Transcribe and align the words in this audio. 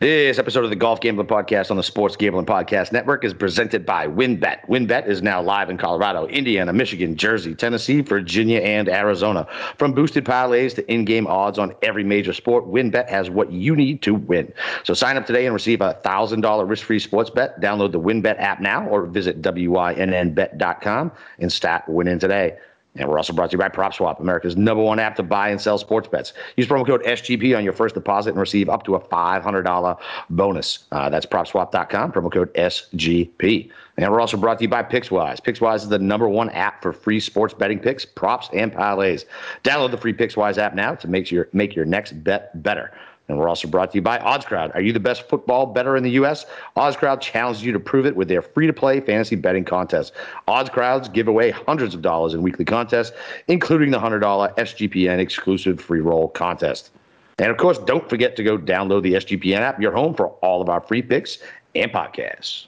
This 0.00 0.38
episode 0.38 0.64
of 0.64 0.70
the 0.70 0.76
Golf 0.76 1.02
Gambling 1.02 1.26
Podcast 1.26 1.70
on 1.70 1.76
the 1.76 1.82
Sports 1.82 2.16
Gambling 2.16 2.46
Podcast 2.46 2.90
Network 2.90 3.22
is 3.22 3.34
presented 3.34 3.84
by 3.84 4.06
WynnBET. 4.06 4.66
WynnBET 4.66 5.06
is 5.06 5.20
now 5.20 5.42
live 5.42 5.68
in 5.68 5.76
Colorado, 5.76 6.26
Indiana, 6.26 6.72
Michigan, 6.72 7.16
Jersey, 7.16 7.54
Tennessee, 7.54 8.00
Virginia, 8.00 8.60
and 8.60 8.88
Arizona. 8.88 9.46
From 9.76 9.92
boosted 9.92 10.24
parlays 10.24 10.74
to 10.76 10.90
in-game 10.90 11.26
odds 11.26 11.58
on 11.58 11.74
every 11.82 12.02
major 12.02 12.32
sport, 12.32 12.64
WynnBET 12.66 13.10
has 13.10 13.28
what 13.28 13.52
you 13.52 13.76
need 13.76 14.00
to 14.00 14.14
win. 14.14 14.50
So 14.84 14.94
sign 14.94 15.18
up 15.18 15.26
today 15.26 15.44
and 15.44 15.52
receive 15.52 15.82
a 15.82 16.00
$1,000 16.02 16.66
risk-free 16.66 17.00
sports 17.00 17.28
bet. 17.28 17.60
Download 17.60 17.92
the 17.92 18.00
WynnBET 18.00 18.40
app 18.40 18.58
now 18.62 18.88
or 18.88 19.04
visit 19.04 19.42
wynnbet.com 19.42 21.12
and 21.40 21.52
start 21.52 21.86
winning 21.86 22.18
today. 22.18 22.56
And 22.96 23.08
we're 23.08 23.18
also 23.18 23.32
brought 23.32 23.50
to 23.50 23.54
you 23.54 23.58
by 23.58 23.68
PropSwap, 23.68 24.18
America's 24.18 24.56
number 24.56 24.82
one 24.82 24.98
app 24.98 25.14
to 25.16 25.22
buy 25.22 25.50
and 25.50 25.60
sell 25.60 25.78
sports 25.78 26.08
bets. 26.08 26.32
Use 26.56 26.66
promo 26.66 26.84
code 26.84 27.04
SGP 27.04 27.56
on 27.56 27.62
your 27.62 27.72
first 27.72 27.94
deposit 27.94 28.30
and 28.30 28.40
receive 28.40 28.68
up 28.68 28.82
to 28.84 28.96
a 28.96 29.00
$500 29.00 29.98
bonus. 30.30 30.86
Uh, 30.90 31.08
that's 31.08 31.24
PropSwap.com, 31.24 32.12
promo 32.12 32.32
code 32.32 32.52
SGP. 32.54 33.70
And 33.96 34.10
we're 34.10 34.20
also 34.20 34.36
brought 34.36 34.58
to 34.58 34.64
you 34.64 34.68
by 34.68 34.82
PicksWise. 34.82 35.40
PicksWise 35.40 35.76
is 35.76 35.88
the 35.88 35.98
number 35.98 36.28
one 36.28 36.50
app 36.50 36.82
for 36.82 36.92
free 36.92 37.20
sports 37.20 37.54
betting 37.54 37.78
picks, 37.78 38.04
props, 38.04 38.48
and 38.52 38.72
parlays. 38.72 39.24
Download 39.62 39.90
the 39.90 39.98
free 39.98 40.14
PicksWise 40.14 40.58
app 40.58 40.74
now 40.74 40.94
to 40.94 41.06
make 41.06 41.30
your 41.30 41.48
make 41.52 41.76
your 41.76 41.84
next 41.84 42.12
bet 42.24 42.62
better. 42.62 42.92
And 43.30 43.38
we're 43.38 43.48
also 43.48 43.68
brought 43.68 43.92
to 43.92 43.98
you 43.98 44.02
by 44.02 44.18
OddsCrowd. 44.18 44.74
Are 44.74 44.80
you 44.80 44.92
the 44.92 45.00
best 45.00 45.28
football 45.28 45.66
bettor 45.66 45.96
in 45.96 46.02
the 46.02 46.10
U.S.? 46.12 46.46
OddsCrowd 46.76 47.20
challenges 47.20 47.64
you 47.64 47.72
to 47.72 47.80
prove 47.80 48.04
it 48.04 48.16
with 48.16 48.26
their 48.28 48.42
free-to-play 48.42 49.00
fantasy 49.00 49.36
betting 49.36 49.64
contest. 49.64 50.12
OddsCrowds 50.48 51.12
give 51.12 51.28
away 51.28 51.50
hundreds 51.50 51.94
of 51.94 52.02
dollars 52.02 52.34
in 52.34 52.42
weekly 52.42 52.64
contests, 52.64 53.16
including 53.46 53.92
the 53.92 53.98
$100 53.98 54.20
SGPN 54.56 55.18
exclusive 55.18 55.80
free 55.80 56.00
roll 56.00 56.28
contest. 56.28 56.90
And 57.38 57.50
of 57.50 57.56
course, 57.56 57.78
don't 57.78 58.08
forget 58.10 58.36
to 58.36 58.42
go 58.42 58.58
download 58.58 59.02
the 59.02 59.14
SGPN 59.14 59.60
app, 59.60 59.80
your 59.80 59.92
home 59.92 60.14
for 60.14 60.28
all 60.42 60.60
of 60.60 60.68
our 60.68 60.80
free 60.80 61.00
picks 61.00 61.38
and 61.74 61.90
podcasts. 61.92 62.66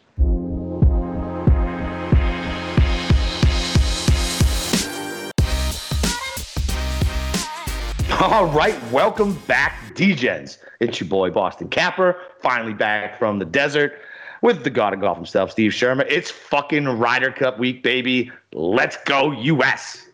All 8.30 8.46
right, 8.46 8.80
welcome 8.92 9.34
back, 9.48 9.96
DJs. 9.96 10.58
It's 10.78 11.00
your 11.00 11.08
boy 11.08 11.30
Boston 11.30 11.66
Capper, 11.68 12.16
finally 12.40 12.72
back 12.72 13.18
from 13.18 13.40
the 13.40 13.44
desert 13.44 13.98
with 14.42 14.62
the 14.62 14.70
god 14.70 14.94
of 14.94 15.00
golf 15.00 15.16
himself, 15.16 15.50
Steve 15.50 15.72
Shermer. 15.72 16.06
It's 16.08 16.30
fucking 16.30 16.84
Ryder 16.84 17.32
Cup 17.32 17.58
week, 17.58 17.82
baby. 17.82 18.30
Let's 18.52 18.96
go, 19.06 19.32
US. 19.32 20.06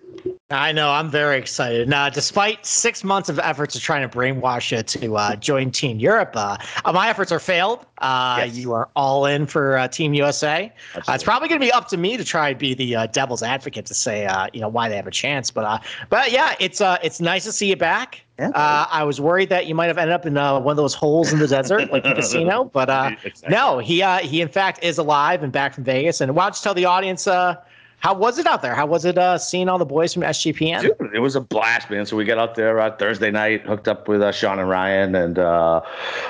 I 0.50 0.72
know. 0.72 0.90
I'm 0.90 1.10
very 1.10 1.36
excited. 1.36 1.90
Now, 1.90 2.08
despite 2.08 2.64
six 2.64 3.04
months 3.04 3.28
of 3.28 3.38
efforts 3.38 3.74
to 3.74 3.80
trying 3.80 4.08
to 4.08 4.16
brainwash 4.16 4.74
you 4.74 4.82
to 4.82 5.16
uh, 5.16 5.36
join 5.36 5.70
Team 5.70 5.98
Europe, 5.98 6.32
uh, 6.34 6.56
my 6.90 7.10
efforts 7.10 7.30
are 7.30 7.38
failed. 7.38 7.84
Uh, 7.98 8.44
yes. 8.46 8.56
You 8.56 8.72
are 8.72 8.88
all 8.96 9.26
in 9.26 9.44
for 9.44 9.76
uh, 9.76 9.88
Team 9.88 10.14
USA. 10.14 10.72
Uh, 10.94 11.02
it's 11.08 11.22
probably 11.22 11.48
going 11.48 11.60
to 11.60 11.66
be 11.66 11.70
up 11.70 11.88
to 11.88 11.98
me 11.98 12.16
to 12.16 12.24
try 12.24 12.48
and 12.48 12.58
be 12.58 12.72
the 12.72 12.96
uh, 12.96 13.06
devil's 13.08 13.42
advocate 13.42 13.84
to 13.86 13.94
say, 13.94 14.26
you 14.54 14.62
know, 14.62 14.68
why 14.70 14.88
they 14.88 14.96
have 14.96 15.06
a 15.06 15.10
chance. 15.10 15.50
But, 15.50 15.84
but 16.08 16.32
yeah, 16.32 16.54
it's 16.60 16.80
it's 16.80 17.20
nice 17.20 17.44
to 17.44 17.52
see 17.52 17.68
you 17.68 17.76
back. 17.76 18.22
Yeah. 18.38 18.86
I 18.90 19.04
was 19.04 19.20
worried 19.20 19.50
that 19.50 19.66
you 19.66 19.74
might 19.74 19.88
have 19.88 19.98
ended 19.98 20.14
up 20.14 20.24
in 20.24 20.34
one 20.36 20.66
of 20.66 20.76
those 20.76 20.94
holes 20.94 21.30
in 21.30 21.40
the 21.40 21.48
desert, 21.48 21.92
like 21.92 22.04
the 22.04 22.14
casino. 22.14 22.64
But 22.64 22.88
exactly. 23.22 23.50
no, 23.50 23.80
he 23.80 24.02
he 24.26 24.40
in 24.40 24.48
fact 24.48 24.82
is 24.82 24.96
alive 24.96 25.42
and 25.42 25.52
back 25.52 25.74
from 25.74 25.84
Vegas. 25.84 26.22
And 26.22 26.34
why 26.34 26.44
don't 26.44 26.56
you 26.56 26.62
tell 26.62 26.74
the 26.74 26.86
audience? 26.86 27.28
How 28.00 28.14
was 28.14 28.38
it 28.38 28.46
out 28.46 28.62
there? 28.62 28.76
How 28.76 28.86
was 28.86 29.04
it 29.04 29.18
uh, 29.18 29.38
seeing 29.38 29.68
all 29.68 29.78
the 29.78 29.84
boys 29.84 30.14
from 30.14 30.22
SGPN? 30.22 30.82
Dude, 30.82 31.14
it 31.14 31.18
was 31.18 31.34
a 31.34 31.40
blast, 31.40 31.90
man. 31.90 32.06
So 32.06 32.16
we 32.16 32.24
got 32.24 32.38
out 32.38 32.54
there 32.54 32.78
uh, 32.78 32.96
Thursday 32.96 33.32
night, 33.32 33.62
hooked 33.62 33.88
up 33.88 34.06
with 34.06 34.22
uh, 34.22 34.30
Sean 34.30 34.60
and 34.60 34.68
Ryan 34.68 35.16
and 35.16 35.38
uh, 35.38 35.80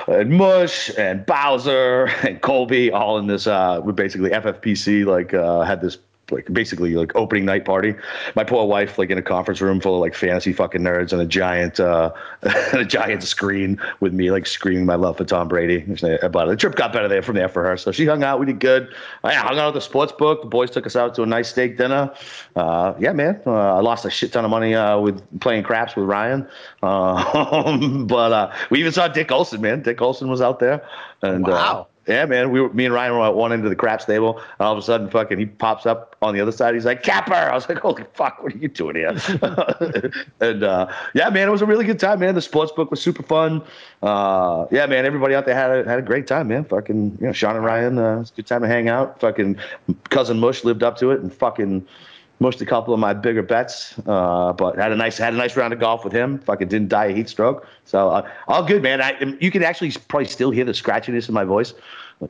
and 0.07 0.31
Mush 0.31 0.89
and 0.97 1.25
Bowser 1.27 2.05
and 2.27 2.41
Colby, 2.41 2.91
all 2.91 3.19
in 3.19 3.27
this. 3.27 3.45
Uh, 3.45 3.81
we 3.83 3.93
basically 3.93 4.31
FFPC 4.31 5.05
like 5.05 5.33
uh, 5.35 5.61
had 5.61 5.81
this 5.81 5.97
like 6.31 6.51
basically 6.51 6.95
like 6.95 7.15
opening 7.15 7.45
night 7.45 7.65
party. 7.65 7.95
My 8.35 8.43
poor 8.43 8.65
wife 8.67 8.97
like 8.97 9.09
in 9.09 9.17
a 9.17 9.21
conference 9.21 9.61
room 9.61 9.79
full 9.79 9.95
of 9.95 10.01
like 10.01 10.15
fantasy 10.15 10.53
fucking 10.53 10.81
nerds 10.81 11.11
and 11.11 11.21
a 11.21 11.25
giant 11.25 11.79
uh 11.79 12.11
a 12.73 12.85
giant 12.85 13.23
screen 13.23 13.79
with 13.99 14.13
me 14.13 14.31
like 14.31 14.45
screaming 14.45 14.85
my 14.85 14.95
love 14.95 15.17
for 15.17 15.25
Tom 15.25 15.47
Brady. 15.47 15.79
But 15.81 16.45
the 16.45 16.55
trip 16.55 16.75
got 16.75 16.93
better 16.93 17.07
there 17.07 17.21
from 17.21 17.35
there 17.35 17.49
for 17.49 17.63
her. 17.63 17.77
So 17.77 17.91
she 17.91 18.05
hung 18.05 18.23
out. 18.23 18.39
We 18.39 18.45
did 18.45 18.59
good. 18.59 18.93
I 19.23 19.33
hung 19.33 19.57
out 19.57 19.69
at 19.69 19.73
the 19.73 19.81
sports 19.81 20.11
book. 20.11 20.41
The 20.41 20.47
boys 20.47 20.71
took 20.71 20.85
us 20.85 20.95
out 20.95 21.15
to 21.15 21.23
a 21.23 21.25
nice 21.25 21.49
steak 21.49 21.77
dinner. 21.77 22.13
Uh, 22.55 22.93
yeah, 22.99 23.13
man. 23.13 23.41
Uh, 23.45 23.75
I 23.75 23.79
lost 23.79 24.05
a 24.05 24.09
shit 24.09 24.33
ton 24.33 24.45
of 24.45 24.51
money 24.51 24.75
uh, 24.75 24.99
with 24.99 25.21
playing 25.39 25.63
craps 25.63 25.95
with 25.95 26.05
Ryan. 26.05 26.47
Uh, 26.83 27.77
but 28.05 28.31
uh, 28.31 28.53
we 28.69 28.79
even 28.79 28.91
saw 28.91 29.07
Dick 29.07 29.31
Olson, 29.31 29.61
man. 29.61 29.81
Dick 29.81 30.01
Olson 30.01 30.29
was 30.29 30.41
out 30.41 30.59
there. 30.59 30.85
And 31.21 31.47
uh, 31.47 31.51
wow. 31.51 31.87
Yeah, 32.09 32.25
man. 32.25 32.49
We 32.49 32.59
were 32.59 32.73
me 32.73 32.85
and 32.85 32.93
Ryan 32.93 33.13
were 33.13 33.23
at 33.23 33.35
one 33.35 33.53
end 33.53 33.63
of 33.65 33.69
the 33.69 33.75
crap 33.75 34.01
stable, 34.01 34.39
and 34.39 34.61
all 34.61 34.73
of 34.73 34.79
a 34.79 34.81
sudden, 34.81 35.11
fucking, 35.11 35.37
he 35.37 35.45
pops 35.45 35.85
up 35.85 36.15
on 36.23 36.33
the 36.33 36.41
other 36.41 36.51
side. 36.51 36.73
He's 36.73 36.83
like, 36.83 37.03
"Capper!" 37.03 37.35
I 37.35 37.53
was 37.53 37.69
like, 37.69 37.77
"Holy 37.77 38.03
fuck, 38.15 38.41
what 38.41 38.51
are 38.51 38.57
you 38.57 38.67
doing 38.67 38.95
here?" 38.95 39.09
and 40.41 40.63
uh, 40.63 40.91
yeah, 41.13 41.29
man, 41.29 41.47
it 41.47 41.51
was 41.51 41.61
a 41.61 41.67
really 41.67 41.85
good 41.85 41.99
time, 41.99 42.21
man. 42.21 42.33
The 42.33 42.41
sports 42.41 42.71
book 42.71 42.89
was 42.89 42.99
super 42.99 43.21
fun. 43.21 43.61
Uh, 44.01 44.65
yeah, 44.71 44.87
man, 44.87 45.05
everybody 45.05 45.35
out 45.35 45.45
there 45.45 45.53
had 45.53 45.69
a, 45.69 45.87
had 45.87 45.99
a 45.99 46.01
great 46.01 46.25
time, 46.25 46.47
man. 46.47 46.63
Fucking, 46.65 47.15
you 47.21 47.27
know, 47.27 47.31
Sean 47.31 47.55
and 47.55 47.63
Ryan, 47.63 47.99
uh, 47.99 48.21
it's 48.21 48.31
a 48.31 48.33
good 48.33 48.47
time 48.47 48.63
to 48.63 48.67
hang 48.67 48.89
out. 48.89 49.19
Fucking 49.19 49.59
cousin 50.09 50.39
Mush 50.39 50.63
lived 50.63 50.81
up 50.81 50.97
to 50.97 51.11
it, 51.11 51.19
and 51.21 51.31
fucking 51.31 51.85
most 52.39 52.61
a 52.61 52.65
couple 52.65 52.93
of 52.93 52.99
my 52.99 53.13
bigger 53.13 53.43
bets, 53.43 53.95
uh, 54.07 54.53
but 54.53 54.77
had 54.77 54.91
a 54.91 54.95
nice 54.95 55.17
had 55.17 55.33
a 55.33 55.37
nice 55.37 55.55
round 55.55 55.73
of 55.73 55.79
golf 55.79 56.03
with 56.03 56.13
him. 56.13 56.39
Fucking 56.39 56.67
didn't 56.67 56.89
die 56.89 57.05
a 57.05 57.13
heat 57.13 57.29
stroke, 57.29 57.67
so 57.85 58.09
uh, 58.09 58.29
all 58.47 58.63
good, 58.63 58.81
man. 58.81 59.01
I, 59.01 59.35
you 59.39 59.51
can 59.51 59.63
actually 59.63 59.91
probably 60.07 60.27
still 60.27 60.51
hear 60.51 60.65
the 60.65 60.71
scratchiness 60.71 61.27
in 61.27 61.33
my 61.33 61.43
voice. 61.43 61.73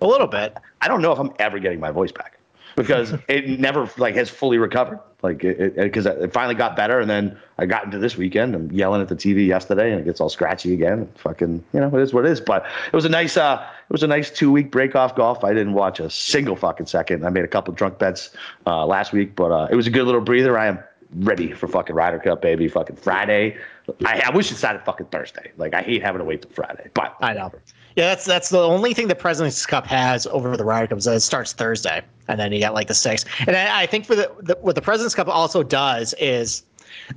A 0.02 0.08
little 0.08 0.28
bit. 0.28 0.56
I 0.82 0.88
don't 0.88 1.02
know 1.02 1.12
if 1.12 1.20
I'm 1.20 1.32
ever 1.40 1.60
getting 1.60 1.80
my 1.80 1.92
voice 1.92 2.12
back 2.12 2.40
because 2.76 3.14
it 3.28 3.60
never 3.60 3.90
like 3.98 4.16
has 4.16 4.30
fully 4.30 4.58
recovered. 4.58 5.00
Like 5.22 5.44
it 5.44 5.76
because 5.76 6.06
it, 6.06 6.18
it, 6.22 6.34
finally 6.34 6.56
got 6.56 6.76
better, 6.76 7.00
and 7.00 7.10
then 7.10 7.38
I 7.58 7.66
got 7.66 7.84
into 7.84 8.00
this 8.00 8.16
weekend. 8.16 8.56
I'm 8.56 8.72
yelling 8.72 9.02
at 9.02 9.10
the 9.10 9.16
TV 9.16 9.46
yesterday, 9.46 9.92
and 9.92 10.00
it 10.00 10.06
gets 10.06 10.22
all 10.22 10.30
scratchy 10.30 10.74
again. 10.74 11.10
Fucking, 11.16 11.64
you 11.74 11.80
know, 11.80 11.88
it 11.88 12.02
is 12.02 12.14
what 12.14 12.26
it 12.26 12.32
is. 12.32 12.40
But 12.40 12.66
it 12.88 12.96
was 12.96 13.06
a 13.06 13.10
nice, 13.10 13.36
uh, 13.36 13.66
it 13.90 13.94
was 13.94 14.04
a 14.04 14.08
nice 14.08 14.30
two 14.30 14.52
week 14.52 14.70
break 14.70 14.96
off 14.96 15.16
golf. 15.16 15.44
I 15.44 15.52
didn't 15.52 15.74
watch 15.74 16.00
a 16.00 16.12
single 16.12 16.56
fucking 16.56 16.86
second. 16.86 17.26
I 17.26 17.30
made 17.30 17.44
a 17.44 17.48
couple 17.48 17.74
drunk 17.74 17.98
bets 17.98 18.30
uh, 18.68 18.86
last 18.86 19.14
week, 19.14 19.36
but 19.36 19.52
uh, 19.52 19.68
it 19.72 19.76
was 19.76 19.88
a 19.88 19.90
good 19.90 20.06
little 20.06 20.22
breather. 20.22 20.60
I 20.60 20.68
am 20.68 20.80
ready 21.16 21.54
for 21.54 21.68
fucking 21.68 21.96
Ryder 21.96 22.20
Cup, 22.20 22.40
baby. 22.40 22.68
Fucking 22.68 22.98
Friday. 22.98 23.58
I, 24.06 24.22
I 24.28 24.30
wish 24.30 24.52
it 24.52 24.58
started 24.58 24.84
fucking 24.84 25.08
Thursday. 25.08 25.52
Like 25.58 25.74
I 25.74 25.82
hate 25.82 26.04
having 26.04 26.20
to 26.20 26.24
wait 26.26 26.44
till 26.44 26.52
Friday, 26.52 26.92
but 26.94 27.16
I 27.22 27.34
know. 27.34 27.52
Yeah, 27.96 28.10
that's 28.10 28.26
that's 28.26 28.50
the 28.50 28.60
only 28.60 28.94
thing 28.94 29.08
the 29.08 29.16
President's 29.16 29.66
Cup 29.66 29.88
has 29.88 30.28
over 30.28 30.56
the 30.56 30.64
Ryder 30.64 30.86
Cup 30.86 31.00
is 31.00 31.06
that 31.06 31.16
it 31.16 31.22
starts 31.22 31.54
Thursday, 31.54 32.04
and 32.28 32.40
then 32.40 32.54
you 32.54 32.60
got 32.60 32.76
like 32.76 32.88
the 32.88 32.94
six. 32.94 33.26
And 33.48 33.56
I, 33.56 33.82
I 33.82 33.86
think 33.88 34.06
for 34.06 34.16
the, 34.16 34.32
the 34.42 34.56
what 34.62 34.76
the 34.76 34.84
President's 34.84 35.16
Cup 35.16 35.28
also 35.28 35.64
does 35.64 36.14
is 36.20 36.62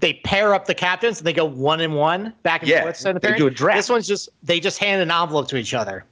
they 0.00 0.14
pair 0.24 0.54
up 0.54 0.64
the 0.64 0.74
captains 0.74 1.18
and 1.18 1.26
they 1.26 1.34
go 1.34 1.44
one 1.44 1.80
and 1.80 1.94
one 1.94 2.32
back 2.42 2.62
and 2.62 2.70
yeah, 2.70 2.82
forth. 2.82 2.96
So 2.96 3.12
they 3.12 3.36
do 3.36 3.46
a 3.46 3.50
draft. 3.50 3.76
This 3.76 3.90
one's 3.90 4.06
just 4.06 4.30
they 4.42 4.58
just 4.58 4.78
hand 4.78 5.02
an 5.02 5.10
envelope 5.10 5.48
to 5.48 5.56
each 5.56 5.74
other. 5.74 6.06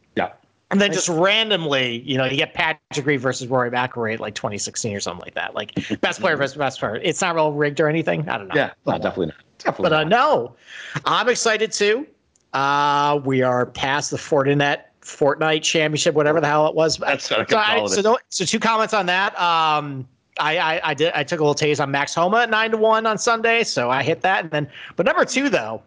And 0.70 0.81
then 0.81 0.92
just 0.92 1.08
randomly, 1.08 2.00
you 2.03 2.16
know, 2.16 2.25
you 2.25 2.36
get 2.36 2.54
Patrick 2.54 3.04
Reed 3.04 3.20
versus 3.20 3.48
Rory 3.48 3.70
McIlroy 3.70 4.14
at 4.14 4.20
like 4.20 4.36
2016 4.36 4.94
or 4.94 5.00
something 5.00 5.25
like 5.25 5.34
that. 5.34 5.54
Like 5.54 5.75
best 6.00 6.20
player 6.20 6.36
versus 6.36 6.56
best 6.56 6.78
player. 6.78 6.97
It's 6.97 7.20
not 7.20 7.34
real 7.34 7.53
rigged 7.53 7.81
or 7.81 7.88
anything. 7.88 8.28
I 8.28 8.38
don't 8.38 8.48
know. 8.48 8.54
Yeah, 8.54 8.72
but, 8.84 8.98
no, 8.98 9.03
definitely 9.03 9.26
not. 9.26 9.36
Definitely 9.59 9.82
but 9.82 9.92
uh, 9.92 10.04
no, 10.04 10.54
I'm 11.04 11.28
excited 11.28 11.72
too. 11.72 12.06
Uh, 12.53 13.20
we 13.25 13.42
are 13.42 13.66
past 13.66 14.10
the 14.10 14.16
Fortinet 14.16 14.82
Fortnite 15.03 15.62
Championship, 15.62 16.14
whatever 16.14 16.41
the 16.41 16.47
hell 16.47 16.66
it 16.66 16.75
was. 16.75 16.98
That's 16.98 17.25
so, 17.25 17.44
I, 17.50 17.86
so, 17.86 18.00
no, 18.00 18.19
so 18.28 18.44
two 18.44 18.60
comments 18.60 18.94
on 18.94 19.06
that. 19.06 19.38
Um, 19.41 20.06
I, 20.38 20.59
I, 20.59 20.91
I 20.91 20.94
did 20.94 21.12
I 21.14 21.25
took 21.25 21.41
a 21.41 21.42
little 21.42 21.54
taste 21.54 21.80
on 21.80 21.91
Max 21.91 22.14
Homa 22.14 22.38
at 22.38 22.50
nine 22.50 22.70
to 22.70 22.76
one 22.76 23.06
on 23.06 23.19
Sunday, 23.19 23.64
so 23.64 23.91
I 23.91 24.03
hit 24.03 24.22
that. 24.22 24.44
And 24.44 24.50
then, 24.50 24.69
but 24.97 25.04
number 25.04 25.25
two 25.25 25.48
though, 25.48 25.82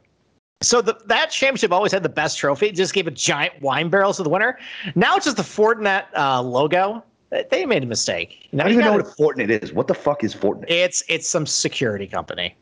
so 0.63 0.81
the, 0.81 0.97
that 1.05 1.29
championship 1.29 1.71
always 1.71 1.91
had 1.91 2.03
the 2.03 2.09
best 2.09 2.37
trophy. 2.37 2.67
It 2.67 2.75
just 2.75 2.93
gave 2.93 3.07
a 3.07 3.11
giant 3.11 3.61
wine 3.61 3.89
barrel 3.89 4.13
to 4.13 4.23
the 4.23 4.29
winner. 4.29 4.57
Now 4.95 5.15
it's 5.15 5.25
just 5.25 5.37
the 5.37 5.43
Fortinet 5.43 6.05
uh, 6.15 6.41
logo. 6.41 7.03
They 7.49 7.65
made 7.65 7.83
a 7.83 7.87
mistake. 7.87 8.49
I 8.53 8.57
don't 8.57 8.71
even 8.71 8.85
know 8.85 8.93
what 8.93 9.05
Fortinet 9.05 9.49
is. 9.63 9.73
What 9.73 9.87
the 9.87 9.95
fuck 9.95 10.23
is 10.23 10.35
Fortinet? 10.35 10.65
It's 10.67 11.03
it's 11.07 11.27
some 11.27 11.45
security 11.45 12.07
company. 12.07 12.55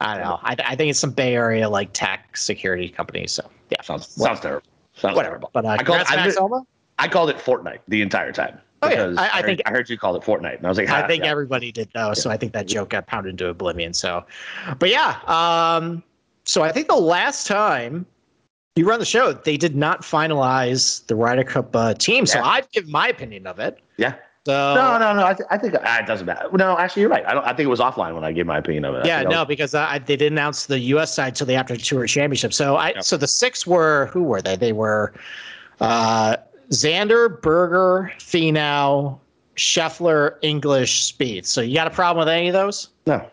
I 0.00 0.14
don't 0.14 0.24
know. 0.24 0.38
I, 0.42 0.56
I 0.64 0.76
think 0.76 0.90
it's 0.90 0.98
some 0.98 1.10
Bay 1.10 1.34
Area 1.34 1.68
like 1.68 1.90
tech 1.92 2.36
security 2.36 2.88
company. 2.88 3.26
So 3.26 3.48
yeah, 3.70 3.82
sounds 3.82 4.06
sounds 4.08 4.40
terrible. 4.40 4.68
Sounds 4.94 5.16
Whatever. 5.16 5.32
terrible. 5.32 5.50
But 5.52 5.64
uh, 5.64 5.68
I 5.68 5.82
called, 5.82 6.02
I, 6.08 7.04
I 7.04 7.08
called 7.08 7.30
it 7.30 7.36
Fortnite 7.36 7.80
the 7.88 8.02
entire 8.02 8.32
time. 8.32 8.60
Oh 8.82 8.88
yeah, 8.88 9.14
I, 9.16 9.26
I, 9.26 9.38
I, 9.38 9.42
think 9.42 9.60
I 9.66 9.70
heard 9.70 9.90
you 9.90 9.98
call 9.98 10.14
it 10.14 10.22
Fortnite, 10.22 10.58
and 10.58 10.66
I 10.66 10.68
was 10.68 10.78
like, 10.78 10.88
I 10.88 11.06
think 11.08 11.24
yeah. 11.24 11.30
everybody 11.30 11.72
did 11.72 11.92
know. 11.94 12.14
So 12.14 12.30
I 12.30 12.36
think 12.36 12.52
that 12.52 12.66
joke 12.66 12.90
got 12.90 13.06
pounded 13.06 13.32
into 13.32 13.48
oblivion. 13.48 13.92
So, 13.92 14.24
but 14.78 14.88
yeah, 14.88 15.18
um, 15.26 16.02
so 16.48 16.62
I 16.62 16.72
think 16.72 16.88
the 16.88 16.96
last 16.96 17.46
time 17.46 18.06
you 18.74 18.88
run 18.88 18.98
the 18.98 19.04
show, 19.04 19.32
they 19.32 19.56
did 19.56 19.76
not 19.76 20.02
finalize 20.02 21.06
the 21.06 21.14
Ryder 21.14 21.44
Cup 21.44 21.76
uh, 21.76 21.92
team. 21.92 22.24
So 22.24 22.40
I've 22.40 22.70
given 22.70 22.90
my 22.90 23.08
opinion 23.08 23.46
of 23.46 23.58
it. 23.58 23.78
Yeah. 23.98 24.14
So 24.46 24.74
no, 24.74 24.98
no, 24.98 25.12
no. 25.12 25.26
I, 25.26 25.34
th- 25.34 25.46
I 25.50 25.58
think 25.58 25.74
uh, 25.74 25.80
it 26.00 26.06
doesn't 26.06 26.24
matter. 26.24 26.48
No, 26.52 26.78
actually, 26.78 27.02
you're 27.02 27.10
right. 27.10 27.26
I 27.26 27.34
don't. 27.34 27.44
I 27.44 27.48
think 27.52 27.66
it 27.66 27.70
was 27.70 27.80
offline 27.80 28.14
when 28.14 28.24
I 28.24 28.32
gave 28.32 28.46
my 28.46 28.56
opinion 28.56 28.86
of 28.86 28.94
it. 28.94 29.04
Yeah, 29.04 29.22
no, 29.22 29.40
was... 29.40 29.48
because 29.48 29.74
uh, 29.74 29.98
they 30.06 30.16
didn't 30.16 30.38
announce 30.38 30.64
the 30.66 30.78
U.S. 30.94 31.12
side 31.14 31.34
till 31.34 31.46
the 31.46 31.54
after 31.54 31.76
tour 31.76 32.06
championship. 32.06 32.54
So 32.54 32.76
I, 32.76 32.88
yep. 32.94 33.04
so 33.04 33.18
the 33.18 33.26
six 33.28 33.66
were 33.66 34.06
who 34.06 34.22
were 34.22 34.40
they? 34.40 34.56
They 34.56 34.72
were 34.72 35.12
Uh, 35.80 36.36
Xander, 36.70 37.40
Berger, 37.40 38.12
Finau, 38.18 39.18
Scheffler, 39.56 40.36
English, 40.42 41.12
Spieth. 41.12 41.46
So 41.46 41.60
you 41.60 41.74
got 41.74 41.86
a 41.86 41.90
problem 41.90 42.24
with 42.24 42.32
any 42.32 42.48
of 42.48 42.54
those? 42.54 42.88
No, 43.06 43.24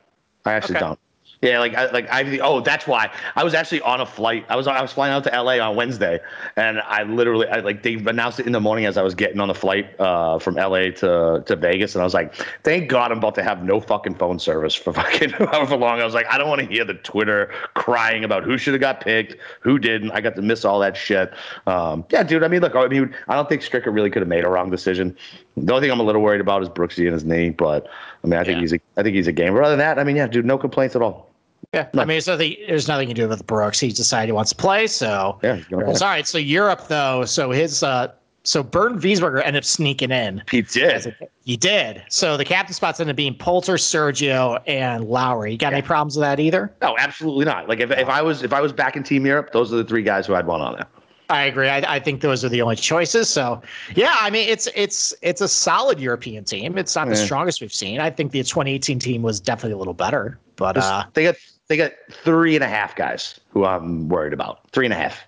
I 0.46 0.54
actually 0.54 0.78
Okay. 0.78 0.86
don't. 0.86 1.00
Yeah, 1.42 1.60
like 1.60 1.76
I 1.76 1.92
like 1.92 2.08
I 2.10 2.40
oh 2.40 2.62
that's 2.62 2.88
why 2.88 3.12
I 3.36 3.44
was 3.44 3.54
actually 3.54 3.82
on 3.82 4.02
a 4.02 4.06
flight. 4.06 4.46
I 4.50 4.56
was 4.56 4.68
I 4.68 4.82
was 4.82 4.94
flying 4.94 5.14
out 5.14 5.24
to 5.26 5.30
LA 5.30 5.60
on 5.60 5.76
Wednesday, 5.76 6.20
and 6.56 6.80
I 6.80 7.04
literally 7.04 7.48
I 7.48 7.60
like 7.60 7.84
they 7.84 7.96
announced 7.96 8.40
it 8.40 8.46
in 8.46 8.52
the 8.52 8.60
morning 8.60 8.86
as 8.86 8.98
I 8.98 9.04
was 9.04 9.14
getting 9.16 9.40
on 9.40 9.48
the 9.48 9.54
flight 9.54 10.00
uh, 10.00 10.40
from 10.40 10.56
LA 10.56 10.92
to 10.92 11.44
to 11.46 11.56
Vegas, 11.56 11.94
and 11.94 12.02
I 12.02 12.06
was 12.06 12.14
like, 12.14 12.34
thank 12.64 12.90
God 12.90 13.12
I'm 13.12 13.18
about 13.18 13.36
to 13.36 13.44
have 13.44 13.64
no 13.64 13.82
fucking 13.82 14.16
phone 14.16 14.40
service 14.40 14.74
for 14.74 14.94
fucking 15.02 15.32
however 15.32 15.76
long. 15.76 16.00
I 16.00 16.06
was 16.06 16.14
like, 16.14 16.26
I 16.28 16.38
don't 16.38 16.50
want 16.50 16.62
to 16.62 16.68
hear 16.68 16.86
the 16.86 16.96
Twitter 16.96 17.52
crying 17.74 18.24
about 18.24 18.44
who 18.44 18.58
should 18.58 18.74
have 18.74 18.82
got 18.82 19.02
picked, 19.02 19.36
who 19.60 19.78
didn't. 19.78 20.12
I 20.12 20.22
got 20.22 20.36
to 20.36 20.42
miss 20.42 20.64
all 20.64 20.80
that 20.80 20.96
shit. 20.96 21.34
Um, 21.68 22.06
yeah, 22.12 22.24
dude. 22.24 22.44
I 22.44 22.48
mean, 22.48 22.62
look, 22.62 22.76
I 22.76 22.88
mean, 22.88 23.14
I 23.28 23.36
don't 23.36 23.50
think 23.50 23.62
Stricker 23.62 23.94
really 23.94 24.10
could 24.10 24.22
have 24.22 24.30
made 24.30 24.46
a 24.46 24.50
wrong 24.50 24.70
decision. 24.72 25.16
The 25.57 25.74
only 25.74 25.86
thing 25.86 25.92
I'm 25.92 26.00
a 26.00 26.04
little 26.04 26.22
worried 26.22 26.42
about 26.42 26.62
is 26.62 26.69
Brooksy 26.69 27.06
and 27.06 27.13
his 27.13 27.24
knee, 27.24 27.50
but 27.50 27.88
I 28.24 28.28
mean, 28.28 28.40
I 28.40 28.44
think 28.44 28.56
Yeah. 28.57 28.62
he's 28.62 28.74
a, 28.74 28.80
I 28.98 29.04
think 29.04 29.16
he's 29.16 29.28
a 29.28 29.31
gamer. 29.31 29.62
Other 29.62 29.72
than 29.72 29.80
that, 29.80 30.00
I 30.00 30.04
mean, 30.04 30.16
yeah, 30.18 30.28
dude, 30.28 30.46
no 30.46 30.57
complaints 30.57 30.96
at 30.96 31.02
all. 31.02 31.30
Yeah. 31.74 31.88
I 31.94 31.98
mean, 32.00 32.07
there's 32.10 32.28
nothing, 32.28 32.56
there's 32.68 32.88
nothing 32.88 33.10
you 33.10 33.16
can 33.16 33.24
do 33.24 33.30
with 33.30 33.46
Brooks. 33.48 33.80
He 33.80 33.90
decided 33.90 34.28
he 34.28 34.31
wants 34.34 34.52
to 34.52 34.56
play. 34.57 34.88
So, 34.88 35.40
Yeah, 35.44 35.60
going 35.69 35.86
all 35.86 35.94
right. 36.02 36.28
So, 36.28 36.38
Europe, 36.38 36.88
though. 36.88 37.25
So, 37.25 37.52
his, 37.52 37.84
uh, 37.84 38.12
so 38.44 38.62
Bernd 38.62 39.02
Wiesberger 39.02 39.40
ended 39.44 39.62
up 39.62 39.66
sneaking 39.66 40.12
in. 40.12 40.44
He 40.52 40.62
did. 40.62 41.16
He 41.46 41.58
did. 41.58 42.04
So 42.10 42.38
the 42.38 42.46
captain 42.46 42.75
spots 42.75 43.00
ended 43.00 43.13
up 43.13 43.18
being 43.18 43.34
Poulter, 43.34 43.74
Sergio, 43.74 44.62
and 44.68 45.06
Lowry. 45.06 45.54
You 45.54 45.58
got 45.58 45.74
any 45.74 45.81
problems 45.81 46.16
with 46.16 46.22
that 46.24 46.40
either? 46.40 46.72
No, 46.81 46.96
absolutely 47.00 47.46
not. 47.46 47.68
Like 47.68 47.80
if, 47.80 47.90
if 47.90 48.08
I 48.08 48.22
was 48.22 48.44
if 48.44 48.54
I 48.54 48.62
was 48.62 48.72
back 48.72 48.96
in 48.96 49.01
Team 49.01 49.25
Europe, 49.25 49.51
those 49.51 49.74
are 49.74 49.78
the 49.78 49.84
three 49.84 50.04
guys 50.04 50.28
who 50.28 50.36
I'd 50.36 50.46
want 50.46 50.62
on 50.62 50.74
there. 50.75 50.86
I 51.30 51.44
agree. 51.45 51.69
I, 51.69 51.95
I 51.95 52.00
think 52.00 52.22
those 52.22 52.45
are 52.45 52.50
the 52.50 52.62
only 52.62 52.75
choices. 52.75 53.30
So, 53.30 53.62
yeah, 53.95 54.16
I 54.19 54.30
mean, 54.30 54.48
it's 54.48 54.68
it's 54.75 55.13
it's 55.22 55.42
a 55.42 55.48
solid 55.48 56.00
European 56.00 56.44
team. 56.44 56.77
It's 56.77 56.95
not 56.95 57.07
the 57.10 57.16
strongest 57.16 57.62
we've 57.62 57.74
seen. 57.74 58.00
I 58.00 58.10
think 58.12 58.31
the 58.31 58.39
2018 58.44 59.00
team 59.00 59.22
was 59.24 59.39
definitely 59.39 59.74
a 59.74 59.77
little 59.77 59.94
better, 59.94 60.38
but 60.56 60.77
uh, 60.77 61.06
they 61.13 61.24
got 61.24 61.36
they 61.68 61.77
got 61.77 61.92
three 62.12 62.56
and 62.56 62.63
a 62.63 62.68
half 62.68 62.95
guys 62.95 63.39
who 63.50 63.66
I'm 63.66 64.07
worried 64.07 64.33
about. 64.33 64.69
Three 64.72 64.86
and 64.86 64.94
a 64.94 64.98
half. 64.98 65.24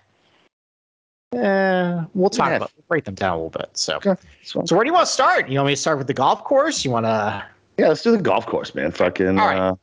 Yeah, 1.34 2.04
we'll 2.14 2.30
talk 2.30 2.50
Yeah. 2.50 2.56
about 2.56 2.72
we'll 2.76 2.84
break 2.88 3.04
them 3.04 3.14
down 3.14 3.32
a 3.32 3.36
little 3.36 3.50
bit. 3.50 3.70
So, 3.74 3.96
Okay. 3.96 4.14
So, 4.44 4.64
so 4.64 4.76
where 4.76 4.84
do 4.84 4.88
you 4.88 4.94
want 4.94 5.06
to 5.06 5.12
start? 5.12 5.48
You 5.48 5.58
want 5.58 5.66
me 5.66 5.72
to 5.74 5.80
start 5.80 5.98
with 5.98 6.06
the 6.06 6.14
golf 6.14 6.44
course? 6.44 6.84
You 6.84 6.90
want 6.90 7.06
to? 7.06 7.44
yeah, 7.76 7.88
let's 7.88 8.02
do 8.02 8.12
the 8.12 8.22
golf 8.22 8.46
course, 8.46 8.74
man. 8.74 8.92
Fucking 8.92 9.38
All 9.38 9.46
right. 9.46 9.58
uh, 9.58 9.74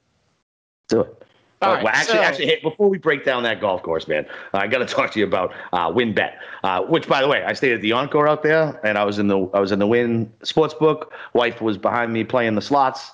do 0.89 1.01
it. 1.01 1.25
All 1.62 1.74
Uh, 1.74 1.84
well, 1.84 1.88
actually, 1.88 2.16
so- 2.16 2.22
actually, 2.22 2.46
hey, 2.48 2.60
before 2.62 2.90
we 2.90 2.98
break 2.98 3.24
down 3.25 3.44
that 3.44 3.62
golf 3.62 3.81
course, 3.81 4.07
man, 4.07 4.25
I 4.54 4.68
got 4.68 4.80
to 4.80 4.86
talk 4.86 5.12
to 5.12 5.19
you 5.19 5.25
about 5.25 5.54
uh, 5.74 5.90
WynnBET. 5.90 6.34
Uh, 6.63 6.81
which, 6.84 7.07
by 7.07 7.22
the 7.22 7.28
way, 7.28 7.44
I 7.44 7.54
stayed 7.54 7.74
at 7.74 7.81
the 7.81 7.92
Encore 7.92 8.28
out 8.28 8.44
there, 8.44 8.80
and 8.86 8.98
I 8.98 9.04
was 9.04 9.19
in 9.19 9.28
the 9.28 9.48
I 9.54 9.60
was 9.60 9.72
in 9.72 9.80
the 9.80 9.88
Wynn 9.88 10.31
Sportsbook. 10.42 11.07
Wife 11.34 11.62
was 11.62 11.78
behind 11.78 12.12
me 12.12 12.24
playing 12.24 12.56
the 12.56 12.62
slots. 12.62 13.12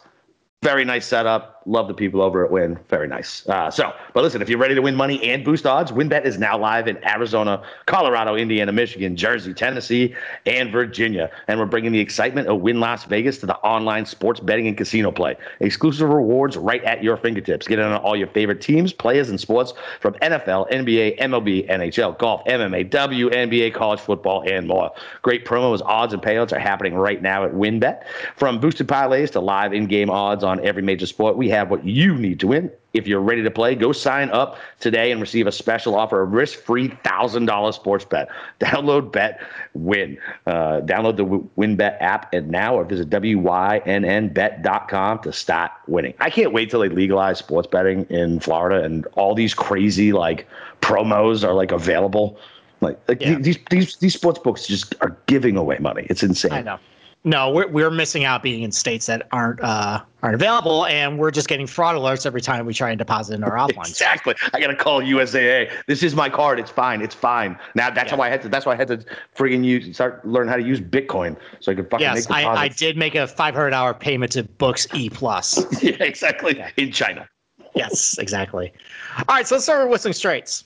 Very 0.63 0.85
nice 0.85 1.05
setup. 1.05 1.60
Love 1.67 1.87
the 1.87 1.93
people 1.93 2.21
over 2.21 2.43
at 2.43 2.51
Wynn. 2.51 2.79
Very 2.89 3.07
nice. 3.07 3.47
Uh, 3.47 3.69
so, 3.69 3.93
but 4.13 4.23
listen, 4.23 4.41
if 4.41 4.49
you're 4.49 4.57
ready 4.57 4.73
to 4.73 4.81
win 4.81 4.95
money 4.95 5.21
and 5.29 5.45
boost 5.45 5.67
odds, 5.67 5.91
WynnBET 5.91 6.25
is 6.25 6.39
now 6.39 6.57
live 6.57 6.87
in 6.87 6.97
Arizona, 7.05 7.61
Colorado, 7.85 8.35
Indiana, 8.35 8.71
Michigan, 8.71 9.15
Jersey, 9.15 9.53
Tennessee, 9.53 10.15
and 10.47 10.71
Virginia. 10.71 11.29
And 11.47 11.59
we're 11.59 11.67
bringing 11.67 11.91
the 11.91 11.99
excitement 11.99 12.47
of 12.47 12.61
Wynn 12.61 12.79
Las 12.79 13.05
Vegas 13.05 13.37
to 13.39 13.45
the 13.45 13.55
online 13.57 14.07
sports 14.07 14.39
betting 14.39 14.67
and 14.67 14.75
casino 14.75 15.11
play. 15.11 15.37
Exclusive 15.59 16.09
rewards 16.09 16.57
right 16.57 16.83
at 16.83 17.03
your 17.03 17.15
fingertips. 17.15 17.67
Get 17.67 17.77
in 17.77 17.85
on 17.85 18.01
all 18.01 18.15
your 18.15 18.27
favorite 18.27 18.61
teams, 18.61 18.91
players, 18.91 19.29
and 19.29 19.39
sports 19.39 19.73
from 19.99 20.15
NFL, 20.15 20.71
NBA, 20.71 21.19
MLB, 21.19 21.69
NHL, 21.69 22.17
golf, 22.17 22.43
MMA, 22.45 22.89
WNBA, 22.89 23.71
college 23.71 23.99
football, 23.99 24.43
and 24.49 24.67
more. 24.67 24.91
Great 25.21 25.45
promos, 25.45 25.81
odds, 25.85 26.11
and 26.11 26.23
payouts 26.23 26.51
are 26.51 26.59
happening 26.59 26.95
right 26.95 27.21
now 27.21 27.45
at 27.45 27.51
WynnBET. 27.51 28.03
From 28.35 28.59
boosted 28.59 28.87
parlays 28.87 29.29
to 29.33 29.39
live 29.39 29.73
in-game 29.73 30.09
odds 30.09 30.43
on 30.43 30.59
every 30.65 30.81
major 30.81 31.05
sport, 31.05 31.37
we 31.37 31.50
have 31.51 31.69
what 31.69 31.85
you 31.85 32.15
need 32.15 32.39
to 32.41 32.47
win. 32.47 32.71
If 32.93 33.07
you're 33.07 33.21
ready 33.21 33.41
to 33.43 33.51
play, 33.51 33.73
go 33.75 33.93
sign 33.93 34.29
up 34.31 34.57
today 34.81 35.11
and 35.11 35.21
receive 35.21 35.47
a 35.47 35.51
special 35.51 35.95
offer, 35.95 36.19
a 36.21 36.25
risk-free 36.25 36.89
$1,000 36.89 37.73
sports 37.73 38.03
bet. 38.03 38.27
Download 38.59 39.09
Bet 39.11 39.39
Win. 39.73 40.17
Uh, 40.45 40.81
download 40.81 41.15
the 41.15 41.25
WynnBET 41.61 42.01
app 42.01 42.33
and 42.33 42.49
now 42.49 42.75
or 42.75 42.83
visit 42.83 43.09
WYNNBet.com 43.09 45.19
to 45.19 45.31
start 45.31 45.71
winning. 45.87 46.13
I 46.19 46.29
can't 46.29 46.51
wait 46.51 46.69
till 46.69 46.81
they 46.81 46.89
legalize 46.89 47.39
sports 47.39 47.67
betting 47.67 48.05
in 48.09 48.41
Florida 48.41 48.83
and 48.83 49.05
all 49.13 49.35
these 49.35 49.53
crazy 49.53 50.11
like 50.11 50.45
promos 50.81 51.47
are 51.47 51.53
like 51.53 51.71
available. 51.71 52.37
Like, 52.81 52.99
like 53.07 53.21
Yeah. 53.21 53.35
these 53.39 53.57
these 53.69 53.95
these 53.97 54.13
sports 54.15 54.39
books 54.39 54.67
just 54.67 54.95
are 55.01 55.15
giving 55.27 55.55
away 55.55 55.77
money. 55.79 56.07
It's 56.09 56.23
insane. 56.23 56.51
I 56.51 56.61
know. 56.61 56.77
No, 57.23 57.51
we're 57.51 57.67
we're 57.67 57.91
missing 57.91 58.23
out 58.23 58.41
being 58.41 58.63
in 58.63 58.71
states 58.71 59.05
that 59.05 59.27
aren't 59.31 59.59
uh, 59.61 60.01
aren't 60.23 60.33
available, 60.33 60.87
and 60.87 61.19
we're 61.19 61.29
just 61.29 61.47
getting 61.47 61.67
fraud 61.67 61.95
alerts 61.95 62.25
every 62.25 62.41
time 62.41 62.65
we 62.65 62.73
try 62.73 62.89
and 62.89 62.97
deposit 62.97 63.35
in 63.35 63.43
our 63.43 63.51
offline. 63.57 63.87
Exactly. 63.89 64.33
I 64.53 64.59
gotta 64.59 64.75
call 64.75 65.01
USAA. 65.01 65.69
This 65.85 66.01
is 66.01 66.15
my 66.15 66.29
card. 66.29 66.59
It's 66.59 66.71
fine. 66.71 66.99
It's 66.99 67.13
fine. 67.13 67.59
Now 67.75 67.91
that's 67.91 68.09
Yeah. 68.09 68.15
how 68.17 68.23
I 68.23 68.29
had 68.29 68.41
to. 68.41 68.49
That's 68.49 68.65
why 68.65 68.73
I 68.73 68.75
had 68.75 68.87
to 68.87 69.05
friggin' 69.37 69.63
use 69.63 69.93
start 69.95 70.25
learn 70.27 70.47
how 70.47 70.55
to 70.55 70.63
use 70.63 70.81
Bitcoin 70.81 71.37
so 71.59 71.71
I 71.71 71.75
could 71.75 71.91
fucking 71.91 72.03
Yes, 72.03 72.27
make 72.27 72.37
I, 72.37 72.63
I 72.63 72.67
did 72.69 72.97
make 72.97 73.13
a 73.13 73.27
five 73.27 73.53
hundred 73.53 73.73
hour 73.73 73.93
payment 73.93 74.31
to 74.31 74.43
Books 74.43 74.87
E 74.95 75.07
Plus. 75.09 75.63
yeah, 75.83 75.91
exactly. 75.99 76.63
In 76.77 76.91
China. 76.91 77.29
yes, 77.75 78.17
exactly. 78.17 78.73
All 79.19 79.35
right, 79.35 79.47
so 79.47 79.55
let's 79.55 79.65
start 79.65 79.83
with 79.83 79.91
Whistling 79.91 80.13
Straits. 80.15 80.63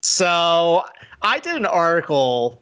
So 0.00 0.82
I 1.22 1.38
did 1.38 1.54
an 1.56 1.66
article, 1.66 2.61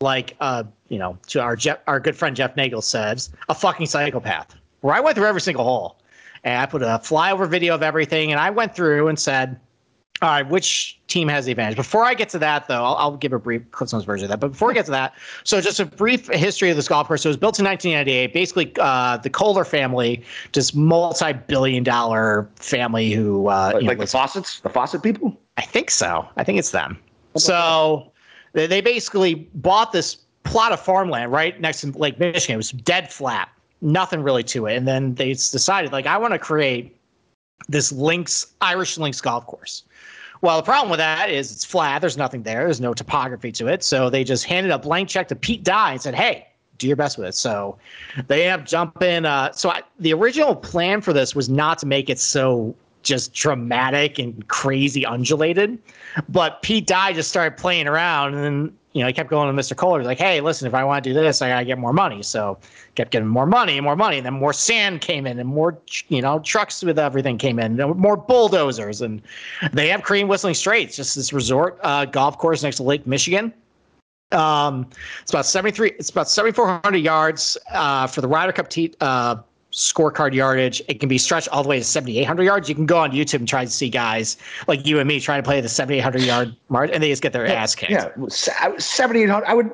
like 0.00 0.34
uh, 0.40 0.64
you 0.88 0.98
know, 0.98 1.18
to 1.28 1.40
our 1.40 1.56
Jeff, 1.56 1.78
our 1.86 2.00
good 2.00 2.16
friend 2.16 2.34
Jeff 2.34 2.56
Nagel 2.56 2.82
says, 2.82 3.30
a 3.48 3.54
fucking 3.54 3.86
psychopath, 3.86 4.56
where 4.80 4.94
I 4.94 5.00
went 5.00 5.16
through 5.16 5.26
every 5.26 5.42
single 5.42 5.64
hole, 5.64 5.98
and 6.44 6.60
I 6.60 6.66
put 6.66 6.82
a 6.82 7.00
flyover 7.02 7.48
video 7.48 7.74
of 7.74 7.82
everything, 7.82 8.32
and 8.32 8.40
I 8.40 8.50
went 8.50 8.74
through 8.74 9.08
and 9.08 9.18
said, 9.18 9.60
all 10.22 10.28
right, 10.28 10.48
which 10.48 10.98
team 11.06 11.28
has 11.28 11.46
the 11.46 11.52
advantage? 11.52 11.76
Before 11.76 12.04
I 12.04 12.14
get 12.14 12.28
to 12.30 12.38
that, 12.38 12.68
though, 12.68 12.82
I'll, 12.82 12.96
I'll 12.96 13.16
give 13.16 13.32
a 13.32 13.38
brief 13.38 13.70
Cliff's 13.70 13.92
version 14.04 14.24
of 14.24 14.30
that. 14.30 14.38
But 14.38 14.52
before 14.52 14.68
we 14.68 14.74
get 14.74 14.84
to 14.86 14.90
that, 14.90 15.14
so 15.44 15.62
just 15.62 15.80
a 15.80 15.86
brief 15.86 16.28
history 16.28 16.68
of 16.68 16.76
this 16.76 16.88
golf 16.88 17.06
course. 17.06 17.22
So 17.22 17.28
it 17.28 17.30
was 17.30 17.36
built 17.38 17.58
in 17.58 17.64
1998. 17.64 18.34
Basically, 18.34 18.72
uh, 18.78 19.16
the 19.16 19.30
Kohler 19.30 19.64
family, 19.64 20.22
just 20.52 20.76
multi-billion-dollar 20.76 22.50
family 22.56 23.12
who, 23.12 23.48
uh, 23.48 23.72
Like, 23.72 23.82
know, 23.82 23.88
like 23.88 23.98
the 23.98 24.06
faucets, 24.06 24.60
the 24.60 24.68
faucet 24.68 25.02
people. 25.02 25.38
I 25.56 25.62
think 25.62 25.90
so. 25.90 26.28
I 26.36 26.44
think 26.44 26.58
it's 26.58 26.70
them. 26.70 26.98
So 27.36 28.12
they, 28.52 28.80
basically 28.80 29.34
bought 29.54 29.92
this 29.92 30.18
plot 30.44 30.72
of 30.72 30.80
farmland 30.80 31.32
right 31.32 31.60
next 31.60 31.82
to 31.82 31.90
Lake 31.98 32.18
Michigan. 32.18 32.54
It 32.54 32.56
was 32.56 32.72
dead 32.72 33.12
flat, 33.12 33.48
nothing 33.80 34.22
really 34.22 34.44
to 34.44 34.66
it. 34.66 34.76
And 34.76 34.88
then 34.88 35.14
they 35.14 35.32
decided, 35.32 35.92
like, 35.92 36.06
I 36.06 36.18
want 36.18 36.32
to 36.32 36.38
create 36.38 36.96
this 37.68 37.92
links 37.92 38.46
Irish 38.60 38.98
links 38.98 39.20
golf 39.20 39.46
course. 39.46 39.84
Well, 40.42 40.56
the 40.56 40.62
problem 40.62 40.90
with 40.90 40.98
that 40.98 41.28
is 41.30 41.52
it's 41.52 41.64
flat. 41.64 42.00
There's 42.00 42.16
nothing 42.16 42.42
there. 42.42 42.64
There's 42.64 42.80
no 42.80 42.94
topography 42.94 43.52
to 43.52 43.68
it. 43.68 43.84
So 43.84 44.08
they 44.08 44.24
just 44.24 44.44
handed 44.44 44.72
a 44.72 44.78
blank 44.78 45.08
check 45.08 45.28
to 45.28 45.36
Pete 45.36 45.64
Dye 45.64 45.92
and 45.92 46.00
said, 46.00 46.14
"Hey, 46.14 46.46
do 46.78 46.86
your 46.86 46.96
best 46.96 47.18
with 47.18 47.28
it." 47.28 47.34
So 47.34 47.76
they 48.26 48.48
end 48.48 48.62
up 48.62 48.66
jumping. 48.66 49.26
Uh, 49.26 49.52
so 49.52 49.70
I, 49.70 49.82
the 49.98 50.14
original 50.14 50.56
plan 50.56 51.02
for 51.02 51.12
this 51.12 51.34
was 51.34 51.50
not 51.50 51.78
to 51.80 51.86
make 51.86 52.08
it 52.08 52.18
so 52.18 52.74
just 53.02 53.32
dramatic 53.32 54.18
and 54.18 54.46
crazy 54.48 55.04
undulated, 55.06 55.78
but 56.28 56.62
Pete 56.62 56.86
Dye 56.86 57.12
just 57.12 57.28
started 57.28 57.56
playing 57.56 57.88
around, 57.88 58.34
and 58.34 58.44
then 58.44 58.76
you 58.92 59.00
know 59.00 59.06
he 59.06 59.12
kept 59.12 59.30
going 59.30 59.54
to 59.54 59.62
Mr. 59.62 59.76
Kohler, 59.76 60.02
like, 60.02 60.18
"Hey, 60.18 60.40
listen, 60.40 60.66
if 60.66 60.74
I 60.74 60.84
want 60.84 61.04
to 61.04 61.10
do 61.10 61.14
this, 61.14 61.42
I 61.42 61.48
gotta 61.48 61.64
get 61.64 61.78
more 61.78 61.92
money." 61.92 62.22
So 62.22 62.58
kept 62.94 63.10
getting 63.10 63.28
more 63.28 63.46
money 63.46 63.78
and 63.78 63.84
more 63.84 63.96
money, 63.96 64.18
and 64.18 64.26
then 64.26 64.34
more 64.34 64.52
sand 64.52 65.00
came 65.00 65.26
in, 65.26 65.38
and 65.38 65.48
more 65.48 65.78
you 66.08 66.20
know 66.20 66.40
trucks 66.40 66.82
with 66.82 66.98
everything 66.98 67.38
came 67.38 67.58
in, 67.58 67.80
and 67.80 67.96
more 67.96 68.16
bulldozers, 68.16 69.00
and 69.00 69.22
they 69.72 69.88
have 69.88 70.02
Korean 70.02 70.28
Whistling 70.28 70.54
Straits, 70.54 70.96
just 70.96 71.14
this 71.14 71.32
resort 71.32 71.78
uh, 71.82 72.04
golf 72.04 72.38
course 72.38 72.62
next 72.62 72.76
to 72.76 72.82
Lake 72.82 73.06
Michigan. 73.06 73.52
Um, 74.32 74.88
it's 75.22 75.32
about 75.32 75.46
73, 75.46 75.90
it's 75.98 76.10
about 76.10 76.28
7,400 76.28 76.98
yards 76.98 77.58
uh, 77.72 78.06
for 78.06 78.20
the 78.20 78.28
Ryder 78.28 78.52
Cup 78.52 78.68
t- 78.68 78.94
uh, 79.00 79.36
scorecard 79.72 80.34
yardage. 80.34 80.82
It 80.88 81.00
can 81.00 81.08
be 81.08 81.18
stretched 81.18 81.48
all 81.48 81.62
the 81.62 81.68
way 81.68 81.78
to 81.78 81.84
7,800 81.84 82.42
yards. 82.42 82.68
You 82.68 82.74
can 82.74 82.86
go 82.86 82.98
on 82.98 83.12
YouTube 83.12 83.38
and 83.40 83.48
try 83.48 83.64
to 83.64 83.70
see 83.70 83.88
guys 83.88 84.36
like 84.66 84.86
you 84.86 84.98
and 84.98 85.06
me 85.08 85.20
trying 85.20 85.42
to 85.42 85.46
play 85.46 85.60
the 85.60 85.68
7,800 85.68 86.22
yard 86.22 86.56
mark, 86.68 86.90
and 86.92 87.02
they 87.02 87.08
just 87.10 87.22
get 87.22 87.32
their 87.32 87.46
ass 87.46 87.74
kicked. 87.74 87.92
Yeah, 87.92 88.10
seventy 88.78 89.22
eight 89.22 89.28
hundred. 89.30 89.46
I 89.46 89.54
would. 89.54 89.70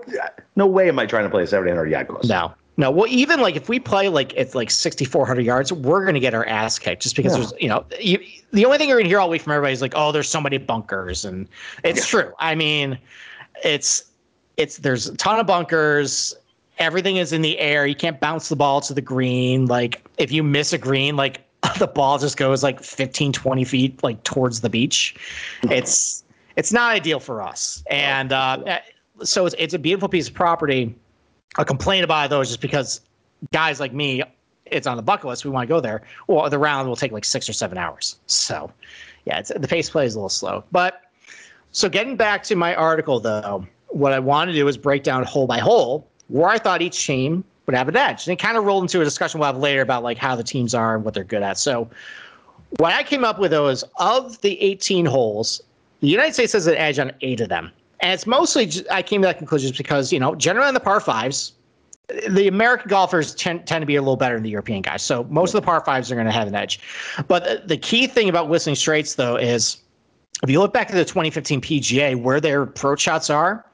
No 0.56 0.66
way 0.66 0.88
am 0.88 0.98
I 0.98 1.06
trying 1.06 1.24
to 1.24 1.30
play 1.30 1.42
a 1.42 1.46
seventy 1.46 1.70
eight 1.70 1.74
hundred 1.76 1.90
yard 1.90 2.08
course. 2.08 2.28
No. 2.28 2.54
No, 2.78 2.90
well, 2.90 3.06
even 3.08 3.40
like 3.40 3.56
if 3.56 3.70
we 3.70 3.80
play 3.80 4.10
like 4.10 4.34
it's 4.34 4.54
like 4.54 4.70
6,400 4.70 5.40
yards, 5.40 5.72
we're 5.72 6.02
going 6.02 6.12
to 6.12 6.20
get 6.20 6.34
our 6.34 6.44
ass 6.44 6.78
kicked 6.78 7.02
just 7.02 7.16
because 7.16 7.32
Yeah. 7.32 7.38
there's, 7.38 7.52
you 7.58 7.68
know, 7.70 7.86
you, 7.98 8.18
the 8.52 8.66
only 8.66 8.76
thing 8.76 8.90
you're 8.90 8.98
going 8.98 9.06
to 9.06 9.08
hear 9.08 9.18
all 9.18 9.30
week 9.30 9.40
from 9.40 9.52
everybody 9.52 9.72
is 9.72 9.80
like, 9.80 9.94
oh, 9.96 10.12
there's 10.12 10.28
so 10.28 10.42
many 10.42 10.58
bunkers. 10.58 11.24
And 11.24 11.48
it's 11.84 12.06
true. 12.06 12.34
I 12.38 12.54
mean, 12.54 12.98
it's, 13.64 14.04
it's, 14.58 14.76
there's 14.76 15.06
a 15.08 15.16
ton 15.16 15.40
of 15.40 15.46
bunkers. 15.46 16.34
Everything 16.78 17.16
is 17.16 17.32
in 17.32 17.42
the 17.42 17.58
air. 17.58 17.86
You 17.86 17.94
can't 17.94 18.20
bounce 18.20 18.48
the 18.48 18.56
ball 18.56 18.80
to 18.82 18.94
the 18.94 19.00
green. 19.00 19.66
Like 19.66 20.06
if 20.18 20.30
you 20.30 20.42
miss 20.42 20.72
a 20.72 20.78
green, 20.78 21.16
like 21.16 21.42
the 21.78 21.86
ball 21.86 22.18
just 22.18 22.36
goes 22.36 22.62
like 22.62 22.82
15, 22.82 23.32
20 23.32 23.64
feet 23.64 24.02
like 24.02 24.22
towards 24.24 24.60
the 24.60 24.70
beach. 24.70 25.16
It's, 25.64 26.24
it's 26.56 26.72
not 26.72 26.92
ideal 26.92 27.20
for 27.20 27.42
us. 27.42 27.82
And, 27.88 28.32
uh, 28.32 28.80
so 29.22 29.46
it's 29.46 29.54
it's 29.58 29.74
a 29.74 29.78
beautiful 29.78 30.08
piece 30.08 30.28
of 30.28 30.34
property. 30.34 30.94
A 31.58 31.64
complaint 31.64 32.04
about 32.04 32.26
it 32.26 32.28
though 32.30 32.40
is 32.40 32.48
just 32.48 32.60
because 32.60 33.00
guys 33.52 33.80
like 33.80 33.92
me, 33.92 34.22
it's 34.66 34.86
on 34.86 34.96
the 34.96 35.02
bucket 35.02 35.26
list. 35.26 35.44
We 35.44 35.50
want 35.50 35.68
to 35.68 35.72
go 35.72 35.80
there. 35.80 36.02
Well, 36.26 36.48
the 36.50 36.58
round 36.58 36.88
will 36.88 36.96
take 36.96 37.12
like 37.12 37.24
six 37.24 37.48
or 37.48 37.52
seven 37.52 37.78
hours. 37.78 38.16
So, 38.26 38.70
yeah, 39.24 39.38
it's, 39.38 39.52
the 39.54 39.68
pace 39.68 39.88
play 39.88 40.06
is 40.06 40.14
a 40.14 40.18
little 40.18 40.28
slow. 40.28 40.64
But 40.72 41.02
so 41.72 41.88
getting 41.88 42.16
back 42.16 42.42
to 42.44 42.56
my 42.56 42.74
article 42.74 43.20
though, 43.20 43.66
what 43.88 44.12
I 44.12 44.18
want 44.18 44.48
to 44.48 44.54
do 44.54 44.68
is 44.68 44.76
break 44.76 45.02
down 45.02 45.24
hole 45.24 45.46
by 45.46 45.58
hole 45.58 46.08
where 46.28 46.48
I 46.48 46.58
thought 46.58 46.82
each 46.82 47.06
team 47.06 47.44
would 47.66 47.74
have 47.74 47.88
an 47.88 47.96
edge, 47.96 48.26
and 48.26 48.32
it 48.32 48.42
kind 48.42 48.56
of 48.56 48.64
rolled 48.64 48.84
into 48.84 49.00
a 49.00 49.04
discussion 49.04 49.40
we'll 49.40 49.46
have 49.46 49.58
later 49.58 49.82
about 49.82 50.02
like 50.02 50.18
how 50.18 50.36
the 50.36 50.44
teams 50.44 50.74
are 50.74 50.94
and 50.94 51.04
what 51.04 51.14
they're 51.14 51.24
good 51.24 51.42
at. 51.42 51.58
So, 51.58 51.88
what 52.78 52.92
I 52.92 53.02
came 53.02 53.24
up 53.24 53.38
with 53.38 53.50
though 53.50 53.68
is 53.68 53.84
of 53.98 54.40
the 54.40 54.60
18 54.60 55.06
holes, 55.06 55.62
the 56.00 56.08
United 56.08 56.34
States 56.34 56.52
has 56.52 56.66
an 56.66 56.76
edge 56.76 56.98
on 56.98 57.12
eight 57.20 57.40
of 57.40 57.48
them. 57.48 57.72
And 58.00 58.12
it's 58.12 58.26
mostly, 58.26 58.70
I 58.90 59.02
came 59.02 59.22
to 59.22 59.26
that 59.26 59.38
conclusion 59.38 59.72
because, 59.76 60.12
you 60.12 60.20
know, 60.20 60.34
generally 60.34 60.68
on 60.68 60.74
the 60.74 60.80
par 60.80 61.00
fives, 61.00 61.52
the 62.28 62.46
American 62.46 62.88
golfers 62.88 63.34
tend, 63.34 63.66
tend 63.66 63.82
to 63.82 63.86
be 63.86 63.96
a 63.96 64.02
little 64.02 64.16
better 64.16 64.34
than 64.34 64.42
the 64.42 64.50
European 64.50 64.82
guys. 64.82 65.02
So 65.02 65.24
most 65.24 65.54
of 65.54 65.60
the 65.60 65.64
par 65.64 65.82
fives 65.84 66.12
are 66.12 66.14
going 66.14 66.26
to 66.26 66.32
have 66.32 66.46
an 66.46 66.54
edge. 66.54 66.78
But 67.26 67.44
the, 67.44 67.62
the 67.66 67.76
key 67.76 68.06
thing 68.06 68.28
about 68.28 68.48
Whistling 68.48 68.76
Straits, 68.76 69.14
though, 69.14 69.36
is 69.36 69.78
if 70.42 70.50
you 70.50 70.60
look 70.60 70.72
back 70.72 70.90
at 70.90 70.94
the 70.94 71.04
2015 71.04 71.60
PGA, 71.60 72.20
where 72.20 72.40
their 72.40 72.62
approach 72.62 73.00
shots 73.00 73.30
are, 73.30 73.64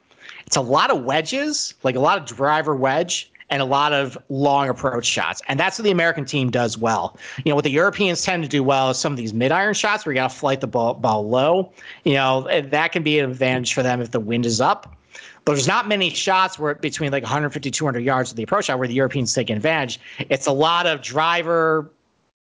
it's 0.45 0.55
a 0.55 0.61
lot 0.61 0.91
of 0.91 1.03
wedges, 1.03 1.73
like 1.83 1.95
a 1.95 1.99
lot 1.99 2.17
of 2.17 2.25
driver 2.25 2.75
wedge, 2.75 3.31
and 3.49 3.61
a 3.61 3.65
lot 3.65 3.93
of 3.93 4.17
long 4.29 4.67
approach 4.67 5.05
shots. 5.05 5.41
And 5.47 5.59
that's 5.59 5.77
what 5.77 5.83
the 5.83 5.91
American 5.91 6.25
team 6.25 6.49
does 6.49 6.77
well. 6.77 7.17
You 7.45 7.51
know, 7.51 7.55
what 7.55 7.63
the 7.63 7.71
Europeans 7.71 8.23
tend 8.23 8.43
to 8.43 8.49
do 8.49 8.63
well 8.63 8.89
is 8.89 8.97
some 8.97 9.13
of 9.13 9.17
these 9.17 9.33
mid 9.33 9.51
iron 9.51 9.73
shots 9.73 10.05
where 10.05 10.13
you 10.13 10.19
got 10.19 10.31
to 10.31 10.35
flight 10.35 10.61
the 10.61 10.67
ball, 10.67 10.95
ball 10.95 11.27
low. 11.29 11.71
You 12.03 12.13
know, 12.13 12.47
that 12.61 12.91
can 12.91 13.03
be 13.03 13.19
an 13.19 13.29
advantage 13.29 13.73
for 13.73 13.83
them 13.83 14.01
if 14.01 14.11
the 14.11 14.19
wind 14.19 14.45
is 14.45 14.59
up. 14.59 14.95
But 15.45 15.53
there's 15.53 15.67
not 15.67 15.87
many 15.87 16.09
shots 16.09 16.57
where 16.57 16.75
between 16.75 17.11
like 17.11 17.23
150, 17.23 17.69
200 17.69 17.99
yards 17.99 18.31
of 18.31 18.37
the 18.37 18.43
approach 18.43 18.65
shot 18.65 18.79
where 18.79 18.87
the 18.87 18.93
Europeans 18.93 19.33
take 19.33 19.49
advantage. 19.49 19.99
It's 20.29 20.47
a 20.47 20.51
lot 20.51 20.87
of 20.87 21.01
driver, 21.01 21.91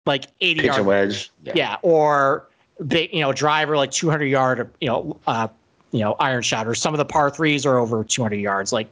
like 0.06 0.26
80 0.40 0.62
Pitch 0.62 0.68
yard 0.68 0.86
wedge. 0.86 1.32
Yeah. 1.44 1.54
yeah, 1.56 1.76
or 1.82 2.48
big, 2.88 3.14
you 3.14 3.20
know, 3.20 3.34
driver 3.34 3.76
like 3.76 3.92
200 3.92 4.26
yard, 4.26 4.70
you 4.80 4.88
know, 4.88 5.20
uh, 5.28 5.50
you 5.92 6.00
know, 6.00 6.16
iron 6.20 6.42
shot, 6.42 6.68
or 6.68 6.76
some 6.76 6.94
of 6.94 6.98
the 6.98 7.06
par 7.06 7.30
threes 7.30 7.66
are 7.66 7.78
over 7.78 8.04
200 8.04 8.36
yards. 8.36 8.74
Like 8.74 8.88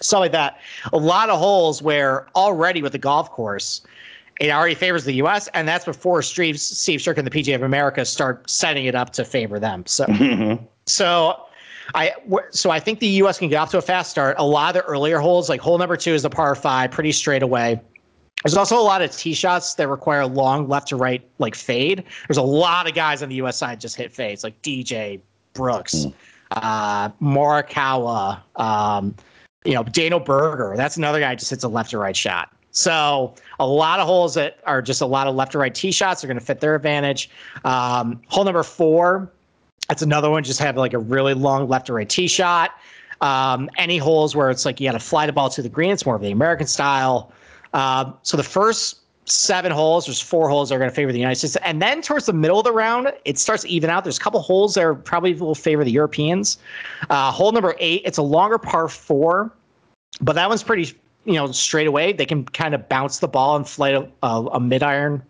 stuff 0.00 0.20
like 0.20 0.32
that. 0.32 0.60
A 0.92 0.98
lot 0.98 1.30
of 1.30 1.38
holes 1.38 1.82
where 1.82 2.26
already 2.34 2.82
with 2.82 2.92
the 2.92 2.98
golf 2.98 3.30
course, 3.30 3.82
it 4.40 4.50
already 4.50 4.74
favors 4.74 5.04
the 5.04 5.14
U.S. 5.14 5.48
and 5.54 5.66
that's 5.66 5.84
before 5.84 6.22
Steve 6.22 6.60
Steve 6.60 7.00
Stricker 7.00 7.18
and 7.18 7.26
the 7.26 7.30
PGA 7.30 7.54
of 7.54 7.62
America 7.62 8.04
start 8.04 8.48
setting 8.50 8.84
it 8.84 8.94
up 8.94 9.10
to 9.14 9.24
favor 9.24 9.58
them. 9.58 9.84
So, 9.86 10.04
Mm-hmm. 10.06 10.64
so 10.86 11.40
I 11.94 12.12
so 12.50 12.70
I 12.70 12.80
think 12.80 12.98
the 12.98 13.06
U.S. 13.08 13.38
can 13.38 13.48
get 13.48 13.56
off 13.56 13.70
to 13.70 13.78
a 13.78 13.82
fast 13.82 14.10
start. 14.10 14.36
A 14.38 14.44
lot 14.44 14.76
of 14.76 14.82
the 14.82 14.88
earlier 14.88 15.18
holes, 15.18 15.48
like 15.48 15.60
hole 15.60 15.78
number 15.78 15.96
two, 15.96 16.12
is 16.12 16.22
the 16.22 16.30
par 16.30 16.54
five, 16.54 16.90
pretty 16.90 17.12
straight 17.12 17.42
away. 17.42 17.80
There's 18.44 18.56
also 18.56 18.78
a 18.78 18.82
lot 18.82 19.02
of 19.02 19.10
tee 19.16 19.34
shots 19.34 19.74
that 19.74 19.88
require 19.88 20.26
long 20.26 20.68
left 20.68 20.88
to 20.88 20.96
right, 20.96 21.26
like 21.38 21.54
fade. 21.54 22.04
There's 22.28 22.36
a 22.36 22.42
lot 22.42 22.86
of 22.88 22.94
guys 22.94 23.22
on 23.22 23.28
the 23.28 23.36
U.S. 23.36 23.56
side 23.56 23.80
just 23.80 23.96
hit 23.96 24.12
fades, 24.12 24.44
like 24.44 24.60
DJ 24.62 25.20
Brooks, 25.56 25.94
mm. 25.94 26.14
uh, 26.52 27.08
Morikawa. 27.20 28.40
Um, 28.56 29.14
you 29.64 29.74
know, 29.74 29.82
Daniel 29.82 30.20
Berger, 30.20 30.74
that's 30.76 30.96
another 30.96 31.18
guy 31.18 31.34
just 31.34 31.50
hits 31.50 31.64
a 31.64 31.68
left 31.68 31.90
to 31.90 31.98
right 31.98 32.16
shot. 32.16 32.52
So 32.70 33.34
a 33.58 33.66
lot 33.66 34.00
of 34.00 34.06
holes 34.06 34.34
that 34.34 34.58
are 34.64 34.82
just 34.82 35.00
a 35.00 35.06
lot 35.06 35.26
of 35.26 35.34
left 35.34 35.52
to 35.52 35.58
right 35.58 35.74
tee 35.74 35.90
shots 35.90 36.22
are 36.22 36.26
going 36.26 36.38
to 36.38 36.44
fit 36.44 36.60
their 36.60 36.74
advantage. 36.74 37.30
Um, 37.64 38.20
hole 38.28 38.44
number 38.44 38.62
four, 38.62 39.32
that's 39.88 40.02
another 40.02 40.30
one. 40.30 40.44
Just 40.44 40.60
have 40.60 40.76
like 40.76 40.92
a 40.92 40.98
really 40.98 41.32
long 41.32 41.68
left 41.68 41.86
to 41.86 41.94
right 41.94 42.08
tee 42.08 42.28
shot. 42.28 42.72
Um, 43.22 43.70
any 43.78 43.96
holes 43.96 44.36
where 44.36 44.50
it's 44.50 44.66
like 44.66 44.78
you 44.78 44.86
got 44.86 44.92
to 44.92 44.98
fly 44.98 45.24
the 45.24 45.32
ball 45.32 45.48
to 45.48 45.62
the 45.62 45.70
green, 45.70 45.90
it's 45.90 46.04
more 46.04 46.16
of 46.16 46.22
the 46.22 46.30
American 46.30 46.66
style. 46.66 47.32
Uh, 47.72 48.12
so 48.22 48.36
the 48.36 48.42
first 48.42 48.98
seven 49.26 49.72
holes, 49.72 50.06
there's 50.06 50.20
four 50.20 50.48
holes 50.48 50.68
that 50.68 50.76
are 50.76 50.78
going 50.78 50.90
to 50.90 50.94
favor 50.94 51.12
the 51.12 51.18
United 51.18 51.36
States. 51.36 51.56
And 51.64 51.82
then 51.82 52.00
towards 52.00 52.26
the 52.26 52.32
middle 52.32 52.58
of 52.58 52.64
the 52.64 52.72
round, 52.72 53.12
it 53.24 53.38
starts 53.38 53.64
to 53.64 53.68
even 53.68 53.90
out. 53.90 54.04
There's 54.04 54.18
a 54.18 54.20
couple 54.20 54.40
holes 54.40 54.74
that 54.74 54.84
are 54.84 54.94
probably 54.94 55.34
will 55.34 55.54
favor 55.54 55.84
the 55.84 55.90
Europeans. 55.90 56.58
Uh, 57.10 57.30
hole 57.32 57.52
number 57.52 57.74
eight, 57.78 58.02
it's 58.04 58.18
a 58.18 58.22
longer 58.22 58.58
par 58.58 58.88
four, 58.88 59.52
but 60.20 60.34
that 60.34 60.48
one's 60.48 60.62
pretty, 60.62 60.96
you 61.24 61.34
know, 61.34 61.50
straight 61.52 61.86
away. 61.86 62.12
They 62.12 62.26
can 62.26 62.44
kind 62.44 62.74
of 62.74 62.88
bounce 62.88 63.18
the 63.18 63.28
ball 63.28 63.56
and 63.56 63.68
flight 63.68 63.94
a, 63.94 64.08
a, 64.22 64.42
a 64.46 64.60
mid 64.60 64.82
iron 64.82 65.22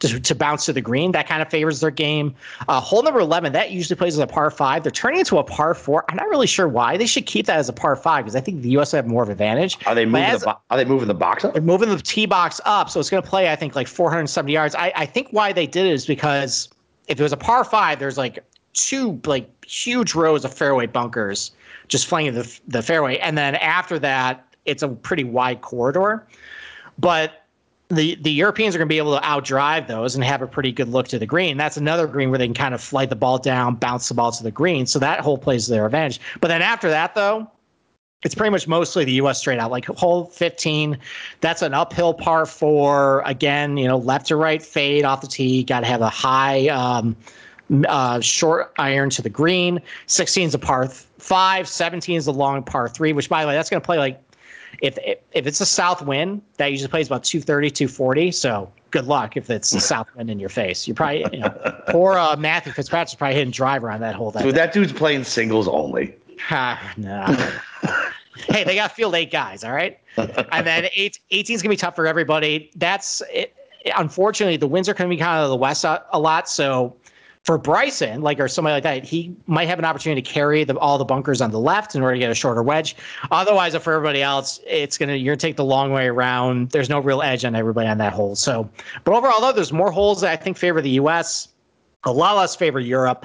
to, 0.00 0.20
to 0.20 0.34
bounce 0.34 0.64
to 0.66 0.72
the 0.72 0.80
green. 0.80 1.12
That 1.12 1.26
kind 1.26 1.42
of 1.42 1.48
favors 1.48 1.80
their 1.80 1.90
game. 1.90 2.34
Uh, 2.68 2.80
hole 2.80 3.02
number 3.02 3.20
11, 3.20 3.52
that 3.52 3.70
usually 3.70 3.96
plays 3.96 4.14
as 4.14 4.20
a 4.20 4.26
par 4.26 4.50
five. 4.50 4.82
They're 4.82 4.92
turning 4.92 5.20
into 5.20 5.38
a 5.38 5.44
par 5.44 5.74
four. 5.74 6.04
I'm 6.08 6.16
not 6.16 6.28
really 6.28 6.46
sure 6.46 6.68
why. 6.68 6.96
They 6.96 7.06
should 7.06 7.26
keep 7.26 7.46
that 7.46 7.58
as 7.58 7.68
a 7.68 7.72
par 7.72 7.96
five 7.96 8.24
because 8.24 8.36
I 8.36 8.40
think 8.40 8.62
the 8.62 8.70
U.S. 8.70 8.92
have 8.92 9.06
more 9.06 9.22
of 9.22 9.28
advantage. 9.28 9.78
Are 9.86 9.94
they 9.94 10.04
moving, 10.04 10.22
as, 10.22 10.42
the, 10.42 10.56
are 10.70 10.76
they 10.76 10.84
moving 10.84 11.08
the 11.08 11.14
box 11.14 11.44
up? 11.44 11.52
They're 11.52 11.62
moving 11.62 11.88
the 11.88 11.98
tee 11.98 12.26
box 12.26 12.60
up. 12.64 12.90
So 12.90 13.00
it's 13.00 13.10
going 13.10 13.22
to 13.22 13.28
play, 13.28 13.50
I 13.50 13.56
think, 13.56 13.74
like 13.74 13.86
470 13.88 14.52
yards. 14.52 14.74
I, 14.74 14.92
I 14.94 15.06
think 15.06 15.28
why 15.30 15.52
they 15.52 15.66
did 15.66 15.86
it 15.86 15.92
is 15.92 16.06
because 16.06 16.68
if 17.08 17.18
it 17.18 17.22
was 17.22 17.32
a 17.32 17.36
par 17.36 17.64
five, 17.64 17.98
there's 17.98 18.18
like 18.18 18.44
two 18.74 19.20
like 19.24 19.64
huge 19.64 20.14
rows 20.14 20.44
of 20.44 20.54
fairway 20.54 20.86
bunkers 20.86 21.50
just 21.88 22.06
flanking 22.06 22.34
the, 22.34 22.60
the 22.68 22.82
fairway. 22.82 23.18
And 23.18 23.36
then 23.36 23.56
after 23.56 23.98
that, 23.98 24.44
it's 24.64 24.82
a 24.82 24.88
pretty 24.88 25.24
wide 25.24 25.62
corridor. 25.62 26.26
But 26.98 27.44
the 27.90 28.16
the 28.16 28.30
Europeans 28.30 28.74
are 28.74 28.78
going 28.78 28.88
to 28.88 28.92
be 28.92 28.98
able 28.98 29.18
to 29.18 29.24
outdrive 29.24 29.86
those 29.86 30.14
and 30.14 30.22
have 30.22 30.42
a 30.42 30.46
pretty 30.46 30.72
good 30.72 30.88
look 30.88 31.08
to 31.08 31.18
the 31.18 31.26
green. 31.26 31.56
That's 31.56 31.76
another 31.76 32.06
green 32.06 32.30
where 32.30 32.38
they 32.38 32.46
can 32.46 32.54
kind 32.54 32.74
of 32.74 32.82
flight 32.82 33.08
the 33.08 33.16
ball 33.16 33.38
down, 33.38 33.76
bounce 33.76 34.08
the 34.08 34.14
ball 34.14 34.30
to 34.32 34.42
the 34.42 34.50
green. 34.50 34.86
So 34.86 34.98
that 34.98 35.20
hole 35.20 35.38
plays 35.38 35.66
to 35.66 35.72
their 35.72 35.86
advantage. 35.86 36.20
But 36.40 36.48
then 36.48 36.60
after 36.60 36.90
that, 36.90 37.14
though, 37.14 37.50
it's 38.24 38.34
pretty 38.34 38.50
much 38.50 38.68
mostly 38.68 39.04
the 39.04 39.12
U.S. 39.12 39.38
straight 39.38 39.58
out. 39.58 39.70
Like 39.70 39.86
hole 39.86 40.24
15, 40.26 40.98
that's 41.40 41.62
an 41.62 41.72
uphill 41.72 42.12
par 42.12 42.44
four. 42.44 43.22
Again, 43.24 43.78
you 43.78 43.88
know, 43.88 43.96
left 43.96 44.26
to 44.26 44.36
right 44.36 44.62
fade 44.62 45.04
off 45.04 45.22
the 45.22 45.26
tee. 45.26 45.64
Got 45.64 45.80
to 45.80 45.86
have 45.86 46.02
a 46.02 46.10
high 46.10 46.68
um, 46.68 47.16
uh, 47.86 48.20
short 48.20 48.74
iron 48.78 49.08
to 49.10 49.22
the 49.22 49.30
green. 49.30 49.80
16 50.08 50.48
is 50.48 50.54
a 50.54 50.58
par 50.58 50.88
five. 50.88 51.66
17 51.66 52.16
is 52.16 52.26
a 52.26 52.32
long 52.32 52.62
par 52.62 52.88
three. 52.88 53.14
Which, 53.14 53.30
by 53.30 53.42
the 53.42 53.48
way, 53.48 53.54
that's 53.54 53.70
going 53.70 53.80
to 53.80 53.86
play 53.86 53.98
like 53.98 54.20
if, 54.80 54.98
if 55.32 55.46
it's 55.46 55.60
a 55.60 55.66
south 55.66 56.02
wind, 56.02 56.42
that 56.56 56.66
usually 56.66 56.88
plays 56.88 57.06
about 57.06 57.24
230, 57.24 57.70
240. 57.70 58.32
So 58.32 58.70
good 58.90 59.06
luck 59.06 59.36
if 59.36 59.50
it's 59.50 59.72
a 59.72 59.80
south 59.80 60.08
wind 60.16 60.30
in 60.30 60.38
your 60.38 60.48
face. 60.48 60.86
You're 60.86 60.94
probably, 60.94 61.26
you 61.32 61.40
know, 61.40 61.82
poor 61.88 62.14
uh, 62.14 62.36
Matthew 62.36 62.72
Fitzpatrick's 62.72 63.14
probably 63.14 63.36
hitting 63.36 63.50
driver 63.50 63.90
on 63.90 64.00
that 64.00 64.14
hole. 64.14 64.30
That, 64.30 64.42
so 64.42 64.52
that 64.52 64.72
dude's 64.72 64.92
playing 64.92 65.24
singles 65.24 65.68
only. 65.68 66.14
Ha, 66.40 66.94
no. 66.96 67.24
hey, 68.48 68.64
they 68.64 68.74
got 68.76 68.92
field 68.92 69.14
eight 69.14 69.30
guys, 69.30 69.64
all 69.64 69.72
right? 69.72 69.98
And 70.16 70.66
then 70.66 70.88
eight, 70.94 71.20
18 71.30 71.54
is 71.54 71.62
going 71.62 71.70
to 71.70 71.72
be 71.74 71.76
tough 71.76 71.94
for 71.94 72.06
everybody. 72.06 72.72
That's 72.74 73.22
it. 73.32 73.54
Unfortunately, 73.96 74.56
the 74.56 74.66
winds 74.66 74.88
are 74.88 74.94
going 74.94 75.08
to 75.08 75.14
be 75.14 75.20
kind 75.20 75.40
of 75.40 75.48
the 75.48 75.56
west 75.56 75.84
a, 75.84 76.02
a 76.12 76.18
lot. 76.18 76.48
So 76.48 76.96
for 77.48 77.56
Bryson, 77.56 78.20
like 78.20 78.38
or 78.40 78.46
somebody 78.46 78.74
like 78.74 78.82
that, 78.82 79.04
he 79.04 79.34
might 79.46 79.68
have 79.68 79.78
an 79.78 79.86
opportunity 79.86 80.20
to 80.20 80.30
carry 80.30 80.64
the, 80.64 80.78
all 80.80 80.98
the 80.98 81.04
bunkers 81.06 81.40
on 81.40 81.50
the 81.50 81.58
left 81.58 81.94
in 81.94 82.02
order 82.02 82.14
to 82.14 82.20
get 82.20 82.30
a 82.30 82.34
shorter 82.34 82.62
wedge. 82.62 82.94
Otherwise, 83.30 83.74
for 83.76 83.94
everybody 83.94 84.20
else, 84.20 84.60
it's 84.66 84.98
gonna 84.98 85.14
you're 85.14 85.32
gonna 85.32 85.40
take 85.40 85.56
the 85.56 85.64
long 85.64 85.90
way 85.90 86.08
around. 86.08 86.68
There's 86.72 86.90
no 86.90 86.98
real 86.98 87.22
edge 87.22 87.46
on 87.46 87.56
everybody 87.56 87.88
on 87.88 87.96
that 87.96 88.12
hole. 88.12 88.36
So, 88.36 88.68
but 89.02 89.14
overall, 89.14 89.40
though, 89.40 89.52
there's 89.52 89.72
more 89.72 89.90
holes 89.90 90.20
that 90.20 90.30
I 90.30 90.36
think 90.36 90.58
favor 90.58 90.82
the 90.82 90.90
U.S. 90.90 91.48
A 92.04 92.12
lot 92.12 92.36
less 92.36 92.54
favor 92.54 92.80
Europe. 92.80 93.24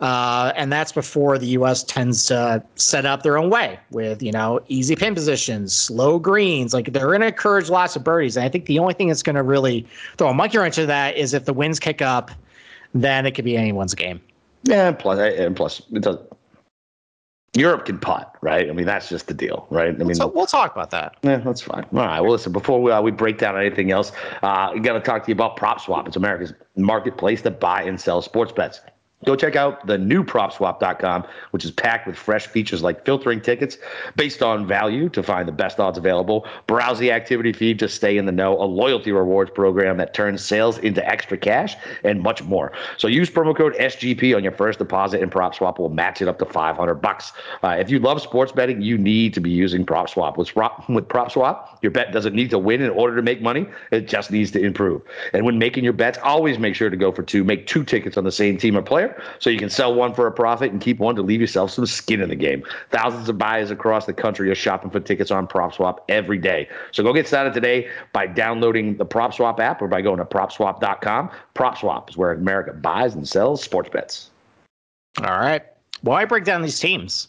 Uh, 0.00 0.50
and 0.56 0.72
that's 0.72 0.92
before 0.92 1.36
the 1.36 1.48
U.S. 1.48 1.84
tends 1.84 2.24
to 2.26 2.62
set 2.76 3.04
up 3.04 3.22
their 3.22 3.36
own 3.36 3.50
way 3.50 3.78
with 3.90 4.22
you 4.22 4.32
know 4.32 4.62
easy 4.68 4.96
pin 4.96 5.14
positions, 5.14 5.76
slow 5.76 6.18
greens. 6.18 6.72
Like 6.72 6.94
they're 6.94 7.08
going 7.08 7.20
to 7.20 7.26
encourage 7.26 7.68
lots 7.68 7.96
of 7.96 8.02
birdies. 8.02 8.38
And 8.38 8.46
I 8.46 8.48
think 8.48 8.64
the 8.64 8.78
only 8.78 8.94
thing 8.94 9.08
that's 9.08 9.22
going 9.22 9.36
to 9.36 9.42
really 9.42 9.86
throw 10.16 10.30
a 10.30 10.34
monkey 10.34 10.56
wrench 10.56 10.78
into 10.78 10.86
that 10.86 11.18
is 11.18 11.34
if 11.34 11.44
the 11.44 11.52
winds 11.52 11.78
kick 11.78 12.00
up 12.00 12.30
then 12.94 13.26
it 13.26 13.32
could 13.32 13.44
be 13.44 13.56
anyone's 13.56 13.94
game. 13.94 14.20
Yeah, 14.64 14.92
plus 14.92 15.18
and 15.18 15.56
plus 15.56 15.82
it 15.92 16.02
does. 16.02 16.18
Europe 17.54 17.86
can 17.86 17.98
putt, 17.98 18.36
right? 18.42 18.68
I 18.68 18.72
mean, 18.72 18.86
that's 18.86 19.08
just 19.08 19.26
the 19.26 19.34
deal, 19.34 19.66
right? 19.70 19.88
I 19.88 20.04
mean, 20.04 20.14
so 20.14 20.26
we'll 20.28 20.46
talk 20.46 20.72
about 20.72 20.90
that. 20.90 21.16
Yeah, 21.22 21.38
that's 21.38 21.62
fine. 21.62 21.84
All 21.92 22.00
right. 22.00 22.20
Well, 22.20 22.32
listen, 22.32 22.52
before 22.52 22.80
we, 22.80 22.92
uh, 22.92 23.00
we 23.00 23.10
break 23.10 23.38
down 23.38 23.58
anything 23.58 23.90
else, 23.90 24.12
uh, 24.42 24.70
we 24.74 24.80
got 24.80 24.92
to 24.92 25.00
talk 25.00 25.24
to 25.24 25.28
you 25.28 25.32
about 25.32 25.56
PropSwap. 25.56 26.06
It's 26.06 26.16
America's 26.16 26.52
marketplace 26.76 27.42
to 27.42 27.50
buy 27.50 27.82
and 27.82 27.98
sell 27.98 28.20
sports 28.20 28.52
bets. 28.52 28.80
Go 29.24 29.34
check 29.34 29.56
out 29.56 29.84
the 29.84 29.98
new 29.98 30.22
propswap.com, 30.22 31.26
which 31.50 31.64
is 31.64 31.72
packed 31.72 32.06
with 32.06 32.16
fresh 32.16 32.46
features 32.46 32.84
like 32.84 33.04
filtering 33.04 33.40
tickets 33.40 33.76
based 34.14 34.44
on 34.44 34.64
value 34.64 35.08
to 35.08 35.24
find 35.24 35.48
the 35.48 35.52
best 35.52 35.80
odds 35.80 35.98
available, 35.98 36.46
browse 36.68 37.00
the 37.00 37.10
activity 37.10 37.52
feed 37.52 37.80
to 37.80 37.88
stay 37.88 38.16
in 38.16 38.26
the 38.26 38.32
know, 38.32 38.54
a 38.62 38.62
loyalty 38.62 39.10
rewards 39.10 39.50
program 39.50 39.96
that 39.96 40.14
turns 40.14 40.44
sales 40.44 40.78
into 40.78 41.04
extra 41.04 41.36
cash, 41.36 41.74
and 42.04 42.22
much 42.22 42.44
more. 42.44 42.70
So 42.96 43.08
use 43.08 43.28
promo 43.28 43.56
code 43.56 43.74
SGP 43.74 44.36
on 44.36 44.44
your 44.44 44.52
first 44.52 44.78
deposit, 44.78 45.20
and 45.20 45.32
PropSwap 45.32 45.80
will 45.80 45.88
match 45.88 46.22
it 46.22 46.28
up 46.28 46.38
to 46.38 46.44
500 46.44 46.94
bucks. 46.94 47.32
Uh, 47.64 47.70
if 47.70 47.90
you 47.90 47.98
love 47.98 48.22
sports 48.22 48.52
betting, 48.52 48.80
you 48.80 48.96
need 48.96 49.34
to 49.34 49.40
be 49.40 49.50
using 49.50 49.84
PropSwap. 49.84 50.36
With, 50.36 50.54
with 50.88 51.08
PropSwap, 51.08 51.82
your 51.82 51.90
bet 51.90 52.12
doesn't 52.12 52.36
need 52.36 52.50
to 52.50 52.58
win 52.58 52.82
in 52.82 52.90
order 52.90 53.16
to 53.16 53.22
make 53.22 53.42
money; 53.42 53.66
it 53.90 54.06
just 54.06 54.30
needs 54.30 54.52
to 54.52 54.60
improve. 54.60 55.02
And 55.32 55.44
when 55.44 55.58
making 55.58 55.82
your 55.82 55.92
bets, 55.92 56.18
always 56.22 56.56
make 56.60 56.76
sure 56.76 56.88
to 56.88 56.96
go 56.96 57.10
for 57.10 57.24
two. 57.24 57.42
Make 57.42 57.66
two 57.66 57.82
tickets 57.82 58.16
on 58.16 58.22
the 58.22 58.30
same 58.30 58.56
team 58.56 58.76
or 58.76 58.82
player 58.82 59.07
so 59.38 59.50
you 59.50 59.58
can 59.58 59.70
sell 59.70 59.94
one 59.94 60.14
for 60.14 60.26
a 60.26 60.32
profit 60.32 60.72
and 60.72 60.80
keep 60.80 60.98
one 60.98 61.14
to 61.16 61.22
leave 61.22 61.40
yourself 61.40 61.70
some 61.70 61.86
skin 61.86 62.20
in 62.20 62.28
the 62.28 62.36
game. 62.36 62.64
Thousands 62.90 63.28
of 63.28 63.38
buyers 63.38 63.70
across 63.70 64.06
the 64.06 64.12
country 64.12 64.50
are 64.50 64.54
shopping 64.54 64.90
for 64.90 65.00
tickets 65.00 65.30
on 65.30 65.46
PropSwap 65.46 65.98
every 66.08 66.38
day. 66.38 66.68
So 66.92 67.02
go 67.02 67.12
get 67.12 67.26
started 67.28 67.54
today 67.54 67.88
by 68.12 68.26
downloading 68.26 68.96
the 68.96 69.06
PropSwap 69.06 69.58
app 69.60 69.80
or 69.82 69.88
by 69.88 70.02
going 70.02 70.18
to 70.18 70.24
PropSwap.com. 70.24 71.30
PropSwap 71.54 72.10
is 72.10 72.16
where 72.16 72.32
America 72.32 72.72
buys 72.72 73.14
and 73.14 73.28
sells 73.28 73.62
sports 73.62 73.88
bets. 73.90 74.30
All 75.22 75.38
right. 75.38 75.62
Well, 76.02 76.16
I 76.16 76.24
break 76.24 76.44
down 76.44 76.62
these 76.62 76.78
teams. 76.78 77.28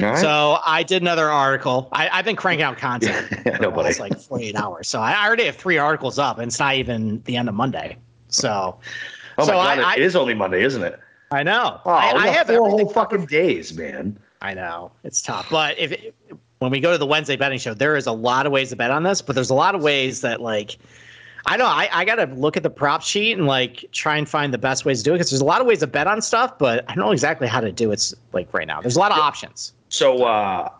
Right. 0.00 0.16
So 0.18 0.58
I 0.64 0.82
did 0.82 1.02
another 1.02 1.28
article. 1.28 1.88
I, 1.92 2.08
I've 2.08 2.24
been 2.24 2.36
cranking 2.36 2.62
out 2.62 2.78
content 2.78 3.26
Yeah, 3.46 3.56
for 3.56 3.62
nobody. 3.62 3.98
like 3.98 4.18
48 4.18 4.56
hours. 4.56 4.88
So 4.88 5.00
I 5.00 5.26
already 5.26 5.44
have 5.44 5.56
three 5.56 5.76
articles 5.76 6.18
up, 6.18 6.38
and 6.38 6.46
it's 6.48 6.58
not 6.58 6.74
even 6.76 7.20
the 7.26 7.36
end 7.36 7.48
of 7.50 7.54
Monday. 7.54 7.98
So, 8.28 8.78
oh 9.40 9.46
so 9.46 9.52
my 9.54 9.76
god, 9.76 9.84
I, 9.84 9.94
it 9.96 10.02
is 10.02 10.16
only 10.16 10.34
Monday, 10.34 10.62
isn't 10.62 10.82
it? 10.82 10.98
I, 11.30 11.40
I 11.40 11.42
know. 11.42 11.80
Oh, 11.84 11.90
I, 11.90 12.12
we 12.14 12.20
I 12.20 12.26
have 12.28 12.46
four 12.46 12.68
whole 12.68 12.88
fucking 12.88 13.26
days, 13.26 13.72
man. 13.74 14.18
I 14.42 14.54
know 14.54 14.90
it's 15.04 15.20
tough, 15.20 15.48
but 15.50 15.78
if 15.78 15.92
it, 15.92 16.14
when 16.58 16.70
we 16.70 16.80
go 16.80 16.92
to 16.92 16.98
the 16.98 17.06
Wednesday 17.06 17.36
betting 17.36 17.58
show, 17.58 17.74
there 17.74 17.96
is 17.96 18.06
a 18.06 18.12
lot 18.12 18.46
of 18.46 18.52
ways 18.52 18.70
to 18.70 18.76
bet 18.76 18.90
on 18.90 19.02
this, 19.02 19.22
but 19.22 19.34
there's 19.34 19.50
a 19.50 19.54
lot 19.54 19.74
of 19.74 19.82
ways 19.82 20.20
that 20.22 20.40
like 20.40 20.78
I 21.46 21.56
know 21.56 21.66
I, 21.66 21.88
I 21.92 22.04
got 22.04 22.16
to 22.16 22.26
look 22.34 22.56
at 22.56 22.62
the 22.62 22.70
prop 22.70 23.02
sheet 23.02 23.36
and 23.36 23.46
like 23.46 23.84
try 23.92 24.16
and 24.16 24.28
find 24.28 24.52
the 24.52 24.58
best 24.58 24.84
ways 24.84 24.98
to 24.98 25.04
do 25.04 25.12
it 25.12 25.14
because 25.16 25.30
there's 25.30 25.40
a 25.40 25.46
lot 25.46 25.60
of 25.60 25.66
ways 25.66 25.80
to 25.80 25.86
bet 25.86 26.06
on 26.06 26.20
stuff, 26.22 26.58
but 26.58 26.84
I 26.88 26.94
don't 26.94 27.04
know 27.04 27.12
exactly 27.12 27.48
how 27.48 27.60
to 27.60 27.72
do 27.72 27.90
it 27.92 28.12
like 28.32 28.52
right 28.52 28.66
now. 28.66 28.80
There's 28.80 28.96
a 28.96 29.00
lot 29.00 29.12
of 29.12 29.18
options. 29.18 29.72
So 29.88 30.24
uh, 30.24 30.70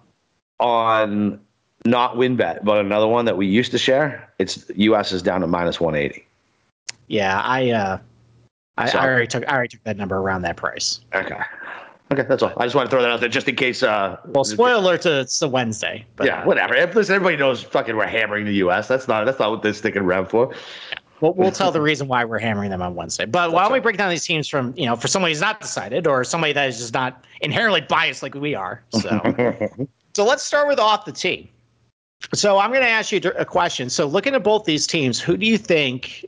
on 0.58 1.40
not 1.86 2.16
win 2.16 2.36
bet, 2.36 2.64
but 2.64 2.78
another 2.78 3.08
one 3.08 3.24
that 3.24 3.36
we 3.36 3.46
used 3.46 3.70
to 3.72 3.78
share, 3.78 4.30
it's 4.38 4.70
US 4.74 5.12
is 5.12 5.22
down 5.22 5.40
to 5.40 5.46
minus 5.46 5.80
180. 5.80 6.26
Yeah, 7.08 7.40
I 7.40 7.70
uh, 7.70 7.98
I, 8.80 8.86
So- 8.86 8.98
I 8.98 9.06
already 9.06 9.26
took 9.26 9.48
I 9.48 9.52
already 9.54 9.68
took 9.68 9.84
that 9.84 9.96
number 9.96 10.16
around 10.16 10.42
that 10.42 10.56
price. 10.56 11.00
Okay. 11.14 11.40
Okay, 12.12 12.22
that's 12.22 12.42
all. 12.42 12.52
I 12.56 12.64
just 12.64 12.74
want 12.74 12.90
to 12.90 12.90
throw 12.90 13.02
that 13.02 13.10
out 13.10 13.20
there 13.20 13.28
just 13.28 13.46
in 13.46 13.54
case. 13.54 13.84
Uh, 13.84 14.16
Well, 14.26 14.42
spoiler 14.42 14.74
alert, 14.74 15.02
to 15.02 15.20
it's 15.20 15.38
the 15.38 15.48
Wednesday, 15.48 16.04
but 16.16 16.26
yeah, 16.26 16.44
whatever. 16.44 16.74
Listen, 16.92 17.14
everybody 17.14 17.36
knows 17.36 17.62
fucking 17.62 17.96
we're 17.96 18.06
hammering 18.06 18.46
the 18.46 18.54
U.S. 18.54 18.88
That's 18.88 19.06
not 19.06 19.26
that's 19.26 19.38
not 19.38 19.50
what 19.52 19.62
they're 19.62 19.72
sticking 19.72 20.02
around 20.02 20.26
for. 20.26 20.52
We'll, 21.20 21.34
we'll 21.34 21.52
tell 21.52 21.70
the 21.70 21.82
reason 21.82 22.08
why 22.08 22.24
we're 22.24 22.38
hammering 22.38 22.70
them 22.70 22.82
on 22.82 22.94
Wednesday. 22.94 23.26
But 23.26 23.52
why 23.52 23.62
don't 23.62 23.72
we 23.72 23.80
break 23.80 23.98
down 23.98 24.10
these 24.10 24.24
teams 24.24 24.48
from, 24.48 24.72
you 24.76 24.86
know, 24.86 24.96
for 24.96 25.06
somebody 25.06 25.34
who's 25.34 25.40
not 25.40 25.60
decided 25.60 26.06
or 26.06 26.24
somebody 26.24 26.52
that 26.54 26.68
is 26.68 26.78
just 26.78 26.94
not 26.94 27.24
inherently 27.42 27.82
biased 27.82 28.22
like 28.22 28.34
we 28.34 28.54
are. 28.54 28.82
So, 28.90 29.20
so 30.14 30.24
let's 30.24 30.42
start 30.42 30.66
with 30.66 30.78
off 30.78 31.04
the 31.04 31.12
tee. 31.12 31.52
So 32.32 32.58
I'm 32.58 32.70
going 32.70 32.82
to 32.82 32.88
ask 32.88 33.12
you 33.12 33.20
a 33.36 33.44
question. 33.44 33.90
So 33.90 34.06
looking 34.06 34.34
at 34.34 34.42
both 34.42 34.64
these 34.64 34.86
teams, 34.86 35.20
who 35.20 35.36
do 35.36 35.44
you 35.44 35.58
think 35.58 36.24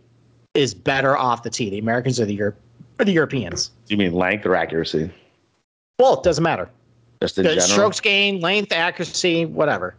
is 0.54 0.74
better 0.74 1.16
off 1.16 1.42
the 1.42 1.50
tee, 1.50 1.70
the 1.70 1.78
Americans 1.78 2.20
or 2.20 2.24
the 2.26 2.34
Europe 2.34 2.58
or 2.98 3.04
the 3.04 3.12
Europeans? 3.12 3.70
Do 3.86 3.94
you 3.94 3.98
mean 3.98 4.12
length 4.12 4.44
or 4.46 4.54
accuracy? 4.54 5.10
Well, 5.98 6.14
it 6.18 6.22
doesn't 6.22 6.44
matter. 6.44 6.68
Just 7.22 7.38
in 7.38 7.44
The 7.44 7.50
general. 7.50 7.68
strokes 7.68 8.00
gain, 8.00 8.40
length, 8.40 8.72
accuracy, 8.72 9.46
whatever. 9.46 9.94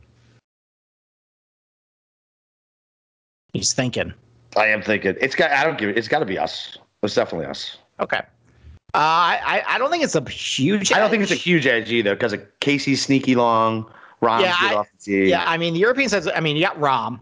He's 3.54 3.74
thinking. 3.74 4.14
I 4.58 4.68
am 4.68 4.82
thinking 4.82 5.16
it's 5.20 5.36
got. 5.36 5.52
I 5.52 5.64
don't 5.64 5.78
give 5.78 5.90
it. 5.90 5.98
It's 5.98 6.08
got 6.08 6.20
to 6.20 6.26
be 6.26 6.38
us. 6.38 6.78
It's 7.02 7.16
definitely 7.16 7.48
us. 7.48 7.78
Okay. 8.00 8.22
Uh, 8.96 8.98
I 8.98 9.64
I 9.68 9.78
don't 9.78 9.90
think 9.90 10.04
it's 10.04 10.16
a 10.16 10.28
huge. 10.30 10.92
Edge. 10.92 10.94
I 10.94 11.00
don't 11.00 11.10
think 11.10 11.24
it's 11.24 11.32
a 11.32 11.36
huge 11.36 11.66
edge 11.66 11.92
either 11.92 12.14
because 12.16 12.34
of 12.34 12.42
Casey's 12.60 13.02
sneaky 13.04 13.36
long. 13.36 13.90
Rahm's 14.22 14.44
Yeah, 14.44 14.56
good 14.60 14.72
I- 14.72 14.76
off 14.76 14.88
the 14.92 15.04
tee. 15.04 15.30
Yeah, 15.30 15.44
I 15.48 15.58
mean 15.58 15.74
the 15.74 15.80
Europeans 15.80 16.12
has. 16.12 16.28
I 16.28 16.40
mean 16.40 16.56
you 16.56 16.64
got 16.64 16.80
Rahm, 16.80 17.20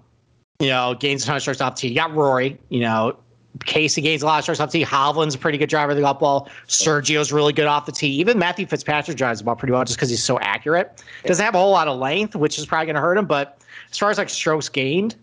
you 0.62 0.68
know, 0.68 0.94
gains 1.00 1.24
a 1.24 1.25
ton 1.27 1.36
of 1.36 1.41
strokes 1.41 1.60
off 1.62 1.75
tee. 1.75 1.89
You 1.89 1.96
got 1.96 2.13
Rory, 2.15 2.58
you 2.70 2.80
know, 2.82 3.18
Casey 3.65 4.01
gains 4.01 4.22
a 4.24 4.25
lot 4.25 4.38
of 4.38 4.44
strokes 4.44 4.60
off 4.62 4.72
the 4.72 4.80
tee. 4.80 4.86
Hovland's 4.86 5.36
a 5.36 5.38
pretty 5.38 5.58
good 5.58 5.70
driver 5.70 5.91
of 5.91 5.98
the 5.98 6.01
golf 6.03 6.20
ball. 6.20 6.48
Sergio's 6.68 7.32
really 7.34 7.51
good 7.51 7.65
off 7.68 7.86
the 7.86 7.91
tee. 7.91 8.08
Even 8.08 8.39
Matthew 8.39 8.65
Fitzpatrick 8.65 9.18
drives 9.18 9.39
the 9.39 9.46
ball 9.46 9.56
pretty 9.58 9.74
well 9.74 9.84
just 9.84 9.98
because 9.98 10.10
he's 10.10 10.24
so 10.24 10.39
accurate. 10.39 11.03
Doesn't 11.25 11.44
have 11.44 11.56
a 11.56 11.58
whole 11.60 11.72
lot 11.72 11.88
of 11.89 12.00
length, 12.00 12.36
which 12.36 12.58
is 12.58 12.65
probably 12.65 12.86
going 12.86 12.96
to 12.96 13.01
hurt 13.01 13.18
him. 13.18 13.25
But 13.25 13.60
as 13.91 13.98
far 13.98 14.10
as 14.10 14.18
like 14.18 14.30
strokes 14.30 14.70
gained, 14.70 15.15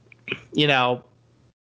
you 0.53 0.67
know, 0.67 1.03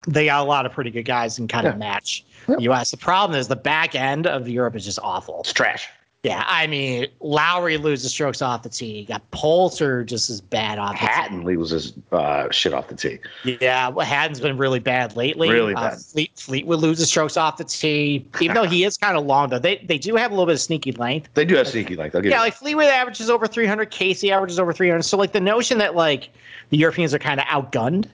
they 0.07 0.25
got 0.25 0.41
a 0.41 0.47
lot 0.47 0.65
of 0.65 0.71
pretty 0.73 0.91
good 0.91 1.03
guys 1.05 1.39
and 1.39 1.47
kind 1.47 1.65
of 1.67 1.75
Yeah. 1.75 1.79
match 1.79 2.25
Yeah. 2.47 2.55
the 2.55 2.61
U.S. 2.63 2.91
The 2.91 2.97
problem 2.97 3.39
is 3.39 3.47
the 3.47 3.55
back 3.55 3.95
end 3.95 4.27
of 4.27 4.49
Europe 4.49 4.75
is 4.75 4.83
just 4.85 4.99
awful. 5.01 5.39
it's 5.41 5.53
trash. 5.53 5.87
Yeah, 6.23 6.43
I 6.47 6.67
mean 6.67 7.07
Lowry 7.21 7.77
loses 7.77 8.11
strokes 8.11 8.41
off 8.41 8.63
the 8.63 8.69
tee. 8.69 8.99
You 8.99 9.05
got 9.05 9.31
Poulter 9.31 10.03
just 10.03 10.29
as 10.29 10.41
bad 10.41 10.77
off 10.77 10.91
the 10.91 10.99
tee. 10.99 11.05
Hatton 11.05 11.43
loses 11.45 11.93
uh, 12.11 12.49
shit 12.51 12.73
off 12.73 12.89
the 12.89 12.95
tee. 12.95 13.19
Yeah, 13.61 13.87
well, 13.87 14.05
Hatton's 14.05 14.41
been 14.41 14.57
really 14.57 14.79
bad 14.79 15.15
lately. 15.15 15.49
Really 15.49 15.73
Uh, 15.75 15.91
bad. 15.91 15.99
Fleet, 16.01 16.31
Fleetwood 16.35 16.79
loses 16.81 17.07
strokes 17.07 17.37
off 17.37 17.55
the 17.55 17.63
tee, 17.63 18.25
even 18.41 18.53
though 18.53 18.65
he 18.65 18.83
is 18.83 18.97
kind 18.97 19.17
of 19.17 19.25
long. 19.25 19.47
Though 19.47 19.59
they 19.59 19.77
they 19.87 19.97
do 19.97 20.17
have 20.17 20.31
a 20.31 20.33
little 20.33 20.45
bit 20.45 20.55
of 20.55 20.61
sneaky 20.61 20.91
length. 20.91 21.29
They 21.35 21.45
do 21.45 21.55
have 21.55 21.69
sneaky 21.69 21.95
length. 21.95 22.17
Yeah, 22.21 22.41
like 22.41 22.53
Fleetwood 22.53 22.87
averages 22.87 23.29
over 23.29 23.47
300, 23.47 23.89
Casey 23.89 24.29
averages 24.29 24.59
over 24.59 24.73
300. 24.73 25.03
So 25.03 25.17
like 25.17 25.31
the 25.31 25.39
notion 25.39 25.77
that 25.77 25.95
like 25.95 26.31
the 26.69 26.77
Europeans 26.77 27.13
are 27.13 27.19
kind 27.19 27.39
of 27.39 27.45
outgunned, 27.45 28.07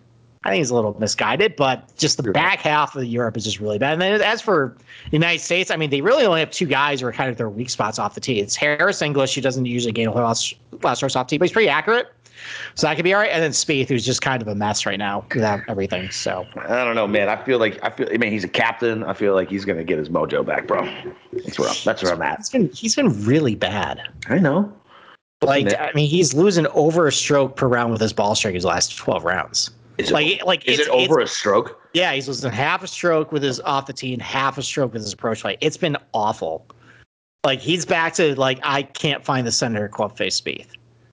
I 0.46 0.50
think 0.50 0.60
he's 0.60 0.70
a 0.70 0.76
little 0.76 0.96
misguided. 1.00 1.56
But 1.56 1.96
just 1.98 2.18
the 2.18 2.24
You're 2.24 2.34
back 2.34 2.60
half 2.60 2.96
of 2.96 3.04
Europe 3.04 3.36
is 3.36 3.44
just 3.44 3.60
really 3.60 3.80
bad. 3.80 3.94
And 3.94 4.02
then 4.02 4.22
as 4.22 4.42
for 4.42 4.78
the 5.06 5.12
United 5.14 5.40
States, 5.40 5.72
I 5.72 5.76
mean, 5.76 5.90
they 5.90 6.02
really 6.02 6.24
only 6.26 6.40
have 6.40 6.52
two 6.52 6.68
guys 6.68 7.02
who 7.02 7.08
are 7.08 7.12
kind 7.12 7.30
of 7.30 7.38
their 7.38 7.50
weak 7.50 7.70
spots 7.70 8.00
off 8.00 8.14
the 8.14 8.22
tee. 8.22 8.40
It's 8.40 8.56
Harris 8.56 9.02
English, 9.02 9.36
who 9.36 9.42
doesn't 9.42 9.66
usually 9.66 9.92
gain 9.92 10.08
a 10.08 10.12
whole 10.12 10.22
lot 10.22 10.54
lot 10.84 10.96
strokes 10.96 11.16
off 11.16 11.28
the 11.28 11.32
tee, 11.32 11.38
but 11.40 11.46
he's 11.46 11.54
pretty 11.54 11.70
accurate. 11.70 12.08
So 12.76 12.86
that 12.86 12.96
could 12.96 13.04
be 13.04 13.14
all 13.14 13.22
right. 13.22 13.32
And 13.32 13.42
then 13.42 13.52
Spieth, 13.52 13.88
who's 13.88 14.06
just 14.06 14.22
kind 14.22 14.42
of 14.42 14.48
a 14.48 14.56
mess 14.56 14.86
right 14.86 15.00
now 15.00 15.26
without 15.34 15.62
everything. 15.68 16.12
So 16.12 16.46
I 16.58 16.84
don't 16.84 16.96
know, 16.96 17.08
man. 17.08 17.30
I 17.30 17.42
feel 17.44 17.60
like 17.60 17.80
I 17.84 17.90
feel. 17.90 18.08
I 18.12 18.18
mean, 18.18 18.32
he's 18.32 18.44
a 18.44 18.50
captain. 18.50 19.04
I 19.04 19.14
feel 19.14 19.34
like 19.34 19.50
he's 19.50 19.66
gonna 19.66 19.84
get 19.84 19.98
his 19.98 20.10
mojo 20.10 20.46
back, 20.46 20.68
bro. 20.68 20.86
That's 21.34 21.58
where 21.58 21.70
I'm, 21.70 21.76
that's 21.84 22.04
where 22.04 22.14
I'm 22.14 22.22
at. 22.22 22.38
he's 22.38 22.50
been 22.50 22.70
he's 22.70 22.96
been 22.96 23.26
really 23.26 23.56
bad. 23.56 24.02
I 24.28 24.40
know. 24.40 24.72
Like 25.42 25.74
I 25.80 25.92
mean, 25.94 26.10
he's 26.10 26.34
losing 26.34 26.68
over 26.68 27.08
a 27.08 27.12
stroke 27.12 27.56
per 27.56 27.68
round 27.68 27.92
with 27.92 28.02
his 28.02 28.14
ball 28.14 28.36
strike 28.36 28.54
his 28.54 28.66
last 28.66 28.98
12 28.98 29.24
rounds. 29.24 29.72
Is 29.98 30.10
it, 30.10 30.14
Like 30.14 30.46
like 30.46 30.68
is 30.68 30.80
it 30.80 30.90
over 30.90 31.20
a 31.20 31.28
stroke? 31.28 31.80
Yeah, 31.94 32.14
he's 32.14 32.28
losing 32.28 32.52
half 32.52 32.84
a 32.84 32.88
stroke 32.88 33.32
with 33.32 33.44
his 33.44 33.60
off 33.62 33.86
the 33.86 33.94
tee 33.94 34.14
and 34.14 34.22
half 34.22 34.58
a 34.58 34.62
stroke 34.62 34.94
with 34.94 35.02
his 35.02 35.14
approach 35.14 35.42
play. 35.42 35.58
It's 35.62 35.78
been 35.78 35.98
awful. 36.14 36.66
Like 37.46 37.60
he's 37.60 37.86
back 37.86 38.14
to 38.16 38.38
like 38.40 38.60
I 38.64 38.84
can't 38.84 39.24
find 39.24 39.48
the 39.48 39.52
center 39.52 39.86
of 39.86 39.92
club 39.92 40.18
face 40.18 40.40
Spieth, 40.40 40.68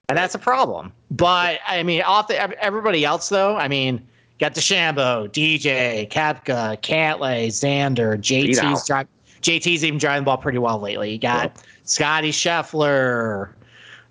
and 0.08 0.18
that's 0.18 0.34
a 0.34 0.38
problem. 0.38 0.92
But 1.10 1.60
I 1.66 1.82
mean, 1.82 2.02
off 2.02 2.28
the 2.28 2.62
everybody 2.62 3.04
else 3.04 3.28
though. 3.28 3.56
I 3.56 3.68
mean, 3.68 4.04
got 4.40 4.54
DeChambeau, 4.54 5.28
DJ, 5.28 6.10
Koepka, 6.10 6.80
Cantlay, 6.82 7.48
Xander, 7.48 8.18
JT's 8.18 8.86
drive. 8.86 9.06
JT's 9.42 9.84
even 9.84 9.98
driving 9.98 10.22
the 10.22 10.26
ball 10.26 10.38
pretty 10.38 10.58
well 10.58 10.78
lately. 10.78 11.12
You 11.12 11.18
got 11.18 11.62
Scotty 11.84 12.30
Scheffler. 12.30 13.50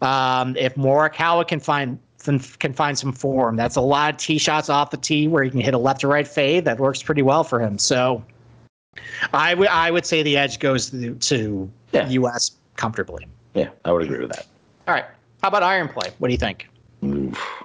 Um, 0.02 0.56
if 0.58 0.76
Morikawa 0.76 1.48
can 1.48 1.60
find 1.60 2.00
can 2.24 2.74
find 2.74 2.98
some 2.98 3.12
form, 3.14 3.56
that's 3.56 3.76
a 3.76 3.82
lot 3.82 4.14
of 4.14 4.18
tee 4.20 4.38
shots 4.38 4.70
off 4.70 4.92
the 4.92 4.98
tee 4.98 5.28
where 5.28 5.44
he 5.44 5.50
can 5.50 5.60
hit 5.60 5.74
a 5.74 5.78
left 5.78 6.02
to 6.02 6.08
right 6.08 6.28
fade. 6.28 6.66
That 6.66 6.80
works 6.80 7.02
pretty 7.04 7.22
well 7.22 7.44
for 7.44 7.60
him. 7.60 7.78
So, 7.78 8.24
I 9.34 9.54
would 9.54 9.68
I 9.70 9.92
would 9.92 10.06
say 10.06 10.24
the 10.24 10.38
edge 10.38 10.60
goes 10.60 10.90
to, 10.92 11.16
to 11.16 11.72
Yeah. 11.92 12.08
U.S. 12.10 12.52
comfortably. 12.76 13.28
Yeah, 13.54 13.70
I 13.86 13.92
would 13.92 14.04
agree 14.04 14.20
with 14.20 14.32
that. 14.32 14.48
All 14.88 14.94
right. 14.94 15.06
How 15.42 15.48
about 15.48 15.64
iron 15.64 15.88
play? 15.90 16.12
What 16.20 16.28
do 16.28 16.34
you 16.34 16.38
think? 16.38 16.70
Oof. 17.04 17.64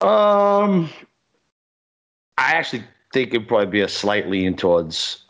Um, 0.00 0.90
I 2.36 2.54
actually 2.54 2.82
think 3.12 3.34
it'd 3.34 3.46
probably 3.46 3.66
be 3.66 3.80
a 3.82 3.88
slight 3.88 4.28
lean 4.28 4.56
towards 4.56 5.24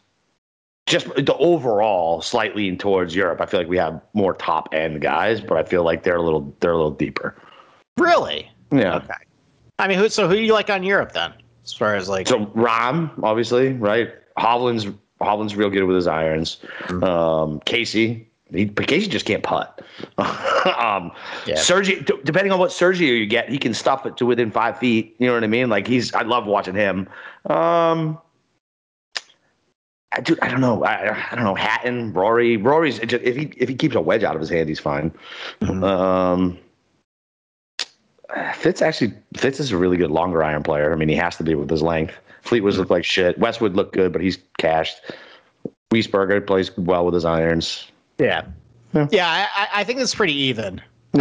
just 0.93 1.07
the 1.17 1.35
overall 1.39 2.21
slightly 2.21 2.65
lean 2.65 2.79
towards 2.79 3.15
Europe. 3.15 3.41
I 3.41 3.47
feel 3.47 3.59
like 3.59 3.69
we 3.69 3.79
have 3.79 4.01
more 4.13 4.35
top 4.35 4.69
end 4.73 5.01
guys, 5.01 5.41
but 5.41 5.57
I 5.57 5.65
feel 5.65 5.83
like 5.83 6.03
they're 6.03 6.17
a 6.17 6.23
little 6.23 6.55
they're 6.61 6.73
a 6.73 6.77
little 6.77 6.91
deeper. 6.91 7.35
Really? 7.97 8.51
Yeah. 8.71 8.97
Okay. 8.97 9.15
I 9.79 9.89
mean, 9.89 9.99
who? 9.99 10.09
So 10.09 10.29
who 10.29 10.37
do 10.37 10.43
you 10.43 10.53
like 10.53 10.71
on 10.71 10.83
Europe 10.83 11.13
then? 11.13 11.33
As 11.65 11.73
far 11.73 11.95
as 11.95 12.09
like, 12.09 12.29
So 12.29 12.47
Rahm, 12.47 13.11
obviously, 13.23 13.73
right? 13.73 14.13
Hovland's 14.37 14.87
Hovland's 15.21 15.57
real 15.57 15.71
good 15.71 15.85
with 15.85 15.97
his 15.97 16.07
irons. 16.07 16.59
Mm-hmm. 16.85 17.05
Um, 17.05 17.61
Casey, 17.61 18.29
he, 18.53 18.67
but 18.67 18.87
Casey 18.87 19.07
just 19.09 19.25
can't 19.25 19.43
putt. 19.43 19.81
um, 20.19 21.13
Yeah. 21.47 21.57
Sergio, 21.57 22.05
d- 22.05 22.15
depending 22.25 22.53
on 22.53 22.59
what 22.59 22.71
Sergio 22.71 23.01
you 23.19 23.27
get, 23.27 23.49
he 23.49 23.59
can 23.59 23.73
stuff 23.73 24.05
it 24.05 24.17
to 24.19 24.27
within 24.27 24.51
five 24.51 24.79
feet. 24.79 25.17
You 25.19 25.29
know 25.29 25.35
what 25.35 25.45
I 25.45 25.47
mean? 25.49 25.69
Like 25.69 25.87
he's, 25.87 26.13
I 26.13 26.23
love 26.23 26.47
watching 26.47 26.75
him. 26.75 27.09
Um, 27.47 28.19
I, 30.15 30.21
dude, 30.21 30.39
I 30.41 30.49
don't 30.49 30.61
know. 30.61 30.85
I, 30.85 31.11
I 31.31 31.35
don't 31.35 31.45
know. 31.45 31.55
Hatton, 31.55 32.13
Rory, 32.13 32.57
Rory's 32.57 32.99
just, 32.99 33.25
if 33.25 33.35
he 33.37 33.53
if 33.57 33.69
he 33.69 33.75
keeps 33.75 33.95
a 33.95 34.01
wedge 34.01 34.23
out 34.25 34.35
of 34.35 34.41
his 34.41 34.51
hand, 34.51 34.69
he's 34.69 34.81
fine. 34.81 35.13
Mhm. 35.61 35.83
Um, 35.85 36.59
Fitz 38.55 38.81
actually 38.81 39.13
Fitz 39.37 39.61
is 39.61 39.73
a 39.73 39.77
really 39.77 39.97
good 39.97 40.11
longer 40.11 40.43
iron 40.43 40.63
player. 40.63 40.93
I 40.93 40.97
mean, 40.97 41.09
he 41.09 41.15
has 41.17 41.37
to 41.37 41.45
be 41.45 41.55
with 41.55 41.69
his 41.71 41.83
length. 41.83 42.15
Fleetwood 42.43 42.75
looked 42.75 42.91
like 42.91 43.05
shit. 43.05 43.39
Westwood 43.39 43.75
looked 43.75 43.93
good, 43.95 44.13
but 44.13 44.21
he's 44.23 44.39
cashed. 44.59 44.97
Wiesberger 45.93 46.45
plays 46.47 46.77
well 46.79 47.05
with 47.05 47.15
his 47.15 47.25
irons. 47.27 47.87
yeah, 48.19 48.47
Yeah. 48.95 49.07
yeah. 49.11 49.29
I, 49.55 49.63
I- 49.63 49.81
I 49.81 49.85
think 49.85 50.01
it's 50.01 50.15
pretty 50.15 50.35
even. 50.35 50.81
Um, 51.15 51.21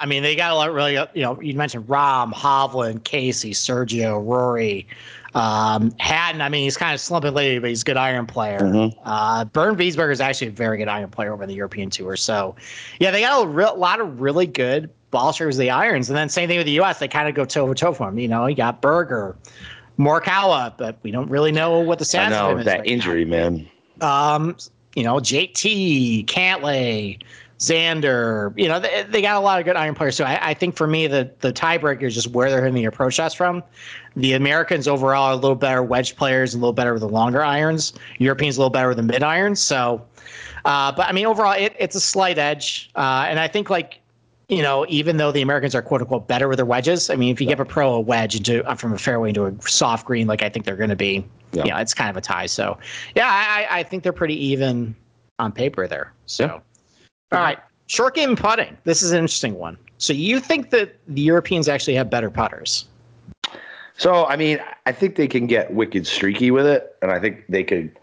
I 0.00 0.06
mean, 0.08 0.24
they 0.24 0.34
got 0.34 0.50
a 0.50 0.56
lot 0.56 0.72
really, 0.72 0.94
you 1.14 1.22
know, 1.22 1.40
you 1.40 1.54
mentioned 1.54 1.86
Rahm, 1.86 2.32
Hovland, 2.32 3.04
Casey, 3.04 3.52
Sergio, 3.52 4.20
Rory, 4.26 4.88
um, 5.34 5.92
Hatton. 5.98 6.40
I 6.40 6.48
mean, 6.48 6.64
he's 6.64 6.76
kind 6.76 6.94
of 6.94 7.00
slumping 7.00 7.34
lately, 7.34 7.58
but 7.58 7.70
he's 7.70 7.82
a 7.82 7.84
good 7.84 7.96
iron 7.96 8.26
player. 8.26 8.58
Mm-hmm. 8.60 8.98
Uh, 9.04 9.44
Bernd 9.44 9.78
Wiesberger 9.78 10.12
is 10.12 10.20
actually 10.20 10.48
a 10.48 10.52
very 10.52 10.78
good 10.78 10.88
iron 10.88 11.10
player 11.10 11.32
over 11.32 11.46
the 11.46 11.54
European 11.54 11.90
Tour. 11.90 12.16
So, 12.16 12.56
yeah, 12.98 13.10
they 13.10 13.20
got 13.20 13.44
a 13.44 13.46
real, 13.46 13.76
lot 13.76 14.00
of 14.00 14.20
really 14.20 14.46
good 14.46 14.90
ball 15.10 15.32
strikers, 15.32 15.56
the 15.56 15.70
irons. 15.70 16.08
And 16.08 16.16
then 16.16 16.28
same 16.28 16.48
thing 16.48 16.58
with 16.58 16.66
the 16.66 16.72
U.S. 16.72 16.98
They 16.98 17.08
kind 17.08 17.28
of 17.28 17.34
go 17.34 17.44
toe 17.44 17.68
to 17.68 17.74
toe 17.74 17.92
for 17.92 18.08
him. 18.08 18.18
You 18.18 18.28
know, 18.28 18.46
you 18.46 18.56
got 18.56 18.80
Berger, 18.80 19.36
Morikawa, 19.98 20.74
but 20.76 20.98
we 21.02 21.10
don't 21.10 21.28
really 21.28 21.52
know 21.52 21.78
what 21.80 21.98
the 21.98 22.04
status 22.04 22.36
I 22.36 22.52
know 22.52 22.62
that 22.62 22.78
right 22.80 22.86
injury, 22.86 23.24
now. 23.24 23.50
man. 23.50 23.68
Um, 24.00 24.56
you 24.94 25.04
know, 25.04 25.16
JT, 25.16 26.26
Cantlay. 26.26 27.20
Xander, 27.60 28.54
you 28.56 28.68
know, 28.68 28.80
they, 28.80 29.04
they 29.10 29.20
got 29.20 29.36
a 29.36 29.40
lot 29.40 29.58
of 29.58 29.66
good 29.66 29.76
iron 29.76 29.94
players. 29.94 30.16
So 30.16 30.24
I, 30.24 30.50
I 30.50 30.54
think 30.54 30.76
for 30.76 30.86
me, 30.86 31.06
the 31.06 31.30
the 31.40 31.52
tiebreaker 31.52 32.04
is 32.04 32.14
just 32.14 32.28
where 32.28 32.48
they're 32.48 32.60
hitting 32.60 32.74
the 32.74 32.86
approach 32.86 33.12
shots 33.12 33.34
from. 33.34 33.62
The 34.16 34.32
Americans 34.32 34.88
overall 34.88 35.30
are 35.30 35.32
a 35.32 35.36
little 35.36 35.54
better 35.54 35.82
wedge 35.82 36.16
players, 36.16 36.54
a 36.54 36.58
little 36.58 36.72
better 36.72 36.92
with 36.92 37.02
the 37.02 37.08
longer 37.08 37.42
irons. 37.42 37.92
Europeans 38.18 38.56
a 38.56 38.60
little 38.60 38.70
better 38.70 38.88
with 38.88 38.96
the 38.96 39.02
mid 39.02 39.22
irons. 39.22 39.60
So, 39.60 40.04
uh, 40.64 40.92
but 40.92 41.06
I 41.06 41.12
mean, 41.12 41.26
overall, 41.26 41.52
it, 41.52 41.74
it's 41.78 41.94
a 41.94 42.00
slight 42.00 42.38
edge. 42.38 42.90
Uh, 42.96 43.26
and 43.28 43.38
I 43.38 43.48
think 43.48 43.70
like 43.70 44.00
you 44.48 44.62
know, 44.62 44.84
even 44.88 45.16
though 45.16 45.30
the 45.30 45.42
Americans 45.42 45.76
are 45.76 45.82
quote 45.82 46.00
unquote 46.00 46.26
better 46.26 46.48
with 46.48 46.58
their 46.58 46.66
wedges, 46.66 47.08
I 47.08 47.14
mean, 47.14 47.32
if 47.32 47.40
you 47.40 47.46
yeah. 47.46 47.52
give 47.52 47.60
a 47.60 47.64
pro 47.64 47.94
a 47.94 48.00
wedge 48.00 48.34
into 48.34 48.64
uh, 48.68 48.74
from 48.74 48.92
a 48.92 48.98
fairway 48.98 49.28
into 49.28 49.46
a 49.46 49.54
soft 49.62 50.06
green, 50.06 50.26
like 50.26 50.42
I 50.42 50.48
think 50.48 50.66
they're 50.66 50.76
going 50.76 50.90
to 50.90 50.96
be, 50.96 51.24
yeah. 51.52 51.64
you 51.64 51.70
know, 51.70 51.76
it's 51.76 51.94
kind 51.94 52.10
of 52.10 52.16
a 52.16 52.20
tie. 52.20 52.46
So, 52.46 52.76
yeah, 53.14 53.28
I, 53.28 53.78
I 53.78 53.82
think 53.84 54.02
they're 54.02 54.12
pretty 54.12 54.34
even 54.46 54.96
on 55.38 55.52
paper 55.52 55.86
there. 55.86 56.12
So. 56.26 56.44
Yeah. 56.44 56.52
All 57.32 57.44
right. 57.44 57.58
Short 57.86 58.14
game 58.16 58.34
putting. 58.34 58.76
This 58.84 59.02
is 59.02 59.12
an 59.12 59.18
interesting 59.18 59.54
one. 59.54 59.76
So 59.98 60.12
you 60.12 60.40
think 60.40 60.70
that 60.70 60.96
the 61.06 61.20
Europeans 61.20 61.68
actually 61.68 61.94
have 61.94 62.10
better 62.10 62.30
putters? 62.30 62.86
So 64.00 64.24
I 64.24 64.36
mean, 64.36 64.60
I 64.86 64.92
think 64.92 65.16
they 65.16 65.28
can 65.28 65.46
get 65.46 65.74
wicked 65.74 66.06
streaky 66.06 66.50
with 66.50 66.64
it, 66.64 66.96
and 67.02 67.10
I 67.10 67.20
think 67.20 67.44
they 67.50 67.62
could 67.62 67.94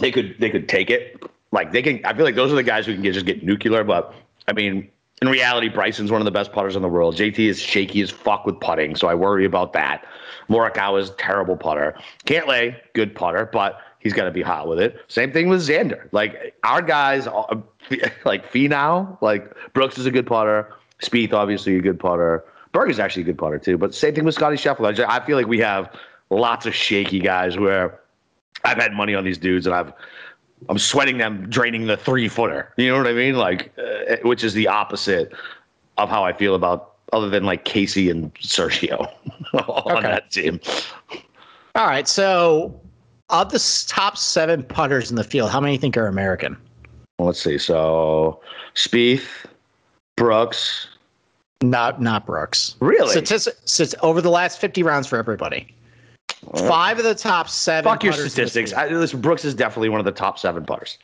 they 0.00 0.10
could 0.10 0.34
they 0.40 0.50
could 0.50 0.68
take 0.68 0.90
it. 0.90 1.22
Like 1.52 1.70
they 1.70 1.80
can 1.80 2.04
I 2.04 2.12
feel 2.12 2.24
like 2.24 2.34
those 2.34 2.50
are 2.50 2.56
the 2.56 2.64
guys 2.64 2.86
who 2.86 2.94
can 2.94 3.02
get, 3.02 3.14
just 3.14 3.24
get 3.24 3.44
nuclear, 3.44 3.84
but 3.84 4.12
I 4.48 4.52
mean, 4.52 4.90
in 5.22 5.28
reality, 5.28 5.68
Bryson's 5.68 6.10
one 6.10 6.20
of 6.20 6.24
the 6.24 6.32
best 6.32 6.50
putters 6.50 6.74
in 6.74 6.82
the 6.82 6.88
world. 6.88 7.14
JT 7.14 7.38
is 7.38 7.60
shaky 7.60 8.00
as 8.00 8.10
fuck 8.10 8.46
with 8.46 8.58
putting, 8.58 8.96
so 8.96 9.06
I 9.06 9.14
worry 9.14 9.44
about 9.44 9.72
that. 9.74 10.04
Morikawa 10.50 11.00
is 11.00 11.10
terrible 11.10 11.56
putter. 11.56 11.96
Cantlay, 12.24 12.74
good 12.94 13.14
putter, 13.14 13.48
but 13.52 13.78
he's 14.00 14.12
got 14.12 14.24
to 14.24 14.32
be 14.32 14.42
hot 14.42 14.66
with 14.66 14.80
it. 14.80 15.00
Same 15.06 15.30
thing 15.30 15.48
with 15.48 15.60
Xander. 15.60 16.08
Like 16.10 16.56
our 16.64 16.82
guys, 16.82 17.28
uh, 17.28 17.60
like 18.24 18.50
Finau, 18.50 19.22
like 19.22 19.54
Brooks 19.72 19.98
is 19.98 20.06
a 20.06 20.10
good 20.10 20.26
putter. 20.26 20.74
Spieth, 21.00 21.32
obviously 21.32 21.76
a 21.76 21.80
good 21.80 22.00
putter. 22.00 22.44
Berg 22.76 22.90
is 22.90 22.98
actually 22.98 23.22
a 23.22 23.24
good 23.24 23.38
putter 23.38 23.58
too. 23.58 23.78
But 23.78 23.94
same 23.94 24.14
thing 24.14 24.26
with 24.26 24.34
Scotty 24.34 24.56
Scheffler. 24.56 25.02
I 25.08 25.24
feel 25.24 25.38
like 25.38 25.46
we 25.46 25.58
have 25.60 25.90
lots 26.28 26.66
of 26.66 26.74
shaky 26.74 27.20
guys 27.20 27.56
where 27.56 28.00
I've 28.66 28.76
had 28.76 28.92
money 28.92 29.14
on 29.14 29.24
these 29.24 29.38
dudes 29.38 29.66
and 29.66 29.74
I've 29.74 29.94
I'm 30.68 30.78
sweating 30.78 31.16
them 31.16 31.48
draining 31.48 31.86
the 31.86 31.96
three 31.96 32.28
footer. 32.28 32.74
You 32.76 32.90
know 32.90 32.98
what 32.98 33.06
I 33.06 33.14
mean? 33.14 33.36
Like, 33.36 33.72
uh, 33.78 34.16
which 34.24 34.44
is 34.44 34.52
the 34.52 34.68
opposite 34.68 35.32
of 35.96 36.10
how 36.10 36.22
I 36.22 36.34
feel 36.34 36.54
about 36.54 36.96
other 37.14 37.30
than 37.30 37.44
like 37.44 37.64
Casey 37.64 38.10
and 38.10 38.34
Sergio 38.34 39.10
on 39.54 39.96
okay. 39.96 40.02
that 40.02 40.30
team. 40.30 40.60
All 41.76 41.86
right, 41.86 42.06
so 42.06 42.78
of 43.30 43.50
the 43.52 43.84
top 43.88 44.18
seven 44.18 44.62
putters 44.62 45.08
in 45.08 45.16
the 45.16 45.24
field, 45.24 45.50
how 45.50 45.62
many 45.62 45.78
think 45.78 45.96
are 45.96 46.08
American? 46.08 46.58
Let's 47.18 47.40
see. 47.40 47.56
So 47.56 48.42
Spieth, 48.74 49.46
Brooks. 50.16 50.88
Not 51.62 52.00
not 52.00 52.26
Brooks. 52.26 52.76
Really? 52.80 53.10
Statistics 53.10 53.94
over 54.02 54.20
the 54.20 54.30
last 54.30 54.60
fifty 54.60 54.82
rounds 54.82 55.06
for 55.06 55.18
everybody. 55.18 55.74
Five 56.54 56.98
of 56.98 57.04
the 57.04 57.14
top 57.14 57.48
seven. 57.48 57.90
Fuck 57.90 58.04
your 58.04 58.12
statistics. 58.12 58.72
I, 58.72 58.88
listen, 58.88 59.20
Brooks 59.20 59.44
is 59.44 59.54
definitely 59.54 59.88
one 59.88 60.00
of 60.00 60.04
the 60.04 60.12
top 60.12 60.38
seven 60.38 60.64
putters. 60.64 60.98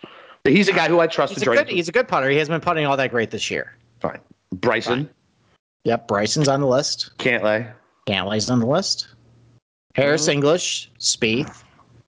He's 0.44 0.68
a 0.68 0.72
guy 0.72 0.88
who 0.88 1.00
I 1.00 1.06
trust 1.06 1.34
he's 1.34 1.42
to 1.42 1.50
good, 1.50 1.68
He's 1.68 1.88
a 1.88 1.92
good 1.92 2.08
putter. 2.08 2.28
He 2.28 2.36
hasn't 2.36 2.52
been 2.52 2.64
putting 2.64 2.86
all 2.86 2.96
that 2.96 3.10
great 3.10 3.30
this 3.30 3.50
year. 3.50 3.76
Fine. 4.00 4.20
Bryson. 4.52 5.06
Fine. 5.06 5.10
Yep, 5.84 6.08
Bryson's 6.08 6.48
on 6.48 6.60
the 6.60 6.66
list. 6.66 7.10
Cantlay. 7.18 7.72
Cantlay's 8.06 8.50
on 8.50 8.60
the 8.60 8.66
list. 8.66 9.08
Harris 9.94 10.22
mm-hmm. 10.22 10.32
English, 10.32 10.90
Spieth. 10.98 11.64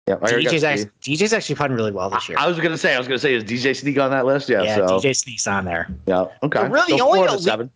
Yeah, 0.09 0.17
DJ's 0.17 0.63
actually, 0.63 0.91
DJ's 1.03 1.33
actually 1.33 1.57
putting 1.57 1.77
really 1.77 1.91
well 1.91 2.09
this 2.09 2.29
year. 2.29 2.39
I 2.39 2.47
was 2.47 2.61
gonna 2.61 2.79
say, 2.79 2.95
I 2.95 2.99
was 2.99 3.09
gonna 3.09 3.19
say, 3.19 3.35
is 3.35 3.43
DJ 3.43 3.75
Sneak 3.75 3.99
on 3.99 4.13
that 4.13 4.25
list? 4.25 4.49
Yeah, 4.49 4.63
yeah. 4.63 4.77
So. 4.77 5.01
DJ 5.01 5.17
Sneak's 5.17 5.49
on 5.49 5.65
there. 5.65 5.89
Yeah. 6.07 6.27
Okay. 6.45 6.61
But 6.61 6.71
really, 6.71 6.97
so 6.97 7.09
only 7.09 7.21
elite, 7.27 7.41
seven. 7.41 7.71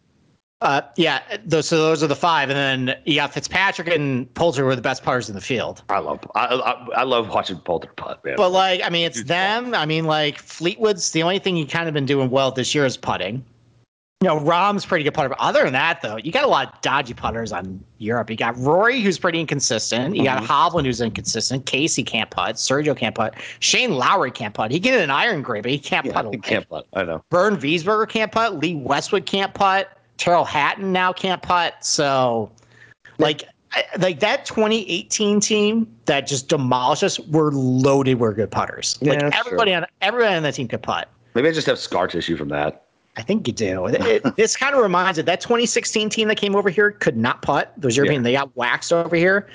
Uh, 0.63 0.83
yeah. 0.97 1.21
Those, 1.45 1.69
so 1.69 1.79
those 1.79 2.03
are 2.03 2.07
the 2.07 2.17
five, 2.17 2.51
and 2.51 2.89
then 2.89 2.97
yeah, 3.07 3.27
Fitzpatrick 3.27 3.89
and 3.89 4.33
Poulter 4.35 4.65
were 4.65 4.77
the 4.77 4.83
best 4.83 5.03
putters 5.03 5.29
in 5.29 5.35
the 5.35 5.41
field. 5.41 5.83
I 5.89 6.01
love, 6.01 6.21
I, 6.35 6.47
I, 6.47 7.01
I 7.01 7.03
love 7.05 7.29
watching 7.29 7.59
Poulter 7.59 7.91
putt, 7.97 8.23
man. 8.25 8.35
But 8.37 8.51
like, 8.51 8.83
I 8.83 8.91
mean, 8.91 9.07
it's 9.07 9.17
Dude's 9.17 9.29
them. 9.29 9.75
I 9.75 9.87
mean, 9.87 10.05
like 10.05 10.39
Fleetwood's 10.39 11.13
the 11.13 11.23
only 11.23 11.39
thing 11.39 11.57
he 11.57 11.65
kind 11.65 11.89
of 11.89 11.95
been 11.95 12.07
doing 12.07 12.31
well 12.31 12.51
this 12.53 12.75
year 12.75 12.85
is 12.85 12.97
putting 12.97 13.45
you 14.23 14.29
know, 14.29 14.39
Rahm's 14.39 14.85
pretty 14.85 15.03
good 15.03 15.15
putter. 15.15 15.31
But 15.31 15.41
other 15.41 15.65
than 15.65 15.73
that, 15.73 16.03
though, 16.03 16.19
you 16.19 16.31
got 16.31 16.45
a 16.45 16.49
lot 16.49 16.75
of 16.75 16.81
dodgy 16.83 17.15
putters 17.15 17.53
on 17.53 17.83
Europe. 17.97 18.29
You 18.29 18.37
got 18.37 18.55
Rory, 18.59 19.01
who's 19.01 19.19
pretty 19.19 19.41
inconsistent. 19.41 20.15
You 20.15 20.25
got 20.25 20.43
mm-hmm. 20.43 20.53
Hovland, 20.53 20.85
who's 20.85 21.01
inconsistent. 21.01 21.65
Casey 21.65 22.03
can't 22.03 22.29
putt. 22.29 22.57
Sergio 22.57 22.95
can't 22.95 23.15
putt. 23.15 23.35
Shane 23.61 23.93
Lowry 23.93 24.31
can't 24.31 24.53
putt. 24.53 24.73
He 24.73 24.79
can 24.79 24.93
get 24.93 25.01
an 25.03 25.11
iron 25.11 25.41
grade, 25.41 25.63
but 25.63 25.73
he 25.73 25.79
can't 25.79 26.05
yeah, 26.05 26.13
putt. 26.13 26.35
He 26.35 26.39
can't 26.39 26.69
putt. 26.69 26.87
I 26.93 27.05
know. 27.05 27.25
Bernd 27.31 27.61
Wiesberger 27.61 28.07
can't 28.07 28.31
putt. 28.31 28.59
Lee 28.59 28.75
Westwood 28.75 29.25
can't 29.25 29.55
putt. 29.55 29.89
Tyrrell 30.21 30.45
Hatton 30.45 30.93
now 30.93 31.13
can't 31.13 31.41
putt. 31.43 31.75
So, 31.81 32.53
like, 33.19 33.45
like 33.99 34.21
that 34.21 34.45
2018 34.45 35.41
team 35.41 35.89
that 36.05 36.27
just 36.27 36.49
demolished 36.49 37.03
us 37.03 37.19
were 37.19 37.51
loaded 37.53 38.21
We're 38.21 38.35
good 38.35 38.51
putters. 38.51 38.99
Yeah, 39.01 39.15
like 39.15 39.35
everybody 39.35 39.71
true. 39.71 39.79
on 39.79 39.87
everybody 40.03 40.35
on 40.35 40.43
that 40.43 40.55
team 40.55 40.69
could 40.69 40.83
putt. 40.83 41.09
Maybe 41.35 41.49
I 41.49 41.53
just 41.53 41.67
have 41.67 41.79
scar 41.79 42.07
tissue 42.07 42.37
from 42.37 42.49
that. 42.49 42.85
I 43.17 43.23
think 43.23 43.47
you 43.47 43.53
do. 43.53 43.87
It, 43.87 44.01
it, 44.03 44.23
this 44.37 44.57
kind 44.57 44.75
of 44.75 44.83
reminds 44.83 45.19
it 45.19 45.27
that 45.27 45.41
2016 45.41 46.11
team 46.11 46.29
that 46.29 46.37
came 46.37 46.55
over 46.55 46.69
here 46.69 46.93
could 46.93 47.17
not 47.17 47.41
putt. 47.43 47.73
Those 47.79 47.97
European, 47.97 48.23
yeah. 48.23 48.25
they 48.25 48.33
got 48.33 48.55
waxed 48.57 48.93
over 48.93 49.17
here. 49.17 49.49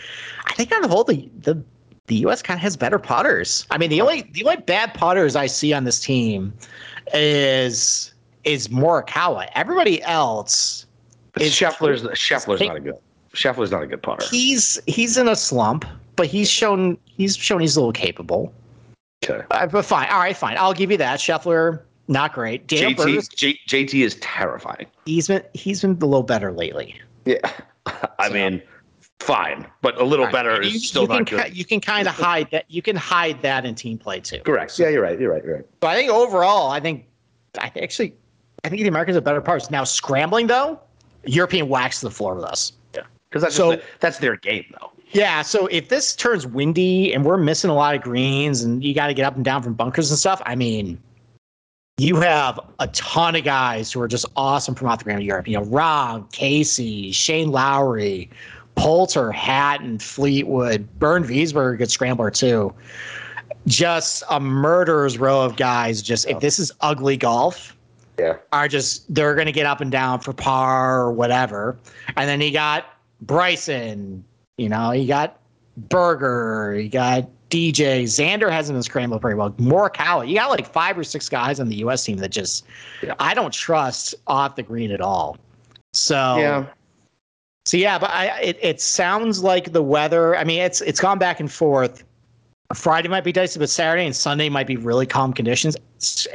I 0.45 0.53
think 0.53 0.73
on 0.73 0.81
the 0.81 0.87
whole, 0.87 1.03
the 1.03 1.29
the, 1.41 1.61
the 2.07 2.15
U.S. 2.15 2.41
kind 2.41 2.57
of 2.57 2.61
has 2.61 2.75
better 2.75 2.97
putters. 2.97 3.67
I 3.69 3.77
mean, 3.77 3.91
the 3.91 4.01
only 4.01 4.23
the 4.31 4.43
only 4.45 4.57
bad 4.57 4.95
putters 4.95 5.35
I 5.35 5.45
see 5.45 5.73
on 5.73 5.83
this 5.83 5.99
team 5.99 6.53
is 7.13 8.14
is 8.45 8.69
Morikawa. 8.69 9.49
Everybody 9.55 10.01
else 10.03 10.85
is 11.39 11.51
Scheffler's. 11.51 12.03
Scheffler's 12.17 12.61
not 12.61 12.77
a 12.77 12.79
good. 12.79 12.95
Scheffler's 13.33 13.71
not 13.71 13.83
a 13.83 13.87
good 13.87 14.01
putter. 14.01 14.25
He's 14.29 14.79
he's 14.87 15.17
in 15.17 15.27
a 15.27 15.35
slump, 15.35 15.85
but 16.15 16.27
he's 16.27 16.49
shown 16.49 16.97
he's 17.05 17.35
shown 17.35 17.59
he's 17.59 17.75
a 17.75 17.79
little 17.79 17.91
capable. 17.91 18.53
Okay. 19.23 19.43
Uh, 19.51 19.67
but 19.67 19.83
fine. 19.83 20.07
All 20.09 20.19
right, 20.19 20.37
fine. 20.37 20.57
I'll 20.57 20.73
give 20.73 20.91
you 20.91 20.97
that. 20.97 21.19
Scheffler 21.19 21.81
not 22.07 22.33
great. 22.33 22.67
Daniel 22.67 22.93
JT, 22.93 23.35
J, 23.35 23.59
JT 23.67 24.05
is 24.05 24.15
terrifying. 24.15 24.85
He's 25.05 25.27
been 25.27 25.43
he's 25.53 25.81
been 25.81 25.91
a 25.91 26.05
little 26.05 26.23
better 26.23 26.51
lately. 26.51 26.99
Yeah, 27.25 27.37
I 28.19 28.27
so. 28.27 28.33
mean, 28.33 28.61
fine, 29.19 29.65
but 29.81 29.99
a 29.99 30.03
little 30.03 30.25
right. 30.25 30.33
better 30.33 30.61
is 30.61 30.73
you, 30.73 30.79
still 30.79 31.03
you 31.03 31.07
not 31.09 31.25
can, 31.25 31.39
good. 31.39 31.57
You 31.57 31.65
can 31.65 31.81
kind 31.81 32.07
of 32.07 32.13
hide 32.13 32.49
that. 32.51 32.65
You 32.69 32.81
can 32.81 32.95
hide 32.95 33.41
that 33.41 33.65
in 33.65 33.75
team 33.75 33.97
play 33.97 34.19
too. 34.19 34.39
Correct. 34.41 34.77
Yeah, 34.77 34.89
you're 34.89 35.01
right. 35.01 35.19
You're 35.19 35.31
right. 35.31 35.43
You're 35.43 35.55
right. 35.55 35.65
But 35.79 35.87
I 35.87 35.95
think 35.95 36.11
overall, 36.11 36.69
I 36.69 36.79
think 36.79 37.05
I 37.59 37.69
think 37.69 37.83
actually, 37.83 38.15
I 38.65 38.69
think 38.69 38.81
the 38.81 38.87
Americans 38.87 39.15
are 39.15 39.21
better 39.21 39.41
parts. 39.41 39.69
Now 39.69 39.83
scrambling 39.83 40.47
though, 40.47 40.79
European 41.25 41.69
waxed 41.69 42.01
the 42.01 42.09
floor 42.09 42.33
with 42.33 42.45
us. 42.45 42.73
Yeah, 42.95 43.03
because 43.29 43.43
that's 43.43 43.55
so, 43.55 43.71
the, 43.71 43.83
that's 43.99 44.17
their 44.17 44.37
game 44.37 44.65
though. 44.71 44.91
Yeah, 45.11 45.43
so 45.43 45.67
if 45.67 45.89
this 45.89 46.15
turns 46.15 46.47
windy 46.47 47.13
and 47.13 47.23
we're 47.23 47.37
missing 47.37 47.69
a 47.69 47.75
lot 47.75 47.93
of 47.93 48.01
greens 48.01 48.63
and 48.63 48.83
you 48.83 48.95
got 48.95 49.07
to 49.07 49.13
get 49.13 49.23
up 49.23 49.35
and 49.35 49.45
down 49.45 49.61
from 49.61 49.75
bunkers 49.75 50.09
and 50.09 50.17
stuff, 50.17 50.41
I 50.47 50.55
mean, 50.55 50.99
you 51.97 52.15
have 52.17 52.59
a 52.79 52.87
ton 52.87 53.35
of 53.35 53.43
guys 53.43 53.91
who 53.91 54.01
are 54.01 54.07
just 54.07 54.25
awesome 54.35 54.73
from 54.73 54.87
off 54.87 54.97
the 54.97 55.05
ground 55.05 55.21
in 55.21 55.27
Europe. 55.27 55.47
You 55.47 55.59
know, 55.59 55.65
Rahm, 55.65 56.29
Casey, 56.31 57.11
Shane 57.11 57.51
Lowry, 57.51 58.31
Poulter, 58.73 59.31
Hatton, 59.31 59.99
Fleetwood, 59.99 60.89
Bernd 60.97 61.25
Wiesberger, 61.25 61.77
good 61.77 61.91
scrambler 61.91 62.31
too. 62.31 62.73
Just 63.67 64.23
a 64.29 64.39
murderer's 64.39 65.19
row 65.19 65.41
of 65.41 65.55
guys. 65.55 66.01
Just 66.01 66.27
if 66.27 66.39
this 66.39 66.57
is 66.57 66.71
ugly 66.81 67.15
golf, 67.15 67.74
yeah, 68.19 68.37
are 68.51 68.67
just 68.67 69.13
they're 69.13 69.35
going 69.35 69.47
to 69.47 69.51
get 69.51 69.65
up 69.65 69.81
and 69.81 69.91
down 69.91 70.19
for 70.19 70.33
par 70.33 71.01
or 71.01 71.11
whatever. 71.11 71.77
And 72.15 72.29
then 72.29 72.41
he 72.41 72.51
got 72.51 72.85
Bryson. 73.21 74.23
You 74.57 74.69
know, 74.69 74.91
he 74.91 75.05
got 75.05 75.39
Berger. 75.77 76.79
You 76.79 76.89
got 76.89 77.29
DJ, 77.49 78.03
Xander 78.03 78.51
hasn't 78.51 78.75
been 78.75 78.83
scrambled 78.83 79.21
very 79.21 79.35
well. 79.35 79.53
More 79.57 79.89
Morikawa, 79.89 80.27
you 80.27 80.35
got 80.35 80.49
like 80.49 80.67
five 80.71 80.97
or 80.97 81.03
six 81.03 81.29
guys 81.29 81.59
on 81.59 81.69
the 81.69 81.75
U.S. 81.77 82.03
team 82.03 82.17
that 82.17 82.29
just 82.29 82.65
yeah. 83.03 83.13
I 83.19 83.33
don't 83.33 83.53
trust 83.53 84.15
off 84.27 84.55
the 84.55 84.63
green 84.63 84.91
at 84.91 85.01
all. 85.01 85.37
So 85.93 86.37
yeah, 86.37 86.65
so 87.65 87.77
yeah, 87.77 87.97
but 87.97 88.09
I 88.09 88.39
it, 88.41 88.59
it 88.61 88.81
sounds 88.81 89.43
like 89.43 89.71
the 89.71 89.83
weather. 89.83 90.35
I 90.35 90.43
mean, 90.43 90.61
it's 90.61 90.81
it's 90.81 90.99
gone 90.99 91.19
back 91.19 91.39
and 91.39 91.51
forth. 91.51 92.03
Friday 92.73 93.07
might 93.07 93.23
be 93.23 93.31
dicey, 93.31 93.59
but 93.59 93.69
Saturday 93.69 94.05
and 94.05 94.15
Sunday 94.15 94.49
might 94.49 94.67
be 94.67 94.75
really 94.75 95.05
calm 95.05 95.31
conditions. 95.31 95.77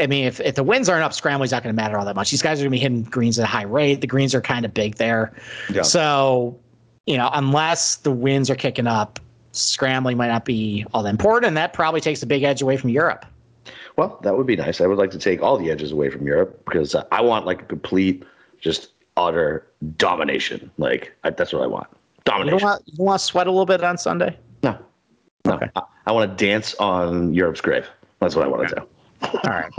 I 0.00 0.06
mean, 0.06 0.24
if, 0.24 0.40
if 0.40 0.54
the 0.54 0.62
winds 0.62 0.88
aren't 0.88 1.02
up, 1.02 1.12
scrambling's 1.12 1.52
not 1.52 1.62
going 1.62 1.74
to 1.74 1.83
matter 1.83 1.98
all 1.98 2.04
that 2.04 2.16
much. 2.16 2.30
These 2.30 2.42
guys 2.42 2.61
are 2.61 2.64
going 2.64 2.70
to 2.72 2.76
be 2.76 2.78
hitting 2.78 3.02
greens 3.04 3.38
at 3.38 3.44
a 3.44 3.48
high 3.48 3.64
rate. 3.64 4.00
The 4.00 4.06
greens 4.06 4.35
are 4.35 4.40
kind 4.40 4.64
of 4.64 4.72
big 4.72 4.96
there. 4.96 5.33
Yeah. 5.72 5.83
So, 5.83 6.59
you 7.06 7.16
know, 7.16 7.30
unless 7.33 7.96
the 7.96 8.11
winds 8.11 8.50
are 8.50 8.54
kicking 8.54 8.87
up, 8.87 9.18
scrambling 9.52 10.16
might 10.16 10.28
not 10.28 10.44
be 10.44 10.87
all 10.94 11.02
that 11.02 11.11
important. 11.11 11.46
And 11.46 11.56
that 11.56 11.72
probably 11.72 12.00
takes 12.00 12.22
a 12.22 12.26
big 12.26 12.42
edge 12.42 12.62
away 12.62 12.76
from 12.76 12.90
Europe. 12.90 13.26
Well, 13.96 14.18
that 14.22 14.37
would 14.37 14.46
be 14.46 14.56
nice. 14.56 14.80
I 14.80 14.87
would 14.87 14.98
like 14.98 15.11
to 15.11 15.18
take 15.18 15.42
all 15.42 15.59
the 15.59 15.70
edges 15.70 15.92
away 15.92 16.09
from 16.09 16.26
Europe 16.26 16.64
because 16.64 16.94
I 17.11 17.20
want 17.20 17.46
like 17.46 17.62
a 17.62 17.64
complete, 17.64 18.24
just 18.61 18.90
utter 19.16 19.66
domination. 19.96 20.70
Like 20.78 21.12
I, 21.24 21.30
that's 21.30 21.52
what 21.52 21.62
I 21.62 21.66
want. 21.66 21.88
Domination. 22.24 22.54
You 22.54 22.61
don't 22.61 22.70
want, 22.70 22.83
you 22.87 23.04
want 23.04 23.18
to 23.20 23.24
sweat 23.24 23.46
a 23.46 23.50
little 23.50 23.66
bit 23.66 23.83
on 23.83 23.98
Sunday? 23.98 24.38
No, 24.62 24.78
no. 25.44 25.54
Okay. 25.54 25.68
I, 25.76 25.83
I 26.06 26.12
want 26.12 26.37
to 26.37 26.46
dance 26.46 26.74
on 26.76 27.35
Europe's 27.35 27.61
grave. 27.61 27.87
That's 28.20 28.37
what 28.37 28.44
I 28.44 28.48
want 28.48 28.68
to 28.68 28.74
do. 28.76 28.83
All 29.22 29.40
right. 29.44 29.72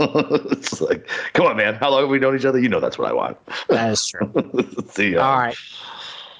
it's 0.52 0.80
like, 0.80 1.08
come 1.32 1.46
on, 1.46 1.56
man. 1.56 1.74
How 1.74 1.90
long 1.90 2.02
have 2.02 2.10
we 2.10 2.18
known 2.18 2.36
each 2.36 2.44
other? 2.44 2.58
You 2.58 2.68
know 2.68 2.80
that's 2.80 2.98
what 2.98 3.08
I 3.08 3.12
want. 3.12 3.36
That 3.68 3.90
is 3.90 4.06
true. 4.06 4.30
See, 4.90 5.16
uh, 5.16 5.24
All 5.24 5.38
right. 5.38 5.56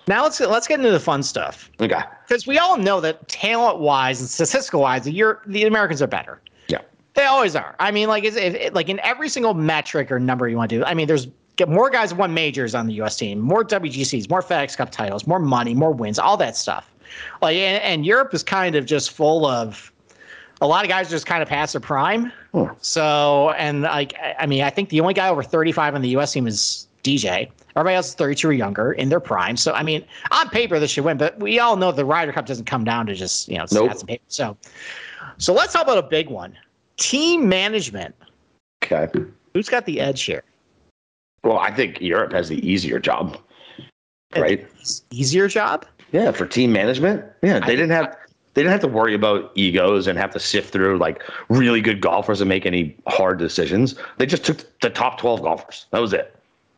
Now 0.09 0.25
let's 0.25 0.41
let's 0.41 0.67
get 0.67 0.81
into 0.81 0.91
the 0.91 1.01
fun 1.01 1.23
stuff. 1.23 1.71
Okay. 1.81 2.01
Because 2.27 2.47
we 2.47 2.59
all 2.59 2.77
know 2.77 3.01
that 3.01 3.29
talent 3.29 3.79
wise 3.79 4.21
and 4.21 4.29
statistical 4.29 4.81
wise, 4.81 5.05
the 5.05 5.37
the 5.47 5.65
Americans 5.65 6.03
are 6.03 6.09
better. 6.09 6.41
Yeah. 6.69 6.81
They 7.15 7.25
always 7.25 7.55
are. 7.55 7.77
I 7.79 7.91
mean, 7.93 8.09
like, 8.09 8.25
if, 8.25 8.75
like 8.75 8.89
in 8.89 8.99
every 9.01 9.29
single 9.29 9.55
metric 9.55 10.11
or 10.11 10.19
number 10.19 10.49
you 10.49 10.57
want 10.57 10.71
to 10.71 10.79
do. 10.79 10.85
I 10.85 10.95
mean, 10.95 11.07
there's 11.07 11.29
get 11.57 11.69
more 11.69 11.91
guys 11.91 12.11
who 12.11 12.17
won 12.17 12.35
majors 12.35 12.75
on 12.75 12.87
the 12.87 12.95
U.S. 12.95 13.17
team, 13.17 13.39
more 13.39 13.65
WGCs, 13.65 14.29
more 14.29 14.43
FedEx 14.43 14.77
Cup 14.77 14.91
titles, 14.91 15.27
more 15.27 15.39
money, 15.39 15.75
more 15.75 15.93
wins, 15.93 16.19
all 16.19 16.37
that 16.39 16.57
stuff. 16.57 16.91
Like, 17.41 17.57
and, 17.57 17.83
and 17.83 18.07
Europe 18.07 18.33
is 18.35 18.43
kind 18.43 18.75
of 18.75 18.87
just 18.87 19.11
full 19.11 19.47
of 19.47 19.92
a 20.63 20.67
lot 20.67 20.85
of 20.85 20.89
guys 20.89 21.11
just 21.11 21.27
kind 21.27 21.43
of 21.43 21.49
past 21.49 21.73
their 21.73 21.81
prime. 21.81 22.33
Hmm. 22.53 22.67
So, 22.81 23.51
and 23.59 23.83
like, 23.83 24.15
I 24.39 24.47
mean, 24.47 24.63
I 24.63 24.71
think 24.71 24.89
the 24.89 25.01
only 25.01 25.13
guy 25.13 25.29
over 25.29 25.43
35 25.43 25.97
on 25.97 26.03
the 26.03 26.09
U.S. 26.11 26.33
team 26.33 26.47
is 26.47 26.87
DJ. 27.03 27.51
Everybody 27.75 27.97
else 27.97 28.11
is 28.11 28.15
32 28.15 28.49
or 28.49 28.53
younger 28.53 28.93
in 28.93 29.09
their 29.09 29.19
prime. 29.19 29.57
So, 29.57 29.73
I 29.73 29.83
mean, 29.83 30.05
on 30.31 30.49
paper, 30.51 30.79
this 30.79 30.93
should 30.93 31.05
win, 31.05 31.19
but 31.19 31.39
we 31.41 31.59
all 31.59 31.77
know 31.77 31.91
the 31.91 32.05
Ryder 32.05 32.33
Cup 32.33 32.47
doesn't 32.47 32.67
come 32.67 32.85
down 32.85 33.07
to 33.07 33.15
just, 33.15 33.49
you 33.49 33.59
know, 33.59 33.67
nope. 33.73 33.91
stats 33.91 34.01
and 34.01 34.09
paper. 34.09 34.25
So, 34.29 34.57
so 35.39 35.53
let's 35.53 35.73
talk 35.73 35.83
about 35.83 35.99
a 35.99 36.03
big 36.03 36.31
one 36.31 36.57
team 36.97 37.49
management. 37.49 38.15
Okay. 38.85 39.09
Who's 39.55 39.69
got 39.69 39.85
the 39.85 40.01
edge 40.01 40.23
here? 40.23 40.45
Well, 41.43 41.59
I 41.59 41.75
think 41.75 42.01
Europe 42.01 42.33
has 42.33 42.49
the 42.49 42.65
easier 42.67 43.01
job, 43.01 43.37
right? 44.37 44.65
Easier 45.11 45.49
job? 45.49 45.87
Yeah, 46.13 46.31
for 46.31 46.47
team 46.47 46.73
management. 46.73 47.25
Yeah, 47.43 47.59
they 47.59 47.65
I 47.65 47.71
didn't 47.71 47.91
have 47.91 48.17
they 48.55 48.63
didn't 48.63 48.73
have 48.73 48.81
to 48.81 48.89
worry 48.89 49.15
about 49.15 49.51
egos 49.55 50.07
and 50.07 50.19
have 50.19 50.33
to 50.33 50.41
sift 50.41 50.73
through 50.73 50.99
like 50.99 51.23
really 51.49 51.81
good 51.81 52.01
golfers 52.01 52.41
and 52.41 52.49
make 52.49 52.67
any 52.67 52.97
hard 53.07 53.39
decisions. 53.39 53.95
They 54.19 54.27
just 54.27 54.45
took 54.45 54.81
the 54.81 54.91
top 54.91 55.19
12 55.19 55.43
golfers. 55.43 55.87
That 55.91 56.01
was 56.01 56.13
it. 56.13 56.37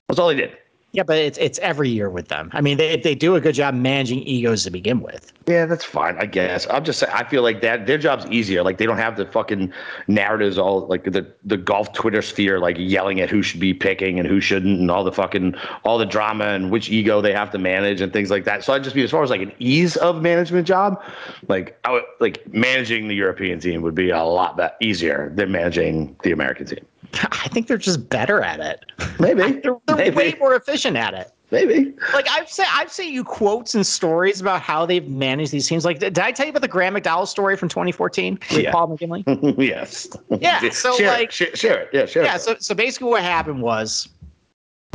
That's 0.09 0.19
all 0.19 0.29
they 0.29 0.37
did. 0.37 0.57
Yeah, 0.95 1.03
but 1.03 1.19
it's 1.19 1.37
it's 1.39 1.59
every 1.59 1.89
year 1.89 2.09
with 2.09 2.29
them. 2.29 2.51
I 2.53 2.61
mean, 2.61 2.77
they 2.77 2.97
they 2.97 3.17
do 3.17 3.35
a 3.35 3.41
good 3.41 3.57
job 3.57 3.75
managing 3.75 4.21
egos 4.21 4.63
to 4.63 4.71
begin 4.71 5.01
with. 5.01 5.33
Yeah, 5.49 5.67
that's 5.67 5.85
fine, 5.85 6.17
I 6.19 6.27
guess. 6.27 6.69
I'm 6.71 6.85
just 6.85 7.01
saying, 7.01 7.13
I 7.13 7.25
feel 7.25 7.43
like 7.43 7.63
that 7.63 7.89
their 7.89 7.99
job's 7.99 8.27
easier. 8.27 8.63
Like 8.63 8.79
they 8.79 8.87
don't 8.87 8.97
have 8.97 9.17
the 9.17 9.27
fucking 9.27 9.73
narratives 10.07 10.57
all 10.57 10.87
like 10.87 11.03
the 11.03 11.27
the 11.45 11.57
golf 11.57 11.93
Twitter 11.95 12.23
sphere 12.23 12.61
like 12.61 12.77
yelling 12.79 13.21
at 13.21 13.29
who 13.29 13.43
should 13.43 13.59
be 13.59 13.75
picking 13.75 14.21
and 14.21 14.29
who 14.29 14.41
shouldn't 14.41 14.79
and 14.79 14.89
all 14.89 15.03
the 15.03 15.11
fucking 15.11 15.57
all 15.83 15.99
the 15.99 16.07
drama 16.07 16.45
and 16.45 16.71
which 16.71 16.89
ego 16.89 17.21
they 17.21 17.33
have 17.33 17.51
to 17.51 17.59
manage 17.59 18.01
and 18.01 18.13
things 18.13 18.31
like 18.31 18.45
that. 18.45 18.63
So 18.63 18.73
I'd 18.73 18.85
just 18.85 18.95
be 18.95 19.03
as 19.03 19.11
far 19.11 19.25
as 19.25 19.31
like 19.31 19.43
an 19.43 19.53
ease 19.59 19.97
of 19.97 20.23
management 20.23 20.65
job, 20.65 21.03
like 21.49 21.77
I 21.85 21.91
would 21.91 22.05
like 22.21 22.47
managing 22.55 23.09
the 23.09 23.17
European 23.17 23.59
team 23.59 23.83
would 23.83 23.97
be 23.97 24.11
a 24.11 24.23
lot 24.23 24.59
that 24.59 24.77
easier 24.81 25.33
than 25.35 25.51
managing 25.51 26.15
the 26.23 26.31
American 26.31 26.67
team. 26.67 26.87
I 27.33 27.49
think 27.49 27.67
they're 27.67 27.79
just 27.79 28.09
better 28.09 28.43
at 28.43 28.61
it. 28.61 28.85
Maybe 29.19 29.61
they're, 29.61 29.77
they're 29.87 29.97
Maybe. 29.97 30.17
way 30.17 30.35
more 30.39 30.55
efficient 30.55 30.97
at 30.97 31.15
it. 31.15 31.31
Maybe. 31.51 31.95
Like 32.13 32.27
I've 32.31 32.49
said, 32.51 32.67
I've 32.73 32.91
seen 32.91 33.13
you 33.13 33.23
quotes 33.23 33.75
and 33.75 33.87
stories 33.87 34.41
about 34.41 34.61
how 34.61 34.87
they've 34.87 35.07
managed 35.07 35.53
these 35.53 35.69
teams. 35.69 35.85
Like, 35.85 36.01
did 36.01 36.19
I 36.19 36.33
tell 36.33 36.47
you 36.47 36.51
about 36.51 36.63
the 36.63 36.69
Graham 36.69 36.95
McDowell 36.95 37.29
story 37.29 37.57
from 37.57 37.69
2014 37.69 38.39
with 38.51 38.61
yeah. 38.61 38.73
Paul 38.73 38.89
McGinley? 38.89 39.55
yes. 39.59 40.09
Yeah. 40.41 40.69
So 40.71 40.97
share 40.97 41.07
like, 41.09 41.29
it. 41.29 41.33
Share, 41.33 41.55
share, 41.55 41.83
it. 41.83 41.91
Yeah. 41.93 42.07
Share. 42.07 42.25
Yeah. 42.25 42.37
It. 42.37 42.41
So 42.41 42.57
so 42.59 42.75
basically, 42.75 43.09
what 43.09 43.23
happened 43.23 43.63
was. 43.63 44.09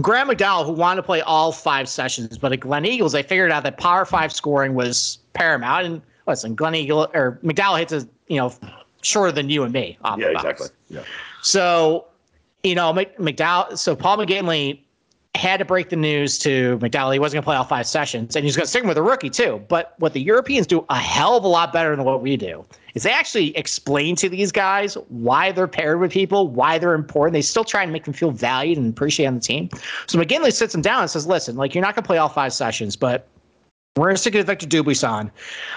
Graham 0.01 0.29
McDowell, 0.29 0.65
who 0.65 0.71
wanted 0.71 1.01
to 1.01 1.05
play 1.05 1.19
all 1.19 1.51
five 1.51 1.89
sessions, 1.89 2.37
but 2.37 2.53
at 2.53 2.61
Gleneagles, 2.61 3.11
they 3.11 3.21
figured 3.21 3.51
out 3.51 3.63
that 3.63 3.77
Power 3.77 4.05
Five 4.05 4.31
scoring 4.31 4.73
was 4.73 5.17
paramount. 5.33 5.85
And 5.85 6.01
listen, 6.25 6.55
Gleneagle 6.55 7.13
or 7.13 7.37
McDowell 7.43 7.77
hits 7.77 7.91
a 7.91 8.07
you 8.27 8.37
know 8.37 8.53
shorter 9.01 9.33
than 9.33 9.49
you 9.49 9.63
and 9.63 9.73
me. 9.73 9.97
yeah, 10.17 10.27
exactly. 10.27 10.69
Yeah. 10.89 11.03
So 11.41 12.05
you 12.63 12.75
know, 12.75 12.93
McDowell. 12.93 13.77
So 13.77 13.95
Paul 13.95 14.17
McGinley 14.17 14.81
had 15.35 15.57
to 15.57 15.65
break 15.65 15.89
the 15.89 15.95
news 15.95 16.39
to 16.39 16.77
McDowell 16.79 17.13
he 17.13 17.19
wasn't 17.19 17.35
going 17.35 17.43
to 17.43 17.45
play 17.45 17.55
all 17.55 17.63
five 17.63 17.87
sessions, 17.87 18.35
and 18.35 18.43
he's 18.43 18.55
going 18.55 18.65
to 18.65 18.69
stick 18.69 18.81
him 18.81 18.89
with 18.89 18.97
a 18.97 19.01
rookie 19.01 19.29
too. 19.29 19.63
But 19.69 19.93
what 19.99 20.13
the 20.13 20.21
Europeans 20.21 20.67
do 20.67 20.85
a 20.89 20.97
hell 20.97 21.37
of 21.37 21.43
a 21.43 21.47
lot 21.47 21.71
better 21.71 21.95
than 21.95 22.03
what 22.03 22.21
we 22.21 22.35
do 22.35 22.65
is 22.95 23.03
they 23.03 23.11
actually 23.11 23.55
explain 23.55 24.15
to 24.17 24.27
these 24.27 24.51
guys 24.51 24.95
why 25.09 25.51
they're 25.51 25.67
paired 25.67 25.99
with 25.99 26.11
people, 26.11 26.47
why 26.47 26.79
they're 26.79 26.95
important. 26.95 27.33
They 27.33 27.41
still 27.41 27.63
try 27.63 27.83
and 27.83 27.93
make 27.93 28.05
them 28.05 28.13
feel 28.13 28.31
valued 28.31 28.77
and 28.77 28.91
appreciated 28.91 29.27
on 29.27 29.35
the 29.35 29.41
team. 29.41 29.69
So 30.07 30.19
McGinley 30.19 30.51
sits 30.51 30.73
them 30.73 30.81
down 30.81 31.01
and 31.01 31.09
says, 31.09 31.27
"Listen, 31.27 31.55
like 31.55 31.75
you're 31.75 31.83
not 31.83 31.95
going 31.95 32.03
to 32.03 32.07
play 32.07 32.17
all 32.17 32.29
five 32.29 32.51
sessions, 32.51 32.95
but 32.95 33.27
we're 33.99 34.05
going 34.05 34.15
to 34.15 34.21
stick 34.21 34.33
with 34.33 34.47
Victor 34.47 34.65
Dubuisson. 34.65 35.29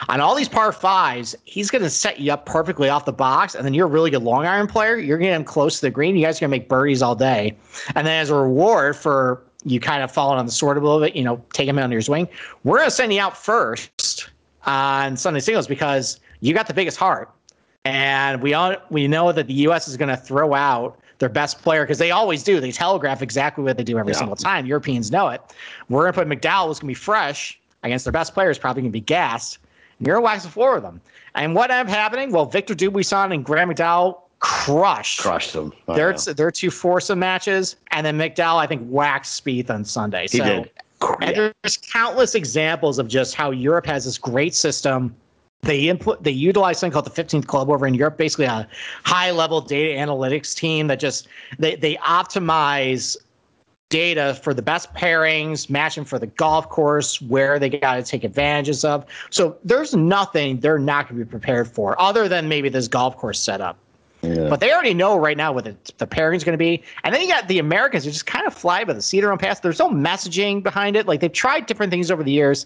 On 0.08 0.20
all 0.20 0.34
these 0.34 0.48
par 0.48 0.70
fives, 0.72 1.34
he's 1.44 1.70
going 1.70 1.82
to 1.82 1.90
set 1.90 2.20
you 2.20 2.32
up 2.32 2.46
perfectly 2.46 2.88
off 2.88 3.04
the 3.04 3.12
box. 3.12 3.54
And 3.54 3.64
then 3.64 3.74
you're 3.74 3.86
a 3.86 3.90
really 3.90 4.10
good 4.10 4.22
long 4.22 4.46
iron 4.46 4.68
player. 4.68 4.96
You're 4.96 5.18
going 5.18 5.30
getting 5.30 5.40
him 5.40 5.44
close 5.44 5.80
to 5.80 5.86
the 5.86 5.90
green. 5.90 6.16
You 6.16 6.24
guys 6.24 6.38
are 6.38 6.40
going 6.40 6.50
to 6.50 6.58
make 6.58 6.68
birdies 6.68 7.02
all 7.02 7.16
day. 7.16 7.56
And 7.96 8.06
then 8.06 8.20
as 8.20 8.30
a 8.30 8.36
reward 8.36 8.96
for 8.96 9.42
you 9.64 9.80
kind 9.80 10.02
of 10.02 10.10
falling 10.10 10.38
on 10.38 10.46
the 10.46 10.52
sword 10.52 10.76
a 10.76 10.80
little 10.80 11.00
bit, 11.00 11.16
you 11.16 11.24
know, 11.24 11.42
take 11.52 11.68
him 11.68 11.78
under 11.78 11.98
your 11.98 12.04
wing, 12.08 12.28
we're 12.64 12.78
going 12.78 12.88
to 12.88 12.94
send 12.94 13.12
you 13.12 13.20
out 13.20 13.36
first 13.36 14.30
on 14.66 15.16
Sunday 15.16 15.40
singles 15.40 15.66
because 15.66 16.20
you 16.40 16.54
got 16.54 16.68
the 16.68 16.74
biggest 16.74 16.98
heart. 16.98 17.30
And 17.84 18.40
we 18.40 18.54
all, 18.54 18.76
we 18.90 19.08
know 19.08 19.32
that 19.32 19.48
the 19.48 19.54
U.S. 19.54 19.88
is 19.88 19.96
going 19.96 20.08
to 20.08 20.16
throw 20.16 20.54
out 20.54 20.96
their 21.18 21.28
best 21.28 21.62
player 21.62 21.84
because 21.84 21.98
they 21.98 22.12
always 22.12 22.44
do. 22.44 22.60
They 22.60 22.70
telegraph 22.70 23.22
exactly 23.22 23.64
what 23.64 23.76
they 23.76 23.84
do 23.84 23.98
every 23.98 24.12
yeah. 24.12 24.18
single 24.18 24.36
time. 24.36 24.66
Europeans 24.66 25.10
know 25.10 25.28
it. 25.28 25.40
We're 25.88 26.02
going 26.02 26.12
to 26.12 26.18
put 26.20 26.28
McDowell, 26.28 26.68
who's 26.68 26.78
going 26.78 26.94
to 26.94 26.98
be 26.98 27.04
fresh 27.04 27.60
against 27.82 28.04
their 28.04 28.12
best 28.12 28.34
players, 28.34 28.58
probably 28.58 28.82
going 28.82 28.92
to 28.92 28.96
be 28.96 29.00
gassed. 29.00 29.58
And 29.98 30.06
you're 30.06 30.16
going 30.16 30.22
to 30.22 30.26
wax 30.26 30.44
the 30.44 30.50
floor 30.50 30.74
with 30.74 30.82
them. 30.82 31.00
And 31.34 31.54
what 31.54 31.70
ended 31.70 31.86
up 31.86 31.94
happening? 31.94 32.32
Well, 32.32 32.46
Victor 32.46 32.74
Dubuisson 32.74 33.32
and 33.32 33.44
Graham 33.44 33.70
McDowell 33.70 34.22
crushed 34.42 35.20
crushed 35.20 35.52
them. 35.52 35.72
Oh, 35.88 35.94
their 35.94 36.10
yeah. 36.10 36.32
their 36.34 36.50
two 36.50 36.70
foursome 36.70 37.20
matches, 37.20 37.76
and 37.92 38.04
then 38.04 38.18
McDowell 38.18 38.56
I 38.56 38.66
think 38.66 38.82
waxed 38.84 39.42
Spieth 39.42 39.70
on 39.70 39.84
Sunday. 39.84 40.22
He 40.22 40.38
so, 40.38 40.44
did. 40.44 40.70
And 41.20 41.52
there's 41.62 41.76
countless 41.76 42.34
examples 42.34 42.98
of 42.98 43.08
just 43.08 43.34
how 43.34 43.50
Europe 43.50 43.86
has 43.86 44.04
this 44.04 44.18
great 44.18 44.54
system. 44.54 45.14
They 45.62 45.88
input 45.88 46.22
they 46.22 46.32
utilize 46.32 46.78
something 46.78 46.92
called 46.92 47.06
the 47.06 47.22
15th 47.22 47.46
club 47.46 47.70
over 47.70 47.86
in 47.86 47.94
Europe, 47.94 48.18
basically 48.18 48.46
a 48.46 48.68
high 49.04 49.30
level 49.30 49.60
data 49.60 49.98
analytics 49.98 50.56
team 50.56 50.88
that 50.88 50.98
just 50.98 51.28
they 51.58 51.76
they 51.76 51.94
optimize 51.96 53.16
data 53.92 54.40
for 54.42 54.54
the 54.54 54.62
best 54.62 54.92
pairings, 54.94 55.68
matching 55.68 56.04
for 56.04 56.18
the 56.18 56.26
golf 56.26 56.70
course, 56.70 57.20
where 57.20 57.58
they 57.58 57.68
got 57.68 57.96
to 57.96 58.02
take 58.02 58.24
advantages 58.24 58.86
of. 58.86 59.04
So 59.28 59.58
there's 59.64 59.94
nothing 59.94 60.60
they're 60.60 60.78
not 60.78 61.08
going 61.08 61.20
to 61.20 61.24
be 61.26 61.30
prepared 61.30 61.68
for 61.68 62.00
other 62.00 62.26
than 62.26 62.48
maybe 62.48 62.70
this 62.70 62.88
golf 62.88 63.18
course 63.18 63.38
setup. 63.38 63.76
Yeah. 64.22 64.48
But 64.48 64.60
they 64.60 64.72
already 64.72 64.94
know 64.94 65.18
right 65.18 65.36
now 65.36 65.52
what 65.52 65.64
the, 65.64 65.76
the 65.98 66.06
pairing 66.06 66.36
is 66.36 66.44
going 66.44 66.54
to 66.54 66.58
be. 66.58 66.82
And 67.04 67.14
then 67.14 67.20
you 67.20 67.28
got 67.28 67.48
the 67.48 67.58
Americans 67.58 68.04
who 68.04 68.10
just 68.10 68.24
kind 68.24 68.46
of 68.46 68.54
fly 68.54 68.82
by 68.82 68.94
the 68.94 69.02
seat 69.02 69.18
of 69.18 69.22
their 69.24 69.32
own 69.32 69.38
pants. 69.38 69.60
There's 69.60 69.78
no 69.78 69.90
messaging 69.90 70.62
behind 70.62 70.96
it. 70.96 71.06
Like 71.06 71.20
they've 71.20 71.30
tried 71.30 71.66
different 71.66 71.90
things 71.90 72.10
over 72.10 72.22
the 72.22 72.32
years. 72.32 72.64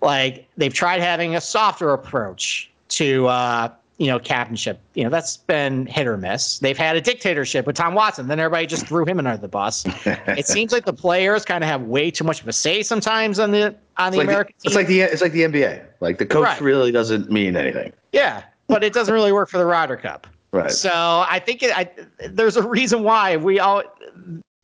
Like 0.00 0.46
they've 0.56 0.72
tried 0.72 1.00
having 1.00 1.34
a 1.34 1.40
softer 1.40 1.92
approach 1.92 2.70
to 2.90 3.26
uh, 3.26 3.72
you 3.98 4.06
know, 4.06 4.18
captainship. 4.18 4.80
You 4.94 5.04
know, 5.04 5.10
that's 5.10 5.36
been 5.36 5.86
hit 5.86 6.06
or 6.06 6.16
miss. 6.16 6.58
They've 6.58 6.76
had 6.76 6.96
a 6.96 7.00
dictatorship 7.00 7.66
with 7.66 7.76
Tom 7.76 7.94
Watson. 7.94 8.28
Then 8.28 8.40
everybody 8.40 8.66
just 8.66 8.86
threw 8.86 9.04
him 9.04 9.18
under 9.18 9.36
the 9.36 9.48
bus. 9.48 9.84
it 10.06 10.46
seems 10.46 10.72
like 10.72 10.84
the 10.84 10.92
players 10.92 11.44
kind 11.44 11.62
of 11.62 11.68
have 11.68 11.82
way 11.82 12.10
too 12.10 12.24
much 12.24 12.42
of 12.42 12.48
a 12.48 12.52
say 12.52 12.82
sometimes 12.82 13.38
on 13.38 13.50
the 13.52 13.74
on 13.98 14.12
the 14.12 14.18
it's 14.18 14.24
American. 14.24 14.54
Like 14.54 14.62
the, 14.62 14.68
it's 14.68 14.76
like 14.76 14.86
the 14.86 15.00
it's 15.00 15.22
like 15.22 15.32
the 15.32 15.42
NBA. 15.42 15.84
Like 16.00 16.18
the 16.18 16.26
coach 16.26 16.44
right. 16.44 16.60
really 16.60 16.90
doesn't 16.90 17.30
mean 17.30 17.56
anything. 17.56 17.92
Yeah, 18.12 18.42
but 18.66 18.82
it 18.82 18.92
doesn't 18.92 19.12
really 19.12 19.32
work 19.32 19.48
for 19.48 19.58
the 19.58 19.66
Ryder 19.66 19.96
Cup. 19.96 20.26
Right. 20.52 20.70
So 20.70 20.90
I 20.92 21.38
think 21.38 21.62
it, 21.62 21.76
I, 21.76 21.88
there's 22.28 22.56
a 22.56 22.68
reason 22.68 23.04
why 23.04 23.36
we 23.36 23.58
all 23.58 23.82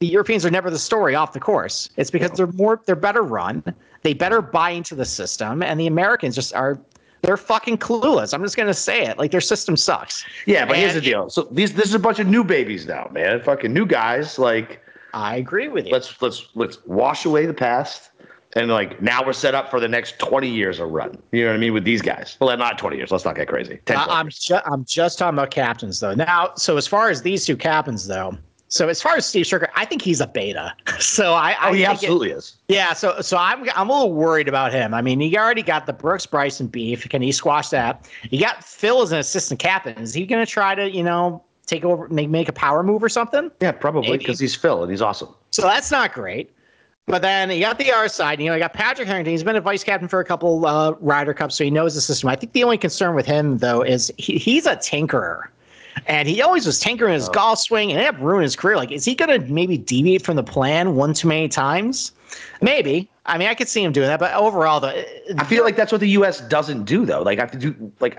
the 0.00 0.06
Europeans 0.06 0.44
are 0.44 0.50
never 0.50 0.70
the 0.70 0.78
story 0.78 1.14
off 1.14 1.32
the 1.32 1.40
course. 1.40 1.88
It's 1.96 2.10
because 2.10 2.32
they're 2.32 2.46
more 2.48 2.80
they're 2.86 2.96
better 2.96 3.22
run. 3.22 3.64
They 4.02 4.14
better 4.14 4.40
buy 4.40 4.70
into 4.70 4.94
the 4.94 5.04
system, 5.04 5.62
and 5.62 5.80
the 5.80 5.86
Americans 5.86 6.34
just 6.34 6.54
are 6.54 6.78
they're 7.22 7.36
fucking 7.36 7.78
clueless. 7.78 8.32
I'm 8.32 8.42
just 8.42 8.56
gonna 8.56 8.74
say 8.74 9.04
it. 9.04 9.18
Like 9.18 9.30
their 9.30 9.40
system 9.40 9.76
sucks. 9.76 10.24
Yeah, 10.46 10.64
but 10.64 10.74
and 10.76 10.82
here's 10.82 10.94
the 10.94 11.00
deal. 11.00 11.28
So 11.30 11.48
these 11.50 11.74
this 11.74 11.86
is 11.86 11.94
a 11.94 11.98
bunch 11.98 12.18
of 12.18 12.26
new 12.26 12.44
babies 12.44 12.86
now, 12.86 13.08
man. 13.12 13.42
Fucking 13.42 13.72
new 13.72 13.86
guys. 13.86 14.38
Like 14.38 14.80
I 15.14 15.36
agree 15.36 15.68
with 15.68 15.86
you. 15.86 15.92
Let's 15.92 16.20
let's 16.22 16.48
let's 16.54 16.78
wash 16.86 17.24
away 17.24 17.46
the 17.46 17.54
past 17.54 18.10
And 18.54 18.68
like 18.70 19.00
now 19.02 19.24
we're 19.24 19.32
set 19.32 19.54
up 19.54 19.70
for 19.70 19.80
the 19.80 19.88
next 19.88 20.18
20 20.18 20.48
years 20.48 20.80
of 20.80 20.90
run. 20.90 21.18
You 21.32 21.42
know 21.44 21.50
what 21.50 21.56
I 21.56 21.58
mean? 21.58 21.74
With 21.74 21.84
these 21.84 22.02
guys. 22.02 22.36
Well, 22.40 22.56
not 22.56 22.78
20 22.78 22.96
years. 22.96 23.10
Let's 23.10 23.24
not 23.24 23.36
get 23.36 23.48
crazy. 23.48 23.78
10 23.86 23.96
I, 23.96 24.04
plus 24.04 24.16
I'm 24.16 24.26
years. 24.26 24.38
ju- 24.38 24.60
I'm 24.64 24.84
just 24.84 25.18
talking 25.18 25.38
about 25.38 25.50
captains 25.50 26.00
though. 26.00 26.14
Now, 26.14 26.52
so 26.56 26.76
as 26.76 26.86
far 26.86 27.10
as 27.10 27.22
these 27.22 27.44
two 27.44 27.56
captains 27.56 28.06
though, 28.06 28.36
so 28.68 28.88
as 28.88 29.00
far 29.00 29.16
as 29.16 29.24
Steve 29.26 29.46
Stricker, 29.46 29.68
I 29.74 29.84
think 29.84 30.02
he's 30.02 30.20
a 30.20 30.26
beta. 30.26 30.72
So 31.00 31.32
I, 31.34 31.52
I 31.52 31.70
Oh, 31.70 31.72
he 31.72 31.84
absolutely 31.86 32.30
is. 32.32 32.56
yeah. 32.68 32.92
So 32.92 33.20
so 33.20 33.36
I'm 33.36 33.68
I'm 33.76 33.88
a 33.88 33.92
little 33.92 34.12
worried 34.12 34.48
about 34.48 34.72
him. 34.72 34.92
I 34.94 35.00
mean, 35.02 35.20
he 35.20 35.36
already 35.38 35.62
got 35.62 35.86
the 35.86 35.92
Brooks 35.92 36.26
Bryson 36.26 36.66
beef. 36.66 37.08
Can 37.08 37.22
he 37.22 37.30
squash 37.32 37.68
that? 37.68 38.08
He 38.22 38.38
got 38.38 38.64
Phil 38.64 39.00
as 39.02 39.12
an 39.12 39.18
assistant 39.18 39.60
captain. 39.60 39.96
Is 39.98 40.12
he 40.12 40.26
going 40.26 40.44
to 40.44 40.50
try 40.50 40.74
to 40.74 40.90
you 40.90 41.02
know 41.04 41.42
take 41.66 41.84
over, 41.84 42.08
make 42.08 42.28
make 42.30 42.48
a 42.48 42.52
power 42.52 42.82
move 42.82 43.02
or 43.02 43.08
something? 43.08 43.50
Yeah, 43.60 43.72
probably 43.72 44.18
because 44.18 44.40
he's 44.40 44.54
Phil 44.56 44.82
and 44.82 44.90
he's 44.90 45.02
awesome. 45.02 45.34
So 45.50 45.62
that's 45.62 45.90
not 45.90 46.12
great. 46.12 46.50
But 47.06 47.22
then 47.22 47.50
you 47.50 47.60
got 47.60 47.78
the 47.78 47.90
other 47.90 48.08
side. 48.08 48.38
You 48.40 48.48
know, 48.48 48.54
you 48.54 48.58
got 48.60 48.74
Padraig 48.74 49.06
Harrington. 49.08 49.30
He's 49.32 49.42
been 49.44 49.56
a 49.56 49.62
vice 49.62 49.82
captain 49.82 50.08
for 50.08 50.20
a 50.20 50.24
couple 50.26 50.66
uh, 50.66 50.92
Ryder 51.00 51.32
Cups, 51.32 51.54
so 51.54 51.64
he 51.64 51.70
knows 51.70 51.94
the 51.94 52.02
system. 52.02 52.28
I 52.28 52.36
think 52.36 52.52
the 52.52 52.64
only 52.64 52.76
concern 52.76 53.14
with 53.14 53.24
him 53.24 53.58
though 53.58 53.80
is 53.82 54.12
he, 54.18 54.36
he's 54.36 54.66
a 54.66 54.76
tinkerer, 54.76 55.44
and 56.06 56.28
he 56.28 56.40
always 56.42 56.66
was 56.66 56.78
tinkering 56.78 57.14
his 57.14 57.28
golf 57.28 57.58
swing, 57.58 57.90
and 57.90 58.00
it 58.00 58.04
ended 58.04 58.20
up 58.20 58.24
ruining 58.26 58.42
his 58.44 58.56
career. 58.56 58.76
Like, 58.76 58.90
is 58.92 59.04
he 59.04 59.14
going 59.14 59.40
to 59.40 59.52
maybe 59.52 59.76
deviate 59.78 60.22
from 60.24 60.36
the 60.36 60.42
plan 60.42 60.94
one 60.94 61.14
too 61.14 61.28
many 61.28 61.48
times? 61.48 62.12
Maybe. 62.60 63.08
I 63.26 63.36
mean, 63.38 63.48
I 63.48 63.54
could 63.54 63.68
see 63.68 63.82
him 63.82 63.92
doing 63.92 64.06
that, 64.08 64.20
but 64.20 64.32
overall, 64.34 64.80
though, 64.80 65.02
I 65.38 65.44
feel 65.44 65.64
like 65.64 65.76
that's 65.76 65.92
what 65.92 66.00
the 66.00 66.08
U.S. 66.10 66.40
doesn't 66.42 66.84
do 66.84 67.04
though. 67.04 67.22
Like 67.22 67.38
I 67.38 67.42
have 67.42 67.50
to 67.52 67.58
do 67.58 67.92
like 68.00 68.18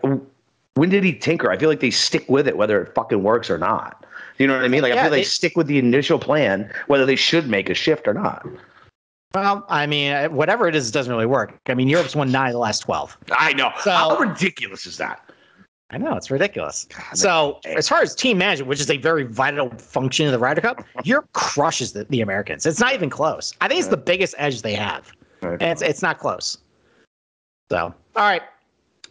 when 0.76 0.90
did 0.90 1.04
he 1.04 1.14
tinker? 1.14 1.50
I 1.52 1.58
feel 1.58 1.70
like 1.70 1.80
they 1.80 1.90
stick 1.92 2.28
with 2.30 2.48
it 2.48 2.56
whether 2.58 2.82
it 2.82 2.94
fucking 2.96 3.24
works 3.24 3.50
or 3.50 3.58
not. 3.58 4.06
You 4.38 4.48
know 4.48 4.56
what 4.56 4.64
I 4.64 4.68
mean? 4.68 4.82
Like 4.84 4.94
I 4.94 5.02
feel 5.02 5.10
they, 5.12 5.18
they- 5.20 5.24
stick 5.24 5.58
with 5.58 5.68
the 5.68 5.78
initial 5.80 6.20
plan 6.20 6.72
whether 6.88 7.06
they 7.06 7.16
should 7.16 7.48
make 7.50 7.70
a 7.70 7.74
shift 7.74 8.08
or 8.08 8.14
not. 8.14 8.46
well, 9.34 9.66
I 9.70 9.86
mean, 9.88 10.14
uh, 10.14 10.28
whatever 10.30 10.68
it 10.68 10.76
is, 10.76 10.90
it 10.90 10.92
doesn't 10.92 11.12
really 11.12 11.26
work. 11.26 11.60
I 11.68 11.74
mean, 11.74 11.88
Europe's 11.88 12.16
won 12.16 12.32
nine 12.32 12.48
of 12.48 12.54
the 12.54 12.60
last 12.60 12.80
twelve. 12.80 13.18
I 13.32 13.54
know. 13.54 13.72
So- 13.82 13.92
How 13.92 14.18
ridiculous 14.18 14.86
is 14.86 14.98
that? 14.98 15.24
I 15.92 15.98
know 15.98 16.16
it's 16.16 16.30
ridiculous. 16.30 16.88
So 17.14 17.60
as 17.66 17.90
far 17.90 18.02
as 18.02 18.14
team 18.14 18.38
management, 18.38 18.70
which 18.70 18.80
is 18.80 18.90
a 18.92 18.98
very 18.98 19.24
vital 19.24 19.72
function 19.72 20.28
of 20.28 20.32
the 20.32 20.38
Ryder 20.38 20.62
Cup, 20.62 20.84
Europe 21.04 21.30
crushes 21.34 21.94
the, 21.94 22.04
the 22.06 22.22
Americans. 22.22 22.66
It's 22.66 22.80
not 22.80 22.94
even 22.94 23.10
close. 23.10 23.54
I 23.62 23.68
think 23.68 23.80
it's 23.80 23.88
the 23.88 23.98
biggest 23.98 24.36
edge 24.38 24.62
they 24.62 24.76
have, 24.76 25.12
and 25.42 25.62
it's 25.62 25.82
it's 25.82 26.02
not 26.04 26.20
close. 26.20 26.60
So 27.72 27.94
all 28.16 28.24
right, 28.24 28.44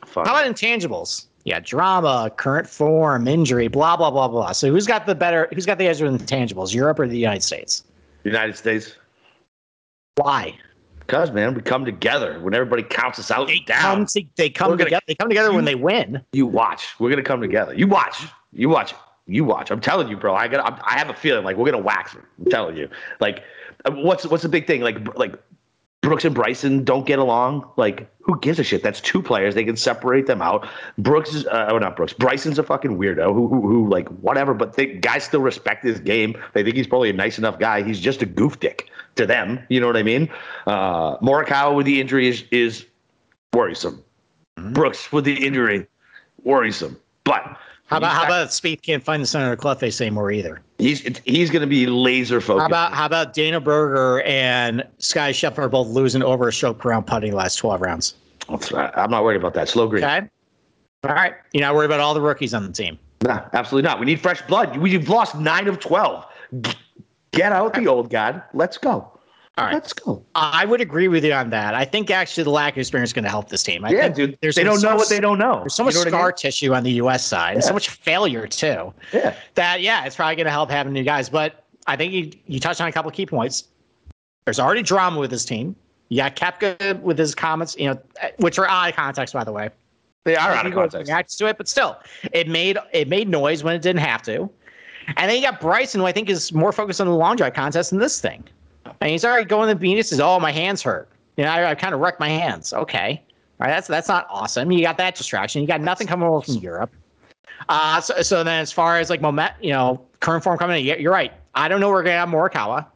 Fine. 0.04 0.26
how 0.26 0.38
about 0.38 0.46
intangibles? 0.46 1.26
Yeah, 1.44 1.60
drama, 1.60 2.30
current 2.36 2.68
form, 2.68 3.26
injury, 3.26 3.66
blah 3.66 3.96
blah 3.96 4.10
blah 4.10 4.28
blah. 4.28 4.52
So 4.52 4.70
who's 4.70 4.86
got 4.86 5.06
the 5.06 5.14
better? 5.16 5.48
Who's 5.52 5.66
got 5.66 5.78
the 5.78 5.88
edge 5.88 6.00
with 6.00 6.20
intangibles? 6.26 6.72
Europe 6.72 7.00
or 7.00 7.08
the 7.08 7.18
United 7.18 7.42
States? 7.42 7.82
United 8.22 8.56
States. 8.56 8.94
Why? 10.16 10.56
Because 11.08 11.32
man, 11.32 11.54
we 11.54 11.62
come 11.62 11.86
together 11.86 12.38
when 12.38 12.52
everybody 12.52 12.82
counts 12.82 13.18
us 13.18 13.30
out 13.30 13.46
They 13.46 13.56
and 13.56 13.66
down. 13.66 13.80
come 13.80 14.06
to, 14.06 14.24
they 14.36 14.50
come 14.50 14.72
gonna- 14.72 14.84
together. 14.84 15.02
They 15.08 15.14
come 15.14 15.30
together 15.30 15.54
when 15.54 15.64
they 15.64 15.74
win. 15.74 16.20
You 16.34 16.46
watch. 16.46 16.86
We're 16.98 17.08
gonna 17.08 17.22
come 17.22 17.40
together. 17.40 17.72
You 17.74 17.86
watch. 17.86 18.26
You 18.52 18.68
watch. 18.68 18.94
You 19.26 19.42
watch. 19.44 19.70
I'm 19.70 19.80
telling 19.80 20.08
you, 20.08 20.18
bro. 20.18 20.34
I 20.34 20.48
got. 20.48 20.64
I'm, 20.70 20.78
I 20.84 20.98
have 20.98 21.08
a 21.08 21.14
feeling 21.14 21.44
like 21.44 21.56
we're 21.56 21.70
gonna 21.70 21.82
wax 21.82 22.12
them. 22.12 22.26
I'm 22.38 22.50
telling 22.50 22.76
you. 22.76 22.90
Like, 23.20 23.42
uh, 23.86 23.92
what's 23.92 24.26
what's 24.26 24.42
the 24.42 24.50
big 24.50 24.66
thing? 24.66 24.82
Like, 24.82 25.16
like 25.16 25.34
Brooks 26.02 26.26
and 26.26 26.34
Bryson 26.34 26.84
don't 26.84 27.06
get 27.06 27.18
along. 27.18 27.70
Like, 27.78 28.10
who 28.20 28.38
gives 28.40 28.58
a 28.58 28.62
shit? 28.64 28.82
That's 28.82 29.00
two 29.00 29.22
players. 29.22 29.54
They 29.54 29.64
can 29.64 29.76
separate 29.76 30.26
them 30.26 30.42
out. 30.42 30.68
Brooks 30.98 31.32
is, 31.34 31.46
uh, 31.46 31.68
oh, 31.70 31.78
not 31.78 31.96
Brooks. 31.96 32.12
Bryson's 32.12 32.58
a 32.58 32.62
fucking 32.62 32.98
weirdo 32.98 33.32
who, 33.34 33.48
who, 33.48 33.66
who 33.66 33.88
like, 33.88 34.08
whatever, 34.20 34.52
but 34.54 34.74
they 34.74 34.86
guys 34.86 35.24
still 35.24 35.40
respect 35.40 35.84
his 35.84 36.00
game. 36.00 36.36
They 36.52 36.62
think 36.62 36.76
he's 36.76 36.86
probably 36.86 37.10
a 37.10 37.14
nice 37.14 37.38
enough 37.38 37.58
guy. 37.58 37.82
He's 37.82 37.98
just 37.98 38.20
a 38.22 38.26
goof 38.26 38.60
dick 38.60 38.90
to 39.18 39.26
them. 39.26 39.60
You 39.68 39.80
know 39.80 39.86
what 39.86 39.96
I 39.96 40.02
mean? 40.02 40.30
Uh, 40.66 41.18
Morikawa 41.18 41.74
with 41.74 41.86
the 41.86 42.00
injury 42.00 42.28
is, 42.28 42.44
is 42.50 42.86
worrisome. 43.52 44.02
Brooks 44.72 45.12
with 45.12 45.24
the 45.24 45.46
injury, 45.46 45.86
worrisome. 46.42 46.98
But 47.24 47.56
How 47.86 47.98
about 47.98 48.14
how 48.14 48.24
about 48.24 48.48
Spieth 48.48 48.82
can't 48.82 49.02
find 49.02 49.22
the 49.22 49.26
center 49.26 49.52
of 49.52 49.58
the 49.58 49.60
club 49.60 49.78
face 49.80 50.00
anymore 50.00 50.32
either? 50.32 50.62
he's 50.78 51.00
he's 51.24 51.50
going 51.50 51.60
to 51.60 51.68
be 51.68 51.86
laser 51.86 52.40
focused. 52.40 52.62
How 52.62 52.66
about 52.66 52.92
how 52.94 53.06
about 53.06 53.34
Dana 53.34 53.60
Berger 53.60 54.22
and 54.22 54.84
Sky 54.98 55.32
Scheffler 55.32 55.58
are 55.60 55.68
both 55.68 55.88
losing 55.88 56.22
over 56.22 56.48
a 56.48 56.52
stroke 56.52 56.78
per 56.78 56.90
round 56.90 57.06
putting 57.06 57.30
the 57.30 57.36
last 57.36 57.56
twelve 57.56 57.80
rounds? 57.80 58.14
I'm 58.48 59.10
not 59.10 59.24
worried 59.24 59.36
about 59.36 59.54
that. 59.54 59.68
Slow 59.68 59.86
green. 59.88 60.02
Okay. 60.02 60.28
All 61.04 61.14
right. 61.14 61.34
You're 61.52 61.60
not 61.60 61.74
worried 61.74 61.86
about 61.86 62.00
all 62.00 62.14
the 62.14 62.20
rookies 62.20 62.54
on 62.54 62.66
the 62.66 62.72
team. 62.72 62.98
Nah, 63.22 63.42
absolutely 63.52 63.86
not. 63.86 64.00
We 64.00 64.06
need 64.06 64.20
fresh 64.20 64.42
blood. 64.42 64.76
We've 64.78 65.08
lost 65.08 65.36
nine 65.36 65.68
of 65.68 65.78
twelve. 65.80 66.24
Get 67.32 67.52
out 67.52 67.74
the 67.74 67.86
old 67.86 68.10
god. 68.10 68.42
Let's 68.54 68.78
go. 68.78 69.12
All 69.58 69.64
right. 69.64 69.74
Let's 69.74 69.92
go. 69.92 70.24
I 70.36 70.64
would 70.64 70.80
agree 70.80 71.08
with 71.08 71.24
you 71.24 71.32
on 71.32 71.50
that. 71.50 71.74
I 71.74 71.84
think 71.84 72.10
actually 72.10 72.44
the 72.44 72.50
lack 72.50 72.74
of 72.74 72.78
experience 72.78 73.10
is 73.10 73.12
going 73.12 73.24
to 73.24 73.30
help 73.30 73.48
this 73.48 73.64
team. 73.64 73.84
I 73.84 73.90
yeah, 73.90 74.02
think 74.02 74.14
dude. 74.14 74.38
There's 74.40 74.54
they 74.54 74.62
don't 74.62 74.78
so 74.78 74.90
know 74.90 74.96
what 74.96 75.08
they 75.08 75.18
don't 75.18 75.38
know. 75.38 75.60
There's 75.60 75.74
so 75.74 75.82
much 75.82 75.94
You 75.94 76.00
know 76.00 76.04
what 76.04 76.08
I 76.08 76.10
scar 76.10 76.26
mean? 76.28 76.34
tissue 76.36 76.74
on 76.74 76.84
the 76.84 76.92
U.S. 76.92 77.24
side 77.24 77.54
and 77.54 77.64
so 77.64 77.72
much 77.72 77.88
failure 77.88 78.46
too. 78.46 78.94
Yeah. 79.12 79.34
That 79.56 79.80
yeah, 79.80 80.04
it's 80.04 80.14
probably 80.14 80.36
going 80.36 80.44
to 80.44 80.52
help 80.52 80.70
having 80.70 80.92
new 80.92 81.02
guys. 81.02 81.28
But 81.28 81.64
I 81.88 81.96
think 81.96 82.12
you 82.12 82.30
you 82.46 82.60
touched 82.60 82.80
on 82.80 82.86
a 82.88 82.92
couple 82.92 83.08
of 83.08 83.16
key 83.16 83.26
points. 83.26 83.64
There's 84.44 84.60
already 84.60 84.82
drama 84.82 85.18
with 85.18 85.30
this 85.30 85.44
team. 85.44 85.74
You 86.08 86.18
got 86.18 86.36
Koepka 86.36 87.00
with 87.00 87.18
his 87.18 87.34
comments, 87.34 87.76
you 87.78 87.88
know, 87.90 88.00
which 88.38 88.58
are 88.60 88.68
out 88.68 88.90
of 88.90 88.96
context, 88.96 89.34
by 89.34 89.42
the 89.42 89.52
way. 89.52 89.70
They 90.24 90.36
are 90.36 90.52
out 90.52 90.66
of 90.66 90.72
context. 90.72 91.08
Reacts 91.08 91.36
to 91.36 91.46
it, 91.48 91.58
but 91.58 91.68
still, 91.68 91.98
it 92.32 92.48
made 92.48 92.78
it 92.92 93.08
made 93.08 93.28
noise 93.28 93.64
when 93.64 93.74
it 93.74 93.82
didn't 93.82 94.02
have 94.02 94.22
to. 94.22 94.48
And 95.16 95.30
then 95.30 95.36
you 95.36 95.42
got 95.42 95.60
Bryson, 95.60 96.00
who 96.00 96.06
I 96.06 96.12
think 96.12 96.28
is 96.28 96.52
more 96.52 96.72
focused 96.72 97.00
on 97.00 97.06
the 97.06 97.14
long 97.14 97.36
drive 97.36 97.54
contest 97.54 97.90
than 97.90 97.98
this 97.98 98.20
thing. 98.20 98.44
And 99.00 99.10
he's 99.10 99.24
already 99.24 99.44
going 99.44 99.76
to. 99.76 99.86
He 99.86 100.02
says, 100.02 100.20
"Oh, 100.20 100.38
my 100.40 100.52
hands 100.52 100.82
hurt. 100.82 101.08
You 101.36 101.44
know, 101.44 101.50
I, 101.50 101.70
I 101.70 101.74
kind 101.74 101.94
of 101.94 102.00
wrecked 102.00 102.20
my 102.20 102.28
hands." 102.28 102.72
Okay, 102.72 103.22
all 103.60 103.66
right, 103.66 103.70
that's 103.70 103.88
that's 103.88 104.08
not 104.08 104.26
awesome. 104.30 104.70
You 104.70 104.82
got 104.82 104.96
that 104.98 105.14
distraction. 105.14 105.62
You 105.62 105.68
got 105.68 105.80
nothing 105.80 106.06
coming 106.06 106.28
over 106.28 106.42
from 106.42 106.54
Europe. 106.56 106.90
Uh, 107.68 108.00
so, 108.00 108.22
so 108.22 108.44
then 108.44 108.60
as 108.60 108.72
far 108.72 108.98
as 108.98 109.10
like 109.10 109.20
moment, 109.20 109.52
you 109.60 109.72
know, 109.72 110.00
current 110.20 110.44
form 110.44 110.58
coming 110.58 110.80
in, 110.80 110.84
yeah, 110.84 110.96
you're 110.96 111.12
right. 111.12 111.32
I 111.54 111.68
don't 111.68 111.80
know 111.80 111.88
where 111.88 111.96
we're 111.96 112.04
gonna 112.04 112.16
have 112.16 112.28
Morikawa. 112.28 112.86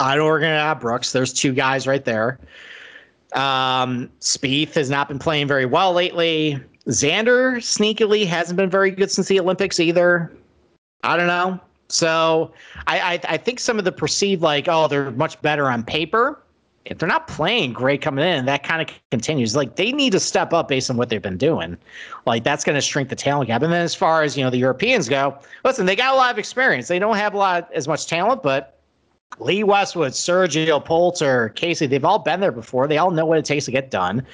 I 0.00 0.14
don't 0.14 0.24
know 0.24 0.30
we're 0.30 0.40
gonna 0.40 0.58
have 0.60 0.80
Brooks. 0.80 1.12
There's 1.12 1.32
two 1.32 1.52
guys 1.52 1.86
right 1.86 2.04
there. 2.04 2.38
Um, 3.34 4.10
Spieth 4.20 4.74
has 4.74 4.90
not 4.90 5.08
been 5.08 5.18
playing 5.18 5.46
very 5.46 5.64
well 5.64 5.92
lately. 5.92 6.60
Xander 6.88 7.56
sneakily 7.58 8.26
hasn't 8.26 8.56
been 8.56 8.68
very 8.68 8.90
good 8.90 9.10
since 9.10 9.28
the 9.28 9.38
Olympics 9.38 9.78
either. 9.78 10.32
I 11.02 11.16
don't 11.16 11.26
know. 11.26 11.60
So 11.88 12.52
I, 12.86 13.00
I 13.00 13.20
I 13.34 13.36
think 13.36 13.60
some 13.60 13.78
of 13.78 13.84
the 13.84 13.92
perceived 13.92 14.42
like 14.42 14.66
oh 14.68 14.88
they're 14.88 15.10
much 15.12 15.40
better 15.42 15.68
on 15.68 15.82
paper. 15.84 16.40
If 16.84 16.98
they're 16.98 17.08
not 17.08 17.28
playing 17.28 17.74
great 17.74 18.02
coming 18.02 18.24
in, 18.24 18.44
that 18.46 18.64
kind 18.64 18.82
of 18.82 18.94
continues. 19.12 19.54
Like 19.54 19.76
they 19.76 19.92
need 19.92 20.10
to 20.12 20.20
step 20.20 20.52
up 20.52 20.66
based 20.66 20.90
on 20.90 20.96
what 20.96 21.10
they've 21.10 21.22
been 21.22 21.36
doing. 21.36 21.78
Like 22.26 22.42
that's 22.42 22.64
going 22.64 22.74
to 22.74 22.80
shrink 22.80 23.08
the 23.08 23.14
talent 23.14 23.46
gap. 23.46 23.62
And 23.62 23.72
then 23.72 23.82
as 23.82 23.94
far 23.94 24.22
as 24.22 24.36
you 24.36 24.42
know 24.42 24.50
the 24.50 24.58
Europeans 24.58 25.08
go, 25.08 25.38
listen, 25.64 25.86
they 25.86 25.94
got 25.94 26.12
a 26.12 26.16
lot 26.16 26.32
of 26.32 26.38
experience. 26.38 26.88
They 26.88 26.98
don't 26.98 27.16
have 27.16 27.34
a 27.34 27.38
lot 27.38 27.70
as 27.72 27.86
much 27.86 28.06
talent, 28.06 28.42
but 28.42 28.81
Lee 29.38 29.64
Westwood, 29.64 30.12
Sergio 30.12 30.84
Poulter, 30.84 31.50
Casey, 31.50 31.86
they've 31.86 32.04
all 32.04 32.18
been 32.18 32.40
there 32.40 32.52
before. 32.52 32.86
They 32.86 32.98
all 32.98 33.10
know 33.10 33.24
what 33.24 33.38
it 33.38 33.44
takes 33.44 33.64
to 33.66 33.70
get 33.70 33.90
done. 33.90 34.24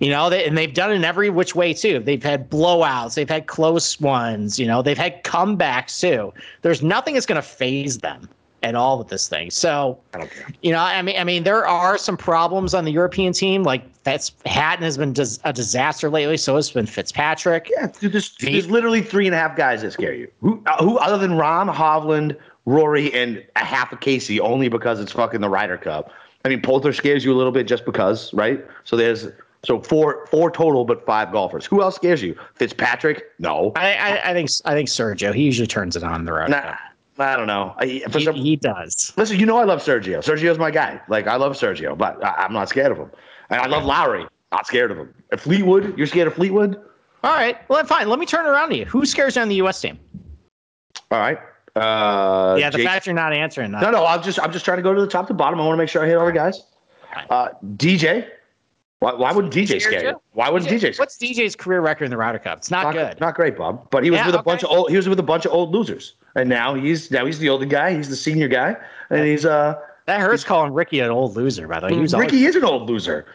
You 0.00 0.10
know, 0.10 0.30
they, 0.30 0.44
and 0.44 0.56
they've 0.56 0.72
done 0.72 0.92
it 0.92 0.94
in 0.94 1.04
every 1.04 1.30
which 1.30 1.54
way 1.54 1.72
too. 1.72 1.98
They've 2.00 2.22
had 2.22 2.50
blowouts, 2.50 3.14
they've 3.14 3.28
had 3.28 3.46
close 3.46 4.00
ones, 4.00 4.58
you 4.58 4.66
know, 4.66 4.82
they've 4.82 4.98
had 4.98 5.22
comebacks 5.24 6.00
too. 6.00 6.32
There's 6.62 6.82
nothing 6.82 7.14
that's 7.14 7.26
going 7.26 7.40
to 7.40 7.46
phase 7.46 7.98
them 7.98 8.28
at 8.62 8.74
all 8.74 8.98
with 8.98 9.08
this 9.08 9.28
thing. 9.28 9.50
So, 9.50 9.98
I 10.14 10.18
don't 10.18 10.30
care. 10.30 10.46
you 10.62 10.70
know, 10.72 10.78
I 10.78 11.02
mean, 11.02 11.16
I 11.18 11.24
mean, 11.24 11.42
there 11.42 11.66
are 11.66 11.98
some 11.98 12.16
problems 12.16 12.74
on 12.74 12.84
the 12.84 12.92
European 12.92 13.32
team. 13.32 13.64
Like 13.64 13.82
that's 14.04 14.32
Hatton 14.46 14.84
has 14.84 14.96
been 14.96 15.12
dis- 15.12 15.40
a 15.44 15.52
disaster 15.52 16.08
lately. 16.08 16.36
So 16.36 16.54
has 16.56 16.70
been 16.70 16.86
Fitzpatrick. 16.86 17.68
Yeah, 17.70 17.88
dude, 17.88 18.12
there's, 18.12 18.36
there's 18.36 18.70
literally 18.70 19.02
three 19.02 19.26
and 19.26 19.34
a 19.34 19.38
half 19.38 19.56
guys 19.56 19.82
that 19.82 19.92
scare 19.92 20.14
you. 20.14 20.30
Who, 20.40 20.62
uh, 20.66 20.82
who 20.82 20.98
other 20.98 21.18
than 21.18 21.32
Rahm, 21.32 21.72
Hovland, 21.72 22.36
Rory, 22.64 23.12
and 23.12 23.44
a 23.56 23.64
half 23.64 23.92
of 23.92 24.00
Casey, 24.00 24.40
only 24.40 24.68
because 24.68 25.00
it's 25.00 25.12
fucking 25.12 25.40
the 25.40 25.48
Ryder 25.48 25.78
Cup. 25.78 26.10
I 26.44 26.48
mean, 26.48 26.60
Poulter 26.62 26.92
scares 26.92 27.24
you 27.24 27.32
a 27.32 27.36
little 27.36 27.52
bit 27.52 27.66
just 27.66 27.84
because, 27.84 28.32
right? 28.34 28.64
So 28.84 28.96
there's 28.96 29.28
so 29.64 29.80
four 29.80 30.26
four 30.26 30.50
total, 30.50 30.84
but 30.84 31.04
five 31.06 31.30
golfers. 31.32 31.64
Who 31.66 31.82
else 31.82 31.94
scares 31.96 32.22
you? 32.22 32.36
Fitzpatrick? 32.54 33.24
No. 33.38 33.72
I, 33.76 33.94
I, 33.94 34.30
I 34.30 34.32
think 34.32 34.50
I 34.64 34.74
think 34.74 34.88
Sergio. 34.88 35.32
He 35.34 35.42
usually 35.42 35.68
turns 35.68 35.96
it 35.96 36.02
on 36.02 36.24
the 36.24 36.32
road. 36.32 36.50
Nah, 36.50 36.74
I 37.18 37.36
don't 37.36 37.46
know. 37.46 37.74
I, 37.78 38.00
for 38.10 38.18
He, 38.18 38.24
some, 38.24 38.34
he 38.34 38.56
does. 38.56 39.12
listen, 39.16 39.38
you 39.38 39.46
know 39.46 39.56
I 39.58 39.64
love 39.64 39.80
Sergio. 39.80 40.18
Sergio's 40.18 40.58
my 40.58 40.70
guy. 40.70 41.00
Like 41.08 41.26
I 41.28 41.36
love 41.36 41.52
Sergio, 41.52 41.96
but 41.96 42.22
I, 42.24 42.44
I'm 42.44 42.52
not 42.52 42.68
scared 42.68 42.90
of 42.92 42.98
him. 42.98 43.10
And 43.50 43.60
I 43.60 43.66
love 43.66 43.84
Lowry. 43.84 44.26
Not 44.50 44.66
scared 44.66 44.90
of 44.90 44.98
him. 44.98 45.14
And 45.30 45.40
Fleetwood, 45.40 45.96
you're 45.96 46.06
scared 46.06 46.26
of 46.26 46.34
Fleetwood? 46.34 46.76
All 47.24 47.32
right. 47.34 47.56
Well, 47.68 47.84
fine. 47.84 48.08
Let 48.08 48.18
me 48.18 48.26
turn 48.26 48.46
around 48.46 48.70
to 48.70 48.76
you. 48.76 48.84
Who 48.86 49.06
scares 49.06 49.36
you 49.36 49.42
on 49.42 49.48
the 49.48 49.54
U.S. 49.56 49.80
team? 49.80 49.98
All 51.10 51.20
right. 51.20 51.38
Uh, 51.74 52.56
yeah, 52.58 52.68
the 52.70 52.78
Jake- 52.78 52.86
fact 52.86 53.06
you're 53.06 53.14
not 53.14 53.32
answering 53.32 53.72
that. 53.72 53.80
No, 53.82 53.90
no, 53.90 54.06
I'm 54.06 54.22
just 54.22 54.38
I'm 54.40 54.52
just 54.52 54.64
trying 54.64 54.76
to 54.78 54.82
go 54.82 54.92
to 54.92 55.00
the 55.00 55.06
top 55.06 55.26
to 55.28 55.34
bottom. 55.34 55.60
I 55.60 55.64
want 55.64 55.74
to 55.74 55.82
make 55.82 55.88
sure 55.88 56.04
I 56.04 56.06
hit 56.08 56.16
all 56.16 56.26
the 56.26 56.32
guys. 56.32 56.62
Uh, 57.30 57.48
DJ. 57.76 58.28
Why, 59.00 59.14
why 59.14 59.32
would 59.32 59.46
DJ 59.46 59.66
Scares 59.66 59.84
scare 59.84 60.02
you? 60.02 60.08
you? 60.10 60.20
Why 60.32 60.48
wouldn't 60.48 60.70
DJ? 60.70 60.78
scare 60.78 60.92
What's 60.98 61.18
DJ's 61.18 61.56
career 61.56 61.80
record 61.80 62.04
in 62.04 62.10
the 62.12 62.16
Ryder 62.16 62.38
Cup? 62.38 62.58
It's 62.58 62.70
not, 62.70 62.84
not 62.84 62.92
good. 62.94 63.20
Not 63.20 63.34
great, 63.34 63.56
Bob. 63.56 63.90
But 63.90 64.04
he 64.04 64.10
was 64.10 64.18
Yeah, 64.18 64.26
with 64.26 64.34
a 64.36 64.38
okay. 64.38 64.44
bunch 64.44 64.62
of 64.62 64.70
old. 64.70 64.90
He 64.90 64.96
was 64.96 65.08
with 65.08 65.18
a 65.18 65.24
bunch 65.24 65.44
of 65.44 65.52
old 65.52 65.72
losers, 65.72 66.14
and 66.36 66.48
now 66.48 66.74
he's 66.74 67.10
now 67.10 67.26
he's 67.26 67.38
the 67.40 67.48
older 67.48 67.66
guy. 67.66 67.94
He's 67.96 68.08
the 68.08 68.16
senior 68.16 68.48
guy, 68.48 68.76
and 69.10 69.26
he's 69.26 69.44
uh. 69.44 69.74
That 70.06 70.20
hurts 70.20 70.44
calling 70.44 70.72
Ricky 70.72 71.00
an 71.00 71.10
old 71.10 71.36
loser, 71.36 71.66
by 71.68 71.80
the 71.80 71.86
way. 71.86 71.94
He 71.94 72.00
Ricky 72.00 72.14
always, 72.16 72.32
is 72.32 72.56
an 72.56 72.64
old 72.64 72.88
loser. 72.90 73.26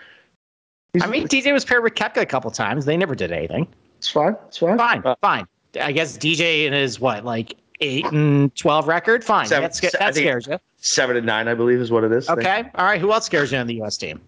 He's, 0.93 1.01
I 1.03 1.07
mean, 1.07 1.27
DJ 1.27 1.53
was 1.53 1.63
paired 1.65 1.83
with 1.83 1.95
Koepka 1.95 2.17
a 2.21 2.25
couple 2.25 2.51
times. 2.51 2.85
They 2.85 2.97
never 2.97 3.15
did 3.15 3.31
anything. 3.31 3.67
it's 3.97 4.09
fine. 4.09 4.35
It's 4.47 4.57
fine. 4.57 4.77
Fine, 4.77 5.01
Uh, 5.05 5.15
fine. 5.21 5.47
I 5.81 5.91
guess 5.91 6.17
DJ 6.17 6.65
and 6.65 6.73
his 6.73 6.99
what, 6.99 7.23
like 7.25 7.55
eight 7.81 8.05
and 8.05 8.53
twelve 8.55 8.87
record. 8.87 9.23
Fine, 9.23 9.47
Seven- 9.47 9.63
that, 9.63 9.75
sca- 9.75 9.97
that 9.99 10.15
scares 10.15 10.47
you. 10.47 10.57
seven 10.77 11.17
and 11.17 11.25
nine, 11.25 11.47
I 11.47 11.53
believe, 11.53 11.79
is 11.79 11.91
what 11.91 12.03
it 12.03 12.11
is. 12.11 12.29
Okay, 12.29 12.63
all 12.75 12.85
right. 12.85 12.99
Who 13.01 13.11
else 13.13 13.25
scares 13.25 13.51
you 13.51 13.57
on 13.57 13.67
the 13.67 13.75
U.S. 13.75 13.97
team? 13.97 14.21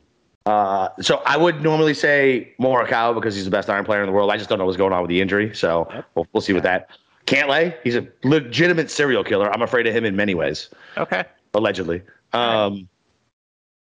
Uh, 0.46 0.90
so 1.02 1.22
I 1.26 1.38
would 1.38 1.62
normally 1.62 1.94
say 1.94 2.54
Morikawa 2.60 3.14
because 3.14 3.36
he's 3.36 3.46
the 3.46 3.52
best 3.52 3.70
iron 3.70 3.86
player 3.86 4.02
in 4.02 4.08
the 4.08 4.14
world. 4.14 4.32
I 4.32 4.38
just 4.38 4.50
don't 4.50 4.58
know 4.58 4.66
what's 4.66 4.78
going 4.78 4.94
on 4.94 5.02
with 5.02 5.10
the 5.10 5.22
injury, 5.22 5.54
so 5.54 5.88
Yep. 5.94 6.06
we'll, 6.16 6.28
we'll 6.34 6.42
see 6.42 6.54
with 6.54 6.64
that. 6.64 6.90
Cantlay, 7.28 7.76
he's 7.84 7.96
a 7.96 8.08
legitimate 8.24 8.90
serial 8.90 9.24
killer. 9.24 9.52
I'm 9.54 9.62
afraid 9.62 9.86
of 9.86 9.94
him 9.94 10.06
in 10.06 10.16
many 10.16 10.34
ways, 10.34 10.70
Okay, 10.98 11.24
allegedly. 11.54 12.02
Um, 12.34 12.88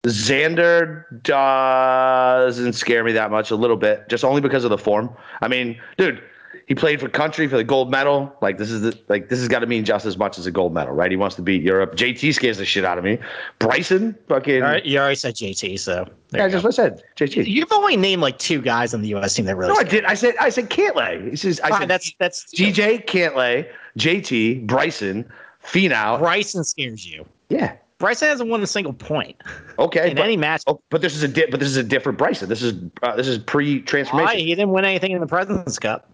Xander 0.07 1.03
doesn't 1.23 2.73
scare 2.73 3.03
me 3.03 3.11
that 3.13 3.31
much, 3.31 3.51
a 3.51 3.55
little 3.55 3.77
bit, 3.77 4.07
just 4.09 4.23
only 4.23 4.41
because 4.41 4.63
of 4.63 4.69
the 4.69 4.77
form. 4.77 5.09
I 5.41 5.47
mean, 5.47 5.79
dude, 5.97 6.21
he 6.67 6.73
played 6.75 6.99
for 6.99 7.07
country 7.07 7.47
for 7.47 7.57
the 7.57 7.63
gold 7.63 7.91
medal. 7.91 8.35
Like 8.41 8.57
this 8.57 8.71
is 8.71 8.81
the, 8.81 8.97
like 9.07 9.29
this 9.29 9.39
has 9.39 9.47
got 9.47 9.59
to 9.59 9.67
mean 9.67 9.85
just 9.85 10.05
as 10.05 10.17
much 10.17 10.37
as 10.39 10.45
a 10.47 10.51
gold 10.51 10.73
medal, 10.73 10.93
right? 10.93 11.11
He 11.11 11.17
wants 11.17 11.35
to 11.35 11.41
beat 11.41 11.61
Europe. 11.61 11.95
JT 11.95 12.33
scares 12.33 12.57
the 12.57 12.65
shit 12.65 12.83
out 12.85 12.97
of 12.97 13.03
me. 13.03 13.19
Bryson, 13.59 14.15
fucking. 14.27 14.63
all 14.63 14.69
right. 14.69 14.85
You 14.85 14.97
already 14.99 15.15
said 15.15 15.35
JT, 15.35 15.79
so 15.79 16.07
there 16.31 16.41
Yeah, 16.41 16.49
just 16.49 16.63
what 16.63 16.73
I 16.73 16.75
said. 16.75 17.03
JT. 17.17 17.45
You've 17.45 17.71
only 17.71 17.97
named 17.97 18.21
like 18.21 18.39
two 18.39 18.61
guys 18.61 18.93
on 18.93 19.01
the 19.01 19.09
U.S. 19.09 19.35
team 19.35 19.45
that 19.45 19.55
really. 19.55 19.73
No, 19.73 19.79
I 19.79 19.83
did. 19.83 20.05
I 20.05 20.15
said 20.15 20.35
I 20.39 20.49
said 20.49 20.69
Cantlay. 20.69 21.29
He 21.29 21.35
says 21.35 21.59
I 21.61 21.69
Fine, 21.69 21.81
said 21.81 21.89
that's 21.89 22.13
that's 22.19 22.45
DJ 22.55 23.05
Cantlay, 23.05 23.67
JT, 23.99 24.65
Bryson, 24.65 25.29
Finau. 25.63 26.17
Bryson 26.19 26.63
scares 26.63 27.05
you. 27.05 27.25
Yeah. 27.49 27.75
Bryson 27.97 28.27
hasn't 28.27 28.49
won 28.49 28.61
a 28.61 28.67
single 28.67 28.91
point 28.91 29.37
Okay. 29.79 30.09
in 30.09 30.17
But, 30.17 30.23
any 30.25 30.35
match. 30.35 30.63
oh, 30.67 30.81
but 30.89 31.01
this 31.01 31.15
is 31.15 31.23
a 31.23 31.29
di- 31.29 31.45
but 31.49 31.61
this 31.61 31.69
is 31.69 31.77
a 31.77 31.83
different 31.83 32.17
Bryson. 32.17 32.49
This 32.49 32.61
is 32.61 32.73
uh, 33.03 33.15
this 33.15 33.27
is 33.27 33.37
pre-transformation. 33.37 34.39
He 34.39 34.47
didn't 34.53 34.71
win 34.71 34.83
anything 34.83 35.11
in 35.13 35.21
the 35.21 35.27
Presidents 35.27 35.79
Cup. 35.79 36.09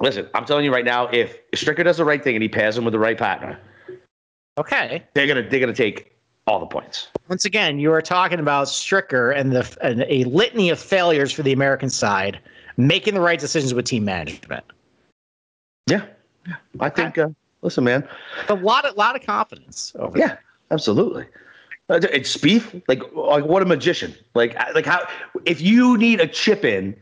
Listen, 0.00 0.28
I'm 0.34 0.44
telling 0.44 0.64
you 0.64 0.72
right 0.72 0.84
now, 0.84 1.06
if 1.08 1.38
Stricker 1.52 1.84
does 1.84 1.96
the 1.98 2.04
right 2.04 2.22
thing 2.22 2.34
and 2.34 2.42
he 2.42 2.48
pairs 2.48 2.76
him 2.76 2.84
with 2.84 2.92
the 2.92 2.98
right 2.98 3.16
partner, 3.18 3.58
Okay. 4.58 5.02
they're 5.14 5.26
gonna 5.26 5.48
they're 5.48 5.60
gonna 5.60 5.72
take 5.72 6.16
all 6.46 6.58
the 6.58 6.66
points. 6.66 7.08
Once 7.28 7.44
again, 7.44 7.78
you 7.78 7.92
are 7.92 8.02
talking 8.02 8.40
about 8.40 8.66
Stricker 8.66 9.36
and 9.36 9.52
the 9.52 9.76
and 9.80 10.04
a 10.08 10.24
litany 10.24 10.70
of 10.70 10.78
failures 10.78 11.32
for 11.32 11.42
the 11.42 11.52
American 11.52 11.88
side, 11.88 12.40
making 12.76 13.14
the 13.14 13.20
right 13.20 13.38
decisions 13.38 13.74
with 13.74 13.84
team 13.86 14.04
management. 14.04 14.64
Yeah. 15.86 16.04
Yeah. 16.46 16.54
I 16.80 16.88
think. 16.88 17.16
Uh, 17.18 17.28
listen, 17.62 17.84
man. 17.84 18.06
A 18.48 18.54
lot 18.54 18.84
of 18.84 18.96
lot 18.96 19.14
of 19.14 19.24
confidence 19.24 19.92
over 19.98 20.18
Yeah, 20.18 20.36
absolutely. 20.70 21.26
Uh, 21.88 22.00
It's 22.12 22.36
Spieth, 22.36 22.82
like 22.88 23.00
like 23.14 23.44
what 23.44 23.62
a 23.62 23.66
magician. 23.66 24.14
Like 24.34 24.54
like 24.74 24.86
how 24.86 25.06
if 25.44 25.60
you 25.60 25.96
need 25.96 26.20
a 26.20 26.26
chip 26.26 26.64
in 26.64 26.96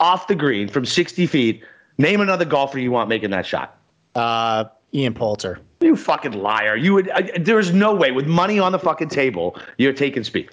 off 0.00 0.26
the 0.26 0.34
green 0.34 0.68
from 0.68 0.84
60 0.84 1.26
feet, 1.26 1.64
name 1.98 2.20
another 2.20 2.44
golfer 2.44 2.78
you 2.78 2.90
want 2.90 3.08
making 3.08 3.30
that 3.30 3.46
shot. 3.46 3.78
Uh, 4.14 4.64
Ian 4.92 5.14
Poulter. 5.14 5.58
You 5.80 5.96
fucking 5.96 6.32
liar. 6.32 6.76
You 6.76 6.94
would 6.94 7.10
I, 7.10 7.30
there's 7.38 7.72
no 7.72 7.94
way 7.94 8.12
with 8.12 8.26
money 8.26 8.58
on 8.58 8.72
the 8.72 8.78
fucking 8.78 9.08
table 9.08 9.58
you're 9.76 9.92
taking 9.92 10.22
Spieth. 10.22 10.50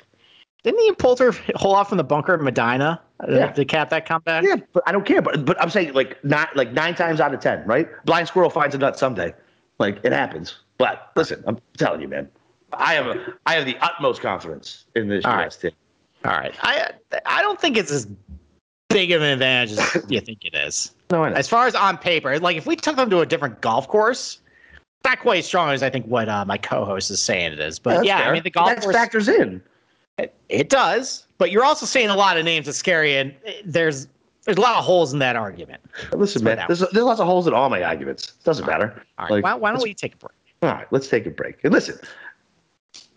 Didn't 0.64 0.82
Ian 0.82 0.96
Poulter 0.96 1.32
hole 1.56 1.74
off 1.76 1.90
from 1.90 1.98
the 1.98 2.04
bunker 2.04 2.34
at 2.34 2.40
Medinah 2.42 3.00
uh, 3.20 3.26
Yeah. 3.30 3.52
to 3.52 3.66
cap 3.66 3.90
that 3.92 4.06
comeback? 4.06 4.44
Yeah, 4.44 4.56
but 4.74 4.84
I 4.86 4.92
don't 4.92 5.06
care. 5.06 5.22
But 5.22 5.46
but 5.46 5.62
I'm 5.62 5.70
saying 5.70 5.94
like 5.94 6.24
not 6.24 6.56
like 6.56 6.74
9 6.74 6.96
times 6.96 7.20
out 7.20 7.34
of 7.34 7.40
10, 7.40 7.66
right? 7.66 7.88
Blind 8.06 8.28
squirrel 8.28 8.50
finds 8.50 8.76
a 8.76 8.78
nut 8.78 8.98
someday. 8.98 9.34
Like 9.80 10.00
it 10.04 10.12
happens. 10.12 10.60
But 10.78 11.12
listen, 11.16 11.44
I'm 11.48 11.60
telling 11.78 12.02
you, 12.02 12.08
man. 12.08 12.28
I 12.74 12.94
have 12.94 13.08
a 13.08 13.34
I 13.46 13.54
have 13.56 13.66
the 13.66 13.78
utmost 13.82 14.22
confidence 14.22 14.86
in 14.96 15.08
this 15.08 15.24
All 15.26 15.40
US 15.42 15.58
team. 15.58 15.72
All 16.26 16.32
right. 16.32 16.54
I 16.62 16.92
I 17.26 17.42
don't 17.42 17.60
think 17.60 17.78
it's 17.78 17.92
as 17.92 18.08
big 18.90 19.12
of 19.12 19.22
an 19.22 19.30
advantage 19.30 19.78
as 19.78 20.06
you 20.10 20.20
think 20.22 20.46
it 20.46 20.56
is. 20.56 20.94
No, 21.12 21.24
I 21.24 21.30
know. 21.30 21.36
As 21.36 21.48
far 21.48 21.68
as 21.68 21.76
on 21.76 21.98
paper, 21.98 22.40
like 22.40 22.58
if 22.58 22.66
we 22.66 22.76
took 22.76 22.96
them 22.96 23.10
to 23.10 23.20
a 23.20 23.26
different 23.26 23.62
golf 23.62 23.88
course, 23.88 24.40
not 25.04 25.20
quite 25.20 25.40
as 25.40 25.46
strong 25.46 25.72
as 25.72 25.84
I 25.84 25.90
think 25.90 26.06
what 26.06 26.30
uh, 26.30 26.46
my 26.46 26.58
co-host 26.58 27.12
is 27.12 27.22
saying 27.22 27.54
it 27.54 27.60
is. 27.60 27.80
But 27.80 27.96
That's 27.96 28.08
yeah, 28.08 28.20
I 28.30 28.34
mean 28.34 28.44
the 28.44 28.50
golf 28.50 28.80
course 28.82 28.96
factors 28.96 29.28
in. 29.28 29.62
it, 30.18 30.34
it 30.50 30.70
does. 30.70 31.26
But 31.38 31.52
you're 31.52 31.64
also 31.64 31.86
saying 31.86 32.10
a 32.10 32.16
lot 32.16 32.38
of 32.38 32.46
names 32.46 32.68
that's 32.68 32.78
scary, 32.78 33.18
and 33.18 33.34
there's 33.66 34.08
there's 34.46 34.58
a 34.58 34.62
lot 34.62 34.78
of 34.78 34.86
holes 34.86 35.14
in 35.14 35.20
that 35.20 35.36
argument. 35.36 35.82
Listen, 36.14 36.44
man, 36.44 36.64
there's, 36.68 36.80
there's 36.80 37.06
lots 37.06 37.20
of 37.20 37.28
holes 37.28 37.48
in 37.48 37.54
all 37.54 37.70
my 37.70 37.84
arguments. 37.84 38.34
Doesn't 38.44 38.66
matter. 38.66 39.04
All 39.18 39.26
right. 39.26 39.32
Like, 39.32 39.44
why, 39.44 39.54
why 39.54 39.72
don't 39.72 39.84
we 39.84 39.94
take 39.94 40.16
a 40.16 40.18
break? 40.18 40.32
All 40.64 40.70
right, 40.70 40.88
let's 40.92 41.08
take 41.08 41.26
a 41.26 41.30
break. 41.30 41.64
And 41.64 41.74
listen, 41.74 42.00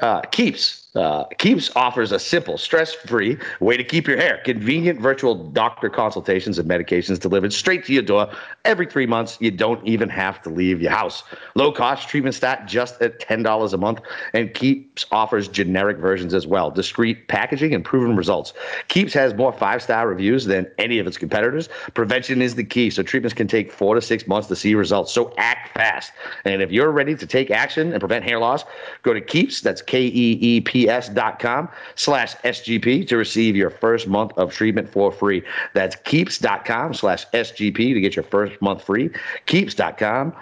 uh, 0.01 0.21
Keeps. 0.23 0.83
Uh, 0.95 1.25
Keeps 1.39 1.75
offers 1.75 2.13
a 2.13 2.21
simple, 2.21 2.57
stress-free 2.57 3.37
way 3.59 3.77
to 3.77 3.83
keep 3.83 4.07
your 4.07 4.17
hair. 4.17 4.41
Convenient 4.45 5.01
virtual 5.01 5.35
doctor 5.35 5.91
consultations 5.91 6.57
and 6.57 6.71
medications 6.71 7.19
delivered 7.19 7.53
straight 7.53 7.85
to 7.87 7.93
your 7.93 8.03
door 8.03 8.31
every 8.65 8.87
three 8.87 9.07
months. 9.07 9.37
You 9.41 9.51
don't 9.51 9.85
even 9.85 10.09
have 10.09 10.41
to 10.43 10.51
leave 10.51 10.81
your 10.81 10.93
house. 10.93 11.25
Low-cost 11.57 12.09
treatment 12.09 12.37
stat 12.37 12.69
just 12.69 13.03
at 13.03 13.19
ten 13.19 13.43
dollars 13.43 13.73
a 13.73 13.77
month, 13.77 14.03
and 14.35 14.55
Keeps 14.55 15.05
offers 15.11 15.49
generic 15.49 15.97
versions 15.97 16.33
as 16.33 16.47
well. 16.47 16.71
Discreet 16.71 17.27
packaging 17.27 17.75
and 17.75 17.85
proven 17.85 18.15
results. 18.15 18.53
Keeps 18.87 19.13
has 19.15 19.35
more 19.35 19.53
five-star 19.53 20.07
reviews 20.07 20.45
than 20.45 20.71
any 20.79 21.01
of 21.01 21.09
its 21.09 21.19
competitors. 21.19 21.69
Prevention 21.95 22.41
is 22.41 22.55
the 22.55 22.63
key, 22.63 22.89
so 22.91 23.03
treatments 23.03 23.35
can 23.35 23.49
take 23.49 23.73
four 23.73 23.97
to 23.97 24.01
six 24.01 24.29
months 24.29 24.47
to 24.47 24.55
see 24.55 24.77
results. 24.77 25.13
So 25.13 25.35
act 25.39 25.75
fast. 25.75 26.13
And 26.45 26.63
if 26.63 26.71
you're 26.71 26.93
ready 26.93 27.17
to 27.17 27.27
take 27.27 27.51
action 27.51 27.91
and 27.91 27.99
prevent 27.99 28.25
hair 28.25 28.39
loss, 28.39 28.63
go 29.03 29.13
to 29.13 29.21
Keeps. 29.21 29.61
That's 29.61 29.83
K 29.87 30.07
E 30.07 30.39
E 30.41 30.61
P 30.61 30.89
S 30.89 31.09
dot 31.09 31.39
com 31.39 31.69
slash 31.95 32.35
SGP 32.37 33.07
to 33.09 33.17
receive 33.17 33.57
your 33.57 33.71
first 33.71 34.09
month 34.09 34.33
of 34.37 34.53
treatment 34.53 34.89
for 34.89 35.13
free. 35.13 35.43
That's 35.75 35.97
Keeps.com 35.97 36.95
slash 36.95 37.27
SGP 37.31 37.95
to 37.95 38.01
get 38.01 38.17
your 38.17 38.25
first 38.25 38.61
month 38.61 38.83
free. 38.83 39.11
Keeps.com 39.47 40.35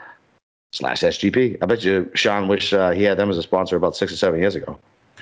slash 0.72 1.00
SGP. 1.00 1.58
I 1.62 1.66
bet 1.66 1.84
you 1.84 2.10
Sean 2.14 2.48
wish 2.48 2.72
uh, 2.72 2.90
he 2.90 3.02
had 3.02 3.18
them 3.18 3.30
as 3.30 3.38
a 3.38 3.42
sponsor 3.42 3.76
about 3.76 3.96
six 3.96 4.12
or 4.12 4.16
seven 4.16 4.40
years 4.40 4.54
ago. 4.54 4.78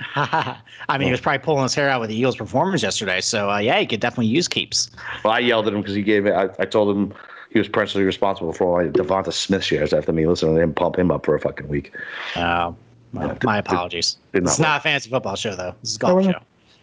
I 0.17 0.57
mean, 0.93 1.09
he 1.09 1.11
was 1.11 1.21
probably 1.21 1.41
pulling 1.41 1.65
his 1.65 1.75
hair 1.75 1.89
out 1.91 2.01
with 2.01 2.11
the 2.11 2.17
Eagles' 2.17 2.37
performance 2.37 2.83
yesterday. 2.83 3.21
So 3.21 3.51
uh, 3.51 3.59
yeah, 3.59 3.79
he 3.79 3.87
could 3.87 4.01
definitely 4.01 4.29
use 4.29 4.49
keeps. 4.49 4.91
Well, 5.25 5.35
I 5.35 5.41
yelled 5.41 5.67
at 5.67 5.75
him 5.75 5.81
because 5.81 5.95
he 5.95 6.03
gave 6.03 6.25
me. 6.25 6.31
I, 6.31 6.45
I 6.59 6.65
told 6.65 6.97
him 6.97 7.15
he 7.51 7.59
was 7.59 7.69
personally 7.69 8.07
responsible 8.07 8.53
for 8.53 8.65
all 8.65 8.85
my 8.85 8.91
Devonta 8.91 9.33
Smith 9.33 9.65
shares 9.65 9.93
after 9.93 10.13
me 10.13 10.27
listening 10.27 10.55
to 10.55 10.63
him 10.63 10.73
pump 10.73 10.99
him 10.99 11.11
up 11.11 11.27
for 11.27 11.35
a 11.35 11.41
fucking 11.41 11.69
week. 11.69 11.93
Uh, 12.35 12.73
my, 13.13 13.27
Yeah, 13.27 13.39
my 13.45 13.59
apologies. 13.59 14.17
did 14.33 14.45
not 14.45 14.51
it's 14.51 14.59
not 14.61 14.79
a 14.79 14.83
fantasy 14.83 15.11
football 15.11 15.37
show 15.37 15.55
though. 15.57 15.75
This 15.83 15.91
is 15.93 15.97
a 15.97 16.07
Oh, 16.07 16.15
golf 16.15 16.25
no. 16.27 16.33
show. 16.33 16.39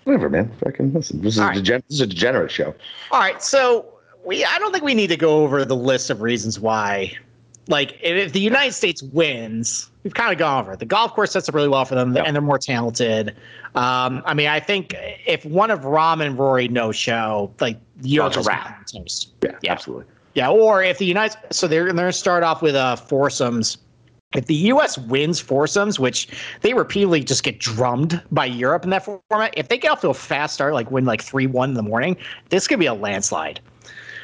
Whatever, 0.05 0.29
man. 0.29 0.51
Fucking 0.63 0.93
listen. 0.93 1.21
This 1.21 1.33
is, 1.35 1.39
a 1.39 1.43
right. 1.45 1.55
degen- 1.55 1.83
this 1.89 1.95
is 1.95 2.01
a 2.01 2.07
degenerate 2.07 2.51
show. 2.51 2.73
All 3.11 3.19
right, 3.19 3.41
so 3.43 3.85
we 4.25 4.43
I 4.45 4.57
don't 4.59 4.71
think 4.71 4.83
we 4.83 4.93
need 4.93 5.07
to 5.07 5.17
go 5.17 5.43
over 5.43 5.65
the 5.65 5.75
list 5.75 6.09
of 6.09 6.21
reasons 6.21 6.59
why. 6.59 7.13
Like, 7.69 7.97
if, 8.01 8.31
the 8.31 8.39
United 8.39 8.71
States 8.71 9.03
wins, 9.03 9.89
we've 10.03 10.13
kind 10.13 10.31
of 10.31 10.37
gone 10.39 10.61
over 10.61 10.71
it. 10.71 10.79
The 10.79 10.85
golf 10.85 11.13
course 11.13 11.31
sets 11.33 11.49
up 11.49 11.55
really 11.55 11.67
well 11.67 11.83
for 11.83 11.95
them, 11.95 12.15
Yeah. 12.15 12.23
and 12.23 12.33
they're 12.33 12.41
more 12.41 12.57
talented. 12.57 13.35
Um, 13.75 14.23
I 14.25 14.33
mean, 14.33 14.47
I 14.47 14.61
think 14.61 14.95
if 15.25 15.43
one 15.43 15.69
of 15.69 15.81
Rahm 15.81 16.25
and 16.25 16.39
Rory 16.39 16.69
no 16.69 16.93
show, 16.93 17.51
like 17.59 17.75
Oh, 17.75 18.27
it's 18.27 18.37
a 18.37 18.41
wrap. 18.43 18.85
Yeah, 18.93 19.01
Yeah. 19.61 19.71
absolutely. 19.73 20.05
Yeah, 20.33 20.49
or 20.49 20.81
if 20.81 20.97
the 20.99 21.05
United, 21.05 21.37
so 21.51 21.67
they're, 21.67 21.83
they're 21.83 21.93
going 21.93 22.05
to 22.07 22.13
start 22.13 22.43
off 22.43 22.61
with 22.61 22.75
uh, 22.75 22.95
foursomes. 22.95 23.79
If 24.35 24.47
the 24.47 24.55
U.S. 24.55 24.97
wins 24.97 25.39
foursomes, 25.39 25.99
which 25.99 26.27
they 26.61 26.73
repeatedly 26.73 27.23
just 27.23 27.43
get 27.43 27.59
drummed 27.59 28.21
by 28.29 28.45
Europe 28.45 28.83
in 28.83 28.89
that 28.89 29.05
format, 29.05 29.53
if 29.55 29.69
they 29.69 29.77
get 29.77 29.89
off 29.89 30.01
to 30.01 30.09
a 30.09 30.13
fast 30.13 30.53
start, 30.53 30.73
like 30.73 30.91
win 30.91 31.05
like 31.05 31.21
three 31.21 31.47
one 31.47 31.69
in 31.69 31.75
the 31.75 31.83
morning, 31.83 32.17
this 32.49 32.67
could 32.67 32.79
be 32.79 32.87
a 32.87 32.93
landslide. 32.93 33.61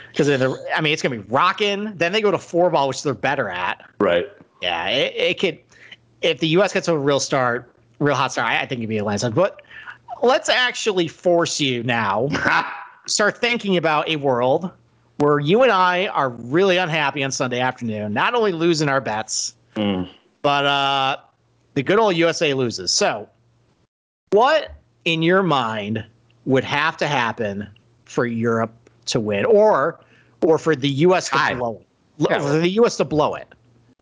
Because 0.10 0.30
I 0.30 0.82
mean, 0.82 0.92
it's 0.92 1.02
going 1.02 1.18
to 1.18 1.24
be 1.24 1.32
rocking. 1.32 1.94
Then 1.96 2.12
they 2.12 2.22
go 2.22 2.32
to 2.32 2.38
four 2.38 2.70
ball, 2.70 2.90
which 2.90 3.02
they're 3.02 3.14
better 3.14 3.50
at. 3.50 3.90
Right. 4.00 4.28
Yeah, 4.62 4.88
it, 4.90 5.16
it 5.16 5.40
could. 5.40 5.58
If 6.22 6.40
the 6.40 6.48
U.S. 6.50 6.74
gets 6.74 6.88
a 6.90 6.98
real 6.98 7.20
start, 7.20 7.74
real 8.00 8.16
hot 8.16 8.34
start, 8.34 8.50
I, 8.50 8.62
I 8.62 8.66
think 8.66 8.80
it'd 8.80 8.90
be 8.90 8.98
a 8.98 9.06
landslide. 9.06 9.36
But 9.36 9.62
let's 10.22 10.50
actually 10.50 11.08
force 11.08 11.62
you 11.62 11.82
now 11.82 12.28
start 13.08 13.38
thinking 13.38 13.78
about 13.78 14.10
a 14.10 14.18
world 14.18 14.70
where 15.18 15.40
you 15.40 15.64
and 15.64 15.72
I 15.72 16.08
are 16.08 16.30
really 16.30 16.76
unhappy 16.76 17.24
on 17.24 17.32
Sunday 17.32 17.62
afternoon, 17.62 18.14
not 18.14 18.36
only 18.36 18.52
losing 18.52 18.90
our 18.90 19.00
bets, 19.00 19.56
Mm. 19.76 20.10
but 20.42 20.66
uh, 20.66 21.18
the 21.74 21.84
good 21.84 22.00
old 22.00 22.16
USA 22.16 22.54
loses. 22.54 22.92
So, 22.92 23.28
what 24.32 24.76
in 25.06 25.22
your 25.22 25.44
mind 25.44 26.06
would 26.46 26.64
have 26.64 26.98
to 26.98 27.08
happen 27.08 27.68
for 28.06 28.26
Europe 28.26 28.74
to 29.06 29.20
win, 29.20 29.46
or 29.46 30.00
or 30.42 30.58
for 30.58 30.76
the 30.76 30.90
U.S. 30.90 31.30
to 31.30 31.56
blow 31.56 31.78
it? 31.78 31.88
Yeah. 32.18 32.40
For 32.40 32.60
the 32.60 32.70
U.S. 32.70 32.98
to 32.98 33.06
blow 33.06 33.36
it. 33.36 33.48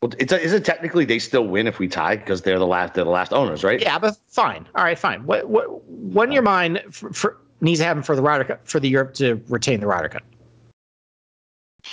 Well, 0.01 0.11
it's 0.17 0.33
is 0.33 0.51
it 0.51 0.65
technically 0.65 1.05
they 1.05 1.19
still 1.19 1.45
win 1.45 1.67
if 1.67 1.77
we 1.77 1.87
tie 1.87 2.15
because 2.15 2.41
they're 2.41 2.57
the 2.57 2.65
last 2.65 2.95
they're 2.95 3.03
the 3.03 3.11
last 3.11 3.33
owners, 3.33 3.63
right? 3.63 3.79
Yeah, 3.79 3.99
but 3.99 4.17
fine. 4.27 4.67
All 4.75 4.83
right, 4.83 4.97
fine. 4.97 5.25
What 5.25 5.47
what 5.47 5.83
what 5.85 6.27
in 6.27 6.31
your 6.31 6.41
mind 6.41 6.81
for, 6.89 7.13
for 7.13 7.37
needs 7.61 7.79
to 7.79 7.85
happen 7.85 8.01
for 8.01 8.15
the 8.15 8.21
Ryder 8.23 8.45
Cup 8.45 8.67
for 8.67 8.79
the 8.79 8.89
Europe 8.89 9.13
to 9.15 9.41
retain 9.47 9.79
the 9.79 9.85
Ryder 9.85 10.09
Cup? 10.09 10.23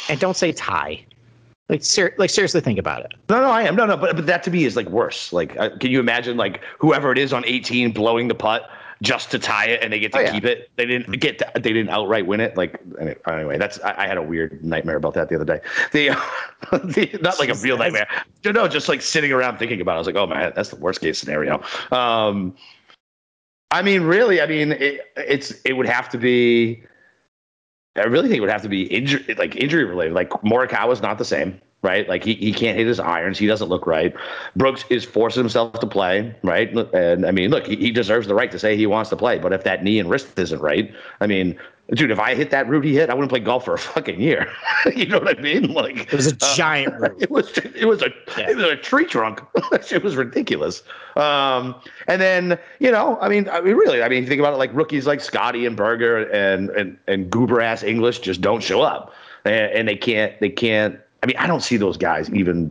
And 0.08 0.18
don't 0.18 0.36
say 0.36 0.52
tie. 0.52 1.04
Like, 1.68 1.84
ser- 1.84 2.14
like 2.16 2.30
seriously, 2.30 2.60
think 2.62 2.78
about 2.78 3.04
it. 3.04 3.12
No, 3.28 3.40
no, 3.42 3.50
I 3.50 3.62
am. 3.62 3.76
No, 3.76 3.84
no, 3.84 3.96
but 3.96 4.16
but 4.16 4.26
that 4.26 4.42
to 4.44 4.50
me 4.50 4.64
is 4.64 4.74
like 4.74 4.88
worse. 4.88 5.32
Like, 5.32 5.54
uh, 5.58 5.70
can 5.78 5.90
you 5.90 6.00
imagine 6.00 6.36
like 6.38 6.62
whoever 6.78 7.12
it 7.12 7.18
is 7.18 7.32
on 7.32 7.44
18 7.46 7.92
blowing 7.92 8.26
the 8.28 8.34
putt 8.34 8.70
just 9.02 9.30
to 9.30 9.38
tie 9.38 9.66
it 9.66 9.82
and 9.82 9.92
they 9.92 10.00
get 10.00 10.10
to 10.12 10.18
Oh, 10.18 10.22
yeah. 10.22 10.32
keep 10.32 10.44
it? 10.46 10.70
They 10.76 10.86
didn't 10.86 11.20
get. 11.20 11.38
To, 11.40 11.50
they 11.54 11.72
didn't 11.74 11.90
outright 11.90 12.26
win 12.26 12.40
it. 12.40 12.56
Like 12.56 12.80
anyway, 13.28 13.58
that's 13.58 13.78
I, 13.80 14.04
I 14.04 14.06
had 14.06 14.16
a 14.16 14.22
weird 14.22 14.64
nightmare 14.64 14.96
about 14.96 15.12
that 15.14 15.28
the 15.28 15.34
other 15.34 15.44
day. 15.44 15.60
The, 15.92 16.08
the 16.72 17.18
not 17.20 17.38
like 17.38 17.50
a 17.50 17.54
real 17.54 17.76
nightmare. 17.76 18.08
No, 18.46 18.50
no, 18.52 18.66
just 18.66 18.88
like 18.88 19.02
sitting 19.02 19.30
around 19.30 19.58
thinking 19.58 19.82
about. 19.82 19.92
it. 19.92 19.96
I 19.96 19.98
was 19.98 20.06
like, 20.06 20.16
oh 20.16 20.26
man, 20.26 20.52
that's 20.56 20.70
the 20.70 20.76
worst 20.76 21.02
case 21.02 21.18
scenario. 21.18 21.62
Um, 21.92 22.56
I 23.70 23.82
mean, 23.82 24.04
really, 24.04 24.40
I 24.40 24.46
mean, 24.46 24.72
it, 24.72 25.02
it's 25.18 25.52
it 25.66 25.74
would 25.74 25.86
have 25.86 26.08
to 26.08 26.16
be. 26.18 26.82
I 27.98 28.04
really 28.04 28.28
think 28.28 28.38
it 28.38 28.40
would 28.40 28.50
have 28.50 28.62
to 28.62 28.68
be 28.68 28.82
injury, 28.84 29.34
like 29.34 29.56
injury 29.56 29.84
related. 29.84 30.14
Like 30.14 30.30
Morikawa's 30.42 31.02
not 31.02 31.18
the 31.18 31.24
same, 31.24 31.60
right? 31.82 32.08
Like 32.08 32.24
he, 32.24 32.34
he 32.34 32.52
can't 32.52 32.76
hit 32.76 32.86
his 32.86 33.00
irons. 33.00 33.38
He 33.38 33.46
doesn't 33.46 33.68
look 33.68 33.86
right. 33.86 34.14
Brooks 34.56 34.84
is 34.90 35.04
forcing 35.04 35.42
himself 35.42 35.78
to 35.80 35.86
play, 35.86 36.34
right? 36.42 36.72
And 36.94 37.26
I 37.26 37.30
mean, 37.30 37.50
look, 37.50 37.66
he, 37.66 37.76
he 37.76 37.90
deserves 37.90 38.26
the 38.26 38.34
right 38.34 38.50
to 38.50 38.58
say 38.58 38.76
he 38.76 38.86
wants 38.86 39.10
to 39.10 39.16
play. 39.16 39.38
But 39.38 39.52
if 39.52 39.64
that 39.64 39.82
knee 39.82 39.98
and 39.98 40.08
wrist 40.08 40.38
isn't 40.38 40.60
right, 40.60 40.92
I 41.20 41.26
mean, 41.26 41.58
dude, 41.94 42.10
if 42.10 42.18
I 42.18 42.34
hit 42.34 42.50
that 42.50 42.68
route 42.68 42.84
he 42.84 42.94
hit, 42.94 43.08
I 43.10 43.14
wouldn't 43.14 43.30
play 43.30 43.40
golf 43.40 43.64
for 43.64 43.74
a 43.74 43.78
fucking 43.78 44.20
year. 44.20 44.52
you 44.94 45.06
know 45.06 45.18
what 45.18 45.38
I 45.38 45.40
mean? 45.40 45.72
Like 45.72 46.12
It 46.12 46.16
was 46.16 46.26
a 46.26 46.34
uh, 46.34 46.54
giant 46.54 46.94
root. 47.00 47.16
it 47.20 47.30
was 47.30 47.56
it 47.58 47.86
was 47.86 48.02
a 48.02 48.10
Yeah. 48.36 48.50
it 48.50 48.56
was 48.56 48.64
a 48.64 48.76
tree 48.76 49.04
trunk. 49.04 49.40
it 49.72 50.02
was 50.02 50.16
ridiculous. 50.16 50.82
Um, 51.16 51.74
and 52.06 52.20
then 52.20 52.58
you 52.78 52.90
know, 52.90 53.18
I 53.20 53.28
mean, 53.28 53.48
I 53.48 53.60
mean, 53.60 53.74
really, 53.76 54.02
I 54.02 54.08
mean, 54.08 54.18
if 54.18 54.24
you 54.24 54.28
think 54.28 54.40
about 54.40 54.54
it. 54.54 54.58
Like 54.58 54.74
rookies 54.74 55.06
like 55.06 55.20
Scotty 55.20 55.66
and 55.66 55.76
Berger 55.76 56.28
and 56.30 56.70
and 56.70 56.98
and 57.06 57.30
goober 57.30 57.60
ass 57.60 57.82
English 57.82 58.20
just 58.20 58.40
don't 58.40 58.62
show 58.62 58.82
up, 58.82 59.14
and, 59.44 59.72
and 59.72 59.88
they 59.88 59.96
can't 59.96 60.38
they 60.40 60.50
can't. 60.50 60.98
I 61.22 61.26
mean, 61.26 61.36
I 61.36 61.46
don't 61.46 61.62
see 61.62 61.76
those 61.76 61.96
guys 61.96 62.30
even. 62.30 62.70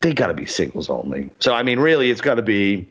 They 0.00 0.14
got 0.14 0.28
to 0.28 0.34
be 0.34 0.46
singles 0.46 0.88
only. 0.90 1.30
So 1.40 1.54
I 1.54 1.62
mean, 1.62 1.80
really, 1.80 2.10
it's 2.10 2.20
got 2.20 2.34
to 2.36 2.42
be 2.42 2.88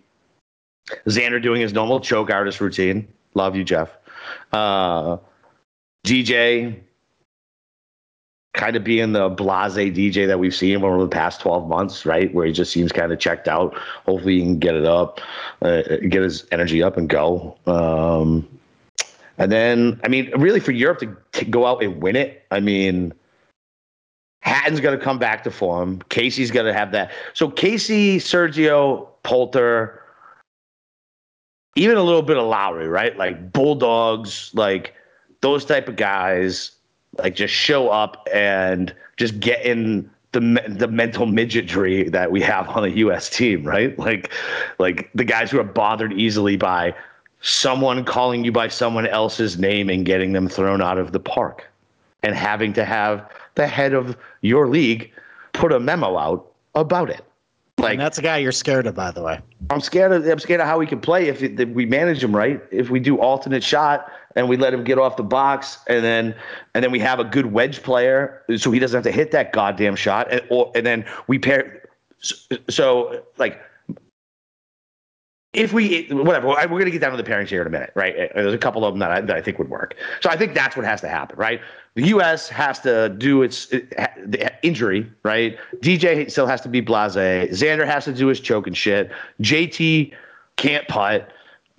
Xander 1.08 1.42
doing 1.42 1.62
his 1.62 1.74
normal 1.74 2.00
choke 2.00 2.30
artist 2.30 2.60
routine. 2.62 3.08
Love 3.34 3.56
you, 3.56 3.64
Jeff. 3.64 3.98
Uh, 4.52 5.18
DJ 6.06 6.80
kind 8.58 8.76
of 8.76 8.84
being 8.84 9.14
the 9.14 9.30
blase 9.30 9.76
DJ 9.76 10.28
that 10.28 10.40
we've 10.40 10.56
seen 10.56 10.84
over 10.84 11.02
the 11.02 11.08
past 11.08 11.40
12 11.42 11.68
months, 11.70 12.06
right? 12.06 12.34
Where 12.34 12.46
he 12.46 12.52
just 12.52 12.72
seems 12.72 12.92
kind 12.92 13.12
of 13.12 13.20
checked 13.20 13.48
out. 13.48 13.76
Hopefully 14.06 14.36
he 14.36 14.42
can 14.42 14.60
get 14.60 14.76
it 14.76 14.86
up, 14.86 15.22
uh, 15.62 15.84
get 16.10 16.24
his 16.24 16.46
energy 16.52 16.82
up 16.82 16.98
and 16.98 17.08
go. 17.08 17.56
Um, 17.68 18.48
and 19.38 19.52
then, 19.52 20.00
I 20.04 20.08
mean, 20.08 20.32
really 20.36 20.60
for 20.60 20.72
Europe 20.72 21.00
to, 21.00 21.16
to 21.34 21.46
go 21.46 21.66
out 21.66 21.84
and 21.84 22.02
win 22.02 22.16
it, 22.16 22.46
I 22.50 22.60
mean, 22.60 23.14
Hatton's 24.42 24.80
going 24.80 24.98
to 24.98 25.04
come 25.04 25.20
back 25.20 25.44
to 25.44 25.52
form. 25.52 26.02
Casey's 26.10 26.52
going 26.52 26.66
to 26.66 26.74
have 26.74 26.92
that. 26.94 27.12
So 27.34 27.50
Casey, 27.50 28.18
Sergio, 28.18 29.08
Poulter, 29.24 30.02
even 31.78 31.96
a 31.96 32.04
little 32.04 32.24
bit 32.24 32.38
of 32.38 32.46
Lowry, 32.46 32.88
right? 32.88 33.16
Like 33.18 33.54
Bulldogs, 33.54 34.52
like 34.54 34.94
those 35.42 35.64
type 35.64 35.88
of 35.88 35.96
guys, 35.96 36.72
like 37.20 37.36
just 37.36 37.54
show 37.54 37.90
up 37.90 38.28
and 38.34 38.94
just 39.16 39.40
get 39.40 39.64
in 39.64 40.10
the 40.32 40.40
the 40.68 40.88
mental 40.88 41.28
midgetry 41.28 42.12
that 42.12 42.32
we 42.32 42.42
have 42.42 42.68
on 42.70 42.82
the 42.84 42.98
U.S. 42.98 43.30
team, 43.30 43.64
right? 43.64 43.98
Like, 44.08 44.32
like 44.80 45.10
the 45.14 45.24
guys 45.24 45.52
who 45.52 45.60
are 45.60 45.64
bothered 45.64 46.14
easily 46.14 46.58
by 46.58 46.96
someone 47.42 48.04
calling 48.04 48.44
you 48.44 48.52
by 48.52 48.68
someone 48.68 49.06
else's 49.06 49.60
name 49.60 49.90
and 49.90 50.06
getting 50.06 50.34
them 50.34 50.50
thrown 50.50 50.82
out 50.82 50.98
of 50.98 51.12
the 51.12 51.20
park, 51.20 51.66
and 52.24 52.34
having 52.36 52.74
to 52.74 52.86
have 52.86 53.30
the 53.56 53.68
head 53.68 53.94
of 53.94 54.18
your 54.42 54.68
league 54.68 55.12
put 55.54 55.72
a 55.72 55.80
memo 55.80 56.18
out 56.18 56.52
about 56.74 57.10
it. 57.10 57.24
Like 57.80 57.94
and 57.94 58.02
that's 58.02 58.18
a 58.18 58.24
guy 58.24 58.38
you're 58.38 58.52
scared 58.52 58.88
of, 58.88 58.96
by 58.96 59.12
the 59.12 59.22
way. 59.22 59.40
I'm 59.70 59.82
scared 59.82 60.12
of 60.12 60.26
I'm 60.26 60.40
scared 60.40 60.62
of 60.62 60.68
how 60.68 60.80
we 60.80 60.88
can 60.88 61.00
play 61.00 61.28
if, 61.28 61.44
it, 61.44 61.60
if 61.60 61.70
we 61.70 61.86
manage 61.86 62.24
him 62.24 62.36
right. 62.36 62.60
If 62.72 62.90
we 62.90 63.00
do 63.00 63.18
alternate 63.18 63.64
shot 63.64 64.12
and 64.36 64.50
we 64.50 64.58
let 64.58 64.74
him 64.74 64.84
get 64.84 64.98
off 64.98 65.16
the 65.16 65.24
box, 65.24 65.78
and 65.88 66.04
then 66.04 66.36
and 66.74 66.84
then 66.84 66.92
we 66.92 67.00
have 67.00 67.20
a 67.20 67.24
good 67.24 67.48
wedge 67.48 67.84
player, 67.84 68.44
so 68.58 68.72
he 68.72 68.80
doesn't 68.80 68.98
have 68.98 69.04
to 69.04 69.12
hit 69.12 69.32
that 69.32 69.54
goddamn 69.54 69.96
shot, 69.96 70.32
and 70.32 70.42
or 70.50 70.72
and 70.74 70.88
then 70.88 71.06
we 71.28 71.38
pair. 71.38 71.88
So, 72.20 72.36
so 72.70 73.24
like. 73.38 73.62
If 75.54 75.74
we 75.74 76.08
whatever, 76.12 76.48
we're 76.48 76.68
gonna 76.68 76.92
get 76.92 77.02
down 77.02 77.12
to 77.12 77.18
the 77.18 77.24
pairings 77.24 77.48
here 77.48 77.62
in 77.62 77.68
a 77.68 77.70
minute, 77.72 77.92
right? 77.96 78.14
There's 78.36 78.54
a 78.54 78.60
couple 78.60 78.86
of 78.86 78.94
them 78.94 79.00
that 79.00 79.12
I, 79.12 79.22
that 79.22 79.36
I 79.36 79.42
think 79.42 79.58
would 79.58 79.70
work. 79.70 79.96
So 80.22 80.30
I 80.30 80.38
think 80.38 80.54
that's 80.54 80.76
what 80.76 80.86
has 80.86 81.02
to 81.02 81.08
happen, 81.08 81.36
right? 81.36 81.62
The 81.98 82.10
U.S. 82.10 82.48
has 82.50 82.80
to 82.82 83.10
do 83.10 83.42
its 83.42 83.72
it, 83.72 83.92
injury, 84.62 85.12
right? 85.24 85.58
DJ 85.78 86.30
still 86.30 86.46
has 86.46 86.62
to 86.62 86.70
be 86.70 86.80
blase. 86.80 87.16
Xander 87.16 87.88
has 87.88 88.06
to 88.06 88.14
do 88.14 88.28
his 88.28 88.40
choking 88.40 88.76
shit. 88.76 89.10
JT 89.42 90.14
can't 90.58 90.88
putt. 90.88 91.32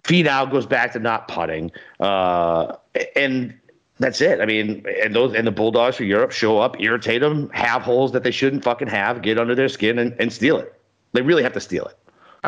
Finau 0.02 0.50
goes 0.50 0.66
back 0.66 0.92
to 0.94 0.98
not 0.98 1.28
putting, 1.28 1.70
uh, 2.00 2.74
and 3.14 3.54
that's 4.00 4.20
it. 4.20 4.40
I 4.40 4.46
mean, 4.46 4.84
and 5.00 5.14
those 5.14 5.36
and 5.36 5.46
the 5.46 5.52
Bulldogs 5.52 5.94
for 5.94 6.04
Europe 6.04 6.32
show 6.32 6.58
up, 6.58 6.80
irritate 6.80 7.20
them, 7.20 7.48
have 7.50 7.82
holes 7.82 8.10
that 8.10 8.24
they 8.24 8.32
shouldn't 8.32 8.64
fucking 8.64 8.88
have, 8.88 9.22
get 9.22 9.38
under 9.38 9.54
their 9.54 9.68
skin 9.68 10.00
and, 10.00 10.16
and 10.18 10.32
steal 10.32 10.56
it. 10.56 10.74
They 11.12 11.22
really 11.22 11.44
have 11.44 11.52
to 11.52 11.60
steal 11.60 11.84
it. 11.86 11.96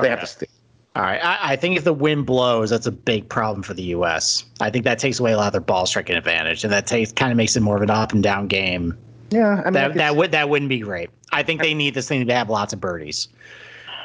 They 0.03 0.09
have 0.09 0.21
to 0.21 0.27
steal. 0.27 0.49
All 0.97 1.03
right. 1.03 1.23
I, 1.23 1.53
I 1.53 1.57
think 1.57 1.77
if 1.77 1.85
the 1.85 1.93
wind 1.93 2.27
blows, 2.27 2.71
that's 2.71 2.87
a 2.87 2.93
big 2.93 3.29
problem 3.29 3.63
for 3.63 3.75
the 3.75 3.83
U.S. 3.85 4.45
I 4.61 4.71
think 4.71 4.85
that 4.85 4.99
takes 4.99 5.21
away 5.21 5.33
a 5.33 5.37
lot 5.37 5.47
of 5.47 5.53
their 5.53 5.61
ball 5.61 5.87
striking 5.87 6.17
advantage, 6.17 6.65
and 6.65 6.73
that 6.73 6.87
takes 6.87 7.13
kind 7.13 7.31
of 7.31 7.37
makes 7.37 7.57
it 7.57 7.61
more 7.61 7.77
of 7.77 7.83
an 7.83 7.91
up 7.91 8.13
and 8.13 8.23
down 8.23 8.49
game. 8.49 8.97
Yeah, 9.31 9.61
I 9.61 9.65
mean, 9.65 9.73
That 9.75 9.95
that 9.95 10.17
would 10.17 10.33
that 10.33 10.49
wouldn't 10.49 10.69
be 10.69 10.81
great. 10.81 11.11
I 11.31 11.45
think 11.45 11.63
they 11.63 11.75
need 11.75 11.95
this 11.95 12.09
thing 12.09 12.27
to 12.27 12.35
have 12.35 12.51
lots 12.51 12.73
of 12.73 12.81
birdies. 12.81 13.29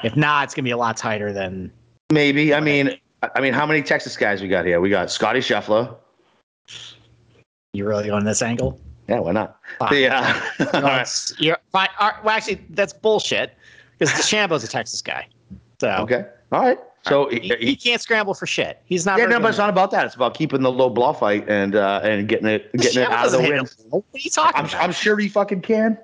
If 0.03 0.15
not, 0.15 0.43
it's 0.43 0.53
gonna 0.53 0.63
be 0.63 0.71
a 0.71 0.77
lot 0.77 0.95
tighter 0.97 1.33
than. 1.33 1.71
maybe. 2.11 2.53
I 2.53 2.59
mean, 2.59 2.91
I 3.33 3.41
mean, 3.41 3.53
how 3.53 3.65
many 3.65 3.81
Texas 3.81 4.15
guys 4.15 4.41
we 4.43 4.47
got 4.47 4.65
here? 4.65 4.79
We 4.79 4.91
got 4.91 5.09
Scotty 5.09 5.39
Scheffler. 5.39 5.95
You 7.73 7.87
really 7.87 8.07
going 8.07 8.23
this 8.23 8.43
angle? 8.43 8.79
Yeah, 9.09 9.19
why 9.19 9.31
not? 9.31 9.59
Fine. 9.79 10.01
Yeah. 10.01 10.41
No, 10.59 10.85
it's- 10.85 11.33
you're 11.39 11.57
fine. 11.71 11.89
All 11.99 12.07
uh, 12.07 12.11
right, 12.11 12.23
well, 12.23 12.35
actually, 12.35 12.61
that's 12.69 12.93
bullshit 12.93 13.55
because 13.97 14.13
DeChambeau's 14.19 14.63
a 14.63 14.67
Texas 14.67 15.01
guy. 15.01 15.27
So 15.79 15.89
okay. 16.01 16.25
All 16.51 16.61
right. 16.61 16.79
So 17.07 17.29
he, 17.29 17.39
he, 17.39 17.55
he 17.57 17.75
can't 17.75 18.01
scramble 18.01 18.33
for 18.33 18.47
shit. 18.47 18.81
He's 18.85 19.05
not. 19.05 19.19
yeah, 19.19 19.25
no, 19.25 19.39
but 19.39 19.49
it's 19.49 19.59
not 19.59 19.69
about 19.69 19.91
that. 19.91 20.05
It's 20.07 20.15
about 20.15 20.33
keeping 20.33 20.61
the 20.61 20.71
low 20.71 20.89
ball 20.89 21.13
fight 21.13 21.47
and 21.47 21.75
uh, 21.75 22.01
and 22.03 22.27
getting 22.27 22.47
it 22.47 22.71
it. 22.73 22.81
getting 22.81 23.03
it 23.03 23.11
out 23.11 23.27
of 23.27 23.31
the 23.31 23.37
doesn't 23.37 23.41
hit 23.41 23.53
wind. 23.53 23.75
a 23.85 23.89
ball. 23.89 24.05
What 24.09 24.19
are 24.19 24.23
you 24.23 24.29
talking 24.31 24.59
I'm, 24.59 24.65
about? 24.65 24.81
I'm 24.83 24.91
sure 24.91 25.17
he 25.17 25.27
fucking 25.29 25.61
can. 25.61 25.99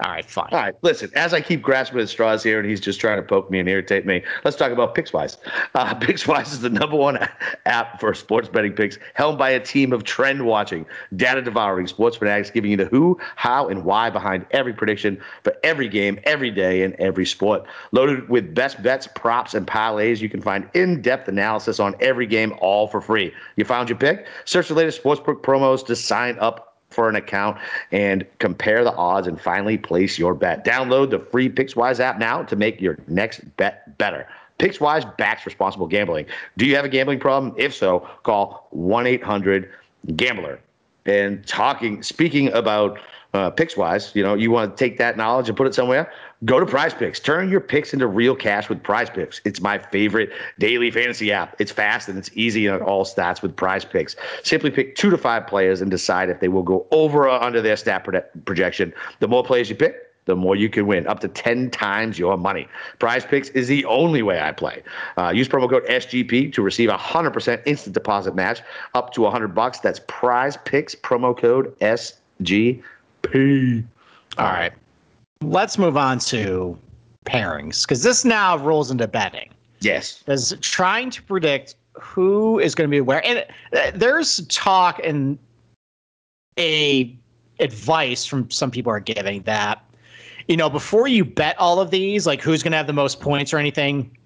All 0.00 0.10
right, 0.10 0.28
fine. 0.28 0.48
All 0.50 0.58
right, 0.58 0.74
listen. 0.82 1.08
As 1.14 1.32
I 1.32 1.40
keep 1.40 1.62
grasping 1.62 2.00
at 2.00 2.08
straws 2.08 2.42
here, 2.42 2.58
and 2.58 2.68
he's 2.68 2.80
just 2.80 3.00
trying 3.00 3.16
to 3.16 3.22
poke 3.22 3.48
me 3.48 3.60
and 3.60 3.68
irritate 3.68 4.04
me, 4.04 4.24
let's 4.44 4.56
talk 4.56 4.72
about 4.72 4.96
Pickswise. 4.96 5.36
Uh, 5.76 5.94
Pickswise 6.00 6.52
is 6.52 6.60
the 6.60 6.68
number 6.68 6.96
one 6.96 7.16
app 7.66 8.00
for 8.00 8.12
sports 8.12 8.48
betting 8.48 8.72
picks, 8.72 8.98
helmed 9.14 9.38
by 9.38 9.50
a 9.50 9.60
team 9.60 9.92
of 9.92 10.02
trend 10.02 10.46
watching, 10.46 10.84
data 11.14 11.40
devouring 11.42 11.86
sports 11.86 12.16
fanatics, 12.16 12.50
giving 12.50 12.72
you 12.72 12.76
the 12.76 12.86
who, 12.86 13.16
how, 13.36 13.68
and 13.68 13.84
why 13.84 14.10
behind 14.10 14.44
every 14.50 14.72
prediction 14.72 15.20
for 15.44 15.54
every 15.62 15.88
game, 15.88 16.18
every 16.24 16.50
day, 16.50 16.82
and 16.82 16.94
every 16.94 17.24
sport. 17.24 17.64
Loaded 17.92 18.28
with 18.28 18.52
best 18.52 18.82
bets, 18.82 19.06
props, 19.14 19.54
and 19.54 19.64
parlays, 19.64 20.20
you 20.20 20.28
can 20.28 20.42
find 20.42 20.68
in-depth 20.74 21.28
analysis 21.28 21.78
on 21.78 21.94
every 22.00 22.26
game, 22.26 22.52
all 22.58 22.88
for 22.88 23.00
free. 23.00 23.32
You 23.54 23.64
found 23.64 23.88
your 23.88 23.98
pick? 23.98 24.26
Search 24.44 24.66
the 24.66 24.74
latest 24.74 25.00
sportsbook 25.00 25.42
promos 25.42 25.86
to 25.86 25.94
sign 25.94 26.36
up 26.40 26.73
for 26.94 27.08
an 27.08 27.16
account 27.16 27.58
and 27.92 28.24
compare 28.38 28.84
the 28.84 28.94
odds 28.94 29.26
and 29.26 29.40
finally 29.40 29.76
place 29.76 30.18
your 30.18 30.34
bet. 30.34 30.64
Download 30.64 31.10
the 31.10 31.18
free 31.18 31.48
Pickswise 31.48 32.00
app 32.00 32.18
now 32.18 32.42
to 32.44 32.56
make 32.56 32.80
your 32.80 32.98
next 33.08 33.40
bet 33.56 33.98
better. 33.98 34.26
Pickswise 34.58 35.16
backs 35.16 35.44
responsible 35.44 35.86
gambling. 35.86 36.26
Do 36.56 36.64
you 36.64 36.76
have 36.76 36.84
a 36.84 36.88
gambling 36.88 37.18
problem? 37.18 37.54
If 37.56 37.74
so, 37.74 38.08
call 38.22 38.68
1 38.70 39.06
800 39.06 39.70
Gambler. 40.16 40.60
And 41.06 41.46
talking, 41.46 42.02
speaking 42.02 42.52
about 42.52 42.98
uh, 43.34 43.50
Pickswise, 43.50 44.14
you 44.14 44.22
know, 44.22 44.34
you 44.34 44.50
want 44.50 44.76
to 44.76 44.84
take 44.84 44.96
that 44.98 45.16
knowledge 45.16 45.48
and 45.48 45.56
put 45.56 45.66
it 45.66 45.74
somewhere. 45.74 46.10
Go 46.44 46.60
to 46.60 46.66
Prize 46.66 46.92
Picks. 46.92 47.20
Turn 47.20 47.48
your 47.48 47.60
picks 47.60 47.94
into 47.94 48.06
real 48.06 48.34
cash 48.34 48.68
with 48.68 48.82
Prize 48.82 49.08
Picks. 49.08 49.40
It's 49.44 49.60
my 49.60 49.78
favorite 49.78 50.30
daily 50.58 50.90
fantasy 50.90 51.32
app. 51.32 51.56
It's 51.58 51.72
fast 51.72 52.08
and 52.08 52.18
it's 52.18 52.30
easy 52.34 52.66
it 52.66 52.82
all 52.82 53.04
stats 53.04 53.40
with 53.40 53.56
Prize 53.56 53.84
Picks. 53.84 54.16
Simply 54.42 54.70
pick 54.70 54.96
two 54.96 55.10
to 55.10 55.16
five 55.16 55.46
players 55.46 55.80
and 55.80 55.90
decide 55.90 56.28
if 56.28 56.40
they 56.40 56.48
will 56.48 56.62
go 56.62 56.86
over 56.90 57.28
or 57.28 57.42
under 57.42 57.62
their 57.62 57.76
stat 57.76 58.04
proje- 58.04 58.24
projection. 58.44 58.92
The 59.20 59.28
more 59.28 59.42
players 59.42 59.70
you 59.70 59.76
pick, 59.76 59.96
the 60.26 60.36
more 60.36 60.56
you 60.56 60.68
can 60.68 60.86
win, 60.86 61.06
up 61.06 61.20
to 61.20 61.28
10 61.28 61.70
times 61.70 62.18
your 62.18 62.36
money. 62.36 62.68
Prize 62.98 63.24
Picks 63.24 63.48
is 63.50 63.68
the 63.68 63.84
only 63.84 64.22
way 64.22 64.40
I 64.40 64.52
play. 64.52 64.82
Uh, 65.16 65.30
use 65.34 65.48
promo 65.48 65.68
code 65.68 65.86
SGP 65.86 66.52
to 66.52 66.62
receive 66.62 66.88
a 66.88 66.96
100% 66.96 67.62
instant 67.66 67.94
deposit 67.94 68.34
match 68.34 68.62
up 68.94 69.12
to 69.14 69.22
100 69.22 69.54
bucks. 69.54 69.78
That's 69.78 70.00
Prize 70.08 70.56
Picks 70.64 70.94
promo 70.94 71.36
code 71.36 71.78
SGP. 71.80 72.82
All 74.38 74.44
right. 74.46 74.72
Let's 75.50 75.78
move 75.78 75.96
on 75.96 76.18
to 76.20 76.78
pairings 77.26 77.82
because 77.82 78.02
this 78.02 78.24
now 78.24 78.58
rolls 78.58 78.90
into 78.90 79.08
betting. 79.08 79.50
Yes. 79.80 80.22
Because 80.24 80.56
trying 80.60 81.10
to 81.10 81.22
predict 81.22 81.76
who 81.94 82.58
is 82.58 82.74
going 82.74 82.88
to 82.88 82.90
be 82.90 83.00
where, 83.00 83.24
and 83.24 83.44
uh, 83.76 83.90
there's 83.94 84.46
talk 84.48 85.00
and 85.04 85.38
a 86.58 87.16
advice 87.60 88.24
from 88.24 88.50
some 88.50 88.70
people 88.70 88.90
are 88.90 89.00
giving 89.00 89.40
that 89.42 89.84
you 90.48 90.56
know 90.56 90.68
before 90.68 91.06
you 91.08 91.24
bet 91.24 91.56
all 91.58 91.80
of 91.80 91.90
these, 91.90 92.26
like 92.26 92.42
who's 92.42 92.62
going 92.62 92.72
to 92.72 92.76
have 92.76 92.86
the 92.86 92.92
most 92.92 93.20
points 93.20 93.52
or 93.52 93.58
anything, 93.58 94.16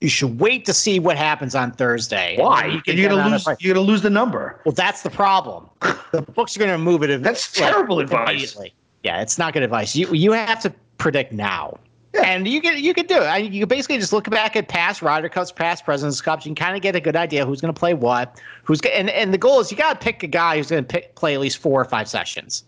you 0.00 0.08
should 0.08 0.40
wait 0.40 0.64
to 0.64 0.72
see 0.72 0.98
what 0.98 1.16
happens 1.16 1.54
on 1.54 1.72
Thursday. 1.72 2.36
Why? 2.38 2.80
You 2.86 3.06
are 3.06 3.08
gonna 3.08 3.28
lose. 3.28 3.46
You're 3.60 3.74
gonna 3.74 3.86
lose 3.86 4.02
the 4.02 4.10
number. 4.10 4.60
Well, 4.64 4.72
that's 4.72 5.02
the 5.02 5.10
problem. 5.10 5.68
the 6.12 6.22
books 6.22 6.56
are 6.56 6.60
gonna 6.60 6.78
move 6.78 7.02
it. 7.02 7.22
That's 7.22 7.52
terrible 7.52 8.00
advice. 8.00 8.56
Yeah, 9.02 9.20
it's 9.20 9.38
not 9.38 9.54
good 9.54 9.62
advice. 9.62 9.96
You 9.96 10.12
you 10.12 10.32
have 10.32 10.60
to 10.60 10.72
predict 10.98 11.32
now. 11.32 11.78
Yeah. 12.12 12.22
And 12.22 12.48
you 12.48 12.60
can 12.60 12.82
you 12.82 12.92
can 12.92 13.06
do 13.06 13.16
it. 13.16 13.26
I, 13.26 13.38
you 13.38 13.66
basically 13.66 13.98
just 13.98 14.12
look 14.12 14.28
back 14.28 14.56
at 14.56 14.68
past 14.68 15.00
Ryder 15.00 15.28
Cups, 15.28 15.52
past 15.52 15.84
Presidents 15.84 16.20
Cups. 16.20 16.44
You 16.44 16.50
can 16.50 16.56
kind 16.56 16.76
of 16.76 16.82
get 16.82 16.96
a 16.96 17.00
good 17.00 17.16
idea 17.16 17.46
who's 17.46 17.60
going 17.60 17.72
to 17.72 17.78
play 17.78 17.94
what. 17.94 18.40
Who's 18.64 18.80
and 18.80 19.10
and 19.10 19.32
the 19.32 19.38
goal 19.38 19.60
is 19.60 19.70
you 19.70 19.76
got 19.76 20.00
to 20.00 20.04
pick 20.04 20.22
a 20.22 20.26
guy 20.26 20.56
who's 20.56 20.70
going 20.70 20.84
to 20.84 21.02
play 21.14 21.34
at 21.34 21.40
least 21.40 21.58
four 21.58 21.80
or 21.80 21.84
five 21.84 22.08
sessions. 22.08 22.64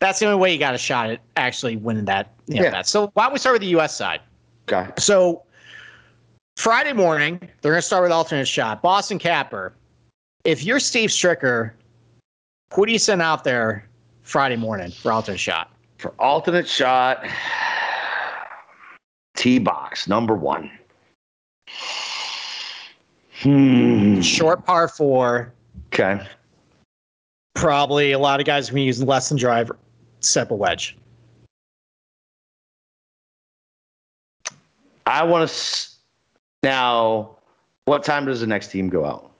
That's 0.00 0.20
the 0.20 0.26
only 0.26 0.38
way 0.38 0.52
you 0.52 0.58
got 0.58 0.74
a 0.74 0.78
shot 0.78 1.10
at 1.10 1.20
actually 1.36 1.76
winning 1.76 2.06
that. 2.06 2.32
You 2.46 2.56
know, 2.56 2.62
yeah. 2.64 2.70
That. 2.70 2.86
So 2.86 3.10
why 3.14 3.24
don't 3.24 3.32
we 3.32 3.38
start 3.38 3.54
with 3.54 3.62
the 3.62 3.68
U.S. 3.68 3.94
side? 3.94 4.20
Okay. 4.70 4.90
So 4.98 5.42
Friday 6.56 6.92
morning, 6.92 7.38
they're 7.60 7.72
going 7.72 7.80
to 7.80 7.86
start 7.86 8.02
with 8.02 8.12
alternate 8.12 8.48
shot. 8.48 8.82
Boston 8.82 9.18
Capper. 9.18 9.74
If 10.44 10.64
you're 10.64 10.80
Steve 10.80 11.10
Stricker, 11.10 11.72
who 12.72 12.86
do 12.86 12.92
you 12.92 12.98
send 12.98 13.20
out 13.20 13.44
there 13.44 13.87
Friday 14.28 14.56
morning 14.56 14.90
for 14.90 15.10
alternate 15.10 15.38
shot? 15.38 15.70
For 15.96 16.10
alternate 16.18 16.68
shot, 16.68 17.24
T 19.36 19.58
box 19.58 20.06
number 20.06 20.34
one. 20.34 20.70
Hmm. 23.40 24.20
Short 24.20 24.66
par 24.66 24.88
four. 24.88 25.54
Okay. 25.86 26.20
Probably 27.54 28.12
a 28.12 28.18
lot 28.18 28.38
of 28.38 28.44
guys 28.44 28.68
are 28.68 28.72
going 28.72 28.82
to 28.82 28.86
use 28.86 29.02
less 29.02 29.30
than 29.30 29.38
driver, 29.38 29.78
step 30.20 30.50
a 30.50 30.54
wedge. 30.54 30.98
I 35.06 35.24
want 35.24 35.48
to. 35.48 35.52
S- 35.54 35.96
Now, 36.62 37.30
what 37.86 38.04
time 38.04 38.26
does 38.26 38.42
the 38.42 38.46
next 38.46 38.68
team 38.68 38.90
go 38.90 39.06
out? 39.06 39.30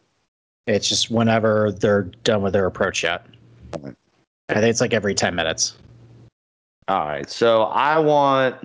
It's 0.66 0.88
just 0.88 1.10
whenever 1.10 1.72
they're 1.72 2.04
done 2.24 2.40
with 2.40 2.54
their 2.54 2.66
approach 2.66 2.96
shot. 2.96 3.26
I 4.48 4.54
think 4.54 4.66
it's 4.66 4.80
like 4.80 4.94
every 4.94 5.14
10 5.14 5.34
minutes. 5.34 5.76
All 6.88 7.06
right. 7.06 7.28
So 7.28 7.64
I 7.64 7.98
want 7.98 8.56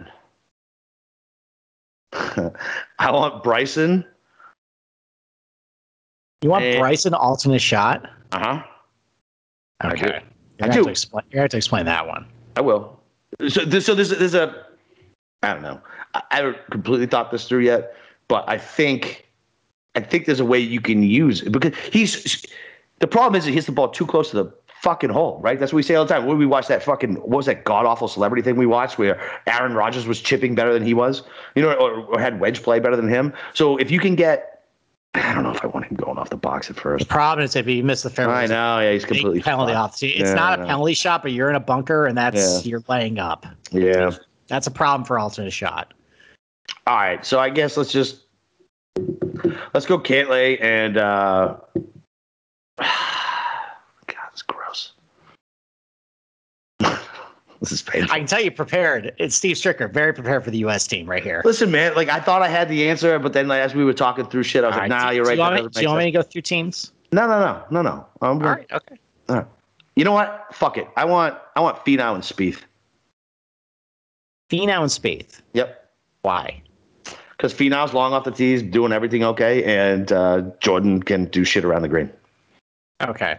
I 2.13 3.11
want 3.11 3.43
Bryson. 3.43 4.05
You 6.41 6.49
want 6.49 6.63
and, 6.63 6.79
Bryson 6.79 7.13
alternate 7.13 7.61
shot? 7.61 8.09
Uh-huh. 8.31 8.63
Okay. 9.83 10.21
I 10.61 10.67
do. 10.69 10.75
You're 10.77 10.83
going 10.83 10.95
to, 10.95 11.21
to 11.31 11.37
have 11.39 11.49
to 11.49 11.57
explain 11.57 11.85
that 11.85 12.07
one. 12.07 12.25
I 12.55 12.61
will. 12.61 12.99
So 13.49 13.65
this 13.65 13.85
so 13.85 13.95
this 13.95 14.11
is 14.11 14.19
there's 14.19 14.35
a 14.35 14.65
I 15.41 15.53
don't 15.53 15.63
know. 15.63 15.81
I 16.13 16.21
haven't 16.31 16.57
completely 16.69 17.07
thought 17.07 17.31
this 17.31 17.47
through 17.47 17.61
yet 17.61 17.95
but 18.27 18.43
I 18.47 18.57
think 18.57 19.27
I 19.95 20.01
think 20.01 20.25
there's 20.25 20.39
a 20.39 20.45
way 20.45 20.59
you 20.59 20.81
can 20.81 21.03
use 21.03 21.41
it 21.41 21.51
because 21.51 21.75
he's 21.91 22.43
the 22.99 23.07
problem 23.07 23.35
is 23.37 23.45
he 23.45 23.53
hits 23.53 23.67
the 23.67 23.71
ball 23.71 23.89
too 23.89 24.05
close 24.05 24.31
to 24.31 24.43
the 24.43 24.53
fucking 24.83 25.09
hole, 25.09 25.39
right? 25.41 25.59
That's 25.59 25.71
what 25.71 25.77
we 25.77 25.83
say 25.83 25.95
all 25.95 26.05
the 26.05 26.13
time. 26.13 26.25
When 26.25 26.37
we 26.37 26.45
watch 26.45 26.67
that 26.67 26.83
fucking 26.83 27.15
what 27.15 27.29
was 27.29 27.45
that 27.47 27.63
god 27.63 27.85
awful 27.85 28.07
celebrity 28.07 28.43
thing 28.43 28.57
we 28.57 28.65
watched 28.65 28.97
where 28.97 29.19
Aaron 29.47 29.73
Rodgers 29.73 30.05
was 30.05 30.21
chipping 30.21 30.55
better 30.55 30.73
than 30.73 30.83
he 30.83 30.93
was, 30.93 31.23
you 31.55 31.61
know, 31.61 31.73
or, 31.73 32.03
or 32.05 32.19
had 32.19 32.39
wedge 32.39 32.61
play 32.61 32.79
better 32.79 32.97
than 32.97 33.07
him. 33.07 33.33
So 33.53 33.77
if 33.77 33.89
you 33.89 33.99
can 33.99 34.15
get 34.15 34.53
I 35.13 35.33
don't 35.33 35.43
know 35.43 35.51
if 35.51 35.63
I 35.63 35.67
want 35.67 35.85
him 35.85 35.95
going 35.95 36.17
off 36.17 36.29
the 36.29 36.37
box 36.37 36.69
at 36.69 36.75
first. 36.75 37.07
The 37.07 37.13
problem 37.13 37.45
is 37.45 37.55
if 37.55 37.65
he 37.65 37.81
misses 37.81 38.03
the 38.03 38.09
fairway. 38.09 38.33
I 38.33 38.45
know, 38.47 38.79
yeah, 38.79 38.91
he's 38.91 39.05
completely 39.05 39.41
penalty 39.41 39.73
off. 39.73 40.01
It's 40.01 40.19
yeah, 40.19 40.33
not 40.33 40.59
a 40.59 40.65
penalty 40.65 40.93
shot, 40.93 41.21
but 41.21 41.31
you're 41.31 41.49
in 41.49 41.55
a 41.55 41.61
bunker, 41.61 42.05
and 42.05 42.17
that's 42.17 42.65
yeah. 42.65 42.69
you're 42.69 42.83
laying 42.87 43.19
up. 43.19 43.45
Yeah, 43.71 44.11
that's 44.47 44.67
a 44.67 44.71
problem 44.71 45.05
for 45.05 45.17
alternate 45.17 45.51
shot. 45.51 45.93
All 46.87 46.95
right, 46.95 47.25
so 47.25 47.39
I 47.39 47.49
guess 47.49 47.77
let's 47.77 47.91
just 47.91 48.23
let's 49.73 49.85
go 49.85 49.99
Cantlay 49.99 50.61
and 50.61 50.97
uh, 50.97 51.55
God, 52.77 54.29
it's 54.31 54.41
gross. 54.41 54.93
This 57.63 57.71
is 57.71 57.81
painful. 57.81 58.11
I 58.11 58.19
can 58.19 58.27
tell 58.27 58.41
you 58.41 58.51
prepared. 58.51 59.13
It's 59.17 59.35
Steve 59.35 59.55
Stricker, 59.55 59.91
very 59.91 60.13
prepared 60.13 60.43
for 60.43 60.51
the 60.51 60.59
U.S. 60.59 60.85
team 60.85 61.09
right 61.09 61.23
here. 61.23 61.41
Listen, 61.45 61.71
man, 61.71 61.95
like 61.95 62.09
I 62.09 62.19
thought 62.19 62.41
I 62.41 62.47
had 62.47 62.69
the 62.69 62.87
answer, 62.87 63.17
but 63.19 63.33
then 63.33 63.47
like, 63.47 63.61
as 63.61 63.73
we 63.73 63.83
were 63.83 63.93
talking 63.93 64.25
through 64.25 64.43
shit, 64.43 64.63
I 64.63 64.67
was 64.67 64.75
All 64.75 64.81
like, 64.81 64.91
right. 64.91 65.03
Nah, 65.03 65.09
you're 65.11 65.25
right. 65.25 65.31
Do 65.31 65.41
you, 65.41 65.41
want 65.41 65.63
me, 65.63 65.69
do 65.69 65.81
you 65.81 65.87
want 65.87 65.99
me, 65.99 66.05
to 66.05 66.11
go 66.11 66.21
through 66.21 66.41
teams? 66.41 66.91
No, 67.11 67.27
no, 67.27 67.39
no, 67.39 67.63
no, 67.71 67.81
no. 67.81 68.05
I'm 68.21 68.29
All 68.29 68.37
right, 68.39 68.67
okay. 68.71 68.95
All 69.29 69.35
right. 69.37 69.47
You 69.95 70.03
know 70.03 70.11
what? 70.11 70.47
Fuck 70.51 70.77
it. 70.77 70.87
I 70.97 71.05
want 71.05 71.37
I 71.55 71.61
want 71.61 71.77
Finau 71.85 72.15
and 72.15 72.23
Spieth. 72.23 72.61
Finau 74.49 74.81
and 74.81 74.89
Spieth. 74.89 75.41
Yep. 75.53 75.89
Why? 76.23 76.63
because 77.43 77.53
Finau's 77.53 77.93
long 77.93 78.13
off 78.13 78.23
the 78.23 78.31
tees, 78.31 78.63
doing 78.63 78.93
everything 78.93 79.21
okay, 79.21 79.65
and 79.65 80.13
uh, 80.13 80.43
Jordan 80.61 81.03
can 81.03 81.25
do 81.25 81.43
shit 81.43 81.65
around 81.65 81.81
the 81.81 81.89
green. 81.89 82.09
Okay. 83.01 83.37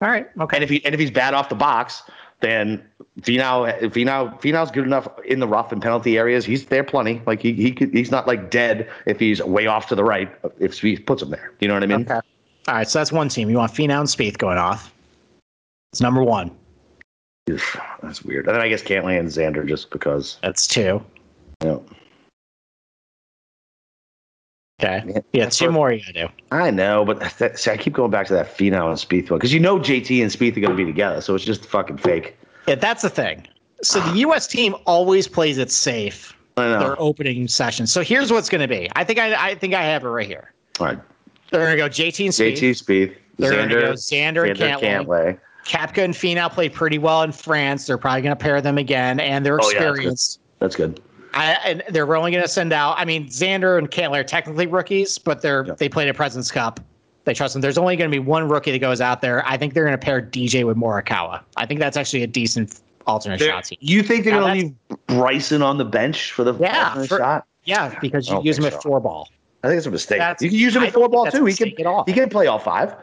All 0.00 0.08
right. 0.08 0.28
Okay. 0.40 0.56
And 0.56 0.64
if 0.64 0.68
he 0.68 0.84
and 0.84 0.92
if 0.92 0.98
he's 0.98 1.12
bad 1.12 1.32
off 1.32 1.48
the 1.48 1.54
box, 1.54 2.02
then 2.42 2.84
Finau 3.22 3.72
Finau 3.90 4.38
Finau's 4.40 4.70
good 4.70 4.84
enough 4.84 5.08
in 5.24 5.40
the 5.40 5.48
rough 5.48 5.72
and 5.72 5.80
penalty 5.80 6.18
areas. 6.18 6.44
He's 6.44 6.66
there 6.66 6.84
plenty. 6.84 7.22
Like 7.26 7.40
he 7.40 7.54
he 7.54 7.72
could, 7.72 7.94
he's 7.94 8.10
not 8.10 8.26
like 8.26 8.50
dead 8.50 8.90
if 9.06 9.18
he's 9.18 9.42
way 9.42 9.66
off 9.66 9.86
to 9.88 9.94
the 9.94 10.04
right. 10.04 10.30
If 10.58 10.78
he 10.78 10.98
puts 10.98 11.22
him 11.22 11.30
there, 11.30 11.52
you 11.60 11.68
know 11.68 11.74
what 11.74 11.82
I 11.82 11.86
mean? 11.86 12.02
Okay. 12.02 12.20
All 12.68 12.74
right. 12.74 12.88
So 12.88 12.98
that's 12.98 13.12
one 13.12 13.30
team. 13.30 13.48
You 13.48 13.56
want 13.56 13.72
Finau 13.72 14.00
and 14.00 14.08
Spieth 14.08 14.36
going 14.36 14.58
off. 14.58 14.92
It's 15.92 16.02
number 16.02 16.22
one. 16.22 16.50
That's 17.46 18.22
weird. 18.24 18.46
And 18.46 18.54
then 18.54 18.62
I 18.62 18.68
guess 18.68 18.82
Cantlay 18.82 19.18
and 19.18 19.28
Xander 19.28 19.66
just 19.66 19.90
because. 19.90 20.38
That's 20.42 20.66
two. 20.66 21.02
Yeah. 21.62 21.78
Okay. 24.80 25.22
Yeah, 25.32 25.48
two 25.48 25.70
more 25.70 25.92
you 25.92 26.00
gotta 26.00 26.26
do. 26.26 26.28
I 26.50 26.70
know, 26.70 27.04
but 27.04 27.20
that, 27.38 27.58
see, 27.58 27.70
I 27.70 27.76
keep 27.76 27.92
going 27.92 28.10
back 28.10 28.26
to 28.28 28.32
that 28.34 28.56
Finau 28.56 28.88
and 28.88 28.98
Spieth 28.98 29.30
one 29.30 29.38
because 29.38 29.52
you 29.52 29.60
know 29.60 29.78
JT 29.78 30.22
and 30.22 30.30
Spieth 30.30 30.56
are 30.56 30.60
going 30.60 30.76
to 30.76 30.76
be 30.76 30.84
together, 30.84 31.20
so 31.20 31.34
it's 31.34 31.44
just 31.44 31.66
fucking 31.66 31.98
fake. 31.98 32.36
Yeah, 32.66 32.74
that's 32.74 33.02
the 33.02 33.10
thing. 33.10 33.46
So 33.82 34.00
the 34.00 34.16
U.S. 34.18 34.46
team 34.46 34.74
always 34.86 35.28
plays 35.28 35.58
it 35.58 35.70
safe. 35.70 36.36
Their 36.56 37.00
opening 37.00 37.48
session. 37.48 37.86
So 37.86 38.02
here's 38.02 38.30
what's 38.30 38.50
going 38.50 38.60
to 38.60 38.68
be. 38.68 38.90
I 38.94 39.04
think 39.04 39.18
I, 39.18 39.52
I 39.52 39.54
think 39.54 39.72
I 39.72 39.82
have 39.84 40.04
it 40.04 40.08
right 40.08 40.26
here. 40.26 40.52
All 40.80 40.86
right. 40.86 40.98
They're 41.50 41.60
going 41.60 41.72
to 41.72 41.76
go 41.76 41.88
JT 41.88 42.24
and 42.24 42.34
Spieth. 42.34 42.58
JT 42.58 42.70
Spieth. 42.82 43.16
They're 43.38 43.52
going 43.52 43.68
to 43.70 43.74
go 43.74 43.92
Xander, 43.92 44.46
Xander 44.46 44.50
and 44.50 44.58
Cantlay. 44.58 45.38
Koepka 45.64 46.04
and 46.04 46.14
Finau 46.14 46.50
played 46.50 46.72
pretty 46.74 46.98
well 46.98 47.22
in 47.22 47.32
France. 47.32 47.86
They're 47.86 47.96
probably 47.96 48.22
going 48.22 48.36
to 48.36 48.42
pair 48.42 48.60
them 48.60 48.78
again, 48.78 49.20
and 49.20 49.46
they're 49.46 49.56
experienced. 49.56 50.40
Oh, 50.40 50.42
yeah, 50.42 50.56
that's, 50.58 50.76
good. 50.76 50.90
that's 50.90 50.98
good. 50.98 51.11
I, 51.34 51.52
and 51.64 51.82
they're 51.88 52.14
only 52.14 52.30
going 52.30 52.42
to 52.42 52.48
send 52.48 52.72
out. 52.72 52.98
I 52.98 53.04
mean, 53.04 53.26
Xander 53.28 53.78
and 53.78 53.90
Cantlay 53.90 54.20
are 54.20 54.24
technically 54.24 54.66
rookies, 54.66 55.18
but 55.18 55.42
they're 55.42 55.64
they 55.64 55.88
played 55.88 56.08
a 56.08 56.14
Presidents 56.14 56.50
Cup. 56.50 56.80
They 57.24 57.34
trust 57.34 57.54
them. 57.54 57.62
There's 57.62 57.78
only 57.78 57.96
going 57.96 58.10
to 58.10 58.14
be 58.14 58.18
one 58.18 58.48
rookie 58.48 58.72
that 58.72 58.80
goes 58.80 59.00
out 59.00 59.20
there. 59.20 59.46
I 59.46 59.56
think 59.56 59.74
they're 59.74 59.84
going 59.84 59.98
to 59.98 60.04
pair 60.04 60.20
DJ 60.20 60.66
with 60.66 60.76
Morikawa. 60.76 61.42
I 61.56 61.66
think 61.66 61.78
that's 61.80 61.96
actually 61.96 62.22
a 62.24 62.26
decent 62.26 62.80
alternate 63.06 63.38
they're, 63.38 63.50
shot 63.50 63.64
team. 63.64 63.78
You 63.80 64.02
think 64.02 64.24
they're 64.24 64.38
going 64.38 64.58
to 64.58 64.66
leave 64.66 64.98
Bryson 65.06 65.62
on 65.62 65.78
the 65.78 65.84
bench 65.84 66.32
for 66.32 66.44
the 66.44 66.54
yeah, 66.54 66.94
for, 66.94 67.18
shot? 67.18 67.46
Yeah, 67.64 67.96
because 68.00 68.28
you 68.28 68.40
use 68.42 68.58
him 68.58 68.64
so. 68.64 68.76
at 68.76 68.82
four 68.82 69.00
ball. 69.00 69.28
I 69.62 69.68
think 69.68 69.78
it's 69.78 69.86
a 69.86 69.90
mistake. 69.90 70.18
That's, 70.18 70.42
you 70.42 70.50
can 70.50 70.58
use 70.58 70.74
him 70.74 70.82
at 70.82 70.92
four 70.92 71.08
ball 71.08 71.30
too. 71.30 71.44
He 71.44 71.54
can 71.54 71.68
he 72.06 72.12
can 72.12 72.28
play 72.28 72.48
all 72.48 72.58
five. 72.58 72.94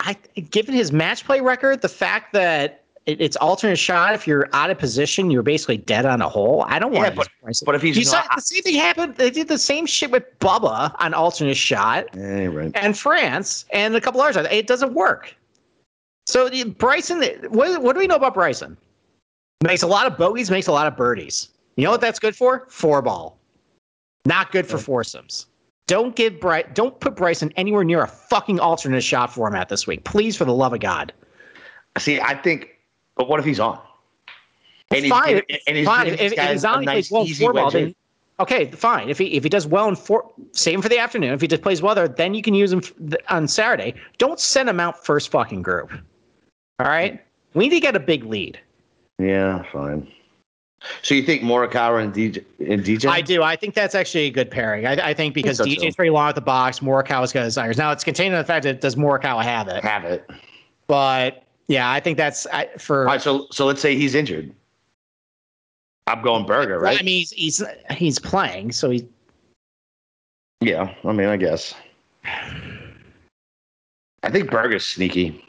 I 0.00 0.14
given 0.50 0.74
his 0.74 0.92
match 0.92 1.24
play 1.24 1.40
record, 1.40 1.82
the 1.82 1.88
fact 1.88 2.32
that 2.32 2.84
it, 3.10 3.20
it's 3.20 3.36
alternate 3.36 3.76
shot. 3.76 4.14
If 4.14 4.26
you're 4.26 4.48
out 4.52 4.70
of 4.70 4.78
position, 4.78 5.30
you're 5.30 5.42
basically 5.42 5.78
dead 5.78 6.06
on 6.06 6.22
a 6.22 6.28
hole. 6.28 6.64
I 6.68 6.78
don't 6.78 6.92
want. 6.92 7.14
Yeah, 7.14 7.24
but, 7.42 7.60
but 7.64 7.74
if 7.74 7.82
he's 7.82 7.96
you 7.96 8.04
not, 8.04 8.26
saw, 8.26 8.34
the 8.34 8.42
same 8.42 8.62
thing 8.62 8.74
happened. 8.76 9.16
They 9.16 9.30
did 9.30 9.48
the 9.48 9.58
same 9.58 9.86
shit 9.86 10.10
with 10.10 10.24
Bubba 10.38 10.94
on 10.98 11.14
alternate 11.14 11.56
shot, 11.56 12.06
yeah, 12.14 12.46
right. 12.46 12.72
and 12.74 12.96
France 12.96 13.64
and 13.72 13.94
a 13.96 14.00
couple 14.00 14.20
others. 14.20 14.46
It 14.50 14.66
doesn't 14.66 14.94
work. 14.94 15.34
So 16.26 16.48
Bryson, 16.64 17.22
what, 17.48 17.82
what 17.82 17.94
do 17.94 17.98
we 17.98 18.06
know 18.06 18.16
about 18.16 18.34
Bryson? 18.34 18.76
Makes 19.62 19.82
a 19.82 19.86
lot 19.86 20.06
of 20.06 20.16
bogeys, 20.16 20.50
makes 20.50 20.68
a 20.68 20.72
lot 20.72 20.86
of 20.86 20.96
birdies. 20.96 21.48
You 21.76 21.84
know 21.84 21.90
what 21.90 22.00
that's 22.00 22.18
good 22.18 22.36
for? 22.36 22.66
Four 22.68 23.02
ball. 23.02 23.38
Not 24.24 24.52
good 24.52 24.66
for 24.66 24.78
foursomes. 24.78 25.46
Don't 25.86 26.14
give 26.14 26.38
Bry- 26.38 26.62
don't 26.74 26.98
put 27.00 27.16
Bryson 27.16 27.52
anywhere 27.56 27.82
near 27.82 28.02
a 28.02 28.06
fucking 28.06 28.60
alternate 28.60 29.02
shot 29.02 29.32
format 29.32 29.68
this 29.68 29.86
week. 29.86 30.04
Please, 30.04 30.36
for 30.36 30.44
the 30.44 30.54
love 30.54 30.72
of 30.72 30.80
God. 30.80 31.12
See, 31.98 32.20
I 32.20 32.34
think 32.34 32.68
but 33.20 33.28
what 33.28 33.38
if 33.38 33.44
he's 33.44 33.60
on? 33.60 33.78
And 34.90 35.02
he's, 35.02 35.10
fine. 35.10 35.42
And 35.66 35.76
he's 35.76 35.86
fine. 35.86 36.06
If, 36.06 36.32
if 36.32 36.32
he's 36.32 36.64
on, 36.64 36.86
nice, 36.86 37.10
well 37.10 37.26
four 37.26 37.52
ball, 37.52 37.70
then 37.70 37.94
okay, 38.38 38.70
fine. 38.70 39.10
If 39.10 39.18
he 39.18 39.26
if 39.34 39.42
he 39.42 39.50
does 39.50 39.66
well 39.66 39.88
in 39.88 39.94
four, 39.94 40.32
same 40.52 40.80
for 40.80 40.88
the 40.88 40.98
afternoon. 40.98 41.34
If 41.34 41.42
he 41.42 41.46
just 41.46 41.60
plays 41.60 41.82
well 41.82 41.94
there, 41.94 42.08
then 42.08 42.32
you 42.32 42.40
can 42.40 42.54
use 42.54 42.72
him 42.72 42.80
on 43.28 43.46
Saturday. 43.46 43.92
Don't 44.16 44.40
send 44.40 44.70
him 44.70 44.80
out 44.80 45.04
first 45.04 45.30
fucking 45.30 45.60
group. 45.60 45.92
All 46.78 46.86
right, 46.86 47.22
we 47.52 47.68
need 47.68 47.74
to 47.74 47.80
get 47.80 47.94
a 47.94 48.00
big 48.00 48.24
lead. 48.24 48.58
Yeah, 49.18 49.64
fine. 49.70 50.10
So 51.02 51.14
you 51.14 51.22
think 51.22 51.42
Morikawa 51.42 52.02
and 52.02 52.14
DJ? 52.14 52.42
And 52.58 52.82
DJ? 52.82 53.06
I 53.06 53.20
do. 53.20 53.42
I 53.42 53.56
think 53.56 53.74
that's 53.74 53.94
actually 53.94 54.28
a 54.28 54.30
good 54.30 54.50
pairing. 54.50 54.86
I, 54.86 55.10
I 55.10 55.12
think 55.12 55.34
because 55.34 55.60
I 55.60 55.64
think 55.64 55.78
so 55.78 55.84
DJ's 55.84 55.94
too. 55.94 55.96
very 55.98 56.08
long 56.08 56.30
at 56.30 56.36
the 56.36 56.40
box, 56.40 56.80
Morikawa's 56.80 57.32
got 57.32 57.44
his 57.44 57.58
irons. 57.58 57.76
Now 57.76 57.92
it's 57.92 58.02
contained 58.02 58.32
in 58.32 58.40
the 58.40 58.46
fact 58.46 58.62
that 58.62 58.80
does 58.80 58.96
Morikawa 58.96 59.42
have 59.42 59.68
it? 59.68 59.84
Have 59.84 60.04
it. 60.04 60.26
But 60.86 61.44
Yeah, 61.70 61.88
I 61.88 62.00
think 62.00 62.16
that's 62.16 62.48
I, 62.48 62.66
for. 62.78 63.02
All 63.02 63.12
right, 63.12 63.22
so 63.22 63.46
so 63.52 63.64
let's 63.64 63.80
say 63.80 63.94
he's 63.94 64.16
injured. 64.16 64.52
I'm 66.08 66.20
going 66.20 66.44
Berger, 66.44 66.80
right? 66.80 66.98
I 66.98 67.02
mean, 67.04 67.20
he's 67.20 67.30
he's 67.30 67.62
he's 67.92 68.18
playing, 68.18 68.72
so 68.72 68.90
he. 68.90 69.06
Yeah, 70.60 70.92
I 71.04 71.12
mean, 71.12 71.28
I 71.28 71.36
guess. 71.36 71.72
I 72.24 72.80
think 74.30 74.50
Berger's 74.50 74.84
sneaky. 74.84 75.44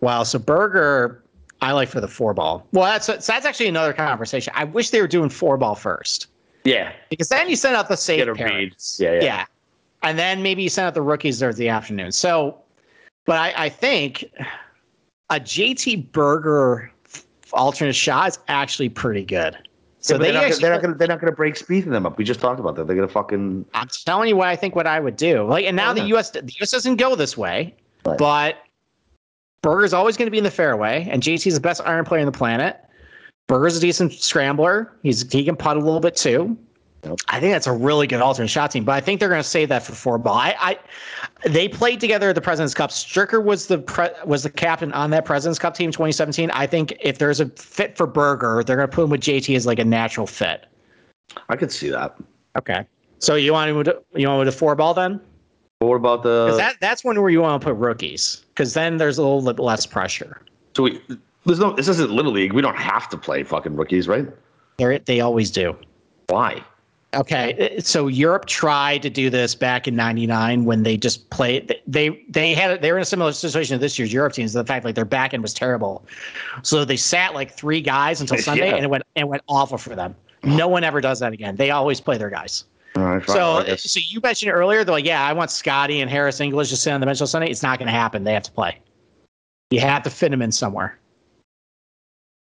Wow, 0.00 0.22
so 0.22 0.38
Berger, 0.38 1.24
I 1.60 1.72
like 1.72 1.88
for 1.88 2.00
the 2.00 2.06
four 2.06 2.34
ball. 2.34 2.64
Well, 2.70 2.84
that's 2.84 3.08
that's 3.08 3.44
actually 3.44 3.66
another 3.66 3.92
conversation. 3.92 4.52
I 4.54 4.62
wish 4.62 4.90
they 4.90 5.00
were 5.00 5.08
doing 5.08 5.28
four 5.28 5.56
ball 5.56 5.74
first 5.74 6.28
Yeah, 6.62 6.92
because 7.10 7.28
then 7.28 7.50
you 7.50 7.56
send 7.56 7.74
out 7.74 7.88
the 7.88 7.96
safe 7.96 8.24
read. 8.38 8.76
Yeah, 8.96 9.14
yeah. 9.14 9.20
Yeah. 9.20 9.44
And 10.04 10.16
then 10.16 10.40
maybe 10.40 10.62
you 10.62 10.68
send 10.68 10.86
out 10.86 10.94
the 10.94 11.02
rookies 11.02 11.40
there 11.40 11.52
the 11.52 11.68
afternoon. 11.68 12.12
So, 12.12 12.58
but 13.24 13.38
I, 13.38 13.64
I 13.64 13.68
think 13.68 14.24
a 15.32 15.40
JT 15.40 16.12
Berger 16.12 16.90
alternate 17.52 17.94
shot 17.94 18.28
is 18.28 18.38
actually 18.48 18.88
pretty 18.88 19.24
good. 19.24 19.56
So 20.00 20.14
Yeah, 20.14 20.18
they 20.18 20.24
they're, 20.24 20.32
not, 20.34 20.44
actually, 20.44 20.60
they're 20.62 20.72
not 20.72 20.82
gonna 20.82 20.94
they're 20.94 21.08
not 21.08 21.20
gonna 21.20 21.32
break 21.32 21.56
speed 21.56 21.84
them 21.84 22.06
up. 22.06 22.18
We 22.18 22.24
just 22.24 22.40
talked 22.40 22.58
about 22.60 22.74
that. 22.76 22.86
They're 22.86 22.96
gonna 22.96 23.08
fucking 23.08 23.64
I'm 23.74 23.88
telling 24.04 24.28
you 24.28 24.36
what 24.36 24.48
I 24.48 24.56
think 24.56 24.74
what 24.74 24.86
I 24.86 25.00
would 25.00 25.16
do. 25.16 25.44
Like, 25.44 25.64
and 25.64 25.76
now 25.76 25.92
Oh, 25.92 25.94
the. 25.94 26.02
US 26.16 26.30
the 26.30 26.52
US 26.60 26.70
doesn't 26.70 26.96
go 26.96 27.14
this 27.14 27.36
way, 27.36 27.74
Right. 28.04 28.18
but 28.18 28.56
Berger's 29.62 29.92
always 29.92 30.16
going 30.16 30.26
to 30.26 30.30
be 30.32 30.38
in 30.38 30.44
the 30.44 30.50
fairway, 30.50 31.06
and 31.08 31.22
JT's 31.22 31.54
the 31.54 31.60
best 31.60 31.80
iron 31.84 32.04
player 32.04 32.18
on 32.20 32.26
the 32.26 32.32
planet. 32.36 32.80
Berger's 33.46 33.76
a 33.76 33.80
decent 33.80 34.12
scrambler. 34.12 34.92
He's 35.04 35.30
he 35.30 35.44
can 35.44 35.54
putt 35.54 35.76
a 35.76 35.80
little 35.80 36.00
bit 36.00 36.16
too. 36.16 36.56
I 37.28 37.40
think 37.40 37.52
that's 37.52 37.66
a 37.66 37.72
really 37.72 38.06
good 38.06 38.20
alternate 38.20 38.48
shot 38.48 38.70
team, 38.70 38.84
but 38.84 38.92
I 38.92 39.00
think 39.00 39.18
they're 39.18 39.28
going 39.28 39.42
to 39.42 39.48
save 39.48 39.68
that 39.70 39.82
for 39.82 39.92
four 39.92 40.18
ball. 40.18 40.34
I, 40.34 40.54
I 40.60 40.78
they 41.48 41.68
played 41.68 41.98
together 41.98 42.28
at 42.28 42.36
the 42.36 42.40
President's 42.40 42.74
Cup. 42.74 42.90
Stricker 42.90 43.42
was 43.42 43.66
the 43.66 43.78
pre, 43.78 44.08
was 44.24 44.44
the 44.44 44.50
captain 44.50 44.92
on 44.92 45.10
that 45.10 45.24
President's 45.24 45.58
Cup 45.58 45.74
team 45.74 45.90
2017. 45.90 46.50
I 46.52 46.66
think 46.66 46.96
if 47.00 47.18
there's 47.18 47.40
a 47.40 47.46
fit 47.50 47.96
for 47.96 48.06
Berger, 48.06 48.62
they're 48.64 48.76
going 48.76 48.88
to 48.88 48.94
put 48.94 49.02
him 49.02 49.10
with 49.10 49.20
JT 49.20 49.56
as 49.56 49.66
like 49.66 49.80
a 49.80 49.84
natural 49.84 50.28
fit. 50.28 50.66
I 51.48 51.56
could 51.56 51.72
see 51.72 51.88
that. 51.90 52.16
Okay. 52.56 52.86
So 53.18 53.34
you 53.34 53.52
want 53.52 53.84
to 53.84 54.02
you 54.14 54.28
want 54.28 54.38
with 54.38 54.48
a 54.48 54.56
four 54.56 54.76
ball 54.76 54.94
then? 54.94 55.20
What 55.80 55.96
about 55.96 56.22
the? 56.22 56.54
that 56.56 56.76
that's 56.80 57.02
one 57.02 57.20
where 57.20 57.30
you 57.30 57.40
want 57.40 57.60
to 57.60 57.66
put 57.66 57.74
rookies 57.74 58.44
because 58.54 58.74
then 58.74 58.98
there's 58.98 59.18
a 59.18 59.22
little 59.22 59.42
bit 59.42 59.60
less 59.60 59.86
pressure. 59.86 60.42
so 60.76 60.84
we 60.84 61.00
there's 61.46 61.58
no 61.58 61.72
this 61.72 61.88
isn't 61.88 62.12
little 62.12 62.30
league. 62.30 62.52
We 62.52 62.62
don't 62.62 62.76
have 62.76 63.08
to 63.08 63.16
play 63.16 63.42
fucking 63.42 63.74
rookies, 63.74 64.06
right? 64.06 64.28
They 64.76 64.98
they 64.98 65.20
always 65.20 65.50
do. 65.50 65.76
Why? 66.28 66.62
Okay, 67.14 67.76
uh, 67.76 67.80
so 67.82 68.06
Europe 68.06 68.46
tried 68.46 69.02
to 69.02 69.10
do 69.10 69.28
this 69.28 69.54
back 69.54 69.86
in 69.86 69.94
'99 69.94 70.64
when 70.64 70.82
they 70.82 70.96
just 70.96 71.28
played. 71.30 71.74
They 71.86 72.24
they 72.28 72.54
had 72.54 72.80
they 72.80 72.90
were 72.90 72.96
in 72.98 73.02
a 73.02 73.06
similar 73.06 73.32
situation 73.32 73.76
to 73.76 73.80
this 73.80 73.98
year's 73.98 74.12
Europe 74.12 74.32
teams. 74.32 74.54
The 74.54 74.64
fact 74.64 74.84
like 74.84 74.94
their 74.94 75.04
back 75.04 75.34
end 75.34 75.42
was 75.42 75.52
terrible, 75.52 76.04
so 76.62 76.84
they 76.86 76.96
sat 76.96 77.34
like 77.34 77.52
three 77.52 77.82
guys 77.82 78.20
until 78.22 78.38
Sunday, 78.42 78.68
Yeah. 78.70 78.76
and 78.76 78.84
it 78.84 78.88
went 78.88 79.02
it 79.14 79.28
went 79.28 79.42
awful 79.48 79.76
for 79.76 79.94
them. 79.94 80.14
No 80.42 80.68
one 80.68 80.84
ever 80.84 81.00
does 81.00 81.20
that 81.20 81.32
again. 81.32 81.56
They 81.56 81.70
always 81.70 82.00
play 82.00 82.16
their 82.16 82.30
guys. 82.30 82.64
Right, 82.96 83.26
So, 83.26 83.64
so 83.76 84.00
you 84.06 84.20
mentioned 84.22 84.52
earlier, 84.52 84.84
they're 84.84 84.92
like, 84.94 85.06
yeah, 85.06 85.24
I 85.24 85.32
want 85.32 85.50
Scotty 85.50 86.00
and 86.02 86.10
Harris 86.10 86.40
English 86.40 86.68
to 86.70 86.76
sit 86.76 86.92
on 86.92 87.00
the 87.00 87.06
bench 87.06 87.22
on 87.22 87.26
Sunday. 87.26 87.48
It's 87.48 87.62
not 87.62 87.78
going 87.78 87.86
to 87.86 87.92
happen. 87.92 88.24
They 88.24 88.34
have 88.34 88.42
to 88.42 88.52
play. 88.52 88.78
You 89.70 89.80
have 89.80 90.02
to 90.02 90.10
fit 90.10 90.30
them 90.30 90.42
in 90.42 90.52
somewhere. 90.52 90.98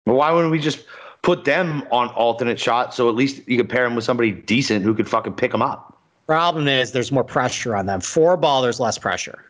Well, 0.05 0.17
why 0.17 0.31
wouldn't 0.31 0.51
we 0.51 0.59
just 0.59 0.83
put 1.23 1.45
them 1.45 1.83
on 1.91 2.07
alternate 2.09 2.59
shot 2.59 2.93
so 2.93 3.07
at 3.07 3.15
least 3.15 3.41
you 3.47 3.57
could 3.57 3.69
pair 3.69 3.83
them 3.83 3.95
with 3.95 4.03
somebody 4.03 4.31
decent 4.31 4.83
who 4.83 4.93
could 4.93 5.07
fucking 5.07 5.33
pick 5.33 5.51
them 5.51 5.61
up? 5.61 5.99
Problem 6.27 6.67
is, 6.67 6.91
there's 6.91 7.11
more 7.11 7.23
pressure 7.23 7.75
on 7.75 7.85
them. 7.85 7.99
Four 8.01 8.37
ball, 8.37 8.61
there's 8.61 8.79
less 8.79 8.97
pressure. 8.97 9.45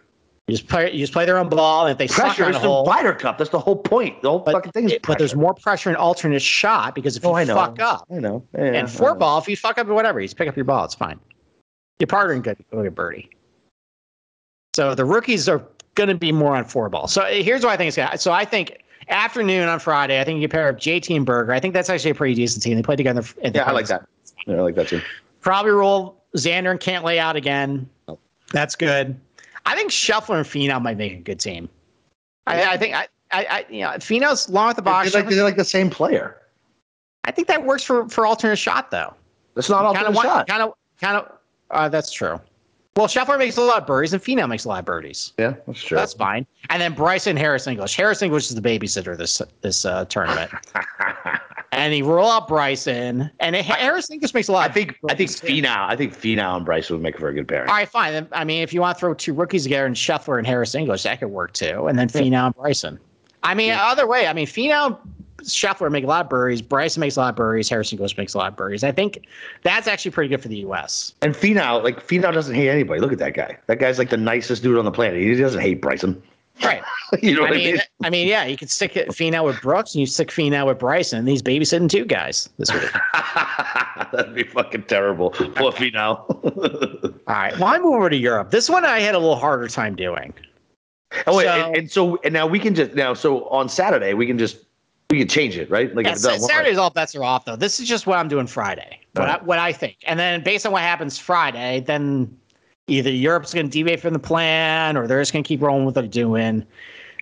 You 0.47 0.57
just 0.57 0.67
play, 0.67 0.91
you 0.91 0.99
just 0.99 1.13
play 1.13 1.25
their 1.25 1.37
own 1.37 1.47
ball, 1.47 1.85
and 1.85 1.91
if 1.91 1.97
they 1.97 2.07
Pressure 2.13 2.49
is 2.49 2.55
a 2.55 2.59
the 2.59 2.67
hole, 2.67 2.85
Ryder 2.85 3.13
Cup. 3.13 3.37
That's 3.37 3.51
the 3.51 3.59
whole 3.59 3.77
point. 3.77 4.21
The 4.21 4.29
whole 4.29 4.39
but, 4.39 4.53
fucking 4.53 4.71
thing 4.71 4.85
is 4.85 4.93
it- 4.93 5.03
but 5.03 5.17
there's 5.17 5.35
more 5.35 5.53
pressure 5.53 5.89
in 5.89 5.95
alternate 5.95 6.41
shot 6.41 6.95
because 6.95 7.15
if 7.15 7.23
oh, 7.25 7.29
you 7.29 7.33
Oh, 7.35 7.37
I 7.37 7.43
know. 7.43 7.55
fuck 7.55 7.79
up, 7.79 8.07
I 8.13 8.19
know. 8.19 8.43
Yeah, 8.57 8.63
and 8.65 8.89
four 8.89 9.09
know. 9.09 9.15
ball, 9.15 9.39
if 9.39 9.47
you 9.47 9.55
fuck 9.55 9.77
up 9.77 9.87
or 9.87 9.93
whatever, 9.93 10.19
you 10.19 10.27
just 10.27 10.37
pick 10.37 10.49
up 10.49 10.55
your 10.55 10.65
ball. 10.65 10.83
It's 10.83 10.95
fine. 10.95 11.19
Your 11.99 12.07
partner 12.07 12.33
and 12.33 12.43
good, 12.43 12.57
go 12.71 12.81
get 12.83 12.95
birdie. 12.95 13.29
So 14.75 14.95
the 14.95 15.05
rookies 15.05 15.47
are 15.47 15.61
going 15.95 16.09
to 16.09 16.15
be 16.15 16.31
more 16.31 16.55
on 16.55 16.65
four 16.65 16.89
ball. 16.89 17.07
So 17.07 17.23
here's 17.25 17.63
what 17.63 17.71
I 17.71 17.77
think 17.77 17.89
it's 17.89 17.97
going 17.97 18.09
to. 18.09 18.17
So 18.17 18.31
I 18.31 18.43
think 18.43 18.81
afternoon 19.11 19.67
on 19.67 19.79
Friday, 19.79 20.19
I 20.19 20.23
think 20.23 20.41
you 20.41 20.47
pair 20.47 20.67
up 20.69 20.77
JT 20.77 21.15
and 21.15 21.25
Berger. 21.25 21.51
I 21.53 21.59
think 21.59 21.73
that's 21.73 21.89
actually 21.89 22.11
a 22.11 22.15
pretty 22.15 22.33
decent 22.35 22.63
team. 22.63 22.75
They 22.75 22.81
play 22.83 22.95
together. 22.95 23.21
at 23.43 23.53
the 23.53 23.59
Yeah, 23.59 23.63
I 23.69 23.71
like 23.71 23.87
that. 23.87 24.07
Yeah, 24.47 24.55
I 24.55 24.61
like 24.61 24.75
that 24.75 24.87
too. 24.87 25.01
Probably 25.41 25.71
roll 25.71 26.23
Xander 26.37 26.71
and 26.71 26.79
Cantlay 26.79 27.17
out 27.17 27.35
again. 27.35 27.89
Oh. 28.07 28.17
That's 28.51 28.75
good. 28.75 29.19
I 29.65 29.75
think 29.75 29.91
Scheffler 29.91 30.37
and 30.37 30.45
Finau 30.45 30.81
might 30.81 30.97
make 30.97 31.13
a 31.13 31.17
good 31.21 31.39
team. 31.39 31.69
I, 32.47 32.73
I 32.73 32.77
think 32.77 32.95
I, 32.95 33.07
I, 33.31 33.45
I 33.45 33.65
you 33.69 33.81
know 33.81 33.89
Finau's 33.91 34.49
long 34.49 34.69
at 34.71 34.75
the 34.75 34.81
They're 34.81 34.93
box. 34.93 35.13
like, 35.13 35.27
they're 35.29 35.43
like 35.43 35.57
the 35.57 35.63
same 35.63 35.89
player. 35.89 36.37
I 37.23 37.31
think 37.31 37.47
that 37.47 37.63
works 37.65 37.83
for 37.83 38.09
for 38.09 38.25
alternate 38.25 38.55
shot 38.57 38.89
though. 38.91 39.13
That's 39.55 39.69
not 39.69 39.83
Kind 39.93 40.07
alternate 40.07 40.17
of 40.17 40.23
shot. 40.23 40.47
kind 40.47 40.63
of 40.63 40.73
kind 40.99 41.17
of. 41.17 41.31
Uh, 41.69 41.87
that's 41.89 42.11
true. 42.11 42.39
Well, 42.97 43.07
Scheffler 43.07 43.39
makes 43.39 43.55
a 43.55 43.61
lot 43.61 43.81
of 43.81 43.87
birdies 43.87 44.11
and 44.11 44.21
Finau 44.21 44.49
makes 44.49 44.65
a 44.65 44.67
lot 44.67 44.79
of 44.79 44.85
birdies. 44.85 45.31
Yeah, 45.37 45.53
that's 45.65 45.81
true. 45.81 45.97
That's 45.97 46.13
fine. 46.13 46.45
And 46.69 46.81
then 46.81 46.93
Bryson 46.93 47.37
Harris 47.37 47.65
English. 47.65 47.95
Harris 47.95 48.21
English 48.21 48.49
is 48.49 48.55
the 48.55 48.61
babysitter 48.61 49.17
this 49.17 49.41
this 49.61 49.85
uh, 49.85 50.03
tournament. 50.05 50.51
and 51.71 51.93
he 51.93 52.01
roll 52.01 52.29
out 52.29 52.49
Bryson, 52.49 53.31
and 53.39 53.55
it, 53.55 53.63
Harris 53.63 54.11
English 54.11 54.33
makes 54.33 54.49
a 54.49 54.51
lot. 54.51 54.63
I 54.63 54.67
of 54.67 54.73
think 54.73 54.97
I 55.09 55.15
think. 55.15 55.29
Finau 55.29 55.87
I 55.87 55.95
think 55.95 56.13
Finau 56.13 56.57
and 56.57 56.65
Bryson 56.65 56.97
would 56.97 57.03
make 57.03 57.15
a 57.15 57.19
very 57.19 57.33
good 57.33 57.47
pairing. 57.47 57.69
All 57.69 57.75
right, 57.75 57.87
fine. 57.87 58.11
Then, 58.11 58.27
I 58.33 58.43
mean, 58.43 58.61
if 58.61 58.73
you 58.73 58.81
want 58.81 58.97
to 58.97 58.99
throw 58.99 59.13
two 59.13 59.33
rookies 59.33 59.63
together 59.63 59.85
and 59.85 59.95
Scheffler 59.95 60.37
and 60.37 60.45
Harris 60.45 60.75
English, 60.75 61.03
that 61.03 61.19
could 61.19 61.29
work 61.29 61.53
too. 61.53 61.87
And 61.87 61.97
then 61.97 62.09
Finau 62.09 62.47
and 62.47 62.55
Bryson. 62.55 62.99
I 63.43 63.53
mean, 63.53 63.71
other 63.71 64.05
way. 64.05 64.27
I 64.27 64.33
mean, 64.33 64.47
Finau, 64.47 64.97
Scheffler 65.43 65.91
make 65.91 66.03
a 66.03 66.07
lot 66.07 66.25
of 66.25 66.29
birdies. 66.29 66.61
Bryson 66.61 66.99
makes 67.01 67.15
a 67.15 67.19
lot 67.19 67.29
of 67.29 67.35
birdies. 67.35 67.69
Harris 67.69 67.91
English 67.91 68.17
makes 68.17 68.33
a 68.33 68.37
lot 68.37 68.49
of 68.49 68.55
birdies. 68.55 68.83
I 68.83 68.91
think 68.91 69.25
that's 69.63 69.87
actually 69.87 70.11
pretty 70.11 70.29
good 70.29 70.41
for 70.41 70.47
the 70.47 70.57
U.S. 70.57 71.13
And 71.21 71.33
Finau, 71.33 71.83
like 71.83 72.05
Finau 72.05 72.33
doesn't 72.33 72.55
hate 72.55 72.69
anybody. 72.69 72.99
Look 73.01 73.11
at 73.13 73.19
that 73.19 73.33
guy. 73.33 73.57
That 73.67 73.79
guy's 73.79 73.97
like 73.99 74.09
the 74.09 74.17
nicest 74.17 74.63
dude 74.63 74.77
on 74.77 74.85
the 74.85 74.91
planet. 74.91 75.19
He 75.21 75.35
doesn't 75.35 75.61
hate 75.61 75.81
Bryson. 75.81 76.21
Right. 76.63 76.83
you 77.23 77.33
know 77.33 77.41
I 77.41 77.49
what 77.49 77.53
I 77.53 77.55
mean, 77.57 77.71
mean? 77.73 77.81
I 78.03 78.09
mean, 78.09 78.27
yeah, 78.27 78.45
you 78.45 78.55
could 78.57 78.69
stick 78.69 78.95
it 78.95 79.07
Finau 79.09 79.45
with 79.45 79.59
Brooks 79.61 79.95
and 79.95 79.99
you 80.01 80.05
stick 80.05 80.29
Finau 80.29 80.67
with 80.67 80.77
Bryson. 80.79 81.19
And 81.19 81.27
he's 81.27 81.41
babysitting 81.41 81.89
two 81.89 82.05
guys 82.05 82.49
this 82.57 82.71
week. 82.71 82.89
That'd 84.11 84.35
be 84.35 84.43
fucking 84.43 84.83
terrible. 84.83 85.31
Poor 85.31 85.71
Finau. 85.71 86.19
All 87.27 87.33
right. 87.35 87.53
Well, 87.57 87.65
I 87.69 87.79
move 87.79 87.95
over 87.95 88.09
to 88.09 88.15
Europe. 88.15 88.51
This 88.51 88.69
one 88.69 88.85
I 88.85 88.99
had 88.99 89.15
a 89.15 89.19
little 89.19 89.37
harder 89.37 89.67
time 89.67 89.95
doing. 89.95 90.33
oh 91.27 91.37
wait, 91.37 91.45
So- 91.45 91.51
and, 91.51 91.77
and 91.77 91.91
so 91.91 92.19
and 92.23 92.33
now 92.33 92.45
we 92.47 92.59
can 92.59 92.75
just 92.75 92.93
now 92.93 93.13
so 93.13 93.45
on 93.49 93.67
Saturday 93.67 94.13
we 94.13 94.25
can 94.27 94.37
just 94.37 94.57
we 95.11 95.19
can 95.19 95.27
change 95.27 95.57
it, 95.57 95.69
right? 95.69 95.93
Like 95.95 96.05
Yeah, 96.05 96.13
if 96.13 96.19
it 96.19 96.21
doesn't 96.23 96.41
work. 96.41 96.51
Saturdays 96.51 96.77
all 96.77 96.89
bets 96.89 97.15
are 97.15 97.23
off 97.23 97.45
though. 97.45 97.55
This 97.55 97.79
is 97.79 97.87
just 97.87 98.07
what 98.07 98.17
I'm 98.17 98.27
doing 98.27 98.47
Friday. 98.47 98.99
What 99.13 99.29
I, 99.29 99.37
what 99.43 99.59
I 99.59 99.73
think, 99.73 99.97
and 100.07 100.17
then 100.17 100.41
based 100.41 100.65
on 100.65 100.71
what 100.71 100.83
happens 100.83 101.17
Friday, 101.17 101.83
then 101.85 102.35
either 102.87 103.11
Europe's 103.11 103.53
going 103.53 103.67
to 103.67 103.71
deviate 103.71 103.99
from 103.99 104.13
the 104.13 104.19
plan, 104.19 104.95
or 104.95 105.05
they're 105.05 105.21
just 105.21 105.33
going 105.33 105.43
to 105.43 105.47
keep 105.47 105.61
rolling 105.61 105.85
with 105.85 105.95
what 105.95 106.01
they're 106.01 106.09
doing. 106.09 106.65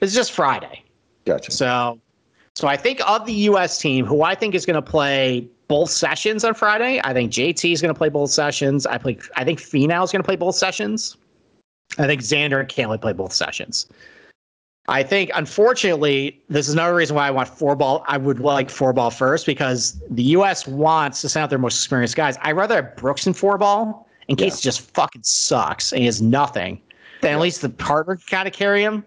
It's 0.01 0.13
just 0.13 0.31
Friday, 0.31 0.83
Gotcha. 1.25 1.51
so 1.51 1.99
so 2.55 2.67
I 2.67 2.77
think 2.77 3.01
of 3.07 3.25
the 3.25 3.33
U.S. 3.33 3.79
team, 3.79 4.05
who 4.05 4.21
I 4.21 4.35
think 4.35 4.53
is 4.53 4.65
going 4.65 4.75
to 4.75 4.81
play 4.81 5.47
both 5.67 5.89
sessions 5.89 6.43
on 6.43 6.53
Friday. 6.53 6.99
I 7.03 7.13
think 7.13 7.31
JT 7.31 7.71
is 7.71 7.81
going 7.81 7.93
to 7.93 7.97
play 7.97 8.09
both 8.09 8.31
sessions. 8.31 8.85
I 8.85 8.97
play. 8.97 9.17
I 9.35 9.43
think 9.43 9.59
Finau 9.59 10.03
is 10.03 10.11
going 10.11 10.21
to 10.21 10.27
play 10.27 10.35
both 10.35 10.55
sessions. 10.55 11.17
I 11.97 12.05
think 12.05 12.21
Xander 12.21 12.59
and 12.59 12.69
Cantlay 12.69 13.01
play 13.01 13.13
both 13.13 13.33
sessions. 13.33 13.87
I 14.89 15.03
think, 15.03 15.29
unfortunately, 15.35 16.41
this 16.49 16.67
is 16.67 16.73
another 16.73 16.95
reason 16.95 17.15
why 17.15 17.27
I 17.27 17.31
want 17.31 17.47
four 17.47 17.75
ball. 17.75 18.03
I 18.07 18.17
would 18.17 18.39
like 18.39 18.69
four 18.71 18.91
ball 18.91 19.11
first 19.11 19.45
because 19.45 20.01
the 20.09 20.23
U.S. 20.23 20.67
wants 20.67 21.21
to 21.21 21.29
send 21.29 21.43
out 21.43 21.49
their 21.51 21.59
most 21.59 21.75
experienced 21.75 22.15
guys. 22.15 22.37
I'd 22.41 22.53
rather 22.53 22.75
have 22.75 22.95
Brooks 22.95 23.27
in 23.27 23.33
four 23.33 23.57
ball 23.59 24.07
in 24.27 24.35
case 24.35 24.59
it 24.59 24.61
just 24.61 24.81
fucking 24.81 25.21
sucks 25.23 25.91
and 25.91 25.99
he 25.99 26.05
has 26.05 26.21
nothing. 26.21 26.81
Then 27.21 27.33
at 27.33 27.39
least 27.39 27.61
the 27.61 27.69
partner 27.69 28.15
can 28.15 28.25
kind 28.29 28.47
of 28.47 28.53
carry 28.53 28.81
him. 28.81 29.05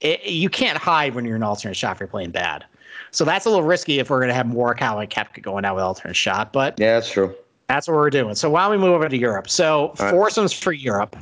It, 0.00 0.24
you 0.24 0.48
can't 0.48 0.78
hide 0.78 1.14
when 1.14 1.26
you're 1.26 1.36
an 1.36 1.42
alternate 1.42 1.76
shot 1.76 1.96
if 1.96 2.00
you're 2.00 2.06
playing 2.08 2.30
bad. 2.30 2.64
So 3.10 3.24
that's 3.24 3.44
a 3.44 3.50
little 3.50 3.64
risky 3.64 3.98
if 3.98 4.08
we're 4.08 4.20
going 4.20 4.28
to 4.28 4.34
have 4.34 4.46
Morikawa 4.46 5.02
and 5.02 5.10
Koepka 5.10 5.42
going 5.42 5.64
out 5.66 5.74
with 5.74 5.84
alternate 5.84 6.14
shot. 6.16 6.52
But 6.52 6.78
Yeah, 6.78 6.94
that's 6.94 7.10
true. 7.10 7.34
that's 7.68 7.88
what 7.88 7.96
we're 7.96 8.08
doing. 8.08 8.34
So 8.36 8.48
why 8.48 8.62
don't 8.62 8.70
we 8.70 8.78
move 8.78 8.94
over 8.94 9.08
to 9.08 9.16
Europe? 9.18 9.50
So 9.50 9.92
foursomes 9.96 10.52
for 10.54 10.72
Europe. 10.72 11.16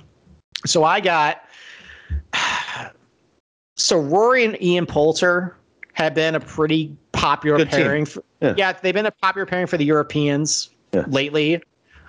So 0.67 0.85
I 0.85 1.01
got 1.01 1.43
so 3.79 3.99
Rory 3.99 4.45
and 4.45 4.61
Ian 4.63 4.85
Poulter 4.87 5.57
have 5.95 6.15
been 6.15 6.35
a 6.35 6.41
pretty 6.41 6.95
popular 7.13 7.59
Good 7.59 7.71
pairing. 7.71 8.05
For, 8.05 8.23
Yeah. 8.41 8.55
yeah. 8.57 8.73
they've 8.73 8.95
been 8.95 9.07
a 9.07 9.11
popular 9.11 9.47
pairing 9.47 9.67
for 9.67 9.77
the 9.79 9.85
Europeans 9.85 10.71
Yeah. 10.93 11.05
lately. 11.09 11.63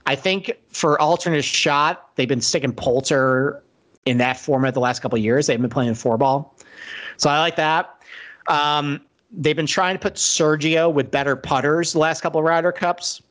I 0.05 0.15
think 0.15 0.51
for 0.72 0.99
alternate 1.01 1.43
shot, 1.43 2.09
they've 2.15 2.28
been 2.28 2.41
sticking 2.41 2.72
Poulter 2.74 3.61
in 4.05 4.17
that 4.17 4.38
format 4.38 4.74
the 4.74 4.80
last 4.80 5.01
couple 5.01 5.17
of 5.17 5.24
years. 5.24 5.47
They've 5.47 5.59
been 5.61 5.70
playing 5.70 5.93
four 5.93 6.17
ball, 6.17 6.55
so 7.17 7.30
I 7.30 7.39
like 7.39 7.55
that. 7.57 7.95
Um, 8.47 9.01
they've 9.32 9.55
been 9.55 9.67
trying 9.67 9.95
to 9.95 9.99
put 9.99 10.15
Sergio 10.15 10.91
with 10.91 11.11
better 11.11 11.36
putters 11.36 11.93
the 11.93 11.99
last 11.99 12.22
couple 12.22 12.39
of 12.39 12.45
Ryder 12.45 12.72
Cups. 12.72 13.22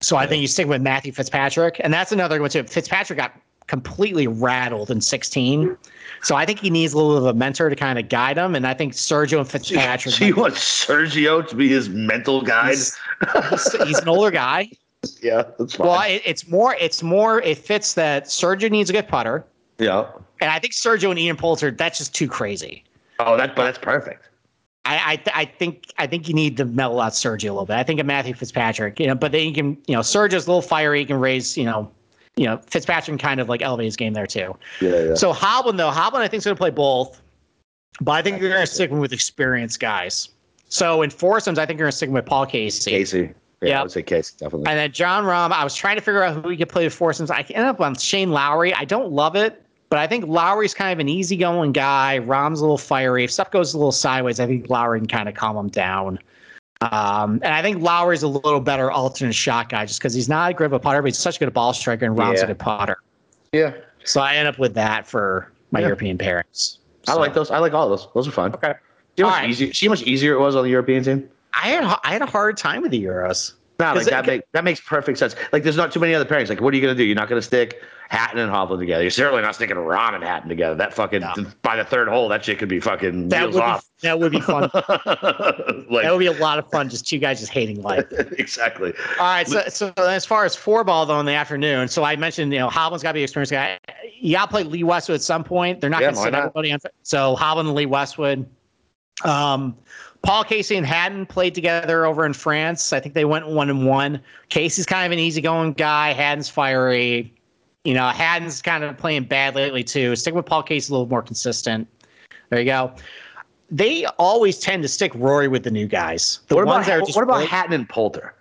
So 0.00 0.16
I 0.16 0.26
think 0.26 0.40
you 0.40 0.48
stick 0.48 0.66
with 0.66 0.82
Matthew 0.82 1.12
Fitzpatrick, 1.12 1.80
and 1.82 1.92
that's 1.92 2.12
another 2.12 2.40
one 2.40 2.50
too. 2.50 2.64
Fitzpatrick 2.64 3.16
got 3.18 3.32
completely 3.72 4.26
rattled 4.26 4.90
in 4.90 5.00
16. 5.00 5.74
So 6.20 6.36
I 6.36 6.44
think 6.44 6.60
he 6.60 6.68
needs 6.68 6.92
a 6.92 6.98
little 6.98 7.16
of 7.16 7.24
a 7.24 7.32
mentor 7.32 7.70
to 7.70 7.74
kind 7.74 7.98
of 7.98 8.10
guide 8.10 8.36
him. 8.36 8.54
And 8.54 8.66
I 8.66 8.74
think 8.74 8.92
Sergio 8.92 9.38
and 9.38 9.48
Fitzpatrick. 9.48 10.14
So 10.14 10.24
you 10.26 10.36
want 10.36 10.54
Sergio 10.54 11.48
to 11.48 11.56
be 11.56 11.70
his 11.70 11.88
mental 11.88 12.42
guide? 12.42 12.74
He's, 12.74 12.98
he's, 13.48 13.72
he's 13.84 13.98
an 13.98 14.08
older 14.08 14.30
guy. 14.30 14.70
Yeah, 15.20 15.42
that's 15.58 15.74
fine. 15.74 15.86
Well, 15.88 16.00
it, 16.02 16.22
it's 16.24 16.46
more. 16.46 16.76
It's 16.78 17.02
more. 17.02 17.42
It 17.42 17.58
fits 17.58 17.94
that 17.94 18.26
Sergio 18.26 18.70
needs 18.70 18.88
a 18.88 18.92
good 18.92 19.08
putter. 19.08 19.44
yeah. 19.78 20.06
And 20.40 20.48
I 20.48 20.60
think 20.60 20.74
Sergio 20.74 21.10
and 21.10 21.18
Ian 21.18 21.36
Poulter, 21.36 21.72
that's 21.72 21.98
just 21.98 22.14
too 22.14 22.28
crazy. 22.28 22.84
Oh, 23.18 23.36
that 23.36 23.56
but 23.56 23.64
that's 23.64 23.78
perfect. 23.78 24.28
I, 24.84 25.18
I 25.26 25.40
I 25.40 25.44
think 25.44 25.86
I 25.98 26.06
think 26.06 26.28
you 26.28 26.34
need 26.34 26.56
to 26.58 26.64
mellow 26.64 27.00
out 27.00 27.14
Sergio 27.14 27.48
a 27.48 27.52
little 27.52 27.66
bit. 27.66 27.78
I 27.78 27.82
think 27.82 27.98
of 27.98 28.06
Matthew 28.06 28.32
Fitzpatrick, 28.34 29.00
you 29.00 29.08
know, 29.08 29.16
but 29.16 29.32
then 29.32 29.44
you 29.48 29.52
can, 29.52 29.76
you 29.88 29.94
know, 29.96 30.02
Sergio's 30.02 30.46
a 30.46 30.50
little 30.50 30.62
fiery, 30.62 31.00
he 31.00 31.04
can 31.04 31.18
raise, 31.18 31.56
you 31.56 31.64
know, 31.64 31.90
you 32.36 32.46
know, 32.46 32.60
Fitzpatrick 32.66 33.20
kind 33.20 33.40
of 33.40 33.48
like 33.48 33.62
elevate 33.62 33.84
his 33.86 33.96
game 33.96 34.14
there 34.14 34.26
too. 34.26 34.56
Yeah, 34.80 35.02
yeah. 35.02 35.14
So 35.14 35.32
Hovland 35.32 35.76
though, 35.76 35.90
Hovland 35.90 36.20
I 36.20 36.28
think 36.28 36.38
is 36.38 36.44
going 36.44 36.56
to 36.56 36.60
play 36.60 36.70
both, 36.70 37.20
but 38.00 38.12
I 38.12 38.22
think 38.22 38.40
you're 38.40 38.50
going 38.50 38.66
to 38.66 38.72
stick 38.72 38.90
with 38.90 39.12
experienced 39.12 39.80
guys. 39.80 40.28
So 40.68 41.02
in 41.02 41.10
foursomes, 41.10 41.58
I 41.58 41.66
think 41.66 41.78
you're 41.78 41.86
going 41.86 41.92
to 41.92 41.96
stick 41.96 42.10
with 42.10 42.24
Paul 42.24 42.46
Casey. 42.46 42.90
Casey. 42.90 43.30
Yeah, 43.60 43.68
Yeah. 43.68 43.80
I 43.80 43.82
would 43.82 43.92
say 43.92 44.02
Casey 44.02 44.34
definitely. 44.38 44.66
And 44.66 44.78
then 44.78 44.92
Jon 44.92 45.24
Rahm, 45.24 45.52
I 45.52 45.62
was 45.62 45.74
trying 45.74 45.96
to 45.96 46.02
figure 46.02 46.22
out 46.22 46.34
who 46.34 46.48
we 46.48 46.56
could 46.56 46.68
play 46.70 46.84
with 46.84 46.94
foursomes. 46.94 47.30
I 47.30 47.40
ended 47.50 47.66
up 47.66 47.80
on 47.80 47.94
Shane 47.96 48.30
Lowry. 48.30 48.72
I 48.74 48.84
don't 48.84 49.12
love 49.12 49.36
it, 49.36 49.62
but 49.90 49.98
I 49.98 50.06
think 50.06 50.26
Lowry's 50.26 50.72
kind 50.72 50.92
of 50.92 50.98
an 50.98 51.08
easygoing 51.08 51.72
guy. 51.72 52.18
Rahm's 52.20 52.60
a 52.60 52.62
little 52.62 52.78
fiery. 52.78 53.24
If 53.24 53.30
stuff 53.30 53.50
goes 53.50 53.74
a 53.74 53.78
little 53.78 53.92
sideways, 53.92 54.40
I 54.40 54.46
think 54.46 54.70
Lowry 54.70 54.98
can 55.00 55.06
kind 55.06 55.28
of 55.28 55.34
calm 55.34 55.56
him 55.56 55.68
down. 55.68 56.18
Um, 56.90 57.34
and 57.42 57.54
I 57.54 57.62
think 57.62 57.80
Lowry's 57.82 58.22
a 58.22 58.28
little 58.28 58.60
better 58.60 58.90
alternate 58.90 59.34
shot 59.34 59.68
guy 59.68 59.86
just 59.86 60.00
because 60.00 60.14
he's 60.14 60.28
not 60.28 60.50
a 60.50 60.54
great 60.54 60.66
of 60.66 60.72
a 60.72 60.78
putter, 60.80 61.00
but 61.02 61.06
he's 61.06 61.18
such 61.18 61.36
a 61.36 61.38
good 61.38 61.52
ball 61.54 61.72
striker, 61.72 62.04
and 62.06 62.16
Rahm's 62.18 62.38
Yeah. 62.40 62.44
a 62.44 62.48
good 62.48 62.58
putter. 62.58 62.96
yeah, 63.52 63.72
So 64.04 64.20
I 64.20 64.34
end 64.36 64.48
up 64.48 64.58
with 64.58 64.74
that 64.74 65.06
for 65.06 65.52
my 65.70 65.80
Yeah. 65.80 65.86
European 65.86 66.18
pairings. 66.18 66.78
I 67.08 67.14
like 67.14 67.34
those. 67.34 67.50
I 67.50 67.58
like 67.58 67.72
all 67.74 67.88
those. 67.88 68.08
Those 68.14 68.26
are 68.28 68.32
fun. 68.32 68.54
Okay. 68.54 68.74
See 69.16 69.22
how 69.22 69.28
much 69.30 69.40
right. 69.40 69.50
easier? 69.50 69.72
See 69.72 69.86
how 69.86 69.90
much 69.90 70.02
easier 70.02 70.32
it 70.34 70.38
was 70.40 70.56
on 70.56 70.64
the 70.64 70.70
European 70.70 71.04
team. 71.04 71.28
I 71.52 71.68
had 71.68 71.84
I 72.04 72.12
had 72.12 72.22
a 72.22 72.26
hard 72.26 72.56
time 72.56 72.80
with 72.82 72.92
the 72.92 73.04
Euros. 73.04 73.52
No, 73.82 73.88
like 73.88 73.94
Does 73.98 74.06
it- 74.06 74.10
that, 74.10 74.26
make, 74.26 74.42
that 74.52 74.64
makes 74.64 74.80
perfect 74.80 75.18
sense. 75.18 75.34
Like, 75.52 75.62
there's 75.64 75.76
not 75.76 75.90
too 75.92 76.00
many 76.00 76.14
other 76.14 76.24
pairings. 76.24 76.48
Like, 76.48 76.60
what 76.60 76.72
are 76.72 76.76
you 76.76 76.82
gonna 76.82 76.94
do? 76.94 77.02
You're 77.04 77.16
not 77.16 77.28
gonna 77.28 77.42
stick 77.42 77.82
Hatton 78.10 78.38
and 78.38 78.52
Hovland 78.52 78.78
together. 78.78 79.02
You're 79.02 79.10
certainly 79.10 79.42
not 79.42 79.54
sticking 79.54 79.76
Rahm 79.76 80.14
and 80.14 80.22
Hatton 80.22 80.48
together. 80.48 80.74
That 80.74 80.92
fucking 80.94 81.20
No. 81.22 81.32
by 81.62 81.76
the 81.76 81.84
third 81.84 82.08
hole, 82.08 82.28
that 82.28 82.44
shit 82.44 82.58
could 82.58 82.68
be 82.68 82.78
fucking 82.78 83.28
That 83.30 83.42
wheels 83.44 83.54
would 83.54 83.62
off. 83.62 83.82
be, 84.02 84.08
that 84.08 84.18
would 84.20 84.32
be 84.32 84.40
fun. 84.40 84.70
like, 84.74 86.02
that 86.04 86.08
would 86.10 86.18
be 86.18 86.26
a 86.26 86.32
lot 86.32 86.58
of 86.58 86.70
fun. 86.70 86.88
Just 86.88 87.06
two 87.08 87.18
guys 87.18 87.40
just 87.40 87.52
hating 87.52 87.82
life. 87.82 88.04
exactly. 88.38 88.92
All 89.18 89.26
right, 89.26 89.48
so, 89.48 89.62
so 89.68 89.92
as 89.96 90.24
far 90.24 90.44
as 90.44 90.54
four 90.54 90.84
ball 90.84 91.06
though 91.06 91.18
in 91.20 91.26
the 91.26 91.32
afternoon, 91.32 91.88
so 91.88 92.04
I 92.04 92.16
mentioned 92.16 92.52
you 92.52 92.58
know 92.60 92.68
Hovland's 92.68 93.02
got 93.02 93.10
to 93.10 93.14
be 93.14 93.20
an 93.20 93.24
experienced 93.24 93.52
guy. 93.52 93.78
You 94.20 94.36
got 94.36 94.46
to 94.46 94.50
play 94.50 94.62
Lee 94.64 94.84
Westwood 94.84 95.16
at 95.16 95.22
some 95.22 95.42
point. 95.42 95.80
They're 95.80 95.90
not 95.90 96.02
Yeah, 96.02 96.12
going 96.12 96.16
to 96.16 96.22
sit 96.22 96.34
everybody 96.34 96.72
on. 96.72 96.78
So 97.02 97.34
Hovland 97.36 97.60
and 97.60 97.74
Lee 97.74 97.86
Westwood. 97.86 98.46
Um, 99.24 99.76
Paul 100.22 100.44
Casey 100.44 100.76
and 100.76 100.86
Hatton 100.86 101.26
played 101.26 101.54
together 101.54 102.06
over 102.06 102.24
in 102.24 102.32
France. 102.32 102.92
I 102.92 103.00
think 103.00 103.14
they 103.14 103.24
went 103.24 103.48
one 103.48 103.68
and 103.68 103.86
one. 103.86 104.20
Casey's 104.50 104.86
kind 104.86 105.04
of 105.04 105.12
an 105.12 105.18
easygoing 105.18 105.72
guy. 105.72 106.12
Hatton's 106.12 106.48
fiery. 106.48 107.34
You 107.84 107.94
know, 107.94 108.08
Hatton's 108.08 108.62
kind 108.62 108.84
of 108.84 108.96
playing 108.96 109.24
bad 109.24 109.56
lately 109.56 109.82
too. 109.82 110.14
Stick 110.14 110.34
with 110.34 110.46
Paul 110.46 110.62
Casey 110.62 110.90
a 110.90 110.94
little 110.94 111.08
more 111.08 111.22
consistent. 111.22 111.88
There 112.50 112.60
you 112.60 112.64
go. 112.66 112.92
They 113.70 114.04
always 114.18 114.58
tend 114.60 114.82
to 114.84 114.88
stick 114.88 115.12
Rory 115.16 115.48
with 115.48 115.64
the 115.64 115.70
new 115.70 115.86
guys. 115.88 116.40
The 116.48 116.54
What 116.54 116.62
about 116.62 116.86
that 116.86 116.98
are 116.98 117.00
what 117.00 117.22
about 117.22 117.36
really- 117.36 117.46
Hatton 117.46 117.72
and 117.72 117.88
Poulter? 117.88 118.34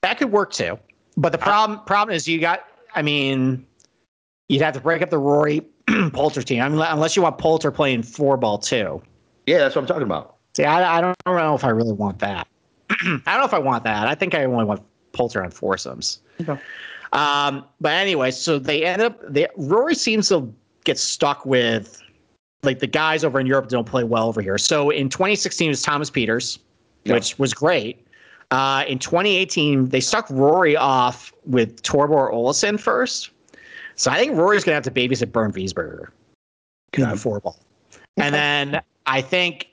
that 0.00 0.18
could 0.18 0.32
work 0.32 0.52
too. 0.52 0.76
But 1.16 1.30
the 1.30 1.38
problem 1.38 1.78
problem 1.86 2.16
is 2.16 2.26
you 2.26 2.40
got. 2.40 2.64
I 2.94 3.02
mean, 3.02 3.64
you'd 4.48 4.62
have 4.62 4.74
to 4.74 4.80
break 4.80 5.00
up 5.02 5.10
the 5.10 5.18
Rory 5.18 5.60
Poulter 6.12 6.42
team. 6.42 6.62
I 6.62 6.68
mean, 6.68 6.80
unless 6.80 7.14
you 7.14 7.22
want 7.22 7.38
Poulter 7.38 7.70
playing 7.70 8.02
four 8.02 8.36
ball 8.36 8.58
too. 8.58 9.00
Yeah, 9.46 9.58
that's 9.58 9.76
what 9.76 9.82
I'm 9.82 9.86
talking 9.86 10.02
about. 10.02 10.31
See, 10.54 10.64
I, 10.64 10.98
I 10.98 11.00
don't 11.00 11.16
know 11.26 11.54
if 11.54 11.64
I 11.64 11.70
really 11.70 11.92
want 11.92 12.18
that. 12.18 12.46
I 12.90 12.94
don't 13.26 13.38
know 13.38 13.44
if 13.44 13.54
I 13.54 13.58
want 13.58 13.84
that. 13.84 14.06
I 14.06 14.14
think 14.14 14.34
I 14.34 14.44
only 14.44 14.64
want 14.64 14.82
Poulter 15.12 15.42
on 15.42 15.50
foursomes. 15.50 16.20
Okay. 16.40 16.58
Um, 17.12 17.64
but 17.80 17.92
anyway, 17.92 18.30
so 18.30 18.58
they 18.58 18.84
end 18.84 19.02
up. 19.02 19.20
They, 19.28 19.46
Rory 19.56 19.94
seems 19.94 20.28
to 20.28 20.52
get 20.84 20.98
stuck 20.98 21.44
with 21.46 22.02
like 22.62 22.78
the 22.78 22.86
guys 22.86 23.24
over 23.24 23.40
in 23.40 23.46
Europe 23.46 23.68
don't 23.68 23.86
play 23.86 24.04
well 24.04 24.28
over 24.28 24.40
here. 24.40 24.56
So 24.58 24.90
in 24.90 25.08
2016 25.08 25.66
it 25.66 25.68
was 25.70 25.82
Thomas 25.82 26.10
Pieters, 26.10 26.58
Yeah. 27.04 27.14
which 27.14 27.38
was 27.38 27.52
great. 27.52 28.06
Uh, 28.50 28.84
in 28.86 28.98
2018, 28.98 29.88
they 29.88 30.00
stuck 30.00 30.28
Rory 30.30 30.76
off 30.76 31.32
with 31.46 31.82
Thorbjørn 31.82 32.32
Olesen 32.32 32.78
first. 32.78 33.30
So 33.96 34.10
I 34.10 34.18
think 34.18 34.36
Rory's 34.36 34.64
gonna 34.64 34.74
have 34.74 34.84
to 34.84 34.90
babysit 34.90 35.32
Bernd 35.32 35.54
Wiesberger 35.54 36.08
in 36.94 37.08
the 37.08 37.16
four 37.16 37.40
ball. 37.40 37.58
And 38.16 38.34
then 38.34 38.82
I 39.06 39.22
think 39.22 39.68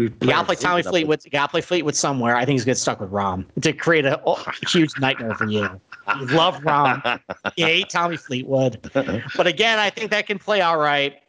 you 0.00 0.08
gotta 0.08 0.46
play 0.46 0.56
Tommy 0.56 0.82
Fleetwood. 0.82 1.24
You 1.24 1.30
gotta 1.30 1.50
play 1.50 1.60
Fleetwood 1.60 1.94
somewhere. 1.94 2.36
I 2.36 2.44
think 2.44 2.54
he's 2.54 2.64
gonna 2.64 2.72
get 2.72 2.78
stuck 2.78 3.00
with 3.00 3.10
Rahm 3.10 3.44
to 3.60 3.72
create 3.72 4.06
a, 4.06 4.20
a 4.26 4.52
huge 4.68 4.92
nightmare 4.98 5.34
for 5.34 5.46
you. 5.46 5.68
You 6.18 6.26
love 6.26 6.56
Rahm. 6.58 7.20
You 7.56 7.66
hate 7.66 7.90
Tommy 7.90 8.16
Fleetwood. 8.16 8.90
But 8.92 9.46
again, 9.46 9.78
I 9.78 9.90
think 9.90 10.10
that 10.10 10.26
can 10.26 10.38
play 10.38 10.60
all 10.60 10.78
right. 10.78 11.20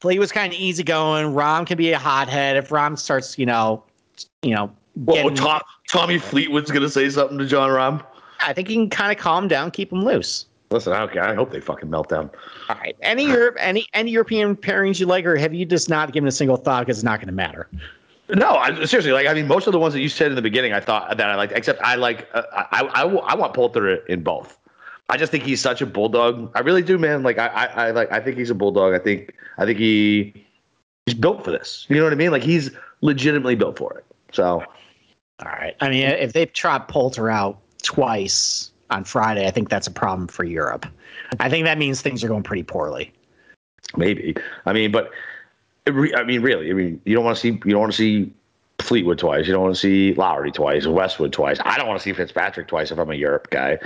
Fleetwood's 0.00 0.32
kind 0.32 0.52
of 0.52 0.58
easy 0.58 0.82
going. 0.82 1.26
Rahm 1.34 1.66
can 1.66 1.76
be 1.76 1.92
a 1.92 1.98
hothead 1.98 2.56
if 2.56 2.72
Rom 2.72 2.96
starts, 2.96 3.38
you 3.38 3.44
know, 3.44 3.84
you 4.42 4.54
know. 4.54 4.72
Well, 4.96 5.30
Tom, 5.30 5.60
Tommy 5.90 6.18
Fleetwood's 6.18 6.70
gonna 6.70 6.88
say 6.88 7.08
something 7.10 7.38
to 7.38 7.46
Jon 7.46 7.70
Rahm. 7.70 8.04
I 8.40 8.54
think 8.54 8.68
he 8.68 8.74
can 8.74 8.88
kind 8.88 9.12
of 9.12 9.18
calm 9.18 9.48
down, 9.48 9.70
keep 9.70 9.92
him 9.92 10.04
loose. 10.04 10.46
Listen, 10.70 10.92
I. 10.92 11.30
I 11.30 11.34
hope 11.34 11.50
they 11.50 11.60
fucking 11.60 11.90
melt 11.90 12.10
down. 12.10 12.30
All 12.68 12.76
right. 12.76 12.96
Any 13.02 13.26
Europe, 13.26 13.56
any 13.58 13.88
any 13.92 14.12
European 14.12 14.54
pairings 14.54 15.00
you 15.00 15.06
like, 15.06 15.26
or 15.26 15.36
have 15.36 15.52
you 15.52 15.66
just 15.66 15.88
not 15.88 16.12
given 16.12 16.28
a 16.28 16.32
single 16.32 16.56
thought 16.56 16.86
because 16.86 16.98
it's 16.98 17.04
not 17.04 17.18
going 17.18 17.26
to 17.26 17.32
matter? 17.32 17.68
No, 18.28 18.50
I, 18.54 18.72
seriously. 18.84 19.10
Like, 19.10 19.26
I 19.26 19.34
mean, 19.34 19.48
most 19.48 19.66
of 19.66 19.72
the 19.72 19.80
ones 19.80 19.94
that 19.94 20.00
you 20.00 20.08
said 20.08 20.28
in 20.28 20.36
the 20.36 20.42
beginning, 20.42 20.72
I 20.72 20.78
thought 20.78 21.16
that 21.16 21.28
I 21.28 21.34
liked. 21.34 21.52
Except 21.54 21.82
I 21.82 21.96
like. 21.96 22.28
Uh, 22.32 22.42
I, 22.52 22.82
I, 22.82 23.02
I 23.02 23.34
want 23.34 23.52
Poulter 23.52 23.96
in 24.06 24.22
both. 24.22 24.58
I 25.08 25.16
just 25.16 25.32
think 25.32 25.42
he's 25.42 25.60
such 25.60 25.82
a 25.82 25.86
bulldog. 25.86 26.52
I 26.54 26.60
really 26.60 26.82
do, 26.82 26.98
man. 26.98 27.24
Like, 27.24 27.38
I, 27.38 27.48
I, 27.48 27.64
I 27.64 27.90
like. 27.90 28.12
I 28.12 28.20
think 28.20 28.36
he's 28.36 28.50
a 28.50 28.54
bulldog. 28.54 28.94
I 28.94 29.00
think. 29.00 29.34
I 29.58 29.66
think 29.66 29.78
he. 29.78 30.46
He's 31.06 31.16
built 31.16 31.44
for 31.44 31.50
this. 31.50 31.86
You 31.88 31.96
know 31.96 32.04
what 32.04 32.12
I 32.12 32.16
mean? 32.16 32.30
Like, 32.30 32.44
he's 32.44 32.70
legitimately 33.00 33.56
built 33.56 33.76
for 33.76 33.98
it. 33.98 34.04
So, 34.30 34.62
All 35.40 35.46
right. 35.46 35.74
I 35.80 35.88
mean, 35.88 36.04
if 36.04 36.32
they 36.32 36.46
trot 36.46 36.86
Poulter 36.86 37.28
out 37.28 37.58
twice 37.82 38.69
on 38.90 39.04
Friday, 39.04 39.46
I 39.46 39.50
think 39.50 39.68
that's 39.68 39.86
a 39.86 39.90
problem 39.90 40.28
for 40.28 40.44
Europe. 40.44 40.86
I 41.38 41.48
think 41.48 41.64
that 41.64 41.78
means 41.78 42.02
things 42.02 42.22
are 42.24 42.28
going 42.28 42.42
pretty 42.42 42.62
poorly. 42.62 43.12
maybe. 43.96 44.36
I 44.66 44.72
mean, 44.72 44.90
but. 44.92 45.10
I 45.86 46.22
mean, 46.24 46.42
really. 46.42 46.70
I 46.70 46.74
mean, 46.74 47.00
you 47.04 47.14
don't 47.14 47.24
want 47.24 47.36
to 47.36 47.40
see. 47.40 47.48
You 47.48 47.72
don't 47.72 47.80
want 47.80 47.92
to 47.92 47.98
see 47.98 48.32
Fleetwood 48.80 49.18
twice. 49.18 49.46
You 49.46 49.52
don't 49.52 49.62
want 49.62 49.74
to 49.74 49.80
see 49.80 50.14
Lowry 50.14 50.52
twice. 50.52 50.86
Westwood 50.86 51.32
twice. 51.32 51.58
I 51.64 51.76
don't 51.76 51.88
want 51.88 51.98
to 51.98 52.02
see 52.02 52.12
Fitzpatrick 52.12 52.68
twice 52.68 52.90
if 52.90 52.98
I'm 52.98 53.10
a 53.10 53.14
Europe 53.14 53.48
guy. 53.50 53.78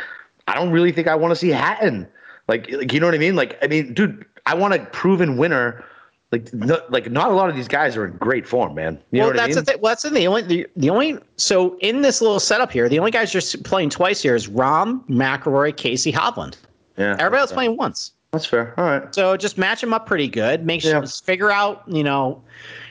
I 0.48 0.54
don't 0.54 0.70
really 0.70 0.92
think 0.92 1.08
I 1.08 1.14
want 1.14 1.32
to 1.32 1.36
see 1.36 1.50
Hatton. 1.50 2.06
Like, 2.48 2.70
like 2.70 2.92
you 2.92 3.00
know 3.00 3.06
what 3.06 3.14
I 3.14 3.18
mean? 3.18 3.36
Like, 3.36 3.58
I 3.62 3.68
mean, 3.68 3.94
dude, 3.94 4.24
I 4.46 4.54
want 4.54 4.74
a 4.74 4.84
proven 4.86 5.36
winner. 5.36 5.84
Like, 6.32 6.52
no, 6.52 6.80
like 6.88 7.10
not 7.10 7.30
a 7.30 7.34
lot 7.34 7.48
of 7.48 7.54
these 7.54 7.68
guys 7.68 7.96
are 7.96 8.04
in 8.06 8.16
great 8.16 8.46
form, 8.46 8.74
man. 8.74 8.98
You 9.12 9.20
well, 9.20 9.28
what 9.28 9.36
I 9.38 9.42
that's 9.46 9.56
mean? 9.56 9.64
the 9.64 9.72
thing. 9.72 9.80
Well, 9.80 9.90
that's 9.92 10.02
the, 10.02 10.10
the 10.10 10.26
only 10.26 10.42
the, 10.42 10.66
the 10.74 10.90
only 10.90 11.18
so 11.36 11.76
in 11.78 12.02
this 12.02 12.20
little 12.20 12.40
setup 12.40 12.72
here, 12.72 12.88
the 12.88 12.98
only 12.98 13.12
guys 13.12 13.30
just 13.30 13.62
playing 13.62 13.90
twice 13.90 14.20
here 14.22 14.34
is 14.34 14.48
Rahm, 14.48 15.06
McIlroy, 15.08 15.76
Casey, 15.76 16.12
Hovland. 16.12 16.56
yeah, 16.96 17.12
Everybody 17.20 17.40
else 17.40 17.52
playing 17.52 17.76
once. 17.76 18.12
that's 18.32 18.46
fair. 18.46 18.74
All 18.78 18.84
right. 18.84 19.14
So 19.14 19.36
just 19.36 19.58
match 19.58 19.80
them 19.80 19.94
up 19.94 20.06
pretty 20.06 20.26
good. 20.26 20.66
Make 20.66 20.80
sure 20.80 21.00
Yeah. 21.00 21.06
figure 21.24 21.52
out, 21.52 21.82
you 21.86 22.02
know, 22.02 22.42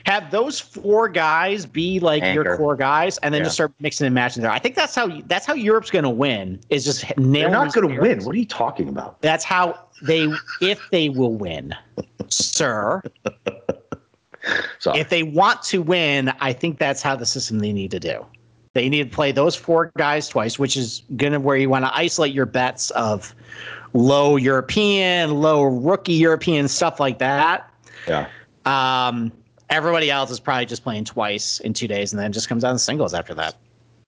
have 0.06 0.30
those 0.30 0.60
four 0.60 1.08
guys 1.08 1.64
be 1.66 1.98
like 2.00 2.22
your 2.34 2.56
core 2.56 2.76
guys, 2.76 3.18
and 3.18 3.32
then 3.32 3.40
Yeah. 3.40 3.44
just 3.44 3.54
start 3.56 3.72
mixing 3.80 4.06
and 4.06 4.14
matching 4.14 4.42
there. 4.42 4.50
I 4.50 4.58
think 4.58 4.74
that's 4.74 4.94
how 4.94 5.08
that's 5.26 5.46
how 5.46 5.54
Europe's 5.54 5.90
going 5.90 6.02
to 6.04 6.10
win. 6.10 6.60
Is 6.70 6.84
just 6.84 7.04
They're 7.16 7.50
not 7.50 7.72
going 7.72 7.94
to 7.94 8.00
win. 8.00 8.24
What 8.24 8.34
are 8.34 8.38
you 8.38 8.46
talking 8.46 8.88
about? 8.88 9.20
That's 9.22 9.44
how 9.44 9.78
they, 10.02 10.30
if 10.60 10.80
they 10.90 11.08
will 11.08 11.34
win, 11.34 11.74
sir. 12.28 13.02
So, 14.78 14.94
If 14.94 15.08
they 15.08 15.22
want 15.22 15.62
to 15.64 15.80
win, 15.80 16.30
I 16.40 16.52
think 16.52 16.78
that's 16.78 17.00
how 17.00 17.16
the 17.16 17.24
system 17.24 17.60
they 17.60 17.72
need 17.72 17.90
to 17.92 18.00
do. 18.00 18.26
They 18.74 18.90
need 18.90 19.10
to 19.10 19.14
play 19.14 19.32
those 19.32 19.56
four 19.56 19.90
guys 19.96 20.28
twice, 20.28 20.58
which 20.58 20.76
is 20.76 21.02
gonna 21.16 21.40
where 21.40 21.56
you 21.56 21.70
want 21.70 21.86
to 21.86 21.96
isolate 21.96 22.34
your 22.34 22.44
bets 22.44 22.90
of 22.90 23.34
low 23.94 24.36
European, 24.36 25.40
low 25.40 25.62
rookie 25.62 26.12
European 26.12 26.68
stuff 26.68 27.00
like 27.00 27.18
that. 27.20 27.70
yeah. 28.06 28.26
Um, 28.66 29.32
everybody 29.74 30.10
else 30.10 30.30
is 30.30 30.38
probably 30.38 30.66
just 30.66 30.84
playing 30.84 31.04
twice 31.04 31.58
in 31.60 31.72
two 31.72 31.88
days, 31.88 32.12
and 32.12 32.20
then 32.22 32.32
just 32.32 32.48
comes 32.48 32.62
down 32.62 32.74
to 32.74 32.78
singles 32.78 33.12
after 33.12 33.34
that. 33.34 33.56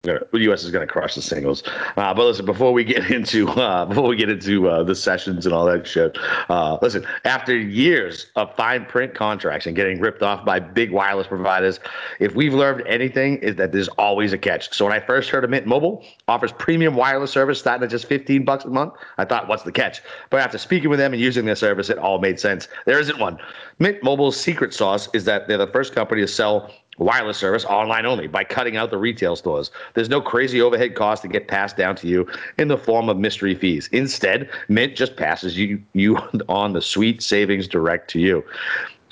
The 0.06 0.40
U.S. 0.40 0.64
is 0.64 0.72
going 0.72 0.86
to 0.86 0.92
crush 0.92 1.16
the 1.16 1.22
singles. 1.22 1.64
Uh, 1.98 2.14
but 2.14 2.26
listen, 2.26 2.46
before 2.46 2.72
we 2.74 2.84
get 2.84 3.12
into 3.12 3.48
uh, 3.50 3.86
before 3.86 4.08
we 4.08 4.16
get 4.16 4.30
into 4.30 4.70
uh, 4.70 4.84
the 4.84 4.96
sessions 4.96 5.46
and 5.46 5.54
all 5.54 5.66
that 5.66 5.88
shit, 5.88 6.18
uh, 6.50 6.78
listen. 6.82 7.06
After 7.26 7.56
years 7.58 8.28
of 8.36 8.56
fine 8.56 8.86
print 8.86 9.14
contracts 9.14 9.66
and 9.66 9.76
getting 9.76 10.00
ripped 10.00 10.22
off 10.22 10.46
by 10.46 10.60
big 10.60 10.92
wireless 10.92 11.28
providers, 11.28 11.80
if 12.20 12.36
we've 12.36 12.54
learned 12.54 12.86
anything, 12.88 13.38
is 13.38 13.56
that 13.56 13.72
there's 13.72 13.88
always 13.90 14.34
a 14.34 14.38
catch. 14.38 14.74
So 14.74 14.86
when 14.86 14.94
I 14.94 15.00
first 15.00 15.30
heard 15.30 15.44
of 15.44 15.50
Mint 15.50 15.66
Mobile 15.66 16.04
offers 16.28 16.52
premium 16.52 16.96
wireless 16.96 17.32
service 17.32 17.60
starting 17.60 17.84
at 17.84 17.90
just 17.90 18.08
15 18.08 18.46
bucks 18.46 18.66
a 18.66 18.70
month, 18.70 18.94
I 19.18 19.26
thought, 19.26 19.48
what's 19.48 19.64
the 19.64 19.72
catch? 19.72 20.02
But 20.30 20.40
after 20.42 20.58
speaking 20.58 20.90
with 20.90 21.00
them 21.00 21.14
and 21.14 21.22
using 21.22 21.46
their 21.46 21.56
service, 21.56 21.90
it 21.90 21.98
all 21.98 22.20
made 22.20 22.40
sense. 22.40 22.68
There 22.86 23.00
isn't 23.00 23.20
one. 23.20 23.38
Mint 23.80 24.02
Mobile's 24.04 24.40
secret 24.40 24.74
sauce 24.74 25.10
is 25.14 25.26
that 25.26 25.48
they're 25.48 25.58
the 25.58 25.68
first 25.68 25.94
company 25.94 26.22
to 26.22 26.28
sell 26.28 26.72
wireless 26.98 27.38
service 27.38 27.66
online 27.66 28.06
only 28.06 28.28
by 28.28 28.44
cutting 28.44 28.78
out 28.78 28.90
the 28.90 28.98
retail 28.98 29.36
stores. 29.36 29.72
There's 29.94 30.10
no 30.10 30.22
crazy 30.22 30.62
overhead 30.62 30.96
cost 30.96 31.22
to 31.24 31.28
get 31.28 31.48
passed 31.48 31.78
down 31.78 31.96
to 31.98 32.08
you 32.08 32.28
in 32.58 32.68
the 32.68 32.78
form 32.78 33.10
of 33.10 33.18
mystery 33.18 33.56
fees. 33.56 33.90
Instead, 33.92 34.50
Mint 34.70 34.96
just 34.96 35.16
passes 35.16 35.58
you 35.58 35.82
you 35.94 36.18
on 36.50 36.74
the 36.74 36.82
sweet 36.82 37.22
savings 37.22 37.68
direct 37.68 38.10
to 38.12 38.20
you. 38.20 38.44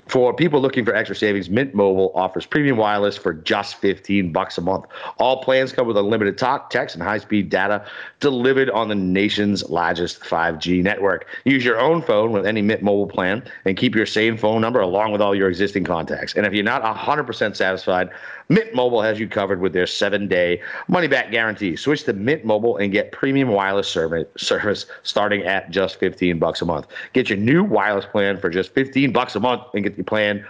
For 0.07 0.33
people 0.33 0.59
looking 0.59 0.83
for 0.83 0.93
extra 0.93 1.15
savings, 1.15 1.49
Mint 1.49 1.73
Mobile 1.73 2.11
offers 2.13 2.45
premium 2.45 2.77
wireless 2.77 3.17
for 3.17 3.33
just 3.33 3.75
15 3.75 4.31
bucks 4.31 4.57
a 4.57 4.61
month. 4.61 4.85
All 5.17 5.41
plans 5.41 5.71
come 5.71 5.87
with 5.87 5.97
unlimited 5.97 6.37
talk, 6.37 6.69
text, 6.69 6.95
and 6.95 7.03
high-speed 7.03 7.49
data 7.49 7.85
delivered 8.19 8.69
on 8.69 8.89
the 8.89 8.95
nation's 8.95 9.69
largest 9.69 10.19
5G 10.21 10.83
network. 10.83 11.25
Use 11.45 11.63
your 11.63 11.79
own 11.79 12.01
phone 12.01 12.31
with 12.31 12.45
any 12.45 12.61
Mint 12.61 12.81
Mobile 12.81 13.07
plan 13.07 13.43
and 13.65 13.77
keep 13.77 13.95
your 13.95 14.05
same 14.05 14.37
phone 14.37 14.61
number 14.61 14.81
along 14.81 15.13
with 15.13 15.21
all 15.21 15.33
your 15.33 15.49
existing 15.49 15.85
contacts. 15.85 16.33
And 16.35 16.45
if 16.45 16.53
you're 16.53 16.63
not 16.63 16.83
100% 16.83 17.55
satisfied, 17.55 18.09
Mint 18.49 18.73
Mobile 18.73 19.01
has 19.01 19.19
you 19.19 19.27
covered 19.27 19.61
with 19.61 19.73
their 19.73 19.87
seven-day 19.87 20.61
money-back 20.87 21.31
guarantee. 21.31 21.75
Switch 21.75 22.03
to 22.03 22.13
Mint 22.13 22.45
Mobile 22.45 22.77
and 22.77 22.91
get 22.91 23.11
premium 23.11 23.49
wireless 23.49 23.87
service 23.87 24.85
starting 25.03 25.43
at 25.43 25.69
just 25.71 25.99
15 25.99 26.39
bucks 26.39 26.61
a 26.61 26.65
month. 26.65 26.87
Get 27.13 27.29
your 27.29 27.37
new 27.37 27.63
wireless 27.63 28.05
plan 28.05 28.37
for 28.39 28.49
just 28.49 28.73
15 28.73 29.11
bucks 29.11 29.35
a 29.35 29.39
month 29.39 29.63
and 29.73 29.83
get 29.83 29.97
the 29.97 30.03
plan 30.03 30.45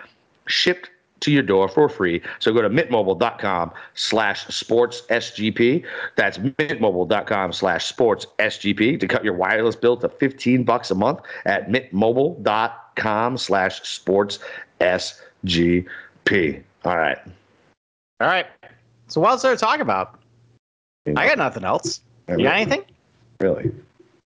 shipped 0.47 0.89
to 1.23 1.31
your 1.31 1.43
door 1.43 1.69
for 1.69 1.87
free. 1.87 2.21
So 2.39 2.53
go 2.53 2.61
to 2.61 2.69
mintmobile.com 2.69 3.71
slash 3.95 4.45
sports 4.47 5.03
SGP. 5.09 5.85
That's 6.15 6.37
mintmobile.com 6.37 7.53
slash 7.53 7.85
sports 7.85 8.27
SGP 8.39 8.99
to 8.99 9.07
cut 9.07 9.23
your 9.23 9.33
wireless 9.33 9.75
bill 9.75 9.97
to 9.97 10.09
15 10.09 10.63
bucks 10.63 10.91
a 10.91 10.95
month 10.95 11.21
at 11.45 11.69
mintmobile.com 11.69 13.37
slash 13.37 13.81
sports 13.83 14.39
SGP. 14.81 16.63
All 16.85 16.97
right. 16.97 17.17
All 18.19 18.27
right. 18.27 18.45
So 19.07 19.21
what 19.21 19.31
else 19.31 19.41
there 19.41 19.51
to 19.51 19.57
talk 19.57 19.79
about? 19.79 20.19
I 21.15 21.27
got 21.27 21.37
nothing 21.37 21.63
else. 21.63 22.01
You 22.29 22.43
got 22.43 22.55
anything? 22.55 22.83
Really? 23.39 23.71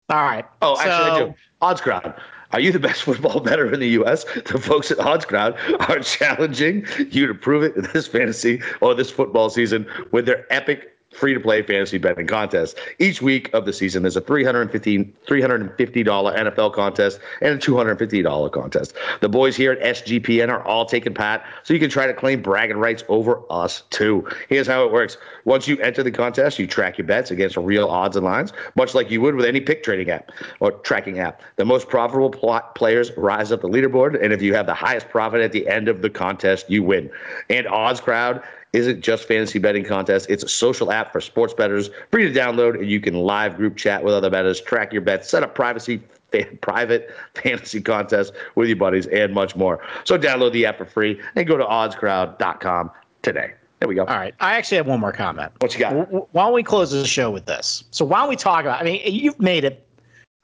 All 0.09 0.23
right. 0.23 0.45
Oh, 0.63 0.77
actually, 0.79 0.93
I 0.93 1.19
do. 1.19 1.35
Odds 1.61 1.81
Crowd. 1.81 2.15
Are 2.53 2.61
you 2.61 2.73
the 2.73 2.81
best 2.81 3.03
football 3.03 3.41
bettor 3.45 3.73
in 3.73 3.81
the 3.81 3.89
U.S.? 3.91 4.25
The 4.25 4.59
folks 4.59 4.91
at 4.91 4.99
Odds 4.99 5.25
Crowd 5.25 5.57
are 5.89 5.99
challenging 6.01 6.87
you 7.11 7.27
to 7.27 7.35
prove 7.35 7.63
it 7.63 7.77
in 7.77 7.89
this 7.93 8.07
fantasy 8.07 8.61
or 8.81 8.95
this 8.95 9.11
football 9.11 9.51
season 9.51 9.87
with 10.11 10.27
their 10.27 10.53
epic 10.53 10.97
free 11.13 11.35
to 11.35 11.41
play 11.41 11.63
fantasy 11.63 11.99
betting 11.99 12.27
contest. 12.27 12.79
Each 12.99 13.21
week 13.21 13.53
of 13.53 13.67
the 13.67 13.73
season, 13.73 14.03
there's 14.03 14.17
a 14.17 14.21
$350, 14.21 15.13
$350 15.27 15.77
NFL 15.77 16.73
contest 16.73 17.19
and 17.41 17.55
a 17.55 17.59
$250 17.59 18.53
contest. 18.53 18.95
The 19.21 19.29
boys 19.29 19.57
here 19.57 19.73
at 19.73 19.97
SGPN 19.97 20.49
are 20.49 20.65
all 20.65 20.87
taking 20.87 21.13
part, 21.13 21.43
so 21.65 21.75
you 21.75 21.81
can 21.81 21.91
try 21.91 22.07
to 22.07 22.15
claim 22.15 22.43
bragging 22.43 22.77
rights 22.77 23.03
over 23.09 23.43
us 23.51 23.83
too. 23.91 24.27
Here's 24.49 24.67
how 24.67 24.85
it 24.85 24.93
works. 24.93 25.17
Once 25.45 25.67
you 25.67 25.79
enter 25.79 26.03
the 26.03 26.13
contest, 26.13 26.59
you 26.59 26.67
track 26.67 26.97
your 26.97 27.07
bets 27.07 27.31
against 27.31 27.57
real 27.57 27.89
odds 27.89 28.17
and 28.17 28.25
lines, 28.25 28.53
much 28.77 28.95
like 28.95 29.11
you 29.11 29.21
would 29.21 29.35
with 29.35 29.47
any 29.47 29.61
pick 29.61 29.83
trading 29.83 30.11
app 30.11 30.31
or 30.61 30.73
tracking 30.73 31.19
app. 31.19 31.43
The 31.57 31.65
most 31.65 31.89
profitable 31.89 32.31
players 32.75 33.11
rise 33.17 33.51
up 33.51 33.63
the 33.63 33.69
leaderboard, 33.69 34.23
and 34.23 34.33
if 34.33 34.43
you 34.43 34.55
have 34.55 34.67
the 34.67 34.75
highest 34.75 35.09
profit 35.09 35.41
at 35.41 35.53
the 35.53 35.69
end 35.69 35.89
of 35.89 36.03
the 36.03 36.11
contest, 36.11 36.71
you 36.71 36.83
win. 36.83 37.11
And 37.49 37.67
Odds 37.67 38.01
Crowd 38.01 38.43
isn't 38.73 39.01
just 39.01 39.25
fantasy 39.25 39.59
betting 39.59 39.85
contest. 39.85 40.27
It's 40.29 40.45
a 40.45 40.49
social 40.49 40.93
app 40.93 41.13
for 41.13 41.21
sports 41.21 41.55
bettors, 41.55 41.91
free 42.11 42.31
to 42.31 42.39
download, 42.39 42.79
and 42.79 42.89
you 42.89 43.01
can 43.01 43.15
live 43.15 43.57
group 43.57 43.77
chat 43.77 44.05
with 44.05 44.15
other 44.15 44.31
bettors, 44.31 44.61
track 44.61 44.93
your 44.93 45.03
bets, 45.03 45.29
set 45.29 45.43
up 45.43 45.55
privacy 45.55 46.03
private 46.61 47.11
fantasy 47.35 47.81
contests 47.81 48.33
with 48.55 48.69
your 48.69 48.77
buddies, 48.77 49.07
and 49.09 49.35
much 49.35 49.57
more. 49.57 49.81
So 50.05 50.19
download 50.19 50.53
the 50.53 50.67
app 50.67 50.79
for 50.79 50.85
free 50.85 51.21
and 51.35 51.47
go 51.47 51.57
to 51.57 51.65
oddscrowd.com 51.65 52.91
today. 53.23 53.53
There 53.81 53.89
we 53.89 53.95
go. 53.95 54.03
All 54.03 54.17
right. 54.17 54.35
I 54.41 54.57
actually 54.57 54.77
have 54.77 54.87
one 54.87 55.01
more 55.01 55.13
comment. 55.13 55.53
What 55.61 55.73
you 55.73 55.81
got? 55.81 55.95
Why 56.35 56.45
don't 56.45 56.53
we 56.53 56.63
close 56.63 56.91
the 56.91 57.07
show 57.07 57.31
with 57.31 57.47
this? 57.47 57.83
So 57.91 58.05
why 58.05 58.21
don't 58.21 58.29
we 58.29 58.37
talk 58.37 58.61
about? 58.61 58.81
I 58.81 58.85
mean, 58.85 59.01
you've 59.07 59.41
made 59.41 59.65
it 59.65 59.87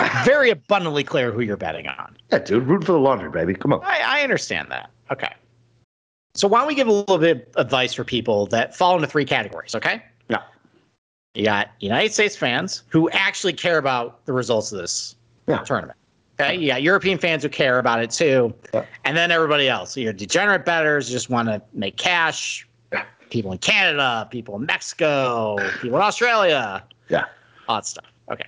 very 0.24 0.50
abundantly 0.50 1.04
clear 1.04 1.30
who 1.30 1.40
you're 1.40 1.58
betting 1.58 1.86
on. 1.86 2.16
Yeah, 2.32 2.38
dude, 2.38 2.66
root 2.66 2.84
for 2.84 2.92
the 2.92 2.98
laundry, 2.98 3.30
baby. 3.30 3.54
Come 3.54 3.74
on. 3.74 3.84
I, 3.84 4.00
I 4.04 4.22
understand 4.22 4.70
that. 4.70 4.90
Okay. 5.10 5.32
So 6.36 6.46
why 6.46 6.58
don't 6.58 6.68
we 6.68 6.74
give 6.74 6.86
a 6.86 6.92
little 6.92 7.18
bit 7.18 7.50
of 7.56 7.66
advice 7.66 7.94
for 7.94 8.04
people 8.04 8.46
that 8.48 8.76
fall 8.76 8.94
into 8.94 9.06
three 9.06 9.24
categories, 9.24 9.74
okay? 9.74 10.02
Yeah. 10.28 10.42
You 11.34 11.44
got 11.44 11.70
United 11.80 12.12
States 12.12 12.36
fans 12.36 12.82
who 12.88 13.08
actually 13.10 13.54
care 13.54 13.78
about 13.78 14.24
the 14.26 14.34
results 14.34 14.70
of 14.70 14.78
this 14.78 15.16
yeah. 15.48 15.58
tournament. 15.60 15.98
Okay. 16.38 16.56
You 16.56 16.68
got 16.68 16.82
European 16.82 17.18
fans 17.18 17.42
who 17.42 17.48
care 17.48 17.78
about 17.78 18.02
it 18.02 18.10
too. 18.10 18.54
Yeah. 18.74 18.84
And 19.06 19.16
then 19.16 19.30
everybody 19.30 19.68
else. 19.68 19.96
You're 19.96 20.12
degenerate 20.12 20.66
bettors, 20.66 21.08
just 21.08 21.30
want 21.30 21.48
to 21.48 21.62
make 21.72 21.96
cash. 21.96 22.68
Yeah. 22.92 23.04
People 23.30 23.52
in 23.52 23.58
Canada, 23.58 24.28
people 24.30 24.56
in 24.56 24.66
Mexico, 24.66 25.56
people 25.80 25.96
in 25.96 26.02
Australia. 26.02 26.84
Yeah. 27.08 27.24
Odd 27.68 27.86
stuff. 27.86 28.12
Okay. 28.30 28.46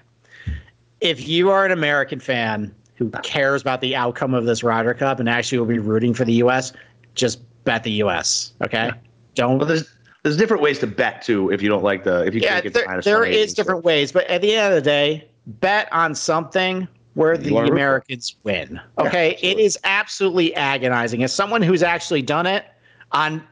If 1.01 1.27
you 1.27 1.49
are 1.51 1.65
an 1.65 1.73
American 1.73 2.21
fan 2.21 2.75
who 2.97 3.09
cares 3.23 3.63
about 3.63 3.81
the 3.81 3.97
outcome 3.97 4.35
of 4.35 4.45
this 4.45 4.63
Ryder 4.63 4.93
Cup 4.93 5.21
and 5.21 5.29
actually 5.29 5.59
will 5.59 5.67
be 5.67 5.79
rooting 5.79 6.13
for 6.13 6.27
the 6.27 6.35
US, 6.35 6.75
just 7.15 7.41
bet 7.69 7.85
the 7.85 7.93
U.S. 7.93 8.55
Okay, 8.65 8.87
yeah. 8.87 8.95
don't. 9.35 9.59
Well, 9.59 9.67
there's 9.67 9.95
there's 10.23 10.39
different 10.39 10.63
ways 10.63 10.79
to 10.79 10.87
bet 10.87 11.21
too. 11.21 11.51
If 11.51 11.61
you 11.61 11.69
don't 11.69 11.85
like 11.85 12.03
the 12.03 12.25
if 12.25 12.35
you 12.35 12.41
yeah, 12.41 12.61
think 12.61 12.75
it's 12.75 12.75
there, 12.75 13.01
there 13.03 13.25
is 13.25 13.53
different 13.53 13.85
ways, 13.85 14.11
but 14.11 14.27
at 14.27 14.41
the 14.41 14.55
end 14.55 14.73
of 14.73 14.83
the 14.83 14.91
day, 14.91 15.29
bet 15.47 15.87
on 15.93 16.15
something 16.15 16.89
where 17.13 17.37
the 17.37 17.57
Americans 17.57 18.37
win. 18.45 18.81
Okay, 18.97 19.33
yeah, 19.33 19.51
it 19.51 19.59
is 19.59 19.79
absolutely 19.85 20.55
agonizing. 20.55 21.23
As 21.23 21.33
someone 21.33 21.61
who's 21.61 21.83
actually 21.83 22.23
done 22.23 22.47
it 22.47 22.65
on 23.13 23.45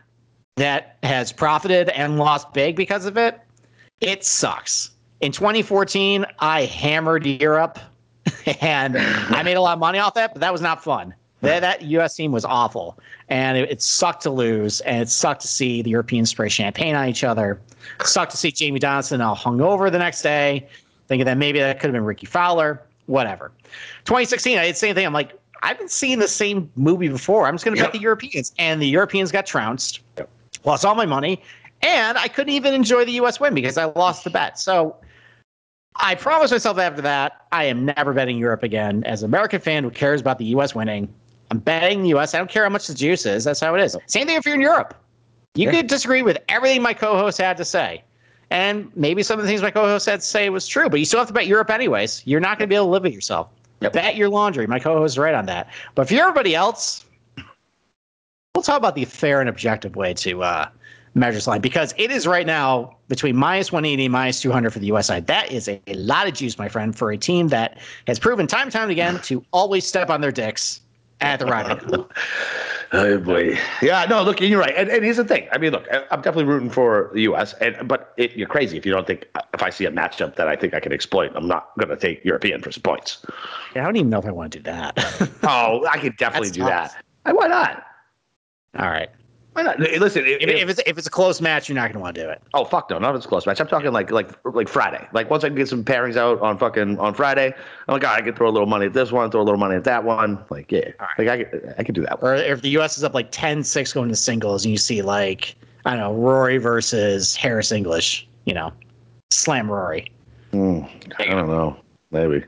that 0.57 0.97
has 1.03 1.31
profited 1.31 1.91
and 1.91 2.17
lost 2.17 2.55
big 2.55 2.75
because 2.75 3.05
of 3.05 3.19
it, 3.19 3.39
it 4.01 4.25
sucks. 4.25 4.93
In 5.21 5.31
2014, 5.31 6.25
I 6.39 6.65
hammered 6.65 7.27
Europe 7.27 7.79
and 8.61 8.97
I 8.97 9.43
made 9.43 9.59
a 9.59 9.61
lot 9.61 9.75
of 9.75 9.79
money 9.79 9.99
off 9.99 10.15
that, 10.15 10.33
but 10.33 10.41
that 10.41 10.53
was 10.53 10.63
not 10.63 10.83
fun. 10.83 11.15
That, 11.47 11.61
that 11.61 11.83
U.S. 11.83 12.15
team 12.15 12.33
was 12.33 12.45
awful, 12.45 12.99
and 13.29 13.59
it, 13.59 13.71
it, 13.71 13.83
sucked 13.83 14.23
to 14.23 14.31
lose, 14.31 14.81
and 14.83 15.03
it 15.03 15.09
sucked 15.09 15.43
to 15.43 15.49
see 15.49 15.83
the 15.83 15.91
Europeans 15.91 16.31
spray 16.31 16.49
champagne 16.49 16.95
on 16.95 17.09
each 17.09 17.25
other. 17.25 17.61
It 18.01 18.07
sucked 18.07 18.33
to 18.33 18.37
see 18.37 18.53
Jamie 18.53 18.79
Donaldson 18.79 19.21
all 19.21 19.37
hungover 19.37 19.91
the 19.91 19.99
next 19.99 20.23
day, 20.23 20.67
thinking 21.09 21.25
that 21.27 21.39
maybe 21.39 21.59
that 21.59 21.81
could 21.81 21.89
have 21.89 21.95
been 21.95 22.05
Rickie 22.05 22.27
Fowler. 22.27 22.83
Whatever. 23.07 23.53
2016, 24.05 24.59
I 24.59 24.67
did 24.67 24.75
the 24.75 24.79
same 24.79 24.95
thing. 24.95 25.07
I'm 25.07 25.13
like, 25.13 25.39
I've 25.63 25.79
been 25.79 25.89
seeing 25.89 26.19
the 26.19 26.29
same 26.29 26.71
movie 26.75 27.09
before. 27.09 27.47
I'm 27.47 27.55
just 27.55 27.65
going 27.65 27.77
to 27.77 27.81
yep. 27.81 27.93
bet 27.93 27.99
the 27.99 28.03
Europeans, 28.03 28.53
and 28.59 28.83
the 28.83 28.89
Europeans 28.89 29.31
got 29.31 29.47
trounced. 29.47 30.01
Yep. 30.19 30.29
Lost 30.65 30.85
all 30.85 30.95
my 30.95 31.07
money, 31.07 31.43
and 31.83 32.19
I 32.19 32.29
couldn't 32.29 32.53
even 32.53 32.75
enjoy 32.75 33.05
the 33.05 33.13
U.S. 33.13 33.39
win 33.39 33.55
because 33.55 33.79
I 33.79 33.85
lost 33.85 34.25
the 34.25 34.31
bet. 34.31 34.59
So 34.59 34.97
I 35.97 36.15
promised 36.15 36.53
myself 36.53 36.79
after 36.79 37.03
that 37.03 37.47
I 37.53 37.65
am 37.65 37.87
never 37.87 38.13
betting 38.13 38.39
Europe 38.39 38.63
again. 38.63 39.05
As 39.05 39.23
an 39.23 39.31
American 39.31 39.61
fan 39.61 39.85
who 39.85 39.91
cares 39.91 40.21
about 40.21 40.39
the 40.39 40.45
U.S. 40.47 40.75
winning, 40.75 41.13
I'm 41.51 41.59
betting 41.59 42.03
the 42.03 42.09
U.S. 42.11 42.35
I 42.35 42.39
don't 42.39 42.51
care 42.51 42.65
how 42.65 42.71
much 42.71 42.87
the 42.87 42.95
juice 42.95 43.25
is. 43.27 43.45
That's 43.45 43.61
how 43.61 43.75
it 43.75 43.81
is. 43.81 43.97
Same 44.07 44.27
thing 44.27 44.37
if 44.37 44.45
you're 44.45 44.55
in 44.55 44.61
Europe. 44.61 44.95
You 45.55 45.67
yeah. 45.67 45.73
could 45.73 45.87
disagree 45.87 46.23
with 46.23 46.39
everything 46.49 46.83
my 46.83 46.93
co-host 46.93 47.39
had 47.39 47.57
to 47.57 47.65
say, 47.65 48.03
and 48.51 48.91
maybe 48.95 49.23
some 49.23 49.39
of 49.39 49.45
the 49.45 49.49
things 49.49 49.63
my 49.63 49.71
co-host 49.71 50.07
had 50.07 50.21
to 50.21 50.27
say 50.27 50.51
was 50.51 50.67
true. 50.67 50.89
But 50.89 50.99
you 50.99 51.07
still 51.07 51.21
have 51.21 51.29
to 51.29 51.35
bet 51.35 51.47
Europe 51.47 51.71
anyways. 51.71 52.23
You're 52.27 52.41
not 52.41 52.59
going 52.59 52.69
to 52.69 52.73
be 52.73 52.77
able 52.77 52.87
to 52.87 52.91
live 52.91 53.05
with 53.05 53.15
yourself. 53.15 53.49
Yep. 53.81 53.93
Bet 53.93 54.17
your 54.17 54.29
laundry. 54.29 54.67
My 54.67 54.79
co-host 54.79 55.15
is 55.15 55.19
right 55.19 55.35
on 55.35 55.47
that. 55.47 55.69
But 55.95 56.03
if 56.03 56.13
you're 56.13 56.23
everybody 56.23 56.55
else, 56.55 57.05
we'll 58.55 58.63
talk 58.63 58.79
about 58.79 58.95
the 58.95 59.05
fair 59.05 59.41
and 59.41 59.49
objective 59.49 59.97
way 59.97 60.15
to 60.15 60.43
uh, 60.43 60.69
measure 61.15 61.35
this 61.35 61.47
line 61.47 61.61
because 61.61 61.95
it 61.97 62.11
is 62.11 62.27
right 62.27 62.47
now 62.47 62.97
between 63.09 63.37
minus 63.37 63.73
180 63.73 64.09
minus 64.09 64.41
200 64.41 64.73
for 64.73 64.79
the 64.79 64.87
US 64.87 65.07
side. 65.07 65.27
That 65.27 65.51
is 65.51 65.69
a, 65.69 65.81
a 65.87 65.95
lot 65.95 66.27
of 66.27 66.35
juice, 66.35 66.59
my 66.59 66.69
friend, 66.69 66.97
for 66.97 67.11
a 67.11 67.17
team 67.17 67.49
that 67.49 67.79
has 68.07 68.19
proven 68.19 68.47
time 68.47 68.65
and 68.65 68.73
time 68.73 68.91
again 68.91 69.21
to 69.23 69.45
always 69.53 69.87
step 69.87 70.11
on 70.11 70.21
their 70.21 70.33
dicks 70.33 70.81
at 71.21 71.41
the 71.41 71.47
Ryder 71.47 71.81
Oh 72.93 73.19
boy, 73.19 73.59
yeah, 73.83 74.07
no. 74.09 74.23
Look, 74.23 74.41
you're 74.41 74.61
right, 74.61 74.73
and, 74.77 74.89
and 74.89 75.03
here's 75.03 75.17
the 75.17 75.25
thing. 75.25 75.49
I 75.51 75.59
mean, 75.59 75.73
look, 75.73 75.87
I'm 75.91 76.21
definitely 76.21 76.45
rooting 76.45 76.71
for 76.71 77.11
the 77.15 77.23
U.S. 77.23 77.53
And 77.55 77.89
but 77.89 78.15
it, 78.17 78.37
you're 78.37 78.47
crazy 78.47 78.77
if 78.77 78.87
you 78.87 78.93
don't 78.93 79.09
think 79.09 79.27
if 79.53 79.63
I 79.63 79.71
see 79.71 79.87
a 79.87 79.91
matchup 79.91 80.37
that 80.37 80.47
I 80.47 80.55
think 80.55 80.73
I 80.73 80.79
can 80.79 80.93
exploit, 80.93 81.33
I'm 81.35 81.49
not 81.49 81.77
going 81.79 81.89
to 81.89 81.97
take 81.97 82.25
European 82.25 82.63
for 82.63 82.71
some 82.71 82.83
points. 82.83 83.27
Yeah, 83.75 83.83
I 83.83 83.85
don't 83.87 83.97
even 83.97 84.11
know 84.11 84.21
if 84.21 84.27
I 84.27 84.31
want 84.31 84.53
to 84.53 84.59
do 84.61 84.63
that. 84.65 84.97
oh, 85.43 85.85
I 85.91 85.99
could 85.99 86.17
definitely 86.17 86.51
do 86.51 86.61
tough. 86.61 86.95
that. 87.25 87.35
Why 87.35 87.49
not? 87.49 87.85
All 88.79 88.89
right. 88.89 89.11
Why 89.57 89.63
not? 89.63 89.81
Listen, 89.81 90.27
if, 90.27 90.43
if, 90.43 90.51
if, 90.51 90.69
it's 90.69 90.81
if 90.85 90.99
it's 90.99 91.07
a 91.07 91.11
close 91.11 91.41
match, 91.41 91.67
you're 91.67 91.77
not 91.77 91.85
going 91.85 91.95
to 91.95 92.01
want 92.01 92.15
to 92.15 92.23
do 92.25 92.29
it. 92.29 92.43
Oh 92.53 92.67
fuck 92.67 92.91
no, 92.91 92.99
not 92.99 93.15
if 93.15 93.17
it's 93.17 93.25
a 93.25 93.29
close 93.31 93.47
match. 93.47 93.59
I'm 93.59 93.67
talking 93.67 93.91
like 93.91 94.11
like 94.11 94.29
like 94.45 94.69
Friday. 94.69 95.09
Like 95.15 95.31
once 95.31 95.45
I 95.45 95.49
can 95.49 95.57
get 95.57 95.67
some 95.67 95.83
pairings 95.83 96.19
out 96.19 96.39
on 96.43 96.59
fucking 96.59 96.99
on 96.99 97.15
Friday, 97.15 97.55
I'm 97.89 97.95
like, 97.95 98.05
oh, 98.05 98.09
I 98.09 98.21
can 98.21 98.35
throw 98.35 98.51
a 98.51 98.53
little 98.53 98.69
money 98.69 98.85
at 98.85 98.93
this 98.93 99.13
one, 99.13 99.31
throw 99.31 99.41
a 99.41 99.45
little 99.45 99.59
money 99.59 99.75
at 99.75 99.85
that 99.85 100.05
one. 100.05 100.45
Like 100.51 100.71
yeah, 100.71 100.91
right. 101.01 101.09
like 101.17 101.29
I 101.29 101.45
could, 101.45 101.75
I 101.79 101.85
could 101.85 101.95
do 101.95 102.03
that. 102.03 102.19
Or 102.21 102.35
if 102.35 102.61
the 102.61 102.69
U.S. 102.71 102.99
is 102.99 103.05
up 103.05 103.15
like 103.15 103.33
10-6 103.33 103.95
going 103.95 104.11
to 104.11 104.17
singles, 104.17 104.67
and 104.67 104.73
you 104.73 104.77
see 104.77 105.01
like 105.01 105.55
I 105.87 105.93
don't 105.93 106.01
know 106.01 106.13
Rory 106.13 106.59
versus 106.59 107.35
Harris 107.35 107.73
English, 107.73 108.29
you 108.45 108.53
know, 108.53 108.75
slam 109.31 109.71
Rory. 109.71 110.13
Mm, 110.53 110.87
I 111.19 111.25
don't 111.25 111.49
know, 111.49 111.79
maybe. 112.11 112.45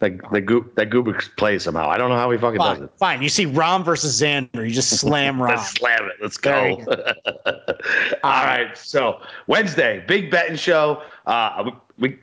That 0.00 0.18
that 0.32 0.40
Goop 0.42 0.74
that 0.76 0.90
Gubik 0.90 1.36
plays 1.36 1.62
somehow. 1.64 1.88
I 1.88 1.98
don't 1.98 2.08
know 2.08 2.16
how 2.16 2.30
he 2.30 2.38
fucking 2.38 2.58
fine, 2.58 2.76
does 2.76 2.84
it. 2.84 2.90
Fine. 2.98 3.22
You 3.22 3.28
see 3.28 3.46
Rahm 3.46 3.84
versus 3.84 4.20
Xander, 4.20 4.66
you 4.66 4.70
just 4.70 4.98
slam 4.98 5.36
Rahm. 5.38 5.50
Let's 5.50 5.70
slam 5.72 6.04
it. 6.06 6.14
Let's 6.22 6.38
go. 6.38 6.82
All 8.24 8.44
right. 8.44 8.76
So 8.76 9.20
Wednesday, 9.46 10.02
big 10.08 10.30
betting 10.30 10.56
show. 10.56 11.02
Uh, 11.26 11.70
we 11.98 12.18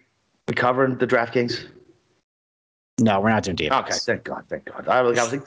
we 0.47 0.53
covering 0.53 0.97
the 0.97 1.05
DraftKings. 1.05 1.67
No, 2.99 3.19
we're 3.19 3.29
not 3.29 3.43
doing 3.43 3.57
DFS. 3.57 3.79
Okay, 3.81 3.93
thank 3.93 4.23
God, 4.23 4.43
thank 4.49 4.65
God. 4.65 4.87
I, 4.87 5.01
was 5.01 5.31
like, 5.31 5.43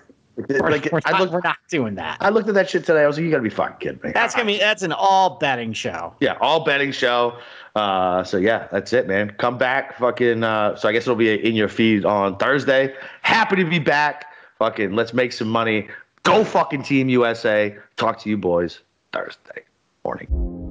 we're, 0.48 0.70
like, 0.70 0.88
we're, 0.92 1.00
not, 1.06 1.20
looked, 1.20 1.32
we're, 1.32 1.40
not, 1.42 1.56
doing 1.68 1.94
that. 1.96 2.16
I 2.20 2.30
looked 2.30 2.48
at 2.48 2.54
that 2.54 2.70
shit 2.70 2.84
today. 2.84 3.02
I 3.02 3.06
was 3.06 3.16
like, 3.16 3.24
you 3.24 3.30
gotta 3.30 3.42
be 3.42 3.50
fucking 3.50 3.76
kidding 3.78 4.00
me. 4.02 4.12
That's 4.12 4.34
gonna 4.34 4.46
be 4.46 4.58
that's 4.58 4.82
an 4.82 4.92
all 4.92 5.38
betting 5.38 5.72
show. 5.72 6.14
Yeah, 6.20 6.36
all 6.40 6.64
betting 6.64 6.92
show. 6.92 7.38
Uh, 7.74 8.24
so 8.24 8.36
yeah, 8.36 8.68
that's 8.72 8.92
it, 8.92 9.06
man. 9.06 9.30
Come 9.38 9.58
back, 9.58 9.98
fucking. 9.98 10.42
Uh, 10.42 10.76
so 10.76 10.88
I 10.88 10.92
guess 10.92 11.02
it'll 11.02 11.16
be 11.16 11.32
in 11.32 11.54
your 11.54 11.68
feed 11.68 12.04
on 12.04 12.36
Thursday. 12.38 12.94
Happy 13.22 13.56
to 13.56 13.64
be 13.64 13.78
back. 13.78 14.26
Fucking, 14.58 14.92
let's 14.94 15.14
make 15.14 15.32
some 15.32 15.48
money. 15.48 15.88
Go 16.22 16.44
fucking 16.44 16.82
Team 16.82 17.08
USA. 17.08 17.76
Talk 17.96 18.18
to 18.20 18.28
you 18.28 18.36
boys 18.36 18.80
Thursday 19.12 19.64
morning. 20.04 20.69